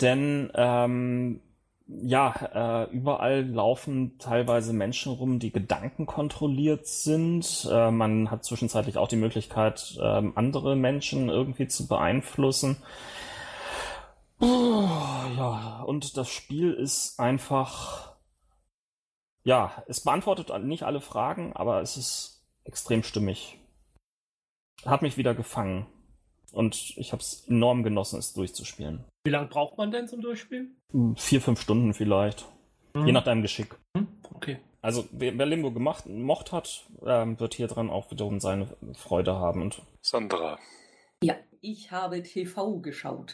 Denn 0.02 0.52
ähm, 0.54 1.42
ja, 1.88 2.86
äh, 2.86 2.92
überall 2.92 3.46
laufen 3.46 4.18
teilweise 4.20 4.74
Menschen 4.74 5.14
rum, 5.14 5.40
die 5.40 5.52
gedankenkontrolliert 5.52 6.86
sind. 6.86 7.68
Äh, 7.72 7.92
man 7.92 8.30
hat 8.30 8.44
zwischenzeitlich 8.44 8.98
auch 8.98 9.08
die 9.08 9.16
Möglichkeit, 9.16 9.98
äh, 9.98 10.24
andere 10.36 10.76
Menschen 10.76 11.30
irgendwie 11.30 11.68
zu 11.68 11.88
beeinflussen. 11.88 12.78
Oh, 14.40 14.88
ja, 15.38 15.82
und 15.88 16.18
das 16.18 16.30
Spiel 16.30 16.74
ist 16.74 17.20
einfach 17.20 18.16
ja, 19.48 19.82
es 19.88 20.02
beantwortet 20.02 20.52
nicht 20.64 20.84
alle 20.84 20.99
Fragen, 20.99 21.53
aber 21.53 21.82
es 21.82 21.95
ist 21.95 22.44
extrem 22.65 23.02
stimmig. 23.02 23.57
Hat 24.86 25.02
mich 25.02 25.15
wieder 25.15 25.34
gefangen. 25.34 25.88
Und 26.52 26.98
ich 26.98 27.14
habe 27.14 27.22
es 27.22 27.48
enorm 27.48 27.82
genossen, 27.82 28.19
es 28.19 28.34
durchzuspielen. 28.34 29.06
Wie 29.24 29.32
lange 29.32 29.48
braucht 29.48 29.78
man 29.78 29.90
denn 29.90 30.07
zum 30.10 30.22
Durchspielen? 30.22 30.76
Hm, 30.91 31.15
vier, 31.15 31.40
fünf 31.40 31.61
Stunden 31.61 31.94
vielleicht. 31.94 32.45
Mhm. 32.94 33.06
Je 33.06 33.11
nach 33.14 33.24
deinem 33.24 33.41
Geschick. 33.41 33.76
Mhm. 33.94 34.07
Okay. 34.34 34.60
Also 34.82 35.07
wer, 35.11 35.38
wer 35.38 35.45
Limbo 35.45 35.72
gemacht, 35.72 36.07
mocht 36.07 36.52
hat, 36.52 36.86
ähm, 37.06 37.40
wird 37.40 37.53
hier 37.53 37.68
dran 37.68 37.90
auch 37.90 38.11
wiederum 38.11 38.41
seine 38.41 38.76
Freude 38.95 39.36
haben. 39.36 39.61
Und 39.61 39.82
Sandra. 40.02 40.60
Ja, 41.24 41.36
ich 41.61 41.91
habe 41.91 42.22
TV 42.22 42.80
geschaut. 42.80 43.34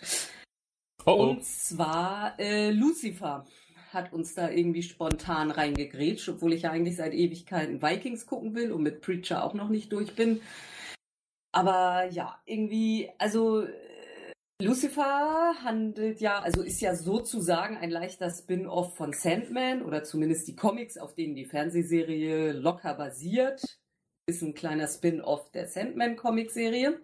Oh, 1.05 1.11
oh. 1.11 1.29
Und 1.29 1.43
zwar 1.43 2.39
äh, 2.39 2.69
Lucifer 2.69 3.45
hat 3.93 4.13
uns 4.13 4.35
da 4.35 4.49
irgendwie 4.49 4.83
spontan 4.83 5.51
reingegrätscht, 5.51 6.29
obwohl 6.29 6.53
ich 6.53 6.63
ja 6.63 6.71
eigentlich 6.71 6.95
seit 6.95 7.13
Ewigkeiten 7.13 7.81
Vikings 7.81 8.25
gucken 8.25 8.55
will 8.55 8.71
und 8.71 8.83
mit 8.83 9.01
Preacher 9.01 9.43
auch 9.43 9.53
noch 9.53 9.69
nicht 9.69 9.91
durch 9.91 10.15
bin. 10.15 10.41
Aber 11.51 12.09
ja, 12.09 12.41
irgendwie, 12.45 13.11
also 13.19 13.61
äh, 13.61 14.31
Lucifer 14.61 15.53
handelt 15.63 16.19
ja, 16.19 16.39
also 16.39 16.63
ist 16.63 16.81
ja 16.81 16.95
sozusagen 16.95 17.77
ein 17.77 17.91
leichter 17.91 18.29
Spin-off 18.31 18.95
von 18.95 19.13
Sandman 19.13 19.83
oder 19.83 20.03
zumindest 20.03 20.47
die 20.47 20.55
Comics, 20.55 20.97
auf 20.97 21.13
denen 21.13 21.35
die 21.35 21.45
Fernsehserie 21.45 22.53
locker 22.53 22.95
basiert. 22.95 23.61
Ist 24.25 24.41
ein 24.41 24.53
kleiner 24.53 24.87
Spin-off 24.87 25.51
der 25.51 25.67
Sandman-Comicserie 25.67 26.97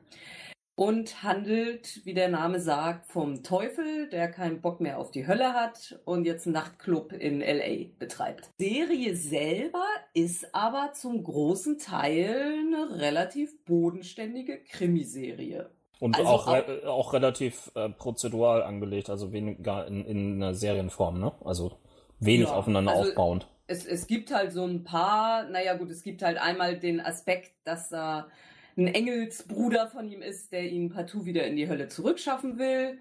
und 0.79 1.23
handelt, 1.23 2.05
wie 2.05 2.13
der 2.13 2.29
Name 2.29 2.61
sagt, 2.61 3.11
vom 3.11 3.43
Teufel, 3.43 4.07
der 4.07 4.31
keinen 4.31 4.61
Bock 4.61 4.79
mehr 4.79 4.97
auf 4.97 5.11
die 5.11 5.27
Hölle 5.27 5.53
hat 5.53 5.99
und 6.05 6.23
jetzt 6.23 6.47
einen 6.47 6.53
Nachtclub 6.53 7.11
in 7.11 7.41
LA 7.41 7.89
betreibt. 7.99 8.49
Die 8.61 8.75
Serie 8.75 9.13
selber 9.17 9.83
ist 10.13 10.55
aber 10.55 10.93
zum 10.93 11.21
großen 11.21 11.79
Teil 11.79 12.61
eine 12.65 12.97
relativ 12.97 13.61
bodenständige 13.65 14.63
Krimiserie. 14.63 15.69
Und 15.99 16.15
also 16.15 16.29
auch, 16.29 16.47
auch, 16.47 16.85
auch, 16.85 17.11
relativ 17.11 17.73
äh, 17.75 17.89
prozedural 17.89 18.63
angelegt, 18.63 19.09
also 19.09 19.33
weniger 19.33 19.85
in, 19.85 20.05
in 20.05 20.35
einer 20.35 20.53
Serienform, 20.53 21.19
ne? 21.19 21.33
Also 21.43 21.73
wenig 22.19 22.47
ja, 22.47 22.55
aufeinander 22.55 22.93
also 22.93 23.09
aufbauend. 23.09 23.47
Es, 23.67 23.85
es 23.85 24.07
gibt 24.07 24.33
halt 24.33 24.53
so 24.53 24.63
ein 24.63 24.85
paar, 24.85 25.43
naja 25.43 25.73
gut, 25.73 25.91
es 25.91 26.03
gibt 26.03 26.21
halt 26.21 26.37
einmal 26.37 26.79
den 26.79 27.01
Aspekt, 27.01 27.51
dass 27.65 27.91
er 27.91 28.27
äh, 28.27 28.31
ein 28.77 28.87
Engelsbruder 28.87 29.87
von 29.87 30.07
ihm 30.07 30.21
ist, 30.21 30.51
der 30.51 30.63
ihn 30.63 30.89
partout 30.89 31.25
wieder 31.25 31.45
in 31.45 31.55
die 31.55 31.69
Hölle 31.69 31.87
zurückschaffen 31.87 32.57
will. 32.57 32.99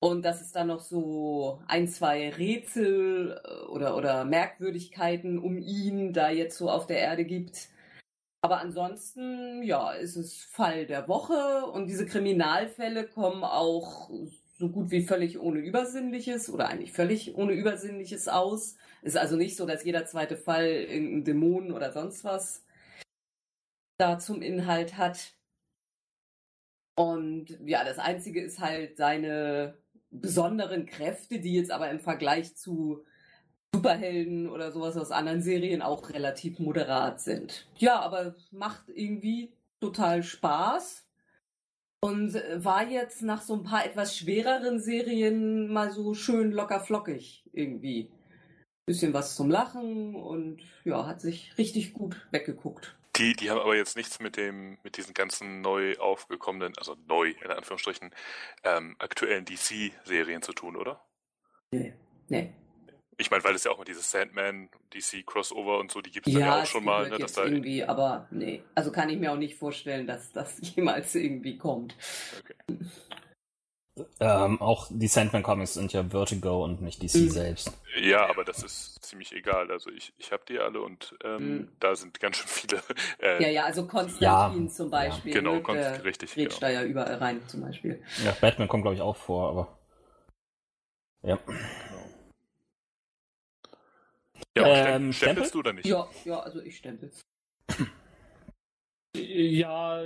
Und 0.00 0.24
dass 0.24 0.40
es 0.40 0.50
dann 0.50 0.66
noch 0.66 0.80
so 0.80 1.62
ein, 1.68 1.86
zwei 1.86 2.30
Rätsel 2.30 3.40
äh, 3.44 3.66
oder, 3.66 3.96
oder 3.96 4.24
Merkwürdigkeiten 4.24 5.38
um 5.38 5.58
ihn 5.58 6.12
da 6.12 6.28
jetzt 6.30 6.58
so 6.58 6.68
auf 6.70 6.86
der 6.86 6.98
Erde 6.98 7.24
gibt. 7.24 7.68
Aber 8.40 8.58
ansonsten, 8.58 9.62
ja, 9.62 9.92
ist 9.92 10.16
es 10.16 10.42
Fall 10.42 10.86
der 10.86 11.06
Woche 11.06 11.66
und 11.66 11.86
diese 11.86 12.06
Kriminalfälle 12.06 13.06
kommen 13.06 13.44
auch 13.44 14.10
so 14.58 14.68
gut 14.68 14.90
wie 14.90 15.02
völlig 15.02 15.40
ohne 15.40 15.60
Übersinnliches 15.60 16.50
oder 16.50 16.68
eigentlich 16.68 16.92
völlig 16.92 17.36
ohne 17.36 17.52
Übersinnliches 17.52 18.26
aus. 18.26 18.76
Ist 19.02 19.16
also 19.16 19.36
nicht 19.36 19.56
so, 19.56 19.66
dass 19.66 19.84
jeder 19.84 20.06
zweite 20.06 20.36
Fall 20.36 20.66
irgendein 20.66 21.24
Dämon 21.24 21.72
oder 21.72 21.92
sonst 21.92 22.24
was 22.24 22.64
da 23.98 24.18
zum 24.18 24.42
Inhalt 24.42 24.96
hat. 24.96 25.34
Und 26.94 27.58
ja, 27.64 27.84
das 27.84 27.98
Einzige 27.98 28.42
ist 28.42 28.60
halt 28.60 28.96
seine 28.96 29.78
besonderen 30.10 30.86
Kräfte, 30.86 31.40
die 31.40 31.54
jetzt 31.54 31.70
aber 31.70 31.90
im 31.90 32.00
Vergleich 32.00 32.54
zu 32.54 33.04
Superhelden 33.74 34.50
oder 34.50 34.70
sowas 34.70 34.96
aus 34.98 35.10
anderen 35.10 35.42
Serien 35.42 35.80
auch 35.80 36.10
relativ 36.10 36.58
moderat 36.58 37.20
sind. 37.20 37.66
Ja, 37.78 38.00
aber 38.00 38.34
macht 38.50 38.90
irgendwie 38.90 39.52
total 39.80 40.22
Spaß. 40.22 41.06
Und 42.04 42.34
war 42.56 42.88
jetzt 42.88 43.22
nach 43.22 43.42
so 43.42 43.54
ein 43.54 43.62
paar 43.62 43.86
etwas 43.86 44.16
schwereren 44.16 44.80
Serien 44.80 45.72
mal 45.72 45.92
so 45.92 46.14
schön 46.14 46.50
locker 46.50 46.80
flockig 46.80 47.44
irgendwie. 47.52 48.10
Bisschen 48.86 49.14
was 49.14 49.36
zum 49.36 49.48
Lachen 49.48 50.16
und 50.16 50.60
ja, 50.84 51.06
hat 51.06 51.20
sich 51.20 51.56
richtig 51.58 51.92
gut 51.92 52.26
weggeguckt. 52.32 52.96
Die, 53.16 53.34
die 53.34 53.50
haben 53.50 53.60
aber 53.60 53.76
jetzt 53.76 53.96
nichts 53.96 54.20
mit 54.20 54.36
dem, 54.36 54.78
mit 54.82 54.96
diesen 54.96 55.12
ganzen 55.12 55.60
neu 55.60 55.96
aufgekommenen, 55.98 56.76
also 56.78 56.96
neu 57.06 57.34
in 57.44 57.50
Anführungsstrichen, 57.50 58.10
ähm, 58.64 58.96
aktuellen 58.98 59.44
DC-Serien 59.44 60.42
zu 60.42 60.52
tun, 60.52 60.76
oder? 60.76 61.04
Nee. 61.72 61.92
Nee. 62.28 62.54
Ich 63.18 63.30
meine, 63.30 63.44
weil 63.44 63.54
es 63.54 63.64
ja 63.64 63.70
auch 63.70 63.78
mal 63.78 63.84
dieses 63.84 64.10
Sandman, 64.10 64.70
DC 64.94 65.26
Crossover 65.26 65.78
und 65.78 65.92
so, 65.92 66.00
die 66.00 66.10
gibt 66.10 66.26
es 66.26 66.32
ja, 66.32 66.40
ja 66.40 66.62
auch 66.62 66.66
schon 66.66 66.84
mal. 66.84 67.10
Ne, 67.10 67.18
dass 67.18 67.34
da 67.34 67.44
irgendwie, 67.44 67.84
aber 67.84 68.26
nee. 68.30 68.62
Also 68.74 68.90
kann 68.90 69.10
ich 69.10 69.18
mir 69.18 69.30
auch 69.30 69.36
nicht 69.36 69.56
vorstellen, 69.56 70.06
dass 70.06 70.32
das 70.32 70.56
jemals 70.74 71.14
irgendwie 71.14 71.58
kommt. 71.58 71.94
Okay. 72.40 72.78
Ähm, 74.20 74.60
auch 74.62 74.88
die 74.90 75.06
Sandman 75.06 75.42
Comics 75.42 75.74
sind 75.74 75.92
ja 75.92 76.02
Vertigo 76.02 76.64
und 76.64 76.80
nicht 76.80 77.02
DC 77.02 77.14
mhm. 77.14 77.30
selbst. 77.30 77.72
Ja, 78.00 78.26
aber 78.26 78.42
das 78.42 78.62
ist 78.62 79.04
ziemlich 79.04 79.32
egal. 79.32 79.70
Also 79.70 79.90
ich, 79.90 80.14
ich 80.16 80.32
habe 80.32 80.42
die 80.48 80.58
alle 80.58 80.80
und 80.80 81.14
ähm, 81.22 81.56
mhm. 81.56 81.68
da 81.78 81.94
sind 81.94 82.18
ganz 82.18 82.38
schön 82.38 82.48
viele. 82.48 82.82
Äh, 83.18 83.42
ja, 83.42 83.48
ja, 83.48 83.64
also 83.64 83.86
Konstantin 83.86 84.66
ja, 84.66 84.70
zum 84.70 84.90
Beispiel. 84.90 85.32
Ja. 85.32 85.38
Genau, 85.40 85.54
ne, 85.54 85.62
Konst 85.62 86.04
richtig. 86.04 86.36
Redet 86.36 86.54
genau. 86.54 86.60
da 86.60 86.70
ja 86.70 86.84
überall 86.84 87.14
rein 87.16 87.46
zum 87.46 87.60
Beispiel. 87.60 88.02
Ja, 88.24 88.34
Batman 88.40 88.66
kommt 88.66 88.82
glaube 88.82 88.96
ich 88.96 89.02
auch 89.02 89.16
vor, 89.16 89.50
aber 89.50 89.78
ja. 91.22 91.38
Ja, 94.56 94.96
ähm, 94.96 95.12
stempelst 95.12 95.54
du 95.54 95.60
oder 95.60 95.72
nicht? 95.72 95.86
Ja, 95.86 96.08
ja, 96.24 96.40
also 96.40 96.60
ich 96.60 96.78
stempel's. 96.78 97.20
ja, 99.16 100.02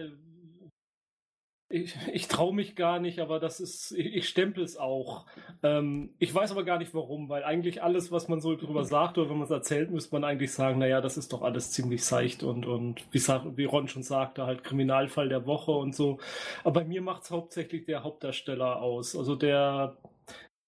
ich, 1.69 1.97
ich 2.13 2.29
traue 2.29 2.55
mich 2.55 2.77
gar 2.77 2.99
nicht, 2.99 3.19
aber 3.21 3.41
das 3.41 3.61
ist, 3.61 3.93
ich, 3.93 4.15
ich 4.15 4.29
stempel 4.29 4.65
es 4.65 4.77
auch. 4.77 5.27
Ähm, 5.63 6.15
ich 6.19 6.35
weiß 6.35 6.53
aber 6.53 6.65
gar 6.65 6.79
nicht 6.79 6.95
warum, 6.95 7.29
weil 7.29 7.45
eigentlich 7.45 7.83
alles, 7.83 8.13
was 8.13 8.29
man 8.29 8.41
so 8.41 8.57
drüber 8.57 8.85
sagt 8.85 9.19
oder 9.19 9.31
wenn 9.31 9.39
man 9.39 9.47
es 9.47 9.51
erzählt, 9.51 9.91
müsste 9.91 10.15
man 10.15 10.25
eigentlich 10.25 10.53
sagen, 10.53 10.79
naja, 10.79 11.01
das 11.01 11.17
ist 11.17 11.33
doch 11.33 11.43
alles 11.43 11.71
ziemlich 11.73 12.05
seicht 12.05 12.43
und, 12.43 12.67
und 12.67 13.05
wie, 13.11 13.21
wie 13.21 13.65
Ron 13.65 13.89
schon 13.89 14.03
sagte, 14.03 14.47
halt 14.47 14.65
Kriminalfall 14.65 15.29
der 15.29 15.47
Woche 15.47 15.73
und 15.73 15.95
so. 15.95 16.19
Aber 16.65 16.81
bei 16.81 16.85
mir 16.87 17.03
macht 17.03 17.25
es 17.25 17.31
hauptsächlich 17.31 17.85
der 17.85 18.05
Hauptdarsteller 18.05 18.81
aus. 18.81 19.17
Also 19.17 19.37
der, 19.37 19.97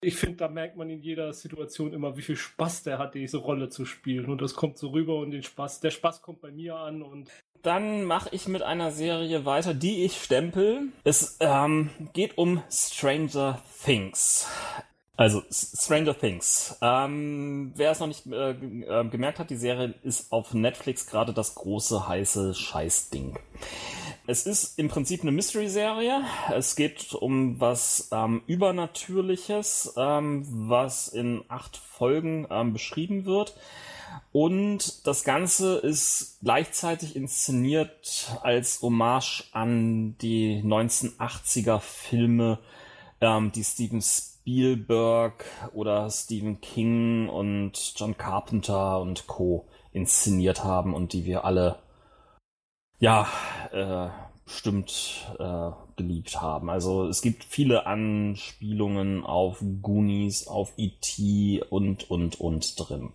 ich 0.01 0.17
finde, 0.17 0.37
da 0.37 0.49
merkt 0.49 0.77
man 0.77 0.91
in 0.91 1.01
jeder 1.01 1.33
Situation 1.33 1.93
immer, 1.93 2.17
wie 2.17 2.23
viel 2.23 2.37
Spaß 2.37 2.85
der 2.85 2.99
hat, 2.99 3.15
diese 3.15 3.39
Rolle 3.39 3.69
zu 3.69 3.85
spielen. 3.85 4.27
Und 4.31 4.41
das 4.41 4.55
kommt 4.55 4.79
so 4.79 4.91
rüber 4.91 5.19
und 5.19 5.33
den 5.33 5.43
Spaß, 5.43 5.81
der 5.81 5.91
Spaß 5.91 6.23
kommt 6.23 6.41
bei 6.41 6.53
mir 6.53 6.77
an 6.77 7.03
und 7.03 7.31
Dann 7.63 8.05
mache 8.05 8.29
ich 8.33 8.49
mit 8.49 8.63
einer 8.63 8.91
Serie 8.91 9.45
weiter, 9.45 9.75
die 9.75 10.05
ich 10.05 10.23
stempel. 10.23 10.89
Es 11.05 11.37
ähm, 11.41 11.91
geht 12.13 12.39
um 12.39 12.63
Stranger 12.71 13.63
Things. 13.85 14.47
Also 15.17 15.43
Stranger 15.51 16.17
Things. 16.17 16.79
Ähm, 16.81 17.73
wer 17.75 17.91
es 17.91 17.99
noch 17.99 18.07
nicht 18.07 18.27
äh, 18.27 18.51
äh, 18.51 19.09
gemerkt 19.09 19.41
hat, 19.41 19.51
die 19.51 19.57
Serie 19.57 19.95
ist 20.05 20.31
auf 20.31 20.55
Netflix 20.55 21.07
gerade 21.07 21.33
das 21.33 21.57
große 21.57 22.07
heiße 22.07 22.55
Scheißding. 22.55 23.37
Es 24.29 24.47
ist 24.47 24.79
im 24.79 24.89
Prinzip 24.89 25.23
eine 25.23 25.33
Mystery-Serie. 25.33 26.21
Es 26.55 26.77
geht 26.77 27.15
um 27.15 27.59
was 27.61 28.11
ähm, 28.13 28.43
Übernatürliches, 28.47 29.95
ähm, 29.97 30.47
was 30.47 31.09
in 31.09 31.43
acht 31.49 31.77
Folgen 31.79 32.47
ähm, 32.49 32.73
beschrieben 32.73 33.25
wird. 33.25 33.57
Und 34.33 35.07
das 35.07 35.25
Ganze 35.25 35.79
ist 35.79 36.39
gleichzeitig 36.43 37.17
inszeniert 37.17 38.39
als 38.43 38.83
Hommage 38.83 39.45
an 39.53 40.17
die 40.19 40.63
1980er 40.63 41.81
Filme, 41.81 42.59
ähm, 43.21 43.53
die 43.53 43.65
Steven 43.65 44.03
Spielberg 44.03 45.45
oder 45.73 46.11
Stephen 46.11 46.61
King 46.61 47.29
und 47.29 47.95
John 47.97 48.17
Carpenter 48.17 49.01
und 49.01 49.27
Co. 49.27 49.67
inszeniert 49.93 50.63
haben 50.63 50.95
und 50.95 51.13
die 51.13 51.25
wir 51.25 51.45
alle 51.45 51.77
ja 53.01 53.27
äh, 53.73 54.09
bestimmt 54.45 55.27
äh, 55.39 55.71
geliebt 55.97 56.41
haben. 56.41 56.71
Also 56.71 57.07
es 57.07 57.23
gibt 57.23 57.45
viele 57.45 57.87
Anspielungen 57.87 59.25
auf 59.25 59.63
Goonies, 59.83 60.47
auf 60.49 60.73
E.T. 60.79 61.63
und 61.69 62.11
und 62.11 62.41
und 62.41 62.75
drin. 62.77 63.13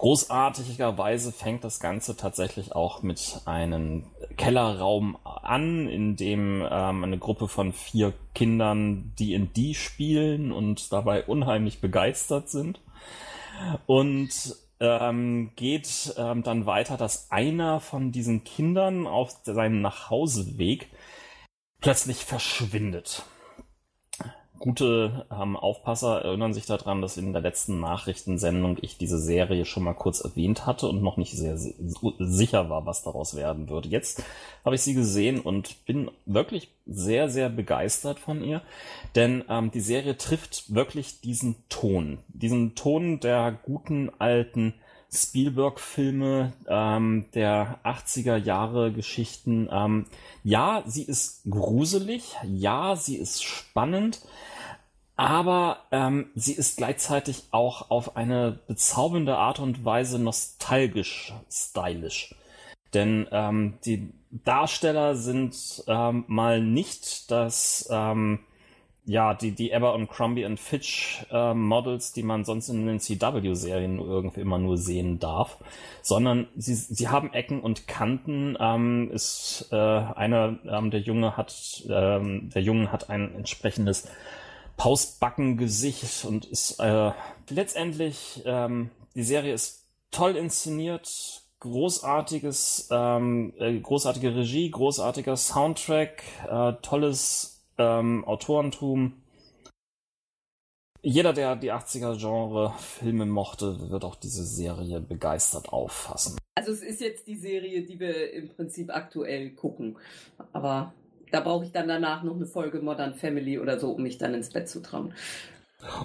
Großartigerweise 0.00 1.30
fängt 1.30 1.62
das 1.62 1.78
Ganze 1.78 2.16
tatsächlich 2.16 2.74
auch 2.74 3.02
mit 3.02 3.42
einem 3.44 4.06
Kellerraum 4.38 5.18
an, 5.24 5.88
in 5.88 6.16
dem 6.16 6.62
ähm, 6.62 7.04
eine 7.04 7.18
Gruppe 7.18 7.48
von 7.48 7.74
vier 7.74 8.14
Kindern 8.34 9.12
D&D 9.20 9.74
spielen 9.74 10.52
und 10.52 10.90
dabei 10.90 11.24
unheimlich 11.24 11.82
begeistert 11.82 12.48
sind. 12.48 12.80
Und 13.84 14.56
ähm, 14.80 15.52
geht 15.54 16.14
ähm, 16.16 16.44
dann 16.44 16.64
weiter, 16.64 16.96
dass 16.96 17.30
einer 17.30 17.78
von 17.78 18.10
diesen 18.10 18.42
Kindern 18.42 19.06
auf 19.06 19.32
seinem 19.42 19.82
Nachhauseweg 19.82 20.88
plötzlich 21.82 22.24
verschwindet 22.24 23.22
gute 24.60 25.26
ähm, 25.32 25.56
Aufpasser 25.56 26.22
erinnern 26.22 26.52
sich 26.52 26.66
daran, 26.66 27.00
dass 27.00 27.16
in 27.16 27.32
der 27.32 27.40
letzten 27.40 27.80
Nachrichtensendung 27.80 28.76
ich 28.82 28.98
diese 28.98 29.18
Serie 29.18 29.64
schon 29.64 29.82
mal 29.82 29.94
kurz 29.94 30.20
erwähnt 30.20 30.66
hatte 30.66 30.86
und 30.86 31.02
noch 31.02 31.16
nicht 31.16 31.32
sehr 31.32 31.56
sicher 31.56 32.68
war, 32.68 32.84
was 32.86 33.02
daraus 33.02 33.34
werden 33.34 33.70
würde. 33.70 33.88
Jetzt 33.88 34.22
habe 34.64 34.74
ich 34.74 34.82
sie 34.82 34.94
gesehen 34.94 35.40
und 35.40 35.84
bin 35.86 36.10
wirklich 36.26 36.68
sehr, 36.86 37.30
sehr 37.30 37.48
begeistert 37.48 38.20
von 38.20 38.44
ihr, 38.44 38.60
denn 39.16 39.42
ähm, 39.48 39.70
die 39.70 39.80
Serie 39.80 40.18
trifft 40.18 40.74
wirklich 40.74 41.22
diesen 41.22 41.56
Ton, 41.70 42.18
diesen 42.28 42.74
Ton 42.74 43.18
der 43.18 43.58
guten 43.64 44.10
alten 44.18 44.74
Spielberg-Filme 45.12 46.52
ähm, 46.68 47.24
der 47.34 47.80
80er 47.84 48.36
Jahre 48.36 48.92
Geschichten. 48.92 49.68
Ähm, 49.72 50.06
ja, 50.44 50.84
sie 50.86 51.02
ist 51.02 51.42
gruselig, 51.50 52.36
ja, 52.44 52.94
sie 52.94 53.16
ist 53.16 53.42
spannend, 53.42 54.20
aber 55.20 55.80
ähm, 55.90 56.30
sie 56.34 56.54
ist 56.54 56.78
gleichzeitig 56.78 57.42
auch 57.50 57.90
auf 57.90 58.16
eine 58.16 58.58
bezaubernde 58.66 59.36
Art 59.36 59.58
und 59.58 59.84
Weise 59.84 60.18
nostalgisch 60.18 61.34
stylisch. 61.52 62.34
Denn 62.94 63.26
ähm, 63.30 63.74
die 63.84 64.14
Darsteller 64.30 65.16
sind 65.16 65.84
ähm, 65.88 66.24
mal 66.26 66.62
nicht 66.62 67.30
das, 67.30 67.86
ähm, 67.92 68.38
ja, 69.04 69.34
die, 69.34 69.50
die 69.50 69.72
Ever 69.72 69.92
und 69.92 70.08
Crombie 70.08 70.46
und 70.46 70.58
Fitch 70.58 71.26
äh, 71.30 71.52
Models, 71.52 72.14
die 72.14 72.22
man 72.22 72.46
sonst 72.46 72.70
in 72.70 72.86
den 72.86 72.98
CW-Serien 72.98 73.98
irgendwie 73.98 74.40
immer 74.40 74.58
nur 74.58 74.78
sehen 74.78 75.18
darf, 75.18 75.58
sondern 76.00 76.48
sie, 76.56 76.74
sie 76.74 77.08
haben 77.08 77.34
Ecken 77.34 77.60
und 77.60 77.86
Kanten. 77.86 78.56
Ähm, 78.58 79.10
ist 79.12 79.68
äh, 79.70 79.76
einer 79.76 80.56
ähm, 80.66 80.90
der 80.90 81.00
Junge 81.00 81.36
hat 81.36 81.82
der 81.86 82.62
Junge 82.62 82.90
hat 82.90 83.10
ein 83.10 83.34
entsprechendes 83.34 84.08
Pausbackengesicht 84.80 86.24
und 86.24 86.46
ist 86.46 86.80
äh, 86.80 87.12
letztendlich, 87.50 88.42
ähm, 88.46 88.88
die 89.14 89.22
Serie 89.22 89.52
ist 89.52 89.84
toll 90.10 90.36
inszeniert, 90.36 91.42
großartiges, 91.58 92.88
ähm, 92.90 93.52
äh, 93.58 93.78
großartige 93.78 94.34
Regie, 94.34 94.70
großartiger 94.70 95.36
Soundtrack, 95.36 96.22
äh, 96.48 96.72
tolles 96.80 97.62
ähm, 97.76 98.24
Autorentum. 98.24 99.20
Jeder, 101.02 101.34
der 101.34 101.56
die 101.56 101.72
80er-Genre-Filme 101.72 103.26
mochte, 103.26 103.90
wird 103.90 104.04
auch 104.06 104.16
diese 104.16 104.44
Serie 104.44 105.02
begeistert 105.02 105.74
auffassen. 105.74 106.38
Also 106.54 106.72
es 106.72 106.80
ist 106.80 107.02
jetzt 107.02 107.26
die 107.26 107.36
Serie, 107.36 107.82
die 107.82 108.00
wir 108.00 108.32
im 108.32 108.48
Prinzip 108.48 108.88
aktuell 108.88 109.50
gucken. 109.50 109.98
Aber 110.54 110.94
da 111.30 111.40
brauche 111.40 111.64
ich 111.64 111.72
dann 111.72 111.88
danach 111.88 112.22
noch 112.22 112.36
eine 112.36 112.46
Folge 112.46 112.80
Modern 112.80 113.14
Family 113.14 113.58
oder 113.58 113.78
so, 113.78 113.90
um 113.90 114.02
mich 114.02 114.18
dann 114.18 114.34
ins 114.34 114.50
Bett 114.50 114.68
zu 114.68 114.80
trauen. 114.80 115.14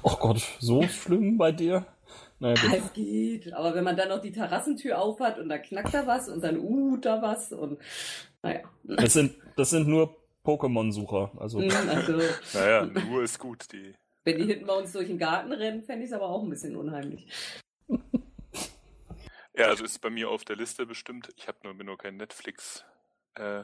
Oh 0.03 0.15
Gott, 0.19 0.41
so 0.59 0.83
schlimm 0.83 1.37
bei 1.37 1.51
dir? 1.51 1.85
Naja, 2.39 2.55
ja, 2.63 2.77
es 2.77 2.93
geht. 2.93 3.53
Aber 3.53 3.75
wenn 3.75 3.83
man 3.83 3.95
dann 3.95 4.09
noch 4.09 4.21
die 4.21 4.31
Terrassentür 4.31 4.99
aufhat 4.99 5.39
und 5.39 5.49
da 5.49 5.57
knackt 5.57 5.93
da 5.93 6.05
was 6.05 6.29
und 6.29 6.43
dann 6.43 6.59
uh 6.59 6.97
da 6.97 7.21
was 7.21 7.51
und 7.51 7.79
naja. 8.41 8.61
Das 8.83 9.13
sind, 9.13 9.35
das 9.55 9.69
sind 9.69 9.87
nur 9.87 10.15
Pokémon-Sucher. 10.43 11.31
Also. 11.37 11.61
Hm, 11.61 11.89
also. 11.89 12.21
naja, 12.53 12.85
nur 12.85 13.23
ist 13.23 13.39
gut. 13.39 13.71
Die. 13.71 13.95
Wenn 14.23 14.37
die 14.37 14.45
hinten 14.45 14.65
bei 14.65 14.73
uns 14.73 14.91
durch 14.91 15.07
den 15.07 15.17
Garten 15.17 15.51
rennen, 15.51 15.83
fände 15.83 16.03
ich 16.03 16.11
es 16.11 16.15
aber 16.15 16.29
auch 16.29 16.43
ein 16.43 16.49
bisschen 16.49 16.75
unheimlich. 16.75 17.27
Ja, 19.57 19.67
also 19.67 19.85
ist 19.85 20.01
bei 20.01 20.09
mir 20.09 20.29
auf 20.29 20.43
der 20.43 20.57
Liste 20.57 20.85
bestimmt. 20.85 21.29
Ich 21.37 21.47
habe 21.47 21.59
nur, 21.63 21.73
bin 21.75 21.85
nur 21.85 21.97
kein 21.97 22.17
Netflix. 22.17 22.83
Äh, 23.35 23.63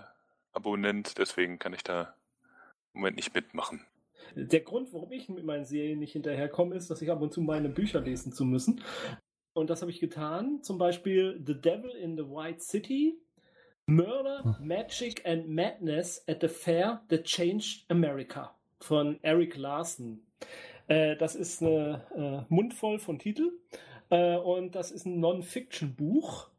Abonnent, 0.53 1.17
deswegen 1.17 1.59
kann 1.59 1.73
ich 1.73 1.83
da 1.83 2.15
im 2.93 3.01
Moment 3.01 3.15
nicht 3.15 3.33
mitmachen. 3.33 3.85
Der 4.35 4.61
Grund, 4.61 4.93
warum 4.93 5.11
ich 5.11 5.29
mit 5.29 5.43
meinen 5.43 5.65
Serien 5.65 5.99
nicht 5.99 6.13
hinterherkomme, 6.13 6.75
ist, 6.75 6.89
dass 6.89 7.01
ich 7.01 7.11
ab 7.11 7.21
und 7.21 7.33
zu 7.33 7.41
meine 7.41 7.69
Bücher 7.69 8.01
lesen 8.01 8.31
zu 8.31 8.45
müssen. 8.45 8.81
Und 9.53 9.69
das 9.69 9.81
habe 9.81 9.91
ich 9.91 9.99
getan. 9.99 10.63
Zum 10.63 10.77
Beispiel 10.77 11.41
The 11.45 11.59
Devil 11.59 11.91
in 11.91 12.15
the 12.15 12.23
White 12.23 12.61
City, 12.61 13.17
Murder, 13.85 14.43
hm. 14.43 14.67
Magic 14.67 15.25
and 15.25 15.49
Madness 15.49 16.23
at 16.27 16.39
the 16.41 16.47
Fair 16.47 17.01
That 17.09 17.25
Changed 17.25 17.85
America 17.89 18.55
von 18.79 19.19
Eric 19.21 19.57
Larson. 19.57 20.21
Äh, 20.87 21.17
das 21.17 21.35
ist 21.35 21.61
eine 21.61 22.45
äh, 22.49 22.53
Mundvoll 22.53 22.99
von 22.99 23.19
Titel. 23.19 23.51
Äh, 24.09 24.37
und 24.37 24.75
das 24.75 24.91
ist 24.91 25.05
ein 25.05 25.19
Non-Fiction-Buch 25.19 26.49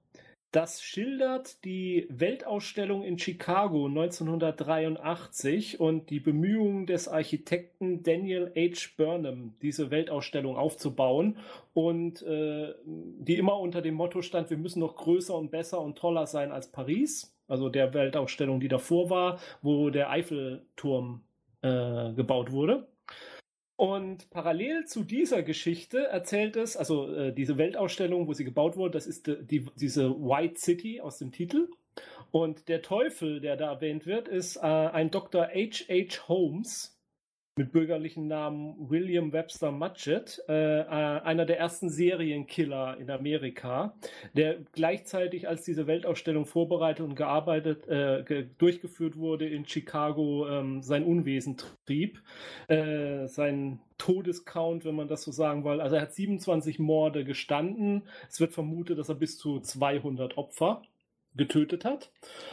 das 0.53 0.83
schildert 0.83 1.65
die 1.65 2.07
Weltausstellung 2.11 3.03
in 3.03 3.19
Chicago 3.19 3.87
1983 3.87 5.81
und 5.81 6.11
die 6.11 6.21
Bemühungen 6.21 6.87
des 6.87 7.09
Architekten 7.09 8.03
Daniel 8.03 8.53
H. 8.55 8.91
Burnham, 8.99 9.55
diese 9.63 9.91
Weltausstellung 9.91 10.57
aufzubauen 10.57 11.39
und 11.73 12.21
äh, 12.23 12.75
die 12.85 13.37
immer 13.37 13.59
unter 13.59 13.81
dem 13.81 13.95
Motto 13.95 14.21
stand, 14.21 14.51
wir 14.51 14.59
müssen 14.59 14.81
noch 14.81 14.97
größer 14.97 15.35
und 15.35 15.51
besser 15.51 15.81
und 15.81 15.97
toller 15.97 16.27
sein 16.27 16.53
als 16.53 16.71
Paris, 16.71 17.35
also 17.49 17.71
der 17.71 17.95
Weltausstellung, 17.95 18.61
die 18.61 18.69
davor 18.69 19.09
war, 19.09 19.41
wo 19.63 19.89
der 19.89 20.11
Eiffelturm 20.11 21.23
äh, 21.63 22.13
gebaut 22.13 22.53
wurde. 22.53 22.92
Und 23.83 24.31
parallel 24.31 24.85
zu 24.85 25.03
dieser 25.03 25.43
Geschichte 25.43 26.07
erzählt 26.07 26.55
es, 26.55 26.77
also 26.77 27.13
äh, 27.13 27.33
diese 27.33 27.59
Weltausstellung, 27.59 28.29
wo 28.29 28.33
sie 28.33 28.45
gebaut 28.45 28.77
wurde, 28.77 28.93
das 28.93 29.09
ist 29.09 29.27
die, 29.27 29.43
die, 29.45 29.67
diese 29.75 30.09
White 30.09 30.61
City 30.61 31.01
aus 31.01 31.19
dem 31.19 31.33
Titel. 31.33 31.69
Und 32.31 32.69
der 32.69 32.83
Teufel, 32.83 33.41
der 33.41 33.57
da 33.57 33.73
erwähnt 33.73 34.07
wird, 34.07 34.29
ist 34.29 34.55
äh, 34.55 34.61
ein 34.61 35.11
Dr. 35.11 35.49
H. 35.49 35.87
H. 35.89 36.29
Holmes, 36.29 36.92
mit 37.57 37.71
bürgerlichen 37.71 38.29
Namen 38.29 38.75
William 38.89 39.33
Webster 39.33 39.73
Mudgett, 39.73 40.43
äh, 40.49 40.81
äh, 40.81 40.85
einer 40.87 41.45
der 41.45 41.59
ersten 41.59 41.91
Serienkiller 41.91 42.97
in 42.99 43.11
Amerika, 43.11 43.95
der 44.33 44.61
gleichzeitig 44.73 45.49
als 45.49 45.63
diese 45.63 45.87
Weltausstellung 45.87 46.47
vorbereitet 46.47 47.05
und 47.05 47.15
gearbeitet, 47.15 47.87
äh, 47.89 48.25
ge 48.27 48.47
durchgeführt 48.57 49.19
wurde 49.19 49.47
in 49.47 49.67
Chicago, 49.67 50.49
ähm, 50.49 50.83
sein 50.83 51.05
Unwesen 51.05 51.59
trieb, 51.85 52.23
äh, 52.69 53.27
sein 53.27 53.81
Todescount, 53.99 54.87
wenn 54.87 54.97
man 54.97 55.09
das 55.09 55.23
so 55.23 55.31
sagen 55.31 55.63
will. 55.65 55.83
Also 55.83 55.97
er 55.97 56.03
hat 56.03 56.15
27 56.15 56.79
Morde 56.79 57.23
gestanden. 57.25 58.05
Es 58.31 58.41
wird 58.41 58.55
vermutet, 58.55 58.99
dass 58.99 59.11
er 59.11 59.15
bis 59.15 59.37
zu 59.37 59.61
200 59.61 60.39
Opfer 60.39 60.83
getötet 61.35 61.85
hat. 61.85 62.11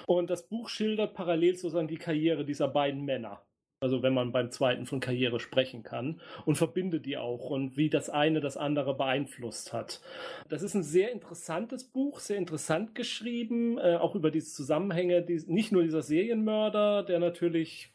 Und 0.07 0.29
das 0.29 0.47
Buch 0.47 0.67
schildert 0.67 1.13
parallel 1.13 1.55
sozusagen 1.55 1.87
die 1.87 1.97
Karriere 1.97 2.43
dieser 2.43 2.67
beiden 2.67 3.05
Männer 3.05 3.41
Also 3.81 4.03
wenn 4.03 4.13
man 4.13 4.33
beim 4.33 4.51
zweiten 4.51 4.85
von 4.85 4.99
Karriere 4.99 5.39
sprechen 5.39 5.83
kann 5.83 6.19
und 6.45 6.57
verbinde 6.57 6.99
die 6.99 7.17
auch 7.17 7.49
und 7.49 7.77
wie 7.77 7.89
das 7.89 8.09
eine 8.09 8.41
das 8.41 8.57
andere 8.57 8.93
beeinflusst 8.93 9.71
hat. 9.71 10.01
Das 10.49 10.63
ist 10.63 10.73
ein 10.73 10.83
sehr 10.83 11.13
interessantes 11.13 11.85
Buch, 11.85 12.19
sehr 12.19 12.37
interessant 12.37 12.93
geschrieben, 12.93 13.77
äh, 13.77 13.95
auch 13.95 14.15
über 14.15 14.31
diese 14.31 14.51
Zusammenhänge, 14.53 15.21
die, 15.21 15.41
nicht 15.47 15.71
nur 15.71 15.83
dieser 15.83 16.01
Serienmörder, 16.01 17.03
der 17.03 17.19
natürlich 17.19 17.93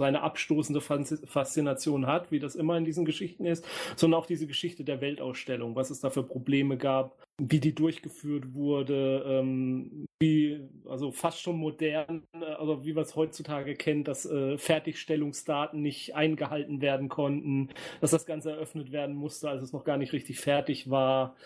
seine 0.00 0.22
abstoßende 0.22 0.80
Faszination 0.80 2.06
hat, 2.06 2.32
wie 2.32 2.38
das 2.40 2.56
immer 2.56 2.76
in 2.76 2.86
diesen 2.86 3.04
Geschichten 3.04 3.44
ist, 3.44 3.64
sondern 3.96 4.18
auch 4.18 4.26
diese 4.26 4.46
Geschichte 4.46 4.82
der 4.82 5.02
Weltausstellung, 5.02 5.76
was 5.76 5.90
es 5.90 6.00
da 6.00 6.08
für 6.08 6.22
Probleme 6.22 6.78
gab, 6.78 7.16
wie 7.48 7.60
die 7.60 7.74
durchgeführt 7.74 8.54
wurde, 8.54 9.24
ähm, 9.26 10.06
wie, 10.20 10.60
also 10.86 11.10
fast 11.12 11.40
schon 11.40 11.56
modern, 11.56 12.24
also 12.58 12.84
wie 12.84 12.92
man 12.92 13.04
es 13.04 13.16
heutzutage 13.16 13.74
kennt, 13.74 14.06
dass 14.06 14.26
äh, 14.26 14.58
Fertigstellungsdaten 14.58 15.80
nicht 15.80 16.14
eingehalten 16.14 16.82
werden 16.82 17.08
konnten, 17.08 17.70
dass 18.02 18.10
das 18.10 18.26
Ganze 18.26 18.50
eröffnet 18.50 18.92
werden 18.92 19.16
musste, 19.16 19.48
als 19.48 19.62
es 19.62 19.72
noch 19.72 19.84
gar 19.84 19.96
nicht 19.96 20.12
richtig 20.12 20.38
fertig 20.40 20.90
war, 20.90 21.36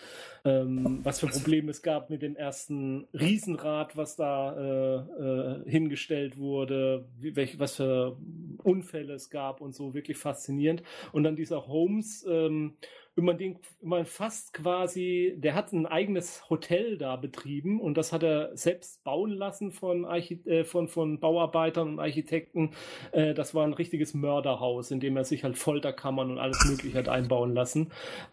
ähm, 0.43 0.99
was 1.03 1.21
für 1.21 1.27
Probleme 1.27 1.71
es 1.71 1.81
gab 1.81 2.09
mit 2.09 2.21
dem 2.21 2.35
ersten 2.35 3.07
Riesenrad, 3.13 3.95
was 3.95 4.17
da 4.17 4.55
äh, 4.57 4.95
äh, 5.23 5.69
hingestellt 5.69 6.37
wurde, 6.37 7.07
wie, 7.17 7.35
welch, 7.37 7.57
was 7.59 7.77
für 7.77 8.17
Unfälle 8.63 9.13
es 9.13 9.29
gab 9.29 9.61
und 9.61 9.73
so, 9.73 9.93
wirklich 9.93 10.17
faszinierend. 10.17 10.83
Und 11.13 11.23
dann 11.23 11.37
dieser 11.37 11.67
Holmes, 11.67 12.25
ähm, 12.29 12.75
man 13.23 13.37
den 13.37 13.57
man 13.81 14.05
fast 14.05 14.53
quasi, 14.53 15.35
der 15.37 15.55
hat 15.55 15.71
ein 15.71 15.85
eigenes 15.85 16.49
Hotel 16.49 16.97
da 16.97 17.15
betrieben 17.15 17.79
und 17.79 17.97
das 17.97 18.11
hat 18.11 18.23
er 18.23 18.55
selbst 18.57 19.03
bauen 19.03 19.31
lassen 19.31 19.71
von, 19.71 20.05
Archi 20.05 20.41
äh, 20.45 20.65
von, 20.65 20.87
von 20.87 21.19
Bauarbeitern 21.19 21.93
und 21.93 21.99
Architekten. 21.99 22.71
Äh, 23.11 23.33
das 23.33 23.55
war 23.55 23.65
ein 23.65 23.73
richtiges 23.73 24.13
Mörderhaus, 24.13 24.91
in 24.91 24.99
dem 24.99 25.15
er 25.15 25.23
sich 25.23 25.43
halt 25.43 25.57
Folterkammern 25.57 26.29
und 26.29 26.39
alles 26.39 26.65
Mögliche 26.65 26.97
hat 26.97 27.07
einbauen 27.07 27.53
lassen. 27.53 27.91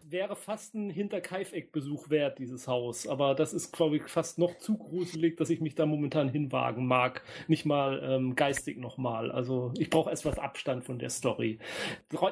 Wäre 0.09 0.35
fast 0.35 0.75
ein 0.75 0.91
Hinterkaifeck-Besuch 0.91 2.11
wert, 2.11 2.39
dieses 2.39 2.67
Haus. 2.67 3.07
Aber 3.07 3.35
das 3.35 3.53
ist, 3.53 3.73
glaube 3.73 3.97
ich, 3.97 4.05
fast 4.05 4.39
noch 4.39 4.59
zu 4.59 4.77
gruselig, 4.77 5.37
dass 5.37 5.51
ich 5.51 5.61
mich 5.61 5.75
da 5.75 5.87
momentan 5.87 6.29
hinwagen 6.29 6.87
mag. 6.87 7.23
Nicht 7.47 7.67
mal 7.67 8.03
ähm, 8.05 8.35
geistig 8.35 8.79
nochmal. 8.79 9.31
Also 9.31 9.73
ich 9.79 9.91
brauche 9.91 10.11
etwas 10.11 10.39
Abstand 10.39 10.85
von 10.85 10.99
der 10.99 11.11
Story. 11.11 11.59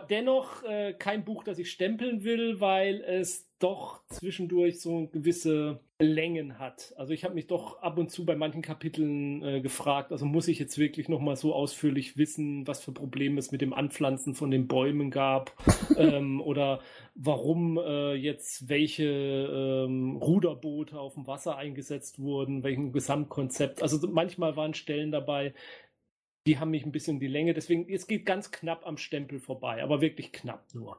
Dennoch 0.08 0.64
äh, 0.64 0.94
kein 0.94 1.24
Buch, 1.24 1.44
das 1.44 1.58
ich 1.58 1.70
stempeln 1.70 2.24
will 2.24 2.39
will, 2.40 2.60
weil 2.60 3.02
es 3.02 3.48
doch 3.58 4.02
zwischendurch 4.08 4.80
so 4.80 5.08
gewisse 5.08 5.80
Längen 5.98 6.58
hat. 6.58 6.94
Also 6.96 7.12
ich 7.12 7.24
habe 7.24 7.34
mich 7.34 7.46
doch 7.46 7.82
ab 7.82 7.98
und 7.98 8.10
zu 8.10 8.24
bei 8.24 8.34
manchen 8.34 8.62
Kapiteln 8.62 9.42
äh, 9.42 9.60
gefragt, 9.60 10.12
also 10.12 10.24
muss 10.24 10.48
ich 10.48 10.58
jetzt 10.58 10.78
wirklich 10.78 11.10
noch 11.10 11.20
mal 11.20 11.36
so 11.36 11.54
ausführlich 11.54 12.16
wissen, 12.16 12.66
was 12.66 12.82
für 12.82 12.92
Probleme 12.92 13.38
es 13.38 13.52
mit 13.52 13.60
dem 13.60 13.74
Anpflanzen 13.74 14.34
von 14.34 14.50
den 14.50 14.66
Bäumen 14.66 15.10
gab 15.10 15.52
ähm, 15.98 16.40
oder 16.40 16.80
warum 17.14 17.76
äh, 17.76 18.14
jetzt 18.14 18.70
welche 18.70 19.04
ähm, 19.04 20.16
Ruderboote 20.16 20.98
auf 20.98 21.14
dem 21.14 21.26
Wasser 21.26 21.56
eingesetzt 21.56 22.18
wurden, 22.18 22.62
welchem 22.62 22.92
Gesamtkonzept. 22.92 23.82
Also 23.82 24.08
manchmal 24.08 24.56
waren 24.56 24.72
Stellen 24.72 25.12
dabei, 25.12 25.52
die 26.46 26.58
haben 26.58 26.70
mich 26.70 26.86
ein 26.86 26.92
bisschen 26.92 27.20
die 27.20 27.26
Länge. 27.26 27.52
Deswegen, 27.52 27.86
es 27.92 28.06
geht 28.06 28.24
ganz 28.24 28.50
knapp 28.50 28.86
am 28.86 28.96
Stempel 28.96 29.38
vorbei, 29.38 29.82
aber 29.82 30.00
wirklich 30.00 30.32
knapp 30.32 30.64
nur. 30.72 30.98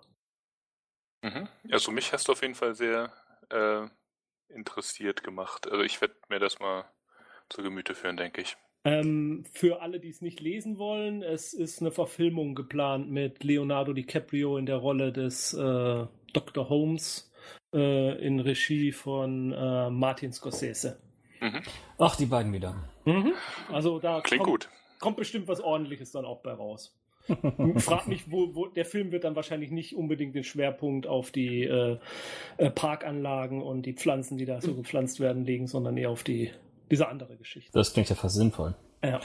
Mhm. 1.21 1.47
Also 1.71 1.91
mich 1.91 2.13
hast 2.13 2.27
du 2.27 2.31
auf 2.31 2.41
jeden 2.41 2.55
Fall 2.55 2.75
sehr 2.75 3.11
äh, 3.49 3.87
interessiert 4.53 5.23
gemacht. 5.23 5.69
Also 5.69 5.83
ich 5.83 6.01
werde 6.01 6.15
mir 6.29 6.39
das 6.39 6.59
mal 6.59 6.85
zu 7.49 7.61
Gemüte 7.61 7.95
führen, 7.95 8.17
denke 8.17 8.41
ich. 8.41 8.57
Ähm, 8.83 9.45
für 9.53 9.81
alle, 9.81 9.99
die 9.99 10.09
es 10.09 10.21
nicht 10.21 10.39
lesen 10.39 10.77
wollen, 10.79 11.21
es 11.21 11.53
ist 11.53 11.81
eine 11.81 11.91
Verfilmung 11.91 12.55
geplant 12.55 13.11
mit 13.11 13.43
Leonardo 13.43 13.93
DiCaprio 13.93 14.57
in 14.57 14.65
der 14.65 14.77
Rolle 14.77 15.11
des 15.11 15.53
äh, 15.53 16.07
Dr. 16.33 16.69
Holmes 16.69 17.31
äh, 17.73 18.25
in 18.25 18.39
Regie 18.39 18.91
von 18.91 19.51
äh, 19.51 19.89
Martin 19.91 20.33
Scorsese. 20.33 20.99
Mhm. 21.41 21.61
Ach, 21.99 22.15
die 22.15 22.25
beiden 22.25 22.53
wieder. 22.53 22.89
Mhm. 23.05 23.33
Also 23.71 23.99
da 23.99 24.21
Klingt 24.21 24.43
kommt, 24.43 24.63
gut. 24.63 24.69
kommt 24.99 25.17
bestimmt 25.17 25.47
was 25.47 25.61
ordentliches 25.61 26.11
dann 26.11 26.25
auch 26.25 26.41
bei 26.41 26.53
raus. 26.53 26.97
Frag 27.77 28.07
mich, 28.07 28.31
wo, 28.31 28.55
wo 28.55 28.67
der 28.67 28.85
Film 28.85 29.11
wird 29.11 29.23
dann 29.23 29.35
wahrscheinlich 29.35 29.71
nicht 29.71 29.95
unbedingt 29.95 30.35
den 30.35 30.43
Schwerpunkt 30.43 31.07
auf 31.07 31.31
die 31.31 31.63
äh, 31.63 31.97
äh, 32.57 32.69
Parkanlagen 32.69 33.61
und 33.61 33.85
die 33.85 33.93
Pflanzen, 33.93 34.37
die 34.37 34.45
da 34.45 34.61
so 34.61 34.75
gepflanzt 34.75 35.19
werden, 35.19 35.45
legen, 35.45 35.67
sondern 35.67 35.97
eher 35.97 36.09
auf 36.09 36.23
die 36.23 36.51
diese 36.89 37.07
andere 37.07 37.37
Geschichte. 37.37 37.71
Das 37.73 37.93
klingt 37.93 38.09
ja 38.09 38.15
fast 38.15 38.35
sinnvoll. 38.35 38.75
Ja. 39.03 39.21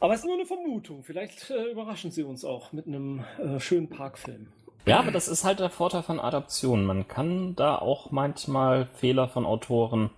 Aber 0.00 0.14
es 0.14 0.20
ist 0.20 0.26
nur 0.26 0.34
eine 0.34 0.46
Vermutung. 0.46 1.02
Vielleicht 1.02 1.50
äh, 1.50 1.70
überraschen 1.70 2.10
sie 2.10 2.22
uns 2.22 2.44
auch 2.44 2.72
mit 2.72 2.86
einem 2.86 3.24
äh, 3.38 3.60
schönen 3.60 3.88
Parkfilm. 3.88 4.48
Ja, 4.86 4.98
aber 4.98 5.10
das 5.10 5.28
ist 5.28 5.44
halt 5.44 5.60
der 5.60 5.68
Vorteil 5.68 6.02
von 6.02 6.18
Adaptionen. 6.18 6.86
Man 6.86 7.06
kann 7.06 7.54
da 7.54 7.76
auch 7.76 8.10
manchmal 8.10 8.86
Fehler 8.86 9.28
von 9.28 9.44
Autoren 9.44 10.10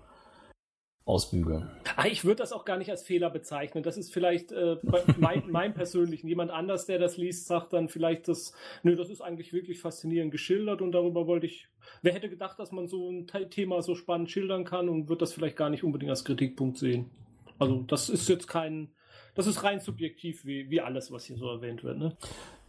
ausbügeln. 1.04 1.70
Ah, 1.96 2.06
ich 2.06 2.24
würde 2.24 2.36
das 2.36 2.52
auch 2.52 2.64
gar 2.64 2.78
nicht 2.78 2.90
als 2.90 3.02
Fehler 3.02 3.30
bezeichnen. 3.30 3.82
Das 3.82 3.96
ist 3.96 4.12
vielleicht 4.12 4.52
äh, 4.52 4.76
mein, 5.18 5.42
mein 5.48 5.74
persönlichen. 5.74 6.28
Jemand 6.28 6.50
anders, 6.50 6.86
der 6.86 6.98
das 6.98 7.16
liest, 7.16 7.46
sagt 7.46 7.72
dann 7.72 7.88
vielleicht, 7.88 8.28
das, 8.28 8.52
nö, 8.82 8.94
das 8.96 9.10
ist 9.10 9.20
eigentlich 9.20 9.52
wirklich 9.52 9.80
faszinierend 9.80 10.30
geschildert 10.30 10.80
und 10.80 10.92
darüber 10.92 11.26
wollte 11.26 11.46
ich. 11.46 11.68
Wer 12.02 12.14
hätte 12.14 12.28
gedacht, 12.28 12.58
dass 12.58 12.70
man 12.70 12.86
so 12.86 13.10
ein 13.10 13.26
Thema 13.50 13.82
so 13.82 13.94
spannend 13.94 14.30
schildern 14.30 14.64
kann 14.64 14.88
und 14.88 15.08
wird 15.08 15.22
das 15.22 15.32
vielleicht 15.32 15.56
gar 15.56 15.70
nicht 15.70 15.82
unbedingt 15.82 16.10
als 16.10 16.24
Kritikpunkt 16.24 16.78
sehen. 16.78 17.10
Also 17.58 17.82
das 17.82 18.08
ist 18.08 18.28
jetzt 18.28 18.46
kein, 18.46 18.92
das 19.34 19.46
ist 19.46 19.64
rein 19.64 19.80
subjektiv 19.80 20.44
wie, 20.44 20.70
wie 20.70 20.80
alles, 20.80 21.10
was 21.10 21.24
hier 21.24 21.36
so 21.36 21.48
erwähnt 21.48 21.82
wird. 21.82 21.98
Ne? 21.98 22.16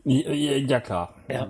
Ja, 0.03 0.31
ja 0.31 0.79
klar. 0.79 1.15
Ja 1.29 1.47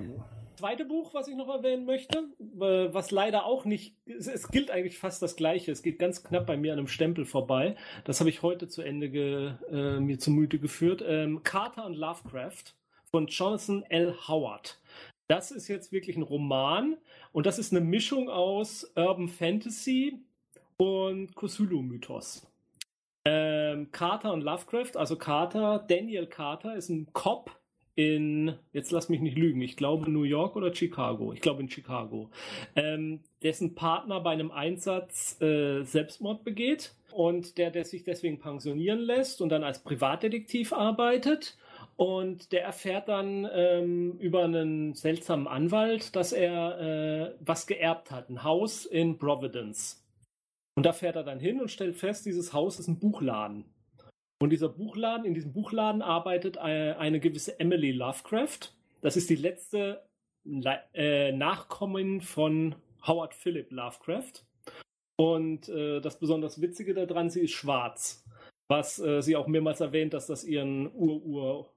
zweite 0.64 0.86
Buch, 0.86 1.14
was 1.14 1.28
ich 1.28 1.36
noch 1.36 1.50
erwähnen 1.50 1.84
möchte, 1.84 2.20
äh, 2.40 2.94
was 2.94 3.12
leider 3.12 3.46
auch 3.46 3.66
nicht, 3.66 3.98
es, 4.06 4.48
gilt 4.48 4.72
eigentlich 4.72 4.98
fast 4.98 5.22
das 5.22 5.36
Gleiche. 5.36 5.74
Es 5.74 5.84
geht 5.84 6.00
ganz 6.00 6.24
knapp 6.24 6.46
bei 6.46 6.56
mir 6.56 6.72
an 6.72 6.80
einem 6.80 6.88
Stempel 6.88 7.26
vorbei. 7.26 7.76
Das 8.06 8.22
habe 8.22 8.30
ich 8.30 8.44
heute 8.44 8.70
zu 8.70 8.82
Ende 8.82 9.10
ge, 9.10 9.56
äh, 9.70 10.00
mir 10.00 10.20
zumute 10.20 10.60
geführt. 10.60 11.04
Ähm, 11.06 11.44
Carter 11.44 11.86
und 11.86 11.96
Lovecraft 11.96 12.64
von 13.12 13.28
Jonathan 13.28 13.84
L. 13.90 14.16
Howard. 14.30 14.80
Das 15.28 15.52
ist 15.52 15.68
jetzt 15.68 15.92
wirklich 15.92 16.16
ein 16.16 16.24
Roman 16.24 16.96
und 17.34 17.46
das 17.46 17.60
ist 17.60 17.74
eine 17.74 17.82
Mischung 17.82 18.30
aus 18.30 18.90
Urban 18.96 19.28
Fantasy 19.28 20.18
und 20.78 21.36
Cthulhu-Mythos. 21.36 22.48
Ähm, 23.26 23.92
Carter 23.92 24.32
und 24.32 24.46
Lovecraft, 24.46 24.96
also 24.96 25.18
Carter, 25.18 25.84
Daniel 25.90 26.26
Carter 26.26 26.78
ist 26.78 26.88
ein 26.88 27.12
Cop, 27.12 27.52
in, 27.96 28.56
jetzt 28.72 28.92
lass 28.92 29.10
mich 29.10 29.22
nicht 29.22 29.38
lügen, 29.38 29.62
ich 29.62 29.78
glaube 29.78 30.10
New 30.10 30.24
York 30.24 30.56
oder 30.56 30.74
Chicago. 30.74 31.32
Ich 31.34 31.42
glaube 31.42 31.62
in 31.62 31.70
Chicago. 31.70 32.30
Ähm, 32.76 33.20
dessen 33.44 33.76
Partner 33.76 34.20
bei 34.20 34.32
einem 34.32 34.52
Einsatz 34.52 35.40
äh, 35.42 35.84
Selbstmord 35.84 36.44
begeht 36.44 36.96
und 37.12 37.58
der, 37.58 37.70
der 37.70 37.86
sich 37.86 38.04
deswegen 38.04 38.40
pensionieren 38.40 39.00
lässt 39.00 39.42
und 39.42 39.50
dann 39.50 39.64
als 39.64 39.84
Privatdetektiv 39.84 40.74
arbeitet. 40.74 41.58
Und 41.96 42.52
der 42.52 42.64
erfährt 42.64 43.08
dann 43.08 43.48
ähm, 43.54 44.18
über 44.20 44.44
einen 44.44 44.96
seltsamen 44.96 45.48
Anwalt, 45.48 46.16
dass 46.16 46.34
er 46.34 46.80
äh, 46.80 47.36
was 47.40 47.68
geerbt 47.68 48.10
hat, 48.10 48.30
ein 48.30 48.44
Haus 48.44 48.86
in 48.86 49.20
Providence. 49.20 50.04
Und 50.76 50.88
da 50.88 50.94
fährt 50.94 51.16
er 51.16 51.24
dann 51.24 51.40
hin 51.40 51.62
und 51.62 51.70
stellt 51.70 51.96
fest, 51.96 52.26
dieses 52.26 52.54
Haus 52.54 52.80
ist 52.80 52.88
ein 52.88 53.00
Buchladen. 53.00 53.66
Und 54.44 54.50
dieser 54.50 54.68
Buchladen, 54.68 55.24
in 55.24 55.34
diesem 55.34 55.54
Buchladen 55.54 56.02
arbeitet 56.02 56.58
eine, 56.58 56.98
eine 56.98 57.22
gewisse 57.22 57.62
Emily 57.62 57.94
Lovecraft. 57.94 58.74
Das 59.00 59.16
ist 59.16 59.30
die 59.30 59.38
letzte 59.38 60.04
äh, 60.94 61.32
Nachkommin 61.32 62.20
von 62.20 62.76
Howard 63.08 63.34
Philip 63.34 63.72
Lovecraft. 63.72 64.44
Und 65.16 65.70
äh, 65.70 66.02
das 66.02 66.20
besonders 66.20 66.60
Witzige 66.60 66.94
daran, 66.94 67.30
sie 67.30 67.40
ist 67.40 67.54
schwarz. 67.54 68.26
Was 68.68 69.00
äh, 69.00 69.22
sie 69.22 69.38
auch 69.38 69.48
mehrmals 69.48 69.80
erwähnt, 69.80 70.14
dass 70.14 70.28
das 70.28 70.44
ihren 70.44 70.94
Ur-Ur 70.94 71.62
äh, 71.62 71.70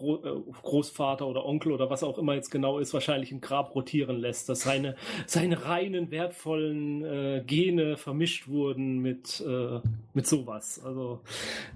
Großvater 0.00 1.26
oder 1.26 1.44
Onkel 1.44 1.72
oder 1.72 1.90
was 1.90 2.02
auch 2.02 2.18
immer 2.18 2.34
jetzt 2.34 2.50
genau 2.50 2.78
ist, 2.78 2.94
wahrscheinlich 2.94 3.32
im 3.32 3.40
Grab 3.40 3.74
rotieren 3.74 4.18
lässt, 4.18 4.48
dass 4.48 4.62
seine, 4.62 4.96
seine 5.26 5.64
reinen, 5.64 6.10
wertvollen 6.10 7.04
äh, 7.04 7.42
Gene 7.46 7.96
vermischt 7.96 8.48
wurden 8.48 8.98
mit, 8.98 9.40
äh, 9.46 9.80
mit 10.12 10.26
sowas. 10.26 10.80
Also 10.84 11.20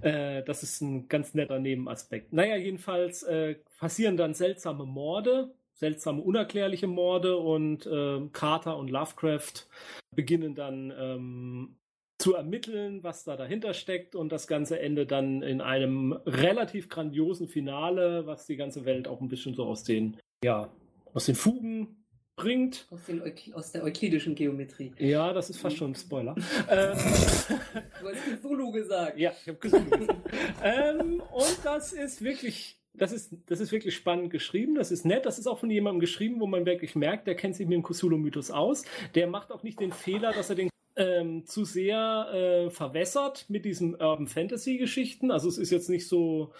äh, 0.01 0.43
das 0.43 0.62
ist 0.62 0.81
ein 0.81 1.09
ganz 1.09 1.35
netter 1.35 1.59
Nebenaspekt. 1.59 2.32
Naja, 2.32 2.57
jedenfalls 2.57 3.23
äh, 3.23 3.57
passieren 3.78 4.16
dann 4.16 4.35
seltsame 4.35 4.85
Morde, 4.85 5.53
seltsame, 5.74 6.20
unerklärliche 6.20 6.86
Morde 6.86 7.36
und 7.36 7.86
äh, 7.86 8.20
Carter 8.32 8.77
und 8.77 8.90
Lovecraft 8.90 9.66
beginnen 10.15 10.55
dann 10.55 10.93
ähm, 10.99 11.77
zu 12.19 12.35
ermitteln, 12.35 13.05
was 13.05 13.24
da 13.24 13.36
dahinter 13.36 13.74
steckt 13.74 14.16
und 14.16 14.32
das 14.32 14.49
Ganze 14.49 14.81
endet 14.81 15.12
dann 15.12 15.43
in 15.43 15.61
einem 15.61 16.12
relativ 16.27 16.89
grandiosen 16.89 17.47
Finale, 17.47 18.27
was 18.27 18.47
die 18.47 18.57
ganze 18.57 18.85
Welt 18.85 19.07
auch 19.07 19.20
ein 19.20 19.28
bisschen 19.28 19.55
so 19.55 19.65
aus 19.65 19.85
den, 19.85 20.16
ja, 20.43 20.69
aus 21.15 21.27
den 21.27 21.36
Fugen 21.36 22.05
bringt. 22.35 22.86
Aus, 22.90 23.05
den 23.05 23.23
aus 23.55 23.73
der 23.73 23.85
euklidischen 23.85 24.35
Geometrie. 24.35 24.93
Ja, 24.99 25.32
das 25.32 25.51
ist 25.51 25.61
fast 25.61 25.77
schon 25.77 25.93
ein 25.93 25.95
Spoiler. 25.95 26.35
ähm, 26.69 26.97
du 28.01 28.09
hast 28.09 28.40
Cthulhu 28.40 28.73
gesagt. 28.73 29.19
Ja, 29.19 29.32
ich 29.40 29.49
habe 29.49 29.59
Cthulhu 29.59 29.90
gesagt. 29.90 30.31
ähm, 30.62 31.23
und 31.32 31.59
das 31.62 31.93
ist 31.93 32.23
wirklich 32.23 32.77
das 32.95 33.12
ist, 33.12 33.32
das 33.47 33.61
ist 33.61 33.70
wirklich 33.70 33.95
spannend 33.95 34.31
geschrieben, 34.31 34.74
das 34.74 34.90
ist 34.90 35.05
nett, 35.05 35.24
das 35.24 35.39
ist 35.39 35.47
auch 35.47 35.61
von 35.61 35.70
jemandem 35.70 36.01
geschrieben, 36.01 36.40
wo 36.40 36.49
man 36.49 36.66
wirklich 36.66 36.97
merkt, 36.97 37.28
der 37.28 37.36
kennt 37.36 37.55
sich 37.55 37.69
mit 37.69 37.77
dem 37.77 37.85
Cthulhu-Mythos 37.85 38.51
aus. 38.51 38.85
Der 39.15 39.28
macht 39.28 39.53
auch 39.53 39.62
nicht 39.62 39.78
den 39.78 39.93
Fehler, 39.93 40.32
dass 40.32 40.51
er 40.51 40.57
den 40.57 40.69
ähm, 40.99 41.47
zu 41.47 41.65
sehr 41.65 42.29
äh, 42.33 42.70
verwässert 42.70 43.47
mit 43.49 43.65
diesen 43.65 43.95
Urban 43.95 44.27
Fantasy 44.27 44.77
Geschichten. 44.77 45.31
Also 45.31 45.49
es 45.49 45.57
ist 45.57 45.70
jetzt 45.70 45.89
nicht 45.89 46.07
so 46.07 46.53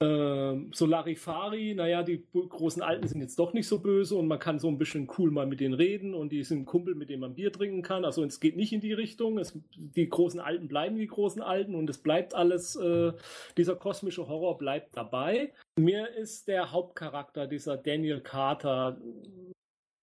ähm, 0.00 0.70
so 0.72 0.86
Larifari, 0.86 1.74
naja, 1.74 2.04
die 2.04 2.24
großen 2.32 2.82
Alten 2.82 3.08
sind 3.08 3.20
jetzt 3.20 3.36
doch 3.36 3.52
nicht 3.52 3.66
so 3.66 3.80
böse 3.80 4.14
und 4.14 4.28
man 4.28 4.38
kann 4.38 4.60
so 4.60 4.68
ein 4.68 4.78
bisschen 4.78 5.10
cool 5.18 5.32
mal 5.32 5.46
mit 5.46 5.58
denen 5.58 5.74
reden 5.74 6.14
und 6.14 6.30
die 6.30 6.44
sind 6.44 6.60
ein 6.60 6.66
Kumpel, 6.66 6.94
mit 6.94 7.10
dem 7.10 7.20
man 7.20 7.34
Bier 7.34 7.52
trinken 7.52 7.82
kann. 7.82 8.04
Also 8.04 8.22
es 8.24 8.38
geht 8.38 8.56
nicht 8.56 8.72
in 8.72 8.80
die 8.80 8.92
Richtung. 8.92 9.38
Es, 9.38 9.58
die 9.74 10.08
großen 10.08 10.38
Alten 10.38 10.68
bleiben 10.68 10.96
die 10.96 11.08
großen 11.08 11.42
Alten 11.42 11.74
und 11.74 11.90
es 11.90 11.98
bleibt 11.98 12.32
alles, 12.32 12.76
äh, 12.76 13.12
dieser 13.56 13.74
kosmische 13.74 14.28
Horror 14.28 14.56
bleibt 14.56 14.96
dabei. 14.96 15.52
Mir 15.76 16.08
ist 16.14 16.46
der 16.46 16.70
Hauptcharakter, 16.70 17.48
dieser 17.48 17.76
Daniel 17.76 18.20
Carter, 18.20 19.00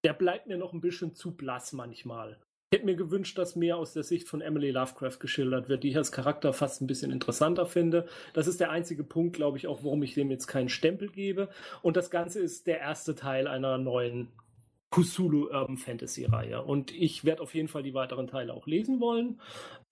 der 0.04 0.14
bleibt 0.14 0.48
mir 0.48 0.58
noch 0.58 0.74
ein 0.74 0.82
bisschen 0.82 1.16
zu 1.16 1.38
blass 1.38 1.72
manchmal. 1.72 2.38
Hätte 2.76 2.88
mir 2.88 2.98
gewünscht, 2.98 3.38
dass 3.38 3.56
mehr 3.56 3.78
aus 3.78 3.94
der 3.94 4.04
Sicht 4.04 4.28
von 4.28 4.42
Emily 4.42 4.70
Lovecraft 4.70 5.20
geschildert 5.22 5.70
wird, 5.70 5.86
die 5.86 5.92
ich 5.92 5.96
als 5.96 6.12
Charakter 6.12 6.52
fast 6.52 6.82
ein 6.82 6.88
bisschen 6.88 7.10
interessanter 7.10 7.66
finde. 7.66 8.06
Das 8.34 8.48
ist 8.48 8.60
der 8.60 8.70
einzige 8.70 9.06
Punkt, 9.06 9.34
glaube 9.34 9.58
ich, 9.58 9.68
auch, 9.68 9.86
warum 9.86 10.04
ich 10.04 10.14
dem 10.14 10.30
jetzt 10.30 10.48
keinen 10.48 10.68
Stempel 10.68 11.08
gebe. 11.08 11.48
Und 11.82 11.96
das 11.96 12.12
Ganze 12.12 12.42
ist 12.42 12.68
der 12.68 12.82
erste 12.82 13.16
Teil 13.16 13.48
einer 13.48 13.78
neuen 13.78 14.28
Cthulhu 14.92 15.48
Urban 15.48 15.78
Fantasy 15.78 16.26
Reihe. 16.26 16.64
Und 16.64 16.94
ich 16.94 17.24
werde 17.24 17.44
auf 17.44 17.56
jeden 17.56 17.70
Fall 17.70 17.84
die 17.84 17.94
weiteren 17.94 18.28
Teile 18.28 18.54
auch 18.54 18.68
lesen 18.68 19.00
wollen. 19.00 19.40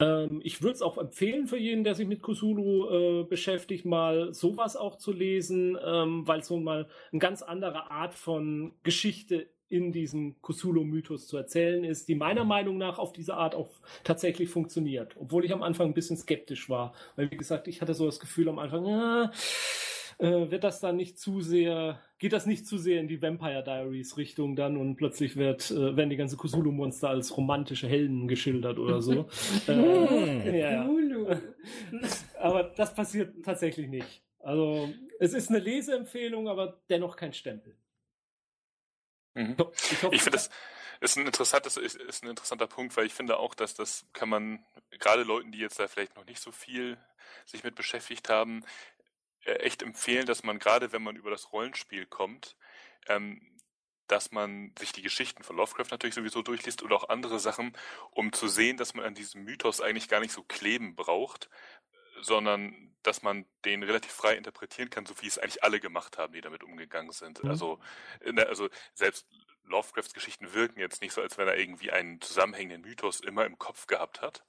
Ähm, 0.01 0.41
ich 0.43 0.61
würde 0.61 0.75
es 0.75 0.81
auch 0.81 0.97
empfehlen 0.97 1.47
für 1.47 1.57
jeden, 1.57 1.85
der 1.85 1.95
sich 1.95 2.07
mit 2.07 2.21
Cthulhu 2.21 2.89
äh, 2.89 3.23
beschäftigt, 3.23 3.85
mal 3.85 4.33
sowas 4.33 4.75
auch 4.75 4.97
zu 4.97 5.13
lesen, 5.13 5.77
ähm, 5.81 6.27
weil 6.27 6.43
so 6.43 6.57
mal 6.59 6.89
eine 7.13 7.19
ganz 7.19 7.43
andere 7.43 7.91
Art 7.91 8.13
von 8.13 8.73
Geschichte 8.83 9.47
in 9.73 9.91
diesem 9.91 10.35
Cthulhu-Mythos 10.41 11.27
zu 11.27 11.35
erzählen 11.35 11.83
ist, 11.83 12.07
die 12.07 12.15
meiner 12.15 12.45
Meinung 12.45 12.77
nach 12.77 12.99
auf 12.99 13.11
diese 13.11 13.33
Art 13.33 13.55
auch 13.55 13.69
tatsächlich 14.03 14.49
funktioniert. 14.49 15.15
Obwohl 15.19 15.43
ich 15.43 15.51
am 15.51 15.63
Anfang 15.63 15.87
ein 15.87 15.93
bisschen 15.93 16.15
skeptisch 16.15 16.69
war. 16.69 16.93
Weil, 17.15 17.31
wie 17.31 17.37
gesagt, 17.37 17.67
ich 17.67 17.81
hatte 17.81 17.93
so 17.93 18.05
das 18.05 18.19
Gefühl 18.19 18.47
am 18.49 18.59
Anfang, 18.59 18.85
ja, 18.85 19.31
äh, 20.19 20.51
wird 20.51 20.63
das 20.63 20.79
dann 20.79 20.95
nicht 20.95 21.17
zu 21.17 21.41
sehr, 21.41 21.99
geht 22.19 22.33
das 22.33 22.45
nicht 22.45 22.67
zu 22.67 22.77
sehr 22.77 22.99
in 22.99 23.07
die 23.07 23.21
Vampire 23.21 23.63
Diaries 23.63 24.15
Richtung 24.17 24.55
dann 24.55 24.77
und 24.77 24.95
plötzlich 24.95 25.35
wird, 25.35 25.71
äh, 25.71 25.97
werden 25.97 26.11
die 26.11 26.17
ganzen 26.17 26.37
Cthulhu-Monster 26.37 27.09
als 27.09 27.35
romantische 27.35 27.87
Helden 27.87 28.27
geschildert 28.27 28.77
oder 28.77 29.01
so. 29.01 29.27
äh, 29.67 30.59
ja, 30.59 30.71
ja. 30.71 30.89
Aber 32.39 32.63
das 32.63 32.93
passiert 32.93 33.43
tatsächlich 33.43 33.87
nicht. 33.87 34.21
Also, 34.39 34.89
es 35.19 35.33
ist 35.33 35.49
eine 35.49 35.59
Leseempfehlung, 35.59 36.49
aber 36.49 36.81
dennoch 36.89 37.15
kein 37.15 37.31
Stempel. 37.31 37.77
Mhm. 39.33 39.55
Ich, 39.75 39.91
ich 39.91 40.21
finde 40.21 40.37
das 40.37 40.49
ist 41.01 41.17
ein 41.17 41.25
interessantes 41.25 41.75
ist, 41.75 41.95
ist 41.95 42.23
ein 42.23 42.29
interessanter 42.29 42.67
Punkt, 42.67 42.95
weil 42.95 43.05
ich 43.05 43.13
finde 43.13 43.37
auch, 43.37 43.55
dass 43.55 43.73
das 43.73 44.05
kann 44.13 44.29
man 44.29 44.65
gerade 44.91 45.23
Leuten, 45.23 45.51
die 45.51 45.59
jetzt 45.59 45.79
da 45.79 45.87
vielleicht 45.87 46.15
noch 46.15 46.25
nicht 46.25 46.41
so 46.41 46.51
viel 46.51 46.97
sich 47.45 47.63
mit 47.63 47.75
beschäftigt 47.75 48.29
haben, 48.29 48.63
äh, 49.45 49.53
echt 49.55 49.81
empfehlen, 49.81 50.25
dass 50.25 50.43
man 50.43 50.59
gerade, 50.59 50.91
wenn 50.93 51.03
man 51.03 51.15
über 51.15 51.29
das 51.29 51.51
Rollenspiel 51.51 52.05
kommt, 52.05 52.55
ähm, 53.07 53.41
dass 54.07 54.31
man 54.31 54.73
sich 54.77 54.91
die 54.91 55.01
Geschichten 55.01 55.43
von 55.43 55.57
Lovecraft 55.57 55.87
natürlich 55.91 56.15
sowieso 56.15 56.41
durchliest 56.41 56.83
oder 56.83 56.95
auch 56.95 57.09
andere 57.09 57.39
Sachen, 57.39 57.75
um 58.11 58.31
zu 58.31 58.47
sehen, 58.47 58.77
dass 58.77 58.93
man 58.93 59.05
an 59.05 59.15
diesem 59.15 59.43
Mythos 59.43 59.81
eigentlich 59.81 60.07
gar 60.09 60.19
nicht 60.19 60.33
so 60.33 60.43
kleben 60.43 60.95
braucht, 60.95 61.49
sondern 62.23 62.95
dass 63.03 63.21
man 63.21 63.45
den 63.65 63.83
relativ 63.83 64.11
frei 64.11 64.35
interpretieren 64.35 64.89
kann, 64.89 65.05
so 65.05 65.13
wie 65.21 65.27
es 65.27 65.37
eigentlich 65.37 65.63
alle 65.63 65.79
gemacht 65.79 66.17
haben, 66.17 66.33
die 66.33 66.41
damit 66.41 66.63
umgegangen 66.63 67.11
sind. 67.11 67.43
Mhm. 67.43 67.49
Also, 67.49 67.79
ne, 68.23 68.47
also 68.47 68.69
selbst 68.93 69.27
Lovecrafts 69.65 70.13
Geschichten 70.13 70.53
wirken 70.53 70.79
jetzt 70.79 71.01
nicht 71.01 71.13
so, 71.13 71.21
als 71.21 71.37
wenn 71.37 71.47
er 71.47 71.57
irgendwie 71.57 71.91
einen 71.91 72.21
zusammenhängenden 72.21 72.81
Mythos 72.81 73.19
immer 73.19 73.45
im 73.45 73.57
Kopf 73.59 73.87
gehabt 73.87 74.21
hat, 74.21 74.43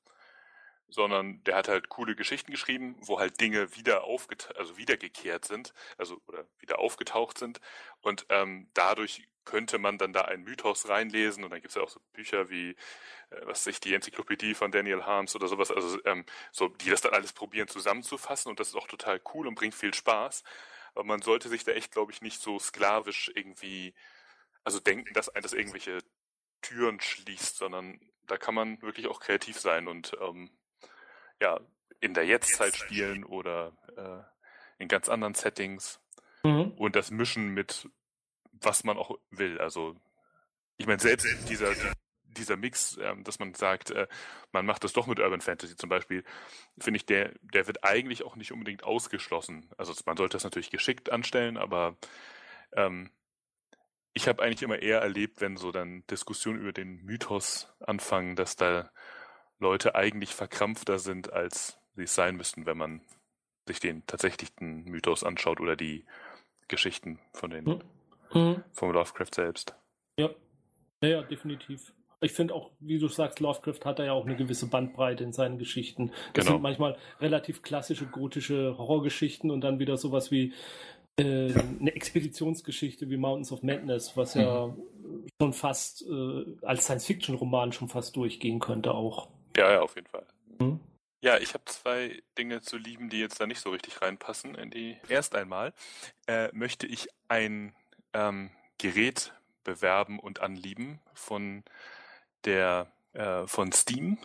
sondern 0.88 1.42
der 1.44 1.56
hat 1.56 1.68
halt 1.68 1.88
coole 1.88 2.14
Geschichten 2.14 2.52
geschrieben, 2.52 2.96
wo 3.00 3.18
halt 3.18 3.40
Dinge 3.40 3.74
wieder 3.76 4.04
aufget 4.04 4.54
also 4.56 4.76
wiedergekehrt 4.76 5.44
sind, 5.44 5.72
also 5.98 6.20
oder 6.26 6.46
wieder 6.58 6.78
aufgetaucht 6.78 7.38
sind 7.38 7.60
und 8.00 8.26
ähm, 8.28 8.70
dadurch 8.74 9.26
könnte 9.44 9.78
man 9.78 9.98
dann 9.98 10.12
da 10.12 10.22
einen 10.22 10.44
Mythos 10.44 10.88
reinlesen 10.88 11.44
und 11.44 11.50
dann 11.50 11.60
gibt 11.60 11.70
es 11.70 11.76
ja 11.76 11.82
auch 11.82 11.88
so 11.88 12.00
Bücher 12.12 12.50
wie, 12.50 12.70
äh, 13.30 13.40
was 13.44 13.64
sich 13.64 13.80
die 13.80 13.94
Enzyklopädie 13.94 14.54
von 14.54 14.72
Daniel 14.72 15.04
Harms 15.04 15.34
oder 15.36 15.48
sowas, 15.48 15.70
also 15.70 15.98
ähm, 16.04 16.24
so, 16.52 16.68
die 16.68 16.90
das 16.90 17.00
dann 17.00 17.14
alles 17.14 17.32
probieren 17.32 17.68
zusammenzufassen 17.68 18.50
und 18.50 18.60
das 18.60 18.68
ist 18.68 18.76
auch 18.76 18.88
total 18.88 19.20
cool 19.34 19.46
und 19.46 19.54
bringt 19.54 19.74
viel 19.74 19.94
Spaß. 19.94 20.42
Aber 20.94 21.04
man 21.04 21.22
sollte 21.22 21.48
sich 21.48 21.64
da 21.64 21.72
echt, 21.72 21.92
glaube 21.92 22.12
ich, 22.12 22.22
nicht 22.22 22.40
so 22.40 22.58
sklavisch 22.58 23.30
irgendwie, 23.34 23.94
also 24.62 24.78
denken, 24.78 25.12
dass 25.14 25.28
ein 25.28 25.42
das 25.42 25.52
irgendwelche 25.52 25.98
Türen 26.62 27.00
schließt, 27.00 27.56
sondern 27.56 28.00
da 28.26 28.36
kann 28.36 28.54
man 28.54 28.80
wirklich 28.80 29.08
auch 29.08 29.20
kreativ 29.20 29.58
sein 29.58 29.88
und 29.88 30.16
ähm, 30.20 30.50
ja, 31.40 31.60
in 32.00 32.14
der 32.14 32.24
Jetztzeit 32.24 32.76
spielen 32.76 33.24
oder 33.24 33.72
äh, 33.96 34.82
in 34.82 34.88
ganz 34.88 35.08
anderen 35.08 35.34
Settings 35.34 36.00
mhm. 36.42 36.72
und 36.76 36.96
das 36.96 37.10
Mischen 37.10 37.48
mit 37.48 37.88
was 38.64 38.84
man 38.84 38.96
auch 38.96 39.18
will. 39.30 39.58
Also 39.60 39.96
ich 40.76 40.86
meine, 40.86 41.00
selbst 41.00 41.26
dieser, 41.48 41.72
dieser 42.24 42.56
Mix, 42.56 42.98
ähm, 43.00 43.24
dass 43.24 43.38
man 43.38 43.54
sagt, 43.54 43.90
äh, 43.90 44.06
man 44.52 44.66
macht 44.66 44.84
das 44.84 44.92
doch 44.92 45.06
mit 45.06 45.20
Urban 45.20 45.40
Fantasy 45.40 45.76
zum 45.76 45.88
Beispiel, 45.88 46.24
finde 46.78 46.96
ich, 46.96 47.06
der, 47.06 47.32
der 47.42 47.66
wird 47.66 47.84
eigentlich 47.84 48.24
auch 48.24 48.36
nicht 48.36 48.52
unbedingt 48.52 48.84
ausgeschlossen. 48.84 49.70
Also 49.76 49.94
man 50.06 50.16
sollte 50.16 50.34
das 50.34 50.44
natürlich 50.44 50.70
geschickt 50.70 51.10
anstellen, 51.10 51.56
aber 51.56 51.96
ähm, 52.72 53.10
ich 54.12 54.28
habe 54.28 54.42
eigentlich 54.42 54.62
immer 54.62 54.80
eher 54.80 55.00
erlebt, 55.00 55.40
wenn 55.40 55.56
so 55.56 55.72
dann 55.72 56.06
Diskussionen 56.06 56.60
über 56.60 56.72
den 56.72 57.04
Mythos 57.04 57.72
anfangen, 57.80 58.36
dass 58.36 58.56
da 58.56 58.90
Leute 59.58 59.94
eigentlich 59.94 60.34
verkrampfter 60.34 60.98
sind, 60.98 61.32
als 61.32 61.78
sie 61.96 62.04
es 62.04 62.14
sein 62.14 62.36
müssten, 62.36 62.66
wenn 62.66 62.76
man 62.76 63.00
sich 63.66 63.80
den 63.80 64.06
tatsächlichen 64.06 64.84
Mythos 64.84 65.24
anschaut 65.24 65.60
oder 65.60 65.74
die 65.74 66.04
Geschichten 66.68 67.18
von 67.32 67.50
den 67.50 67.66
hm. 67.66 67.80
Mhm. 68.34 68.62
Vom 68.72 68.92
Lovecraft 68.92 69.34
selbst. 69.34 69.74
Ja, 70.18 70.30
ja, 71.02 71.08
ja 71.08 71.22
definitiv. 71.22 71.92
Ich 72.20 72.32
finde 72.32 72.54
auch, 72.54 72.70
wie 72.80 72.98
du 72.98 73.08
sagst, 73.08 73.40
Lovecraft 73.40 73.84
hat 73.84 73.98
da 73.98 74.04
ja 74.04 74.12
auch 74.12 74.24
eine 74.24 74.36
gewisse 74.36 74.66
Bandbreite 74.66 75.24
in 75.24 75.32
seinen 75.32 75.58
Geschichten. 75.58 76.10
Das 76.32 76.44
genau. 76.44 76.56
sind 76.56 76.62
manchmal 76.62 76.96
relativ 77.20 77.62
klassische 77.62 78.06
gotische 78.06 78.78
Horrorgeschichten 78.78 79.50
und 79.50 79.60
dann 79.60 79.78
wieder 79.78 79.98
sowas 79.98 80.30
wie 80.30 80.54
äh, 81.16 81.52
eine 81.80 81.94
Expeditionsgeschichte 81.94 83.10
wie 83.10 83.18
Mountains 83.18 83.52
of 83.52 83.62
Madness, 83.62 84.16
was 84.16 84.34
ja 84.34 84.68
mhm. 84.68 85.26
schon 85.40 85.52
fast 85.52 86.02
äh, 86.08 86.44
als 86.62 86.84
Science-Fiction-Roman 86.84 87.72
schon 87.72 87.88
fast 87.88 88.16
durchgehen 88.16 88.58
könnte 88.58 88.94
auch. 88.94 89.28
Ja, 89.56 89.70
ja, 89.70 89.80
auf 89.82 89.94
jeden 89.94 90.08
Fall. 90.08 90.26
Mhm. 90.58 90.80
Ja, 91.22 91.38
ich 91.38 91.54
habe 91.54 91.64
zwei 91.66 92.22
Dinge 92.36 92.60
zu 92.60 92.76
lieben, 92.76 93.08
die 93.08 93.18
jetzt 93.18 93.40
da 93.40 93.46
nicht 93.46 93.60
so 93.60 93.70
richtig 93.70 94.02
reinpassen 94.02 94.54
in 94.56 94.70
die. 94.70 94.96
Erst 95.08 95.34
einmal 95.34 95.72
äh, 96.26 96.48
möchte 96.52 96.86
ich 96.86 97.08
ein 97.28 97.74
ähm, 98.14 98.50
Gerät 98.78 99.32
bewerben 99.64 100.18
und 100.18 100.40
anlieben 100.40 101.00
von 101.12 101.64
der 102.44 102.86
äh, 103.12 103.46
von 103.46 103.72
Steam 103.72 104.18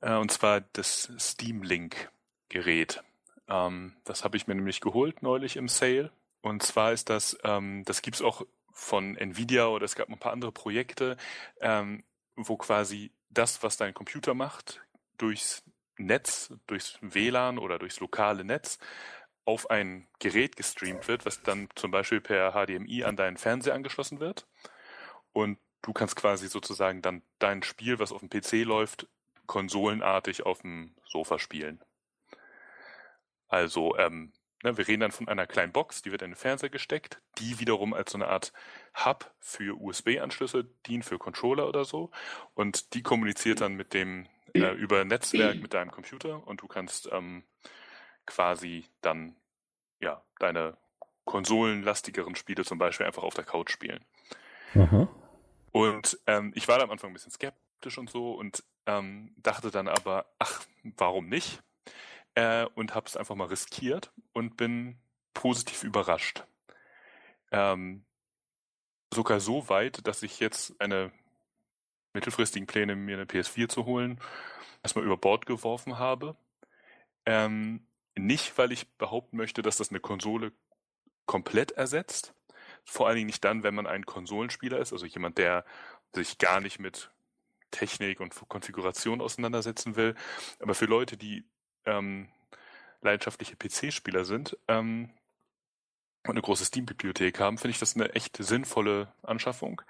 äh, 0.00 0.14
und 0.14 0.30
zwar 0.30 0.60
das 0.60 1.10
Steam 1.18 1.62
Link 1.62 2.10
Gerät. 2.48 3.02
Ähm, 3.48 3.94
das 4.04 4.24
habe 4.24 4.36
ich 4.36 4.46
mir 4.46 4.54
nämlich 4.54 4.80
geholt 4.80 5.22
neulich 5.22 5.56
im 5.56 5.68
Sale 5.68 6.10
und 6.40 6.62
zwar 6.62 6.92
ist 6.92 7.10
das 7.10 7.38
ähm, 7.44 7.84
das 7.84 8.02
gibt's 8.02 8.22
auch 8.22 8.42
von 8.72 9.16
Nvidia 9.16 9.66
oder 9.66 9.84
es 9.84 9.94
gab 9.94 10.08
ein 10.08 10.18
paar 10.18 10.32
andere 10.32 10.52
Projekte, 10.52 11.16
ähm, 11.60 12.04
wo 12.36 12.56
quasi 12.56 13.10
das, 13.30 13.62
was 13.62 13.76
dein 13.76 13.94
Computer 13.94 14.34
macht, 14.34 14.82
durchs 15.16 15.62
Netz, 15.96 16.52
durchs 16.66 16.98
WLAN 17.00 17.58
oder 17.58 17.78
durchs 17.78 18.00
lokale 18.00 18.44
Netz 18.44 18.78
auf 19.46 19.70
ein 19.70 20.06
Gerät 20.18 20.56
gestreamt 20.56 21.08
wird, 21.08 21.24
was 21.24 21.42
dann 21.42 21.68
zum 21.76 21.90
Beispiel 21.90 22.20
per 22.20 22.52
HDMI 22.52 23.04
an 23.04 23.16
deinen 23.16 23.38
Fernseher 23.38 23.74
angeschlossen 23.74 24.20
wird. 24.20 24.46
Und 25.32 25.58
du 25.82 25.92
kannst 25.92 26.16
quasi 26.16 26.48
sozusagen 26.48 27.00
dann 27.00 27.22
dein 27.38 27.62
Spiel, 27.62 27.98
was 27.98 28.12
auf 28.12 28.20
dem 28.20 28.28
PC 28.28 28.64
läuft, 28.66 29.06
konsolenartig 29.46 30.44
auf 30.44 30.62
dem 30.62 30.94
Sofa 31.08 31.38
spielen. 31.38 31.80
Also, 33.48 33.96
ähm, 33.96 34.32
ne, 34.64 34.76
wir 34.76 34.88
reden 34.88 35.00
dann 35.00 35.12
von 35.12 35.28
einer 35.28 35.46
kleinen 35.46 35.72
Box, 35.72 36.02
die 36.02 36.10
wird 36.10 36.22
in 36.22 36.32
den 36.32 36.36
Fernseher 36.36 36.70
gesteckt, 36.70 37.20
die 37.38 37.60
wiederum 37.60 37.94
als 37.94 38.10
so 38.10 38.18
eine 38.18 38.26
Art 38.26 38.52
Hub 38.96 39.32
für 39.38 39.80
USB-Anschlüsse 39.80 40.68
dient, 40.88 41.04
für 41.04 41.18
Controller 41.18 41.68
oder 41.68 41.84
so. 41.84 42.10
Und 42.54 42.94
die 42.94 43.02
kommuniziert 43.02 43.60
dann 43.60 43.74
mit 43.74 43.94
dem 43.94 44.26
äh, 44.54 44.72
über 44.72 45.04
Netzwerk 45.04 45.60
mit 45.60 45.74
deinem 45.74 45.92
Computer 45.92 46.46
und 46.46 46.62
du 46.62 46.66
kannst 46.66 47.08
ähm, 47.12 47.44
quasi 48.26 48.84
dann 49.00 49.36
ja 50.00 50.22
deine 50.38 50.76
konsolenlastigeren 51.24 52.36
Spiele 52.36 52.64
zum 52.64 52.78
Beispiel 52.78 53.06
einfach 53.06 53.22
auf 53.22 53.34
der 53.34 53.44
Couch 53.44 53.70
spielen. 53.70 54.04
Aha. 54.74 55.08
Und 55.72 56.18
ähm, 56.26 56.52
ich 56.54 56.68
war 56.68 56.78
da 56.78 56.84
am 56.84 56.90
Anfang 56.90 57.10
ein 57.10 57.14
bisschen 57.14 57.32
skeptisch 57.32 57.98
und 57.98 58.08
so 58.08 58.32
und 58.32 58.64
ähm, 58.86 59.34
dachte 59.36 59.70
dann 59.70 59.88
aber, 59.88 60.26
ach, 60.38 60.64
warum 60.96 61.28
nicht? 61.28 61.62
Äh, 62.34 62.66
und 62.74 62.94
habe 62.94 63.06
es 63.06 63.16
einfach 63.16 63.34
mal 63.34 63.48
riskiert 63.48 64.12
und 64.32 64.56
bin 64.56 64.98
positiv 65.34 65.82
überrascht. 65.82 66.44
Ähm, 67.50 68.04
sogar 69.12 69.40
so 69.40 69.68
weit, 69.68 70.06
dass 70.06 70.22
ich 70.22 70.40
jetzt 70.40 70.80
eine 70.80 71.12
mittelfristigen 72.12 72.66
Pläne, 72.66 72.96
mir 72.96 73.16
eine 73.16 73.26
PS4 73.26 73.68
zu 73.68 73.84
holen, 73.84 74.20
erstmal 74.82 75.04
über 75.04 75.16
Bord 75.16 75.46
geworfen 75.46 75.98
habe. 75.98 76.36
Ähm, 77.26 77.86
nicht, 78.18 78.56
weil 78.58 78.72
ich 78.72 78.88
behaupten 78.96 79.36
möchte, 79.36 79.62
dass 79.62 79.76
das 79.76 79.90
eine 79.90 80.00
Konsole 80.00 80.52
komplett 81.26 81.72
ersetzt. 81.72 82.34
Vor 82.84 83.06
allen 83.06 83.16
Dingen 83.16 83.26
nicht 83.26 83.44
dann, 83.44 83.62
wenn 83.62 83.74
man 83.74 83.86
ein 83.86 84.06
Konsolenspieler 84.06 84.78
ist, 84.78 84.92
also 84.92 85.06
jemand, 85.06 85.38
der 85.38 85.64
sich 86.14 86.38
gar 86.38 86.60
nicht 86.60 86.78
mit 86.78 87.10
Technik 87.70 88.20
und 88.20 88.34
Konfiguration 88.48 89.20
auseinandersetzen 89.20 89.96
will. 89.96 90.14
Aber 90.60 90.74
für 90.74 90.86
Leute, 90.86 91.16
die 91.16 91.44
ähm, 91.84 92.28
leidenschaftliche 93.02 93.56
PC-Spieler 93.56 94.24
sind 94.24 94.56
ähm, 94.68 95.10
und 96.24 96.30
eine 96.30 96.42
große 96.42 96.64
Steam-Bibliothek 96.64 97.38
haben, 97.40 97.58
finde 97.58 97.72
ich 97.72 97.78
das 97.78 97.96
eine 97.96 98.14
echt 98.14 98.36
sinnvolle 98.36 99.12
Anschaffung. 99.22 99.82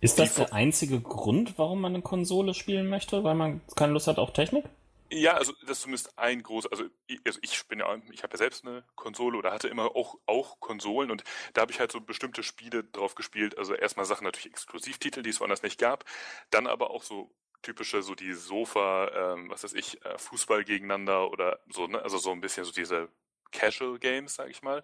Ist 0.00 0.18
das 0.18 0.34
der 0.34 0.52
einzige 0.52 1.00
Grund, 1.00 1.58
warum 1.58 1.80
man 1.80 1.94
eine 1.94 2.02
Konsole 2.02 2.54
spielen 2.54 2.88
möchte, 2.88 3.24
weil 3.24 3.34
man 3.34 3.62
keine 3.76 3.92
Lust 3.92 4.08
hat 4.08 4.18
auf 4.18 4.32
Technik? 4.32 4.66
Ja, 5.12 5.34
also 5.34 5.52
das 5.62 5.70
ist 5.78 5.80
zumindest 5.82 6.18
ein 6.18 6.42
großes, 6.42 6.70
also 6.72 6.84
ich, 7.06 7.20
also 7.24 7.38
ich 7.42 7.68
bin 7.68 7.78
ja, 7.78 7.94
ich 8.10 8.24
habe 8.24 8.32
ja 8.34 8.38
selbst 8.38 8.66
eine 8.66 8.82
Konsole 8.96 9.38
oder 9.38 9.52
hatte 9.52 9.68
immer 9.68 9.94
auch, 9.94 10.16
auch 10.26 10.58
Konsolen 10.58 11.12
und 11.12 11.22
da 11.54 11.60
habe 11.60 11.70
ich 11.70 11.78
halt 11.78 11.92
so 11.92 12.00
bestimmte 12.00 12.42
Spiele 12.42 12.82
drauf 12.82 13.14
gespielt. 13.14 13.56
Also 13.56 13.74
erstmal 13.74 14.04
Sachen 14.04 14.24
natürlich 14.24 14.46
Exklusivtitel, 14.46 15.22
die 15.22 15.30
es 15.30 15.38
woanders 15.40 15.62
nicht 15.62 15.78
gab, 15.78 16.04
dann 16.50 16.66
aber 16.66 16.90
auch 16.90 17.04
so 17.04 17.30
typische, 17.62 18.02
so 18.02 18.16
die 18.16 18.32
Sofa, 18.32 19.34
ähm, 19.34 19.48
was 19.48 19.62
weiß 19.62 19.74
ich, 19.74 20.04
äh, 20.04 20.18
Fußball 20.18 20.64
gegeneinander 20.64 21.30
oder 21.30 21.60
so, 21.70 21.86
ne? 21.86 22.02
Also 22.02 22.18
so 22.18 22.32
ein 22.32 22.40
bisschen 22.40 22.64
so 22.64 22.72
diese 22.72 23.08
Casual 23.52 23.98
Games, 24.00 24.34
sag 24.34 24.50
ich 24.50 24.62
mal. 24.62 24.82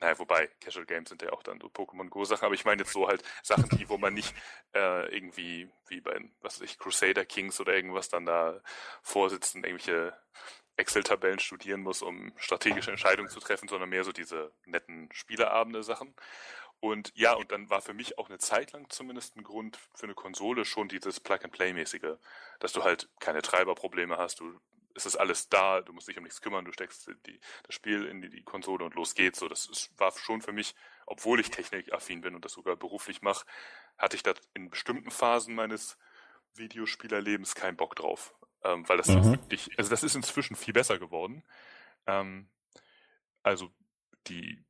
Naja, 0.00 0.18
wobei, 0.18 0.46
Casual 0.60 0.86
Games 0.86 1.08
sind 1.08 1.22
ja 1.22 1.32
auch 1.32 1.42
dann 1.42 1.60
so 1.60 1.66
Pokémon 1.68 2.08
Go 2.08 2.24
Sachen, 2.24 2.44
aber 2.44 2.54
ich 2.54 2.64
meine 2.64 2.82
jetzt 2.82 2.92
so 2.92 3.08
halt 3.08 3.22
Sachen, 3.42 3.68
die, 3.70 3.88
wo 3.88 3.98
man 3.98 4.14
nicht 4.14 4.34
äh, 4.74 5.12
irgendwie 5.14 5.68
wie 5.88 6.00
bei, 6.00 6.20
was 6.40 6.60
weiß 6.60 6.70
ich, 6.70 6.78
Crusader 6.78 7.24
Kings 7.24 7.60
oder 7.60 7.74
irgendwas 7.74 8.08
dann 8.08 8.24
da 8.24 8.60
vorsitzen, 9.02 9.64
irgendwelche 9.64 10.16
Excel-Tabellen 10.76 11.40
studieren 11.40 11.80
muss, 11.80 12.02
um 12.02 12.32
strategische 12.36 12.90
Entscheidungen 12.90 13.28
zu 13.28 13.40
treffen, 13.40 13.68
sondern 13.68 13.88
mehr 13.88 14.04
so 14.04 14.12
diese 14.12 14.52
netten 14.64 15.08
Spieleabende 15.12 15.82
Sachen. 15.82 16.14
Und 16.80 17.10
ja, 17.16 17.32
und 17.32 17.50
dann 17.50 17.68
war 17.70 17.82
für 17.82 17.94
mich 17.94 18.18
auch 18.18 18.28
eine 18.28 18.38
Zeit 18.38 18.70
lang 18.72 18.88
zumindest 18.88 19.36
ein 19.36 19.42
Grund 19.42 19.78
für 19.94 20.04
eine 20.04 20.14
Konsole 20.14 20.64
schon 20.64 20.88
dieses 20.88 21.18
Plug-and-Play-mäßige, 21.18 22.18
dass 22.60 22.72
du 22.72 22.84
halt 22.84 23.08
keine 23.18 23.42
Treiberprobleme 23.42 24.16
hast, 24.16 24.38
du 24.38 24.60
es 24.94 25.06
ist 25.06 25.16
alles 25.16 25.48
da, 25.48 25.80
du 25.80 25.92
musst 25.92 26.08
dich 26.08 26.16
um 26.16 26.24
nichts 26.24 26.40
kümmern, 26.40 26.64
du 26.64 26.72
steckst 26.72 27.10
die, 27.26 27.40
das 27.62 27.74
Spiel 27.74 28.04
in 28.06 28.20
die, 28.20 28.28
die, 28.28 28.42
Konsole 28.42 28.84
und 28.84 28.94
los 28.94 29.14
geht's. 29.14 29.38
So, 29.38 29.48
das 29.48 29.66
ist, 29.66 29.90
war 29.98 30.12
schon 30.16 30.42
für 30.42 30.52
mich, 30.52 30.74
obwohl 31.06 31.40
ich 31.40 31.50
technikaffin 31.50 32.20
bin 32.20 32.34
und 32.34 32.44
das 32.44 32.52
sogar 32.52 32.76
beruflich 32.76 33.22
mache, 33.22 33.46
hatte 33.96 34.16
ich 34.16 34.22
da 34.22 34.34
in 34.54 34.70
bestimmten 34.70 35.10
Phasen 35.10 35.54
meines 35.54 35.96
Videospielerlebens 36.54 37.54
keinen 37.54 37.76
Bock 37.76 37.96
drauf. 37.96 38.34
Ähm, 38.64 38.88
weil 38.88 38.96
das 38.96 39.08
mhm. 39.08 39.32
wirklich, 39.32 39.70
also 39.78 39.90
das 39.90 40.02
ist 40.02 40.16
inzwischen 40.16 40.56
viel 40.56 40.74
besser 40.74 40.98
geworden. 40.98 41.44
Ähm, 42.06 42.48
also 43.42 43.70
die 44.26 44.64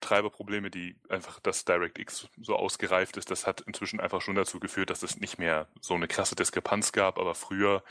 Treiberprobleme, 0.00 0.70
die 0.70 0.98
einfach 1.08 1.40
das 1.40 1.64
DirectX 1.64 2.28
so 2.40 2.56
ausgereift 2.56 3.16
ist, 3.16 3.30
das 3.30 3.46
hat 3.46 3.60
inzwischen 3.62 4.00
einfach 4.00 4.22
schon 4.22 4.36
dazu 4.36 4.60
geführt, 4.60 4.90
dass 4.90 5.02
es 5.02 5.18
nicht 5.18 5.38
mehr 5.38 5.68
so 5.80 5.94
eine 5.94 6.08
krasse 6.08 6.36
Diskrepanz 6.36 6.92
gab, 6.92 7.18
aber 7.18 7.34
früher 7.34 7.82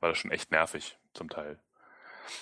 war 0.00 0.08
das 0.08 0.18
schon 0.18 0.32
echt 0.32 0.50
nervig 0.50 0.98
zum 1.14 1.28
Teil. 1.28 1.58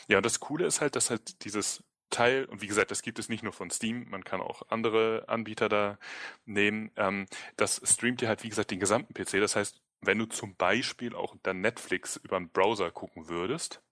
Ja, 0.08 0.18
und 0.18 0.26
das 0.26 0.40
Coole 0.40 0.66
ist 0.66 0.80
halt, 0.80 0.96
dass 0.96 1.10
halt 1.10 1.44
dieses 1.44 1.82
Teil, 2.10 2.46
und 2.46 2.62
wie 2.62 2.66
gesagt, 2.66 2.90
das 2.90 3.02
gibt 3.02 3.18
es 3.18 3.28
nicht 3.28 3.42
nur 3.42 3.52
von 3.52 3.70
Steam, 3.70 4.08
man 4.08 4.24
kann 4.24 4.40
auch 4.40 4.62
andere 4.68 5.24
Anbieter 5.28 5.68
da 5.68 5.98
nehmen, 6.46 6.90
ähm, 6.96 7.26
das 7.56 7.80
streamt 7.84 8.20
dir 8.20 8.28
halt, 8.28 8.42
wie 8.44 8.48
gesagt, 8.48 8.70
den 8.70 8.80
gesamten 8.80 9.14
PC. 9.14 9.40
Das 9.40 9.56
heißt, 9.56 9.80
wenn 10.00 10.18
du 10.18 10.26
zum 10.26 10.56
Beispiel 10.56 11.14
auch 11.14 11.36
dann 11.42 11.60
Netflix 11.60 12.16
über 12.16 12.36
einen 12.36 12.50
Browser 12.50 12.90
gucken 12.90 13.28
würdest, 13.28 13.82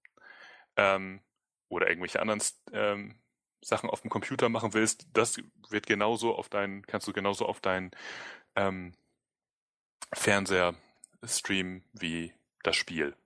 ähm, 0.77 1.21
oder 1.69 1.89
irgendwelche 1.89 2.21
anderen 2.21 2.43
ähm, 2.73 3.19
Sachen 3.61 3.91
auf 3.91 4.03
dem 4.03 4.11
Computer 4.11 4.49
machen 4.49 4.75
willst, 4.75 5.09
das 5.13 5.39
wird 5.69 5.87
genauso 5.87 6.35
auf 6.35 6.49
deinen, 6.49 6.87
kannst 6.87 7.09
du 7.09 7.13
genauso 7.13 7.47
auf 7.47 7.61
deinen 7.61 7.91
ähm, 8.55 8.95
Fernseher 10.13 10.75
streamen 11.25 11.85
wie 11.93 12.33
das 12.63 12.77
Spiel. 12.77 13.17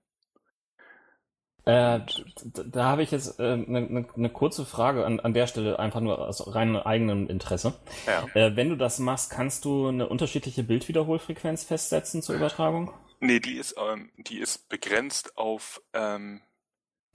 Äh, 1.65 1.99
da 2.43 2.85
habe 2.85 3.03
ich 3.03 3.11
jetzt 3.11 3.39
eine 3.39 3.63
äh, 3.63 3.81
ne, 3.81 4.05
ne 4.15 4.29
kurze 4.29 4.65
Frage 4.65 5.05
an, 5.05 5.19
an 5.19 5.33
der 5.33 5.45
Stelle, 5.45 5.77
einfach 5.77 5.99
nur 5.99 6.27
aus 6.27 6.53
reinem 6.53 6.77
eigenen 6.77 7.29
Interesse. 7.29 7.75
Ja. 8.07 8.25
Äh, 8.33 8.55
wenn 8.55 8.69
du 8.69 8.75
das 8.75 8.97
machst, 8.97 9.29
kannst 9.29 9.65
du 9.65 9.87
eine 9.87 10.09
unterschiedliche 10.09 10.63
Bildwiederholfrequenz 10.63 11.63
festsetzen 11.63 12.23
zur 12.23 12.35
Übertragung? 12.35 12.91
Nee, 13.19 13.39
die 13.39 13.57
ist, 13.57 13.75
ähm, 13.77 14.09
die 14.17 14.39
ist 14.39 14.69
begrenzt 14.69 15.37
auf 15.37 15.81
ähm, 15.93 16.41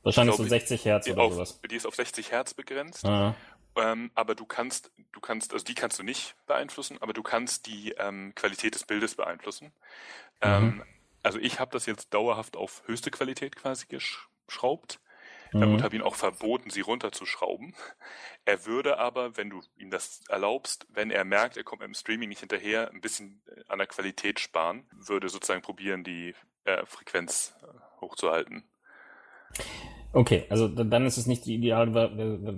Wahrscheinlich 0.04 0.36
glaube, 0.36 0.48
so 0.48 0.54
60 0.54 0.84
Hertz 0.84 1.08
oder 1.08 1.22
auf, 1.22 1.32
sowas. 1.32 1.60
Die 1.68 1.74
ist 1.74 1.84
auf 1.84 1.96
60 1.96 2.30
Hertz 2.30 2.54
begrenzt. 2.54 3.04
Ah. 3.04 3.34
Ähm, 3.74 4.12
aber 4.14 4.36
du 4.36 4.46
kannst, 4.46 4.92
du 5.10 5.20
kannst, 5.20 5.52
also 5.52 5.64
die 5.64 5.74
kannst 5.74 5.98
du 5.98 6.04
nicht 6.04 6.36
beeinflussen, 6.46 6.98
aber 7.00 7.12
du 7.12 7.24
kannst 7.24 7.66
die 7.66 7.92
ähm, 7.98 8.32
Qualität 8.36 8.76
des 8.76 8.84
Bildes 8.84 9.16
beeinflussen. 9.16 9.66
Mhm. 9.66 9.72
Ähm, 10.42 10.82
also 11.24 11.40
ich 11.40 11.58
habe 11.58 11.72
das 11.72 11.86
jetzt 11.86 12.14
dauerhaft 12.14 12.56
auf 12.56 12.84
höchste 12.86 13.10
Qualität 13.10 13.56
quasi 13.56 13.86
geschraubt 14.46 15.00
mhm. 15.52 15.74
und 15.74 15.82
habe 15.82 15.96
ihn 15.96 16.02
auch 16.02 16.14
verboten, 16.14 16.70
sie 16.70 16.80
runterzuschrauben. 16.80 17.74
Er 18.44 18.66
würde 18.66 18.98
aber, 18.98 19.36
wenn 19.36 19.50
du 19.50 19.60
ihm 19.76 19.90
das 19.90 20.20
erlaubst, 20.28 20.86
wenn 20.90 21.10
er 21.10 21.24
merkt, 21.24 21.56
er 21.56 21.64
kommt 21.64 21.80
mit 21.80 21.88
dem 21.88 21.94
Streaming 21.94 22.28
nicht 22.28 22.40
hinterher, 22.40 22.90
ein 22.90 23.00
bisschen 23.00 23.42
äh, 23.48 23.62
an 23.68 23.78
der 23.78 23.86
Qualität 23.86 24.40
sparen, 24.40 24.84
würde 24.92 25.28
sozusagen 25.28 25.62
probieren, 25.62 26.04
die 26.04 26.34
äh, 26.64 26.84
Frequenz 26.86 27.54
äh, 27.62 28.00
hochzuhalten. 28.00 28.64
Okay, 30.12 30.46
also 30.48 30.68
dann 30.68 31.04
ist 31.06 31.18
es 31.18 31.26
nicht 31.26 31.44
die 31.44 31.54
ideale 31.54 31.92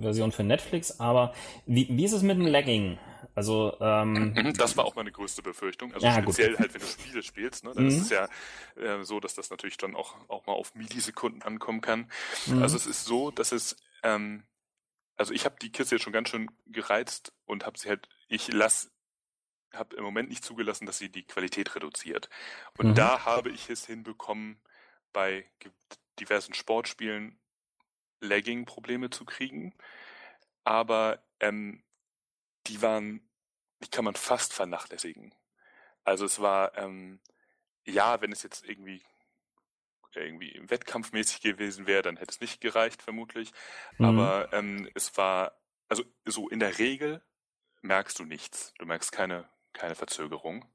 Version 0.01 0.31
für 0.31 0.43
Netflix, 0.43 0.99
aber 0.99 1.33
wie, 1.65 1.87
wie 1.89 2.05
ist 2.05 2.13
es 2.13 2.23
mit 2.23 2.37
dem 2.37 2.45
Lagging? 2.45 2.97
Also 3.39 3.77
ähm, 3.79 4.33
mhm, 4.33 4.53
das 4.53 4.75
war 4.75 4.83
auch 4.83 4.95
meine 4.95 5.13
größte 5.13 5.41
Befürchtung. 5.41 5.93
Also 5.93 6.05
ja, 6.05 6.21
speziell 6.21 6.51
gut. 6.51 6.59
halt, 6.59 6.73
wenn 6.73 6.81
du 6.81 6.87
Spiele 6.87 7.23
spielst, 7.23 7.63
ne? 7.63 7.71
Dann 7.73 7.83
mhm. 7.83 7.89
ist 7.89 8.01
es 8.01 8.09
ja 8.09 8.27
äh, 8.75 9.01
so, 9.03 9.21
dass 9.21 9.33
das 9.33 9.49
natürlich 9.49 9.77
dann 9.77 9.95
auch, 9.95 10.15
auch 10.27 10.45
mal 10.45 10.53
auf 10.53 10.75
Millisekunden 10.75 11.41
ankommen 11.41 11.79
kann. 11.79 12.11
Mhm. 12.47 12.61
Also 12.61 12.75
es 12.75 12.85
ist 12.85 13.05
so, 13.05 13.31
dass 13.31 13.53
es 13.53 13.77
ähm, 14.03 14.43
also 15.15 15.33
ich 15.33 15.43
habe 15.45 15.55
die 15.61 15.71
Kiste 15.71 15.95
jetzt 15.95 16.03
schon 16.03 16.13
ganz 16.13 16.29
schön 16.29 16.49
gereizt 16.65 17.33
und 17.45 17.65
habe 17.65 17.77
sie 17.77 17.89
halt, 17.89 18.07
ich 18.29 18.51
lass, 18.53 18.89
habe 19.73 19.95
im 19.97 20.03
Moment 20.03 20.29
nicht 20.29 20.45
zugelassen, 20.45 20.85
dass 20.85 20.97
sie 20.97 21.09
die 21.09 21.23
Qualität 21.23 21.75
reduziert. 21.75 22.29
Und 22.77 22.87
mhm. 22.87 22.95
da 22.95 23.25
habe 23.25 23.49
ich 23.49 23.69
es 23.69 23.85
hinbekommen, 23.85 24.61
bei 25.11 25.49
diversen 26.19 26.53
Sportspielen 26.53 27.37
Lagging-Probleme 28.21 29.09
zu 29.09 29.25
kriegen. 29.25 29.73
Aber 30.63 31.21
ähm, 31.39 31.83
die 32.67 32.81
waren, 32.81 33.28
die 33.79 33.89
kann 33.89 34.05
man 34.05 34.15
fast 34.15 34.53
vernachlässigen. 34.53 35.33
Also 36.03 36.25
es 36.25 36.39
war, 36.39 36.77
ähm, 36.77 37.19
ja, 37.85 38.21
wenn 38.21 38.31
es 38.31 38.43
jetzt 38.43 38.65
irgendwie 38.67 39.03
irgendwie 40.15 40.59
wettkampfmäßig 40.67 41.41
gewesen 41.41 41.85
wäre, 41.85 42.01
dann 42.01 42.17
hätte 42.17 42.31
es 42.31 42.41
nicht 42.41 42.61
gereicht, 42.61 43.01
vermutlich. 43.01 43.51
Mhm. 43.97 44.05
Aber 44.05 44.53
ähm, 44.53 44.89
es 44.95 45.15
war, 45.17 45.59
also 45.87 46.03
so 46.25 46.49
in 46.49 46.59
der 46.59 46.77
Regel 46.79 47.21
merkst 47.81 48.19
du 48.19 48.25
nichts. 48.25 48.73
Du 48.77 48.85
merkst 48.85 49.11
keine, 49.11 49.47
keine 49.73 49.95
Verzögerung, 49.95 50.65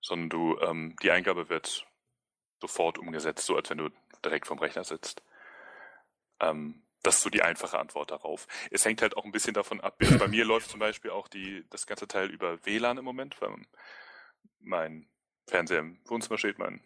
sondern 0.00 0.30
du, 0.30 0.58
ähm, 0.60 0.96
die 1.02 1.10
Eingabe 1.10 1.48
wird 1.48 1.86
sofort 2.60 2.98
umgesetzt, 2.98 3.46
so 3.46 3.56
als 3.56 3.70
wenn 3.70 3.78
du 3.78 3.90
direkt 4.24 4.46
vom 4.46 4.58
Rechner 4.58 4.84
sitzt. 4.84 5.22
Ähm, 6.40 6.83
das 7.04 7.16
ist 7.16 7.22
so 7.22 7.30
die 7.30 7.42
einfache 7.42 7.78
Antwort 7.78 8.10
darauf. 8.10 8.48
Es 8.70 8.84
hängt 8.84 9.02
halt 9.02 9.16
auch 9.16 9.24
ein 9.24 9.32
bisschen 9.32 9.54
davon 9.54 9.80
ab. 9.80 9.98
Bei 10.18 10.26
mir 10.26 10.44
läuft 10.44 10.70
zum 10.70 10.80
Beispiel 10.80 11.10
auch 11.10 11.28
die, 11.28 11.64
das 11.70 11.86
ganze 11.86 12.08
Teil 12.08 12.30
über 12.30 12.64
WLAN 12.64 12.98
im 12.98 13.04
Moment, 13.04 13.40
weil 13.40 13.54
mein 14.58 15.06
Fernseher 15.46 15.80
im 15.80 16.00
Wohnzimmer 16.06 16.38
steht, 16.38 16.58
mein 16.58 16.82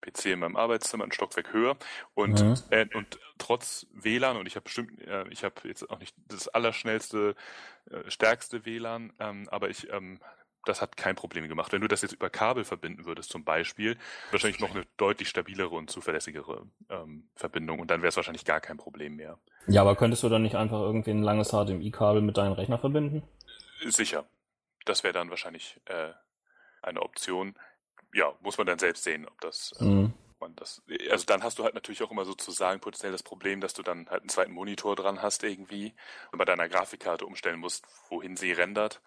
PC 0.00 0.26
in 0.26 0.40
meinem 0.40 0.56
Arbeitszimmer 0.56 1.04
ein 1.04 1.12
Stockwerk 1.12 1.52
höher 1.52 1.76
und 2.14 2.42
mhm. 2.42 2.56
äh, 2.70 2.88
und 2.94 3.20
trotz 3.38 3.86
WLAN 3.92 4.36
und 4.36 4.46
ich 4.46 4.56
habe 4.56 4.64
bestimmt 4.64 5.00
äh, 5.02 5.28
ich 5.28 5.44
habe 5.44 5.54
jetzt 5.64 5.88
auch 5.88 6.00
nicht 6.00 6.16
das 6.26 6.48
allerschnellste 6.48 7.36
äh, 7.88 8.10
stärkste 8.10 8.64
WLAN 8.66 9.12
ähm, 9.20 9.48
aber 9.50 9.70
ich 9.70 9.92
ähm, 9.92 10.18
das 10.64 10.80
hat 10.80 10.96
kein 10.96 11.16
Problem 11.16 11.48
gemacht. 11.48 11.72
Wenn 11.72 11.80
du 11.80 11.88
das 11.88 12.02
jetzt 12.02 12.12
über 12.12 12.30
Kabel 12.30 12.64
verbinden 12.64 13.04
würdest 13.04 13.30
zum 13.30 13.44
Beispiel, 13.44 13.98
wahrscheinlich 14.30 14.60
noch 14.60 14.70
eine 14.70 14.84
deutlich 14.96 15.28
stabilere 15.28 15.70
und 15.70 15.90
zuverlässigere 15.90 16.66
ähm, 16.88 17.28
Verbindung 17.34 17.80
und 17.80 17.90
dann 17.90 18.02
wäre 18.02 18.08
es 18.08 18.16
wahrscheinlich 18.16 18.44
gar 18.44 18.60
kein 18.60 18.76
Problem 18.76 19.16
mehr. 19.16 19.38
Ja, 19.66 19.80
aber 19.82 19.96
könntest 19.96 20.22
du 20.22 20.28
dann 20.28 20.42
nicht 20.42 20.54
einfach 20.54 20.80
irgendwie 20.80 21.10
ein 21.10 21.22
langes 21.22 21.50
HDMI-Kabel 21.50 22.22
mit 22.22 22.36
deinem 22.36 22.52
Rechner 22.52 22.78
verbinden? 22.78 23.22
Sicher. 23.84 24.24
Das 24.84 25.04
wäre 25.04 25.12
dann 25.12 25.30
wahrscheinlich 25.30 25.80
äh, 25.86 26.10
eine 26.82 27.02
Option. 27.02 27.54
Ja, 28.14 28.32
muss 28.40 28.58
man 28.58 28.66
dann 28.66 28.78
selbst 28.78 29.04
sehen, 29.04 29.26
ob 29.26 29.40
das, 29.40 29.72
äh, 29.80 29.84
mhm. 29.84 30.12
man 30.38 30.54
das, 30.56 30.82
also 31.10 31.24
dann 31.24 31.42
hast 31.42 31.58
du 31.58 31.64
halt 31.64 31.74
natürlich 31.74 32.02
auch 32.02 32.10
immer 32.10 32.24
sozusagen 32.24 32.80
potenziell 32.80 33.12
das 33.12 33.22
Problem, 33.22 33.60
dass 33.60 33.74
du 33.74 33.82
dann 33.82 34.08
halt 34.10 34.22
einen 34.22 34.28
zweiten 34.28 34.52
Monitor 34.52 34.96
dran 34.96 35.22
hast 35.22 35.42
irgendwie 35.44 35.94
und 36.30 36.38
bei 36.38 36.44
deiner 36.44 36.68
Grafikkarte 36.68 37.24
umstellen 37.26 37.58
musst, 37.58 37.86
wohin 38.10 38.36
sie 38.36 38.52
rendert. 38.52 39.00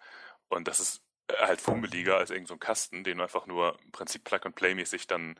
Und 0.48 0.68
das 0.68 0.80
ist 0.80 1.05
halt 1.38 1.60
fummeliger 1.60 2.16
als 2.16 2.30
irgendein 2.30 2.54
so 2.54 2.56
Kasten, 2.58 3.04
den 3.04 3.18
du 3.18 3.22
einfach 3.22 3.46
nur 3.46 3.78
im 3.84 3.92
Prinzip 3.92 4.24
Plug-and-Play-mäßig 4.24 5.06
dann 5.06 5.38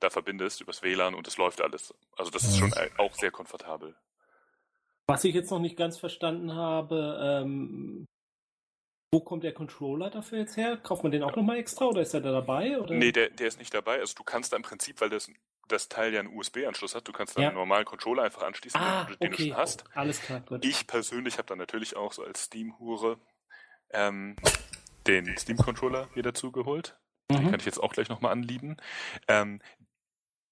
da 0.00 0.10
verbindest 0.10 0.60
übers 0.60 0.82
WLAN 0.82 1.14
und 1.14 1.26
es 1.26 1.36
läuft 1.36 1.60
alles. 1.60 1.94
Also 2.16 2.30
das 2.30 2.44
ist 2.44 2.58
schon 2.58 2.72
auch 2.98 3.14
sehr 3.14 3.30
komfortabel. 3.30 3.96
Was 5.06 5.24
ich 5.24 5.34
jetzt 5.34 5.50
noch 5.50 5.58
nicht 5.58 5.76
ganz 5.76 5.98
verstanden 5.98 6.54
habe, 6.54 7.18
ähm, 7.20 8.06
wo 9.10 9.20
kommt 9.20 9.42
der 9.42 9.54
Controller 9.54 10.10
dafür 10.10 10.40
jetzt 10.40 10.56
her? 10.56 10.76
Kauft 10.76 11.02
man 11.02 11.12
den 11.12 11.22
auch 11.22 11.34
nochmal 11.34 11.56
extra 11.56 11.86
oder 11.86 12.02
ist 12.02 12.12
er 12.12 12.20
da 12.20 12.30
dabei? 12.30 12.78
Oder? 12.78 12.94
Nee, 12.94 13.12
der, 13.12 13.30
der 13.30 13.48
ist 13.48 13.58
nicht 13.58 13.72
dabei. 13.72 14.00
Also 14.00 14.14
du 14.14 14.22
kannst 14.22 14.52
da 14.52 14.58
im 14.58 14.62
Prinzip, 14.62 15.00
weil 15.00 15.08
das, 15.08 15.30
das 15.68 15.88
Teil 15.88 16.12
ja 16.12 16.20
einen 16.20 16.36
USB-Anschluss 16.36 16.94
hat, 16.94 17.08
du 17.08 17.12
kannst 17.12 17.36
da 17.38 17.40
ja. 17.40 17.48
einen 17.48 17.56
normalen 17.56 17.86
Controller 17.86 18.22
einfach 18.22 18.42
anschließen, 18.42 18.78
ah, 18.78 19.04
den, 19.04 19.14
okay. 19.14 19.28
du 19.28 19.48
schon 19.48 19.56
hast. 19.56 19.84
Alles 19.94 20.20
klar, 20.20 20.40
gut. 20.40 20.62
Ich 20.64 20.86
persönlich 20.86 21.38
habe 21.38 21.48
dann 21.48 21.58
natürlich 21.58 21.96
auch 21.96 22.12
so 22.12 22.22
als 22.22 22.44
Steam-Hure 22.44 23.18
ähm, 23.90 24.36
den 25.08 25.36
Steam-Controller 25.36 26.08
wieder 26.14 26.34
zugeholt. 26.34 26.98
Mhm. 27.30 27.36
Den 27.36 27.50
kann 27.50 27.60
ich 27.60 27.66
jetzt 27.66 27.82
auch 27.82 27.92
gleich 27.92 28.08
nochmal 28.08 28.32
anlieben. 28.32 28.76
Ähm, 29.26 29.60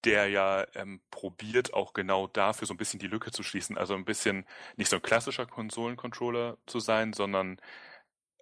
der 0.03 0.27
ja 0.29 0.65
ähm, 0.75 1.01
probiert, 1.11 1.73
auch 1.73 1.93
genau 1.93 2.27
dafür 2.27 2.67
so 2.67 2.73
ein 2.73 2.77
bisschen 2.77 2.99
die 2.99 3.07
Lücke 3.07 3.31
zu 3.31 3.43
schließen. 3.43 3.77
Also 3.77 3.95
ein 3.95 4.05
bisschen 4.05 4.45
nicht 4.77 4.89
so 4.89 4.97
ein 4.97 5.01
klassischer 5.01 5.45
Konsolencontroller 5.45 6.57
zu 6.65 6.79
sein, 6.79 7.13
sondern 7.13 7.59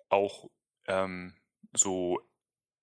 auch 0.09 0.49
ähm, 0.87 1.33
so 1.73 2.21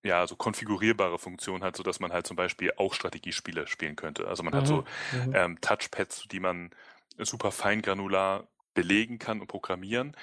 ja, 0.05 0.27
so 0.27 0.35
konfigurierbare 0.35 1.17
Funktionen 1.17 1.63
hat, 1.63 1.77
so 1.77 1.83
dass 1.83 2.01
man 2.01 2.11
halt 2.11 2.27
zum 2.27 2.35
Beispiel 2.35 2.73
auch 2.75 2.93
Strategiespiele 2.93 3.67
spielen 3.67 3.95
könnte. 3.95 4.27
Also 4.27 4.43
man 4.43 4.53
mhm. 4.53 4.57
hat 4.57 4.67
so 4.67 4.83
mhm. 5.13 5.27
mhm. 5.27 5.35
ähm, 5.35 5.61
Touchpads, 5.61 6.27
die 6.29 6.41
man 6.41 6.71
super 7.17 7.51
fein 7.51 7.81
granular 7.81 8.47
belegen 8.73 9.19
kann 9.19 9.39
und 9.39 9.47
programmieren, 9.47 10.17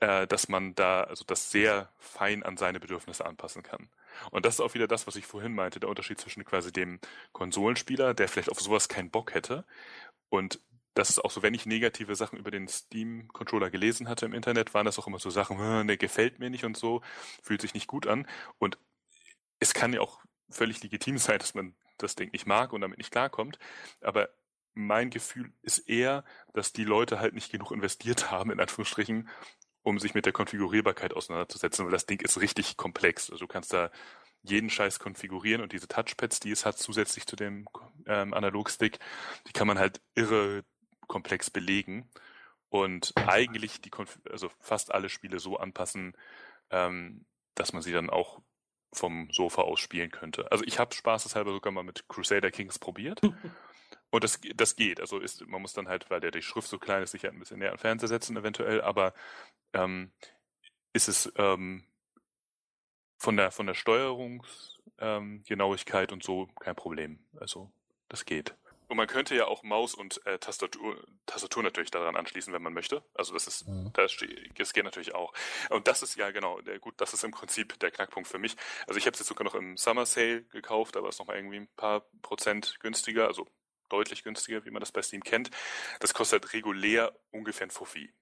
äh, 0.00 0.26
dass 0.26 0.48
man 0.48 0.74
da 0.74 1.04
also 1.04 1.24
das 1.24 1.50
sehr 1.50 1.90
fein 1.98 2.42
an 2.42 2.56
seine 2.56 2.80
Bedürfnisse 2.80 3.24
anpassen 3.26 3.62
kann. 3.62 3.88
Und 4.30 4.44
das 4.44 4.54
ist 4.54 4.60
auch 4.60 4.74
wieder 4.74 4.88
das, 4.88 5.06
was 5.06 5.16
ich 5.16 5.26
vorhin 5.26 5.54
meinte, 5.54 5.80
der 5.80 5.88
Unterschied 5.88 6.20
zwischen 6.20 6.44
quasi 6.44 6.72
dem 6.72 7.00
Konsolenspieler, 7.32 8.14
der 8.14 8.28
vielleicht 8.28 8.50
auf 8.50 8.60
sowas 8.60 8.88
keinen 8.88 9.10
Bock 9.10 9.34
hätte, 9.34 9.64
und 10.30 10.60
das 10.94 11.10
ist 11.10 11.18
auch 11.24 11.30
so, 11.30 11.42
wenn 11.42 11.54
ich 11.54 11.66
negative 11.66 12.16
Sachen 12.16 12.38
über 12.38 12.50
den 12.50 12.66
Steam-Controller 12.66 13.70
gelesen 13.70 14.08
hatte 14.08 14.26
im 14.26 14.34
Internet, 14.34 14.74
waren 14.74 14.86
das 14.86 14.98
auch 14.98 15.06
immer 15.06 15.18
so 15.18 15.30
Sachen, 15.30 15.86
der 15.86 15.96
gefällt 15.96 16.38
mir 16.38 16.50
nicht 16.50 16.64
und 16.64 16.76
so, 16.76 17.02
fühlt 17.42 17.60
sich 17.60 17.74
nicht 17.74 17.86
gut 17.86 18.06
an. 18.06 18.26
Und 18.58 18.78
es 19.60 19.74
kann 19.74 19.92
ja 19.92 20.00
auch 20.00 20.20
völlig 20.48 20.82
legitim 20.82 21.18
sein, 21.18 21.38
dass 21.38 21.54
man 21.54 21.74
das 21.98 22.16
Ding 22.16 22.32
nicht 22.32 22.46
mag 22.46 22.72
und 22.72 22.80
damit 22.80 22.98
nicht 22.98 23.12
klarkommt. 23.12 23.58
Aber 24.00 24.30
mein 24.74 25.10
Gefühl 25.10 25.52
ist 25.62 25.78
eher, 25.78 26.24
dass 26.54 26.72
die 26.72 26.84
Leute 26.84 27.20
halt 27.20 27.34
nicht 27.34 27.52
genug 27.52 27.72
investiert 27.72 28.30
haben, 28.30 28.50
in 28.50 28.60
Anführungsstrichen, 28.60 29.28
um 29.82 29.98
sich 29.98 30.14
mit 30.14 30.26
der 30.26 30.32
Konfigurierbarkeit 30.32 31.14
auseinanderzusetzen, 31.14 31.84
weil 31.84 31.92
das 31.92 32.06
Ding 32.06 32.20
ist 32.20 32.40
richtig 32.40 32.76
komplex. 32.76 33.30
Also 33.30 33.44
du 33.44 33.48
kannst 33.48 33.72
da 33.72 33.90
jeden 34.42 34.70
Scheiß 34.70 34.98
konfigurieren 34.98 35.62
und 35.62 35.72
diese 35.72 35.88
Touchpads, 35.88 36.40
die 36.40 36.50
es 36.50 36.64
hat, 36.64 36.78
zusätzlich 36.78 37.26
zu 37.26 37.36
dem 37.36 37.66
ähm, 38.06 38.32
Analogstick, 38.34 38.98
die 39.46 39.52
kann 39.52 39.66
man 39.66 39.78
halt 39.78 40.00
irre 40.14 40.64
komplex 41.06 41.50
belegen 41.50 42.08
und 42.68 43.12
eigentlich 43.16 43.80
die, 43.80 43.90
Konf 43.90 44.18
also 44.30 44.50
fast 44.60 44.94
alle 44.94 45.08
Spiele 45.08 45.40
so 45.40 45.56
anpassen, 45.56 46.16
ähm, 46.70 47.26
dass 47.54 47.72
man 47.72 47.82
sie 47.82 47.92
dann 47.92 48.10
auch 48.10 48.40
vom 48.92 49.28
Sofa 49.30 49.62
aus 49.62 49.80
spielen 49.80 50.10
könnte. 50.10 50.50
Also 50.50 50.64
ich 50.64 50.78
habe 50.78 50.94
spaßeshalber 50.94 51.52
sogar 51.52 51.72
mal 51.72 51.84
mit 51.84 52.08
Crusader 52.08 52.50
Kings 52.50 52.78
probiert. 52.78 53.20
Und 54.10 54.24
das, 54.24 54.40
das 54.54 54.76
geht. 54.76 55.00
Also 55.00 55.18
ist, 55.18 55.46
man 55.46 55.62
muss 55.62 55.72
dann 55.72 55.88
halt, 55.88 56.10
weil 56.10 56.20
der 56.20 56.32
die 56.32 56.42
Schrift 56.42 56.68
so 56.68 56.78
klein 56.78 57.02
ist, 57.02 57.12
sich 57.12 57.24
halt 57.24 57.32
ein 57.34 57.38
bisschen 57.38 57.60
näher 57.60 57.72
an 57.72 57.78
Fernseher 57.78 58.08
setzen 58.08 58.36
eventuell, 58.36 58.82
aber 58.82 59.14
ähm, 59.72 60.10
ist 60.92 61.08
es 61.08 61.32
ähm, 61.36 61.84
von 63.16 63.36
der 63.36 63.52
von 63.52 63.66
der 63.66 63.74
Steuerungsgenauigkeit 63.74 66.10
ähm, 66.10 66.14
und 66.14 66.24
so 66.24 66.48
kein 66.58 66.74
Problem. 66.74 67.20
Also 67.38 67.70
das 68.08 68.24
geht. 68.24 68.56
Und 68.90 68.96
man 68.96 69.06
könnte 69.06 69.36
ja 69.36 69.46
auch 69.46 69.62
Maus 69.62 69.94
und 69.94 70.26
äh, 70.26 70.40
Tastatur, 70.40 71.00
Tastatur 71.24 71.62
natürlich 71.62 71.92
daran 71.92 72.16
anschließen, 72.16 72.52
wenn 72.52 72.62
man 72.62 72.72
möchte. 72.72 73.04
Also 73.14 73.34
das 73.34 73.46
ist, 73.46 73.68
mhm. 73.68 73.92
das, 73.92 74.16
das 74.56 74.72
geht 74.72 74.82
natürlich 74.82 75.14
auch. 75.14 75.32
Und 75.68 75.86
das 75.86 76.02
ist 76.02 76.16
ja 76.16 76.32
genau, 76.32 76.60
der, 76.60 76.80
gut, 76.80 76.94
das 76.96 77.14
ist 77.14 77.22
im 77.22 77.30
Prinzip 77.30 77.78
der 77.78 77.92
Knackpunkt 77.92 78.28
für 78.28 78.40
mich. 78.40 78.56
Also 78.88 78.98
ich 78.98 79.06
habe 79.06 79.14
es 79.14 79.20
jetzt 79.20 79.28
sogar 79.28 79.44
noch 79.44 79.54
im 79.54 79.76
Summer 79.76 80.06
Sale 80.06 80.42
gekauft, 80.42 80.96
aber 80.96 81.08
es 81.08 81.14
ist 81.14 81.18
nochmal 81.20 81.36
irgendwie 81.36 81.58
ein 81.58 81.68
paar 81.76 82.00
Prozent 82.20 82.80
günstiger, 82.80 83.28
also 83.28 83.46
deutlich 83.90 84.24
günstiger, 84.24 84.64
wie 84.64 84.70
man 84.70 84.80
das 84.80 84.92
bei 84.92 85.02
Steam 85.02 85.22
kennt. 85.22 85.50
Das 86.00 86.14
kostet 86.14 86.52
regulär 86.52 87.12
ungefähr 87.30 87.66
ein 87.66 87.70
Fuffi. 87.70 88.12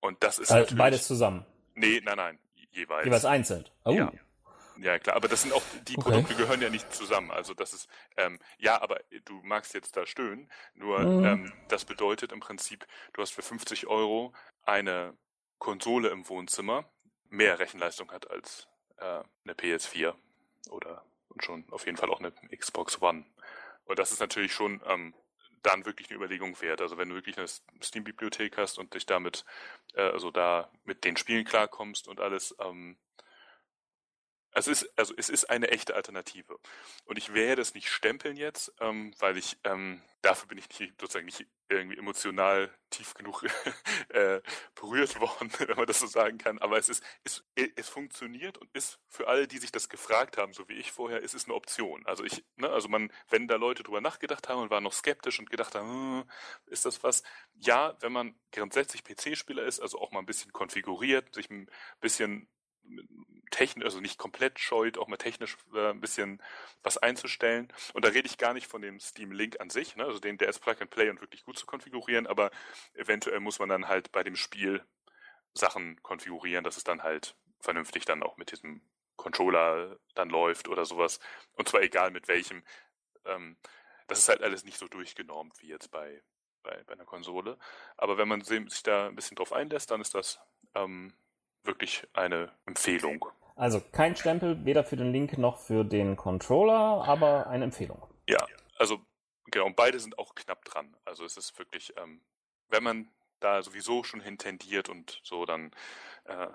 Und 0.00 0.22
das 0.22 0.38
ist 0.38 0.52
also 0.52 0.76
beides 0.76 1.06
zusammen. 1.06 1.44
Nee, 1.74 2.00
nein, 2.04 2.16
nein, 2.16 2.38
jeweils. 2.70 3.04
Jeweils 3.04 3.24
einzeln. 3.24 3.68
Oh. 3.84 3.90
Ja. 3.90 4.12
Ja, 4.78 4.98
klar, 4.98 5.16
aber 5.16 5.28
das 5.28 5.42
sind 5.42 5.54
auch, 5.54 5.62
die 5.88 5.96
okay. 5.96 6.10
Produkte 6.10 6.34
gehören 6.34 6.60
ja 6.60 6.68
nicht 6.68 6.92
zusammen. 6.92 7.30
Also 7.30 7.54
das 7.54 7.72
ist, 7.72 7.88
ähm, 8.16 8.38
ja, 8.58 8.80
aber 8.82 9.00
du 9.24 9.40
magst 9.42 9.74
jetzt 9.74 9.96
da 9.96 10.06
stöhnen, 10.06 10.50
nur 10.74 10.98
mhm. 10.98 11.24
ähm, 11.24 11.52
das 11.68 11.84
bedeutet 11.84 12.32
im 12.32 12.40
Prinzip, 12.40 12.86
du 13.14 13.22
hast 13.22 13.30
für 13.30 13.42
50 13.42 13.86
Euro 13.86 14.34
eine 14.64 15.16
Konsole 15.58 16.10
im 16.10 16.28
Wohnzimmer, 16.28 16.84
mehr 17.30 17.58
Rechenleistung 17.58 18.12
hat 18.12 18.30
als 18.30 18.68
äh, 18.98 19.22
eine 19.44 19.54
PS4 19.54 20.14
oder 20.70 21.02
schon 21.40 21.64
auf 21.70 21.86
jeden 21.86 21.96
Fall 21.96 22.10
auch 22.10 22.20
eine 22.20 22.32
Xbox 22.54 23.00
One. 23.00 23.24
Und 23.86 23.98
das 23.98 24.12
ist 24.12 24.20
natürlich 24.20 24.52
schon 24.52 24.80
ähm, 24.86 25.14
dann 25.62 25.84
wirklich 25.84 26.08
eine 26.08 26.16
Überlegung 26.16 26.60
wert. 26.60 26.80
Also 26.80 26.96
wenn 26.98 27.08
du 27.08 27.14
wirklich 27.14 27.38
eine 27.38 27.48
Steam-Bibliothek 27.82 28.56
hast 28.56 28.78
und 28.78 28.94
dich 28.94 29.06
damit, 29.06 29.44
äh, 29.94 30.02
also 30.02 30.30
da 30.30 30.70
mit 30.84 31.04
den 31.04 31.16
Spielen 31.16 31.44
klarkommst 31.44 32.08
und 32.08 32.20
alles, 32.20 32.54
ähm, 32.60 32.96
es 34.56 34.68
ist, 34.68 34.90
also 34.98 35.12
es 35.18 35.28
ist 35.28 35.50
eine 35.50 35.68
echte 35.68 35.94
Alternative. 35.94 36.58
Und 37.04 37.18
ich 37.18 37.34
werde 37.34 37.60
es 37.60 37.74
nicht 37.74 37.90
stempeln 37.90 38.36
jetzt, 38.36 38.72
ähm, 38.80 39.14
weil 39.18 39.36
ich, 39.36 39.58
ähm, 39.64 40.00
dafür 40.22 40.48
bin 40.48 40.56
ich 40.56 40.66
nicht, 40.80 40.98
sozusagen 40.98 41.26
nicht 41.26 41.46
irgendwie 41.68 41.98
emotional 41.98 42.70
tief 42.88 43.12
genug 43.12 43.44
äh, 44.08 44.40
berührt 44.74 45.20
worden, 45.20 45.50
wenn 45.58 45.76
man 45.76 45.86
das 45.86 46.00
so 46.00 46.06
sagen 46.06 46.38
kann. 46.38 46.58
Aber 46.58 46.78
es 46.78 46.88
ist, 46.88 47.04
es, 47.22 47.44
es 47.54 47.88
funktioniert 47.90 48.56
und 48.56 48.70
ist 48.72 48.98
für 49.08 49.28
alle, 49.28 49.46
die 49.46 49.58
sich 49.58 49.72
das 49.72 49.90
gefragt 49.90 50.38
haben, 50.38 50.54
so 50.54 50.66
wie 50.70 50.74
ich 50.74 50.90
vorher, 50.90 51.20
ist 51.20 51.34
es 51.34 51.44
eine 51.44 51.54
Option. 51.54 52.06
Also 52.06 52.24
ich, 52.24 52.42
ne, 52.56 52.70
also 52.70 52.88
man, 52.88 53.12
wenn 53.28 53.48
da 53.48 53.56
Leute 53.56 53.82
drüber 53.82 54.00
nachgedacht 54.00 54.48
haben 54.48 54.62
und 54.62 54.70
waren 54.70 54.84
noch 54.84 54.94
skeptisch 54.94 55.38
und 55.38 55.50
gedacht 55.50 55.74
haben, 55.74 56.22
hm, 56.22 56.30
ist 56.64 56.86
das 56.86 57.02
was? 57.02 57.22
Ja, 57.56 57.94
wenn 58.00 58.12
man 58.12 58.40
grundsätzlich 58.52 59.04
PC-Spieler 59.04 59.64
ist, 59.64 59.80
also 59.80 60.00
auch 60.00 60.12
mal 60.12 60.20
ein 60.20 60.26
bisschen 60.26 60.52
konfiguriert, 60.52 61.34
sich 61.34 61.50
ein 61.50 61.68
bisschen 62.00 62.48
technisch, 63.50 63.84
also 63.84 64.00
nicht 64.00 64.18
komplett 64.18 64.58
scheut, 64.58 64.98
auch 64.98 65.08
mal 65.08 65.16
technisch 65.16 65.56
äh, 65.74 65.90
ein 65.90 66.00
bisschen 66.00 66.42
was 66.82 66.98
einzustellen. 66.98 67.72
Und 67.92 68.04
da 68.04 68.10
rede 68.10 68.26
ich 68.26 68.38
gar 68.38 68.54
nicht 68.54 68.66
von 68.66 68.82
dem 68.82 69.00
Steam 69.00 69.32
Link 69.32 69.60
an 69.60 69.70
sich, 69.70 69.96
ne? 69.96 70.04
also 70.04 70.18
den, 70.18 70.38
der 70.38 70.48
ist 70.48 70.60
Plug 70.60 70.76
and 70.80 70.90
Play 70.90 71.10
und 71.10 71.20
wirklich 71.20 71.44
gut 71.44 71.58
zu 71.58 71.66
konfigurieren, 71.66 72.26
aber 72.26 72.50
eventuell 72.94 73.40
muss 73.40 73.58
man 73.58 73.68
dann 73.68 73.88
halt 73.88 74.12
bei 74.12 74.22
dem 74.22 74.36
Spiel 74.36 74.84
Sachen 75.54 76.02
konfigurieren, 76.02 76.64
dass 76.64 76.76
es 76.76 76.84
dann 76.84 77.02
halt 77.02 77.34
vernünftig 77.60 78.04
dann 78.04 78.22
auch 78.22 78.36
mit 78.36 78.52
diesem 78.52 78.82
Controller 79.16 79.98
dann 80.14 80.28
läuft 80.28 80.68
oder 80.68 80.84
sowas. 80.84 81.20
Und 81.54 81.68
zwar 81.68 81.82
egal 81.82 82.10
mit 82.10 82.28
welchem. 82.28 82.62
Ähm, 83.24 83.56
das 84.06 84.20
ist 84.20 84.28
halt 84.28 84.42
alles 84.42 84.64
nicht 84.64 84.78
so 84.78 84.86
durchgenormt 84.86 85.60
wie 85.60 85.68
jetzt 85.68 85.90
bei, 85.90 86.22
bei, 86.62 86.82
bei 86.84 86.92
einer 86.92 87.04
Konsole. 87.04 87.58
Aber 87.96 88.18
wenn 88.18 88.28
man 88.28 88.42
sich 88.42 88.82
da 88.82 89.08
ein 89.08 89.16
bisschen 89.16 89.36
drauf 89.36 89.52
einlässt, 89.52 89.90
dann 89.90 90.00
ist 90.00 90.14
das 90.14 90.38
ähm, 90.74 91.14
wirklich 91.66 92.06
eine 92.12 92.52
Empfehlung. 92.66 93.26
Also 93.56 93.80
kein 93.92 94.16
Stempel, 94.16 94.64
weder 94.64 94.84
für 94.84 94.96
den 94.96 95.12
Link 95.12 95.38
noch 95.38 95.58
für 95.58 95.84
den 95.84 96.16
Controller, 96.16 97.04
aber 97.06 97.46
eine 97.46 97.64
Empfehlung. 97.64 98.06
Ja, 98.28 98.46
also 98.78 99.00
genau, 99.46 99.66
und 99.66 99.76
beide 99.76 99.98
sind 99.98 100.18
auch 100.18 100.34
knapp 100.34 100.64
dran. 100.64 100.94
Also 101.04 101.24
es 101.24 101.36
ist 101.36 101.58
wirklich, 101.58 101.94
ähm, 101.96 102.20
wenn 102.68 102.82
man 102.82 103.08
da 103.40 103.62
sowieso 103.62 104.04
schon 104.04 104.20
hintendiert 104.20 104.88
und 104.88 105.20
so 105.22 105.44
dann 105.46 105.72
äh, 106.24 106.48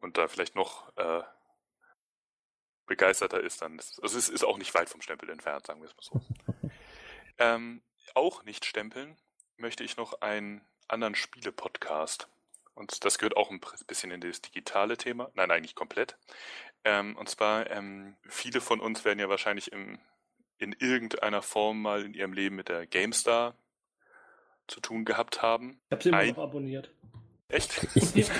und 0.00 0.16
da 0.16 0.28
vielleicht 0.28 0.54
noch 0.54 0.94
äh, 0.96 1.22
begeisterter 2.86 3.40
ist, 3.40 3.62
dann 3.62 3.78
ist 3.78 4.02
also 4.02 4.18
es 4.18 4.28
ist 4.28 4.44
auch 4.44 4.58
nicht 4.58 4.74
weit 4.74 4.88
vom 4.88 5.00
Stempel 5.02 5.30
entfernt, 5.30 5.66
sagen 5.66 5.80
wir 5.80 5.88
es 5.88 5.96
mal 5.96 6.02
so. 6.02 6.70
ähm, 7.38 7.82
auch 8.14 8.44
nicht 8.44 8.64
stempeln 8.64 9.16
möchte 9.56 9.84
ich 9.84 9.96
noch 9.96 10.20
einen 10.20 10.66
anderen 10.88 11.14
Spiele-Podcast. 11.14 12.28
Und 12.80 13.04
das 13.04 13.18
gehört 13.18 13.36
auch 13.36 13.50
ein 13.50 13.60
bisschen 13.86 14.10
in 14.10 14.22
das 14.22 14.40
digitale 14.40 14.96
Thema. 14.96 15.30
Nein, 15.34 15.50
eigentlich 15.50 15.74
komplett. 15.74 16.16
Ähm, 16.82 17.14
und 17.18 17.28
zwar, 17.28 17.70
ähm, 17.70 18.16
viele 18.26 18.62
von 18.62 18.80
uns 18.80 19.04
werden 19.04 19.18
ja 19.18 19.28
wahrscheinlich 19.28 19.70
im, 19.70 19.98
in 20.56 20.72
irgendeiner 20.72 21.42
Form 21.42 21.82
mal 21.82 22.02
in 22.02 22.14
ihrem 22.14 22.32
Leben 22.32 22.56
mit 22.56 22.70
der 22.70 22.86
GameStar 22.86 23.54
zu 24.66 24.80
tun 24.80 25.04
gehabt 25.04 25.42
haben. 25.42 25.78
Ich 25.88 25.92
habe 25.92 26.02
sie 26.02 26.08
immer 26.08 26.18
ein... 26.18 26.28
noch 26.30 26.38
abonniert. 26.38 26.90
Echt? 27.48 27.86
Ich, 27.94 28.30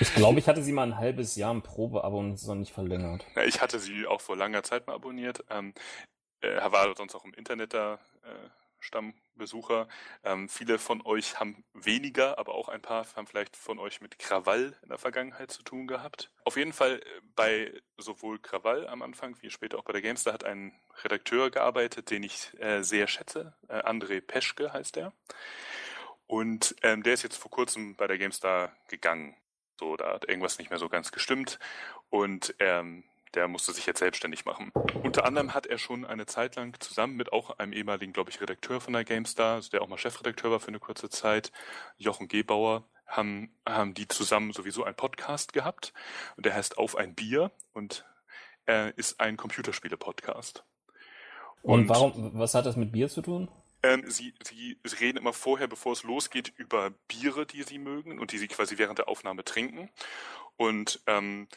ich 0.00 0.14
glaube, 0.14 0.40
ich 0.40 0.46
hatte 0.46 0.62
sie 0.62 0.72
mal 0.72 0.82
ein 0.82 0.98
halbes 0.98 1.36
Jahr 1.36 1.52
im 1.52 1.62
Probeabo 1.62 2.18
und 2.18 2.32
es 2.32 2.42
ist 2.42 2.48
noch 2.48 2.56
nicht 2.56 2.74
verlängert. 2.74 3.24
Ja, 3.34 3.44
ich 3.44 3.62
hatte 3.62 3.78
sie 3.78 4.06
auch 4.06 4.20
vor 4.20 4.36
langer 4.36 4.62
Zeit 4.62 4.86
mal 4.88 4.94
abonniert. 4.94 5.42
Ähm, 5.48 5.72
er 6.42 6.70
war 6.70 6.94
sonst 6.96 7.14
auch 7.14 7.24
im 7.24 7.32
Internet 7.32 7.72
da 7.72 7.94
äh, 8.24 8.50
Stammbesucher. 8.80 9.88
Ähm, 10.24 10.48
viele 10.48 10.78
von 10.78 11.00
euch 11.04 11.38
haben 11.38 11.64
weniger, 11.74 12.38
aber 12.38 12.54
auch 12.54 12.68
ein 12.68 12.82
paar 12.82 13.06
haben 13.14 13.26
vielleicht 13.26 13.56
von 13.56 13.78
euch 13.78 14.00
mit 14.00 14.18
Krawall 14.18 14.76
in 14.82 14.88
der 14.88 14.98
Vergangenheit 14.98 15.50
zu 15.50 15.62
tun 15.62 15.86
gehabt. 15.86 16.30
Auf 16.44 16.56
jeden 16.56 16.72
Fall 16.72 17.00
äh, 17.00 17.20
bei 17.36 17.72
sowohl 17.96 18.38
Krawall 18.38 18.88
am 18.88 19.02
Anfang 19.02 19.36
wie 19.40 19.50
später 19.50 19.78
auch 19.78 19.84
bei 19.84 19.92
der 19.92 20.02
GameStar 20.02 20.34
hat 20.34 20.44
ein 20.44 20.72
Redakteur 21.04 21.50
gearbeitet, 21.50 22.10
den 22.10 22.22
ich 22.22 22.52
äh, 22.60 22.82
sehr 22.82 23.06
schätze. 23.06 23.54
Äh, 23.68 23.80
André 23.80 24.20
Peschke 24.20 24.72
heißt 24.72 24.96
er. 24.96 25.12
Und 26.26 26.76
ähm, 26.82 27.02
der 27.02 27.14
ist 27.14 27.22
jetzt 27.22 27.36
vor 27.36 27.50
kurzem 27.50 27.96
bei 27.96 28.06
der 28.06 28.18
GameStar 28.18 28.72
gegangen. 28.88 29.36
So, 29.78 29.96
da 29.96 30.12
hat 30.12 30.28
irgendwas 30.28 30.58
nicht 30.58 30.70
mehr 30.70 30.78
so 30.78 30.88
ganz 30.88 31.10
gestimmt. 31.10 31.58
Und 32.08 32.54
ähm, 32.58 33.04
der 33.34 33.48
musste 33.48 33.72
sich 33.72 33.86
jetzt 33.86 34.00
selbstständig 34.00 34.44
machen. 34.44 34.72
Unter 35.02 35.24
anderem 35.24 35.54
hat 35.54 35.66
er 35.66 35.78
schon 35.78 36.04
eine 36.04 36.26
Zeit 36.26 36.56
lang 36.56 36.78
zusammen 36.80 37.16
mit 37.16 37.32
auch 37.32 37.58
einem 37.58 37.72
ehemaligen, 37.72 38.12
glaube 38.12 38.30
ich, 38.30 38.40
Redakteur 38.40 38.80
von 38.80 38.92
der 38.92 39.04
GameStar, 39.04 39.56
also 39.56 39.70
der 39.70 39.82
auch 39.82 39.88
mal 39.88 39.98
Chefredakteur 39.98 40.50
war 40.50 40.60
für 40.60 40.68
eine 40.68 40.80
kurze 40.80 41.08
Zeit, 41.08 41.52
Jochen 41.96 42.28
Gebauer, 42.28 42.84
haben, 43.06 43.54
haben 43.66 43.94
die 43.94 44.08
zusammen 44.08 44.52
sowieso 44.52 44.84
einen 44.84 44.96
Podcast 44.96 45.52
gehabt. 45.52 45.92
Und 46.36 46.46
der 46.46 46.54
heißt 46.54 46.78
Auf 46.78 46.96
ein 46.96 47.14
Bier 47.14 47.50
und 47.72 48.04
er 48.66 48.96
ist 48.96 49.20
ein 49.20 49.36
Computerspiele-Podcast. 49.36 50.64
Und, 51.62 51.80
und, 51.80 51.88
warum, 51.88 52.38
was 52.38 52.54
hat 52.54 52.66
das 52.66 52.76
mit 52.76 52.92
Bier 52.92 53.08
zu 53.08 53.22
tun? 53.22 53.48
Ähm, 53.82 54.04
sie, 54.08 54.34
sie 54.44 54.76
reden 55.00 55.18
immer 55.18 55.32
vorher, 55.32 55.66
bevor 55.66 55.92
es 55.92 56.02
losgeht, 56.02 56.52
über 56.56 56.90
Biere, 57.08 57.46
die 57.46 57.62
sie 57.62 57.78
mögen 57.78 58.18
und 58.18 58.32
die 58.32 58.38
sie 58.38 58.48
quasi 58.48 58.78
während 58.78 58.98
der 58.98 59.08
Aufnahme 59.08 59.44
trinken. 59.44 59.90
Und 60.56 61.00
ähm, 61.06 61.48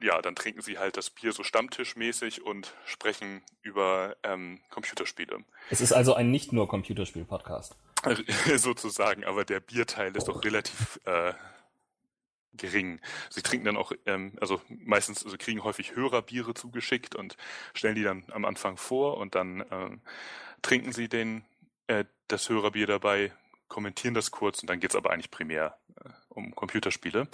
ja, 0.00 0.20
dann 0.22 0.34
trinken 0.34 0.62
sie 0.62 0.78
halt 0.78 0.96
das 0.96 1.10
Bier 1.10 1.32
so 1.32 1.42
stammtischmäßig 1.42 2.42
und 2.42 2.74
sprechen 2.84 3.42
über 3.62 4.16
ähm, 4.22 4.60
Computerspiele. 4.70 5.44
Es 5.70 5.80
ist 5.80 5.92
also 5.92 6.14
ein 6.14 6.30
nicht 6.30 6.52
nur 6.52 6.68
Computerspiel-Podcast. 6.68 7.76
Sozusagen, 8.56 9.24
aber 9.24 9.44
der 9.44 9.60
Bierteil 9.60 10.16
ist 10.16 10.28
doch 10.28 10.42
relativ 10.42 10.98
äh, 11.04 11.34
gering. 12.54 13.00
Sie 13.28 13.42
trinken 13.42 13.66
dann 13.66 13.76
auch, 13.76 13.92
ähm, 14.06 14.32
also 14.40 14.60
meistens, 14.68 15.24
also 15.24 15.36
kriegen 15.36 15.62
häufig 15.64 15.94
Hörerbiere 15.94 16.54
zugeschickt 16.54 17.14
und 17.14 17.36
stellen 17.74 17.94
die 17.94 18.02
dann 18.02 18.24
am 18.30 18.44
Anfang 18.44 18.76
vor 18.76 19.18
und 19.18 19.34
dann 19.34 19.60
äh, 19.60 19.90
trinken 20.62 20.92
sie 20.92 21.08
den, 21.08 21.44
äh, 21.86 22.04
das 22.28 22.48
Hörerbier 22.48 22.86
dabei, 22.86 23.32
kommentieren 23.68 24.14
das 24.14 24.30
kurz 24.30 24.60
und 24.60 24.70
dann 24.70 24.80
geht's 24.80 24.96
aber 24.96 25.10
eigentlich 25.10 25.30
primär 25.30 25.78
äh, 26.02 26.08
um 26.30 26.54
Computerspiele. 26.54 27.28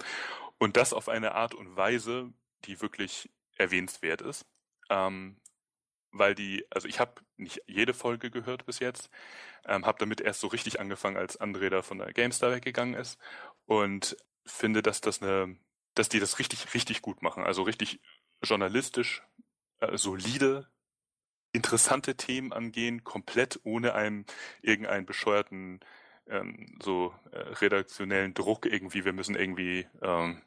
Und 0.59 0.75
das 0.75 0.93
auf 0.93 1.07
eine 1.07 1.35
Art 1.35 1.53
und 1.53 1.75
Weise, 1.75 2.31
die 2.65 2.81
wirklich 2.81 3.29
erwähnenswert 3.57 4.21
ist. 4.21 4.45
Ähm, 4.89 5.37
weil 6.11 6.35
die, 6.35 6.65
also 6.71 6.87
ich 6.87 6.99
habe 6.99 7.21
nicht 7.37 7.61
jede 7.67 7.93
Folge 7.93 8.31
gehört 8.31 8.65
bis 8.65 8.79
jetzt, 8.79 9.09
ähm, 9.65 9.85
habe 9.85 9.99
damit 9.99 10.21
erst 10.21 10.39
so 10.39 10.47
richtig 10.47 10.79
angefangen, 10.79 11.17
als 11.17 11.39
André 11.39 11.69
da 11.69 11.81
von 11.81 11.99
der 11.99 12.13
GameStar 12.13 12.51
weggegangen 12.51 12.95
ist 12.95 13.19
und 13.65 14.17
finde, 14.45 14.81
dass 14.81 15.01
das 15.01 15.21
eine, 15.21 15.57
dass 15.95 16.09
die 16.09 16.19
das 16.19 16.39
richtig, 16.39 16.73
richtig 16.73 17.01
gut 17.01 17.21
machen. 17.21 17.43
Also 17.43 17.63
richtig 17.63 17.99
journalistisch, 18.41 19.23
äh, 19.79 19.97
solide, 19.97 20.69
interessante 21.51 22.15
Themen 22.15 22.53
angehen, 22.53 23.03
komplett 23.03 23.59
ohne 23.63 23.93
einem 23.93 24.25
irgendeinen 24.61 25.05
bescheuerten 25.05 25.79
ähm, 26.27 26.77
so 26.81 27.13
äh, 27.31 27.37
redaktionellen 27.37 28.33
Druck 28.33 28.65
irgendwie, 28.65 29.05
wir 29.05 29.13
müssen 29.13 29.35
irgendwie 29.35 29.87
ähm, 30.01 30.41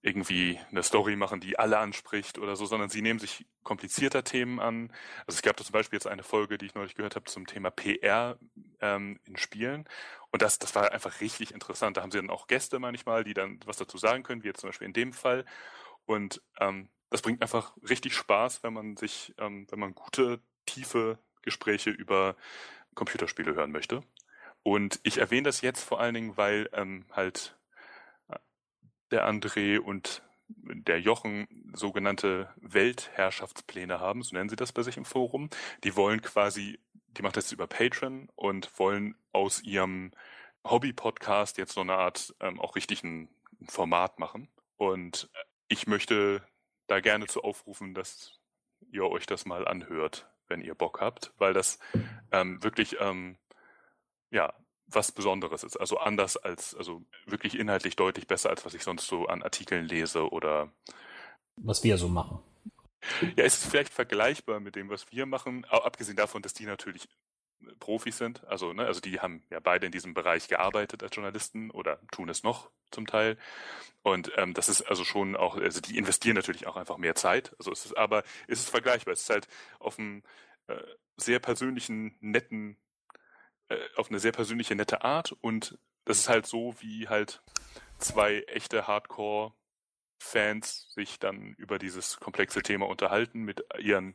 irgendwie 0.00 0.60
eine 0.70 0.82
Story 0.82 1.16
machen, 1.16 1.40
die 1.40 1.58
alle 1.58 1.78
anspricht 1.78 2.38
oder 2.38 2.54
so, 2.54 2.66
sondern 2.66 2.88
sie 2.88 3.02
nehmen 3.02 3.18
sich 3.18 3.46
komplizierter 3.64 4.22
Themen 4.22 4.60
an. 4.60 4.92
Also 5.26 5.36
es 5.36 5.42
gab 5.42 5.56
da 5.56 5.64
zum 5.64 5.72
Beispiel 5.72 5.96
jetzt 5.96 6.06
eine 6.06 6.22
Folge, 6.22 6.56
die 6.56 6.66
ich 6.66 6.74
neulich 6.74 6.94
gehört 6.94 7.16
habe 7.16 7.24
zum 7.24 7.46
Thema 7.46 7.70
PR 7.70 8.38
ähm, 8.80 9.18
in 9.24 9.36
Spielen. 9.36 9.88
Und 10.30 10.42
das, 10.42 10.58
das 10.58 10.74
war 10.74 10.92
einfach 10.92 11.20
richtig 11.20 11.52
interessant. 11.52 11.96
Da 11.96 12.02
haben 12.02 12.12
sie 12.12 12.18
dann 12.18 12.30
auch 12.30 12.46
Gäste 12.46 12.78
manchmal, 12.78 13.24
die 13.24 13.34
dann 13.34 13.58
was 13.66 13.76
dazu 13.76 13.98
sagen 13.98 14.22
können, 14.22 14.42
wie 14.42 14.48
jetzt 14.48 14.60
zum 14.60 14.68
Beispiel 14.68 14.86
in 14.86 14.92
dem 14.92 15.12
Fall. 15.12 15.44
Und 16.06 16.42
ähm, 16.60 16.88
das 17.10 17.22
bringt 17.22 17.42
einfach 17.42 17.76
richtig 17.88 18.14
Spaß, 18.14 18.62
wenn 18.62 18.74
man 18.74 18.96
sich, 18.96 19.34
ähm, 19.38 19.66
wenn 19.70 19.80
man 19.80 19.94
gute, 19.94 20.40
tiefe 20.66 21.18
Gespräche 21.42 21.90
über 21.90 22.36
Computerspiele 22.94 23.54
hören 23.54 23.72
möchte. 23.72 24.02
Und 24.62 25.00
ich 25.02 25.18
erwähne 25.18 25.44
das 25.44 25.60
jetzt 25.60 25.82
vor 25.82 26.00
allen 26.00 26.14
Dingen, 26.14 26.36
weil 26.36 26.68
ähm, 26.72 27.06
halt 27.10 27.57
der 29.10 29.28
André 29.28 29.78
und 29.78 30.22
der 30.48 31.00
Jochen 31.00 31.46
sogenannte 31.74 32.48
Weltherrschaftspläne 32.56 34.00
haben, 34.00 34.22
so 34.22 34.34
nennen 34.34 34.48
sie 34.48 34.56
das 34.56 34.72
bei 34.72 34.82
sich 34.82 34.96
im 34.96 35.04
Forum. 35.04 35.50
Die 35.84 35.94
wollen 35.94 36.22
quasi, 36.22 36.78
die 37.16 37.22
macht 37.22 37.36
das 37.36 37.52
über 37.52 37.66
Patreon 37.66 38.28
und 38.34 38.78
wollen 38.78 39.14
aus 39.32 39.62
ihrem 39.62 40.12
Hobby-Podcast 40.64 41.58
jetzt 41.58 41.74
so 41.74 41.82
eine 41.82 41.94
Art 41.94 42.34
ähm, 42.40 42.60
auch 42.60 42.76
richtig 42.76 43.02
ein, 43.04 43.28
ein 43.60 43.68
Format 43.68 44.18
machen. 44.18 44.48
Und 44.76 45.28
ich 45.68 45.86
möchte 45.86 46.42
da 46.86 47.00
gerne 47.00 47.26
zu 47.26 47.42
aufrufen, 47.42 47.94
dass 47.94 48.38
ihr 48.90 49.04
euch 49.04 49.26
das 49.26 49.44
mal 49.44 49.66
anhört, 49.68 50.28
wenn 50.48 50.62
ihr 50.62 50.74
Bock 50.74 51.00
habt, 51.00 51.32
weil 51.38 51.52
das 51.52 51.78
ähm, 52.32 52.62
wirklich 52.62 52.96
ähm, 53.00 53.36
ja 54.30 54.54
was 54.88 55.12
Besonderes 55.12 55.62
ist. 55.62 55.76
Also 55.76 55.98
anders 55.98 56.36
als, 56.36 56.74
also 56.74 57.02
wirklich 57.26 57.58
inhaltlich 57.58 57.96
deutlich 57.96 58.26
besser, 58.26 58.50
als 58.50 58.64
was 58.64 58.74
ich 58.74 58.82
sonst 58.82 59.06
so 59.06 59.26
an 59.26 59.42
Artikeln 59.42 59.86
lese 59.86 60.30
oder. 60.30 60.72
Was 61.56 61.84
wir 61.84 61.98
so 61.98 62.08
machen. 62.08 62.40
Ja, 63.36 63.44
es 63.44 63.58
ist 63.58 63.70
vielleicht 63.70 63.92
vergleichbar 63.92 64.60
mit 64.60 64.74
dem, 64.74 64.88
was 64.88 65.10
wir 65.12 65.26
machen, 65.26 65.64
abgesehen 65.66 66.16
davon, 66.16 66.42
dass 66.42 66.52
die 66.52 66.66
natürlich 66.66 67.08
Profis 67.80 68.18
sind. 68.18 68.44
Also, 68.46 68.72
ne, 68.72 68.86
also 68.86 69.00
die 69.00 69.20
haben 69.20 69.42
ja 69.50 69.60
beide 69.60 69.86
in 69.86 69.92
diesem 69.92 70.14
Bereich 70.14 70.48
gearbeitet 70.48 71.02
als 71.02 71.14
Journalisten 71.14 71.70
oder 71.70 72.00
tun 72.10 72.28
es 72.28 72.42
noch 72.42 72.70
zum 72.90 73.06
Teil. 73.06 73.36
Und 74.02 74.32
ähm, 74.36 74.54
das 74.54 74.68
ist 74.68 74.82
also 74.82 75.04
schon 75.04 75.36
auch, 75.36 75.56
also 75.56 75.80
die 75.80 75.98
investieren 75.98 76.36
natürlich 76.36 76.66
auch 76.66 76.76
einfach 76.76 76.96
mehr 76.96 77.14
Zeit. 77.14 77.54
Also 77.58 77.72
es 77.72 77.86
ist, 77.86 77.96
aber 77.96 78.22
es 78.46 78.60
ist 78.60 78.70
vergleichbar. 78.70 79.12
Es 79.12 79.22
ist 79.22 79.30
halt 79.30 79.48
auf 79.80 79.98
einem 79.98 80.22
äh, 80.68 80.76
sehr 81.16 81.40
persönlichen, 81.40 82.16
netten 82.20 82.76
äh, 83.68 83.78
auf 83.96 84.08
eine 84.08 84.18
sehr 84.18 84.32
persönliche, 84.32 84.74
nette 84.74 85.02
Art. 85.02 85.32
Und 85.40 85.78
das 86.04 86.18
ist 86.18 86.28
halt 86.28 86.46
so, 86.46 86.74
wie 86.80 87.08
halt 87.08 87.42
zwei 87.98 88.40
echte 88.48 88.86
Hardcore-Fans 88.86 90.92
sich 90.94 91.18
dann 91.18 91.54
über 91.54 91.78
dieses 91.78 92.18
komplexe 92.18 92.62
Thema 92.62 92.86
unterhalten 92.86 93.42
mit 93.42 93.64
ihren 93.78 94.14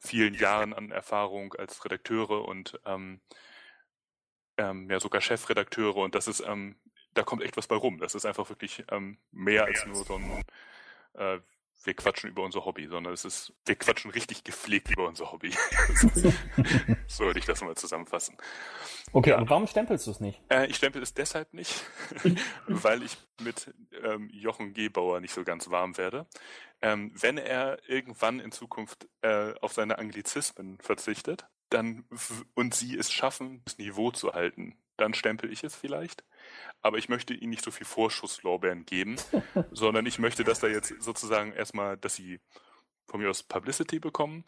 vielen 0.00 0.34
Jahren 0.34 0.74
an 0.74 0.90
Erfahrung 0.90 1.54
als 1.54 1.84
Redakteure 1.84 2.46
und 2.46 2.78
ähm, 2.84 3.20
ähm, 4.56 4.90
ja 4.90 5.00
sogar 5.00 5.20
Chefredakteure. 5.20 5.96
Und 5.96 6.14
das 6.14 6.28
ist 6.28 6.40
ähm, 6.40 6.76
da 7.14 7.22
kommt 7.22 7.42
echt 7.42 7.56
was 7.56 7.66
bei 7.66 7.76
rum. 7.76 7.98
Das 7.98 8.14
ist 8.14 8.24
einfach 8.24 8.48
wirklich 8.48 8.84
ähm, 8.90 9.18
mehr 9.30 9.64
als 9.64 9.86
nur 9.86 10.04
so 10.04 10.16
ein 10.16 10.44
äh, 11.14 11.40
wir 11.84 11.94
quatschen 11.94 12.30
über 12.30 12.42
unser 12.42 12.64
Hobby, 12.64 12.86
sondern 12.86 13.12
es 13.12 13.24
ist, 13.24 13.52
wir 13.64 13.74
quatschen 13.74 14.10
richtig 14.10 14.44
gepflegt 14.44 14.90
über 14.90 15.08
unser 15.08 15.32
Hobby. 15.32 15.52
so 17.06 17.24
würde 17.24 17.38
ich 17.38 17.44
das 17.44 17.62
mal 17.62 17.74
zusammenfassen. 17.76 18.36
Okay, 19.12 19.30
ja. 19.30 19.38
und 19.38 19.50
warum 19.50 19.66
stempelst 19.66 20.06
du 20.06 20.10
es 20.12 20.20
nicht? 20.20 20.40
Äh, 20.48 20.66
ich 20.66 20.76
stempel 20.76 21.02
es 21.02 21.14
deshalb 21.14 21.52
nicht, 21.54 21.84
weil 22.66 23.02
ich 23.02 23.16
mit 23.42 23.74
ähm, 24.02 24.28
Jochen 24.32 24.74
Gebauer 24.74 25.20
nicht 25.20 25.34
so 25.34 25.44
ganz 25.44 25.70
warm 25.70 25.96
werde. 25.96 26.26
Ähm, 26.80 27.12
wenn 27.14 27.38
er 27.38 27.78
irgendwann 27.88 28.40
in 28.40 28.52
Zukunft 28.52 29.08
äh, 29.22 29.54
auf 29.60 29.72
seine 29.72 29.98
Anglizismen 29.98 30.78
verzichtet, 30.80 31.46
dann 31.70 32.04
und 32.54 32.74
sie 32.74 32.96
es 32.96 33.12
schaffen, 33.12 33.62
das 33.64 33.78
Niveau 33.78 34.10
zu 34.10 34.32
halten, 34.32 34.76
dann 34.96 35.14
stempel 35.14 35.52
ich 35.52 35.64
es 35.64 35.74
vielleicht 35.74 36.24
aber 36.82 36.98
ich 36.98 37.08
möchte 37.08 37.32
ihnen 37.32 37.50
nicht 37.50 37.64
so 37.64 37.70
viel 37.70 37.86
Vorschusslorbeeren 37.86 38.84
geben, 38.84 39.16
sondern 39.70 40.04
ich 40.04 40.18
möchte, 40.18 40.44
dass 40.44 40.60
da 40.60 40.66
jetzt 40.66 40.94
sozusagen 41.00 41.52
erstmal, 41.52 41.96
dass 41.96 42.16
sie 42.16 42.40
von 43.06 43.20
mir 43.20 43.30
aus 43.30 43.42
Publicity 43.42 44.00
bekommen 44.00 44.44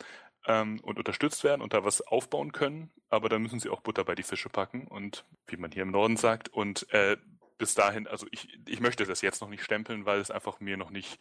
ähm, 0.47 0.81
und 0.81 0.99
unterstützt 0.99 1.45
werden 1.45 1.63
und 1.63 1.73
da 1.73 1.85
was 1.85 2.01
aufbauen 2.03 2.53
können, 2.53 2.91
aber 3.09 3.29
dann 3.29 3.43
müssen 3.43 3.61
sie 3.61 3.71
auch 3.71 3.81
Butter 3.81 4.05
bei 4.05 4.15
die 4.15 4.23
Fische 4.23 4.49
packen 4.49 4.87
und 4.89 5.25
wie 5.47 5.57
man 5.57 5.71
hier 5.71 5.83
im 5.83 5.91
Norden 5.91 6.17
sagt 6.17 6.49
und 6.49 6.93
äh, 6.93 7.17
bis 7.57 7.75
dahin, 7.75 8.09
also 8.09 8.27
ich, 8.33 8.59
ich 8.67 8.81
möchte 8.81 9.05
das 9.05 9.23
jetzt 9.23 9.41
noch 9.41 9.49
nicht 9.49 9.63
stempeln, 9.63 10.07
weil 10.07 10.19
es 10.19 10.33
einfach 10.33 10.59
mir 10.59 10.77
noch 10.77 10.91
nicht 10.91 11.21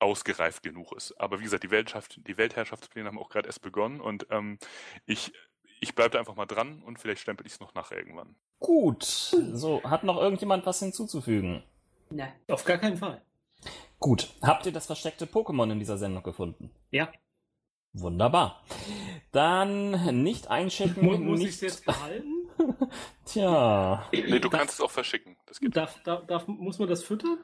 ausgereift 0.00 0.62
genug 0.62 0.92
ist. 0.92 1.12
Aber 1.20 1.38
wie 1.38 1.44
gesagt, 1.44 1.62
die, 1.62 1.70
Weltschaft, 1.70 2.20
die 2.26 2.36
Weltherrschaftspläne 2.36 3.08
haben 3.08 3.18
auch 3.18 3.30
gerade 3.30 3.48
erst 3.48 3.62
begonnen 3.62 4.00
und 4.00 4.26
ähm, 4.30 4.58
ich 5.06 5.32
ich 5.80 5.94
bleibe 5.94 6.10
da 6.10 6.18
einfach 6.18 6.34
mal 6.34 6.46
dran 6.46 6.82
und 6.82 6.98
vielleicht 6.98 7.22
stempel 7.22 7.46
ich 7.46 7.52
es 7.52 7.60
noch 7.60 7.74
nach 7.74 7.92
irgendwann. 7.92 8.34
Gut. 8.60 9.04
So, 9.04 9.82
hat 9.84 10.04
noch 10.04 10.16
irgendjemand 10.16 10.66
was 10.66 10.80
hinzuzufügen? 10.80 11.62
Nein. 12.10 12.32
Auf 12.48 12.64
gar 12.64 12.78
keinen 12.78 12.96
Fall. 12.96 13.20
Gut. 13.98 14.30
Habt 14.42 14.66
ihr 14.66 14.72
das 14.72 14.86
versteckte 14.86 15.26
Pokémon 15.26 15.70
in 15.70 15.78
dieser 15.78 15.98
Sendung 15.98 16.22
gefunden? 16.22 16.70
Ja. 16.90 17.10
Wunderbar. 17.92 18.62
Dann 19.32 20.22
nicht 20.22 20.48
einchecken. 20.48 21.24
Muss 21.26 21.40
ich 21.40 21.48
es 21.48 21.60
jetzt 21.60 21.84
behalten? 21.84 22.32
Tja. 23.24 24.08
Nee, 24.12 24.38
du 24.38 24.50
kannst 24.50 24.74
es 24.74 24.80
auch 24.80 24.90
verschicken. 24.90 25.36
Das 25.46 25.58
darf, 25.70 26.02
darf, 26.02 26.26
darf, 26.26 26.48
muss 26.48 26.78
man 26.78 26.88
das 26.88 27.02
füttern? 27.02 27.38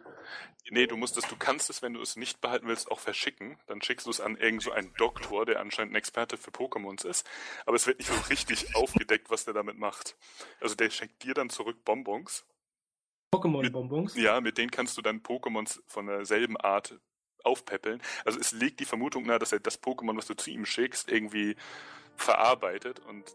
Nee, 0.71 0.87
du 0.87 0.97
musst 0.97 1.17
es, 1.17 1.27
du 1.27 1.37
kannst 1.37 1.69
es, 1.69 1.83
wenn 1.83 1.95
du 1.95 2.01
es 2.01 2.17
nicht 2.17 2.41
behalten 2.41 2.67
willst, 2.67 2.91
auch 2.91 3.01
verschicken. 3.01 3.59
Dann 3.67 3.83
schickst 3.83 4.07
du 4.07 4.11
es 4.11 4.21
an 4.21 4.37
irgend 4.37 4.63
so 4.63 4.73
einen 4.73 4.95
Doktor, 4.95 5.45
der 5.45 5.61
anscheinend 5.61 5.93
ein 5.93 5.97
Experte 5.97 6.37
für 6.37 6.51
Pokémons 6.51 7.07
ist. 7.07 7.29
Aber 7.67 7.77
es 7.77 7.87
wird 7.87 7.99
nicht 7.99 8.11
so 8.11 8.21
richtig 8.31 8.75
aufgedeckt, 8.77 9.31
was 9.31 9.45
der 9.45 9.55
damit 9.55 9.79
macht. 9.79 10.17
Also 10.61 10.75
der 10.75 10.91
schenkt 10.91 11.23
dir 11.23 11.35
dann 11.35 11.51
zurück 11.51 11.85
Bonbons. 11.85 12.47
Pokémon-Bonbons? 13.35 14.15
Ja, 14.17 14.41
mit 14.41 14.59
denen 14.59 14.71
kannst 14.71 14.97
du 14.97 15.03
dann 15.03 15.23
Pokémons 15.23 15.83
von 15.87 16.07
derselben 16.07 16.57
Art 16.57 16.99
aufpäppeln. 17.43 18.01
Also 18.25 18.39
es 18.39 18.53
legt 18.53 18.81
die 18.81 18.85
Vermutung 18.85 19.27
nahe, 19.27 19.39
dass 19.39 19.53
er 19.53 19.61
das 19.61 19.83
Pokémon, 19.83 20.17
was 20.17 20.27
du 20.27 20.35
zu 20.35 20.51
ihm 20.51 20.65
schickst, 20.65 21.11
irgendwie 21.11 21.57
verarbeitet 22.17 23.01
und 23.01 23.35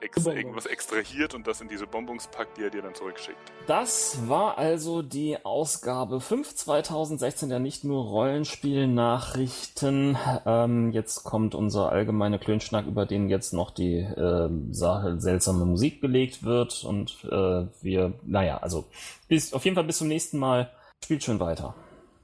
ex 0.00 0.26
irgendwas 0.26 0.66
extrahiert 0.66 1.34
und 1.34 1.46
das 1.46 1.60
in 1.60 1.68
diese 1.68 1.86
Bonbons 1.86 2.26
packt, 2.28 2.58
die 2.58 2.62
er 2.62 2.70
dir 2.70 2.82
dann 2.82 2.94
zurückschickt. 2.94 3.38
Das 3.66 4.28
war 4.28 4.58
also 4.58 5.02
die 5.02 5.44
Ausgabe 5.44 6.20
5 6.20 6.54
2016 6.54 7.48
der 7.48 7.58
nicht 7.58 7.84
nur 7.84 8.04
Rollenspiel-Nachrichten. 8.04 10.16
Ähm, 10.46 10.92
jetzt 10.92 11.24
kommt 11.24 11.54
unser 11.54 11.90
allgemeiner 11.90 12.38
Klönschnack, 12.38 12.86
über 12.86 13.06
den 13.06 13.28
jetzt 13.28 13.52
noch 13.52 13.70
die 13.70 13.98
äh, 13.98 14.48
Sache 14.70 15.20
seltsame 15.20 15.64
Musik 15.64 16.00
gelegt 16.00 16.44
wird 16.44 16.84
und 16.84 17.24
äh, 17.24 17.66
wir, 17.82 18.12
naja, 18.24 18.58
also 18.58 18.84
bis, 19.28 19.52
auf 19.52 19.64
jeden 19.64 19.74
Fall 19.74 19.84
bis 19.84 19.98
zum 19.98 20.08
nächsten 20.08 20.38
Mal. 20.38 20.70
Spielt 21.04 21.22
schön 21.22 21.40
weiter. 21.40 21.74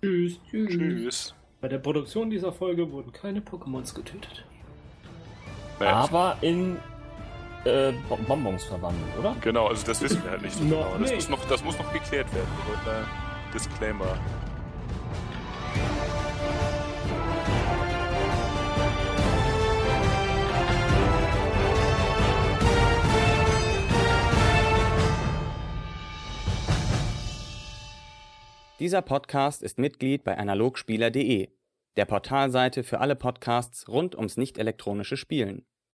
Tschüss. 0.03 0.39
Tschüss. 0.51 0.71
Tschüss. 0.71 1.35
Bei 1.61 1.69
der 1.69 1.79
Produktion 1.79 2.29
dieser 2.29 2.53
Folge 2.53 2.91
wurden 2.93 3.13
keine 3.13 3.41
Pokémons 3.41 3.95
getötet. 3.95 4.45
Aber 5.81 6.37
in 6.41 6.77
äh, 7.65 7.93
Bonbons 8.27 8.65
verwandelt, 8.65 9.19
oder? 9.19 9.35
Genau, 9.41 9.69
also 9.69 9.87
das 9.87 10.01
wissen 10.03 10.23
wir 10.23 10.33
halt 10.33 10.43
nicht 10.43 10.57
so 10.57 10.65
genau. 10.65 10.97
Das, 10.99 11.15
muss 11.15 11.29
noch, 11.29 11.45
das 11.47 11.65
muss 11.65 11.79
noch 11.79 11.93
geklärt 11.93 12.33
werden. 12.35 12.49
Äh, 12.87 13.53
Disclaimer. 13.53 14.19
Dieser 28.81 29.03
Podcast 29.03 29.63
ist 29.63 29.79
Mitglied 29.79 30.25
bei 30.25 30.37
analogspieler.de, 30.37 31.49
der 31.97 32.05
Portalseite 32.05 32.83
für 32.83 33.01
alle 33.01 33.15
Podcasts 33.15 33.89
rund 33.89 34.17
ums 34.17 34.37
nicht 34.37 34.59
elektronische 34.59 35.17
Spielen. 35.17 35.65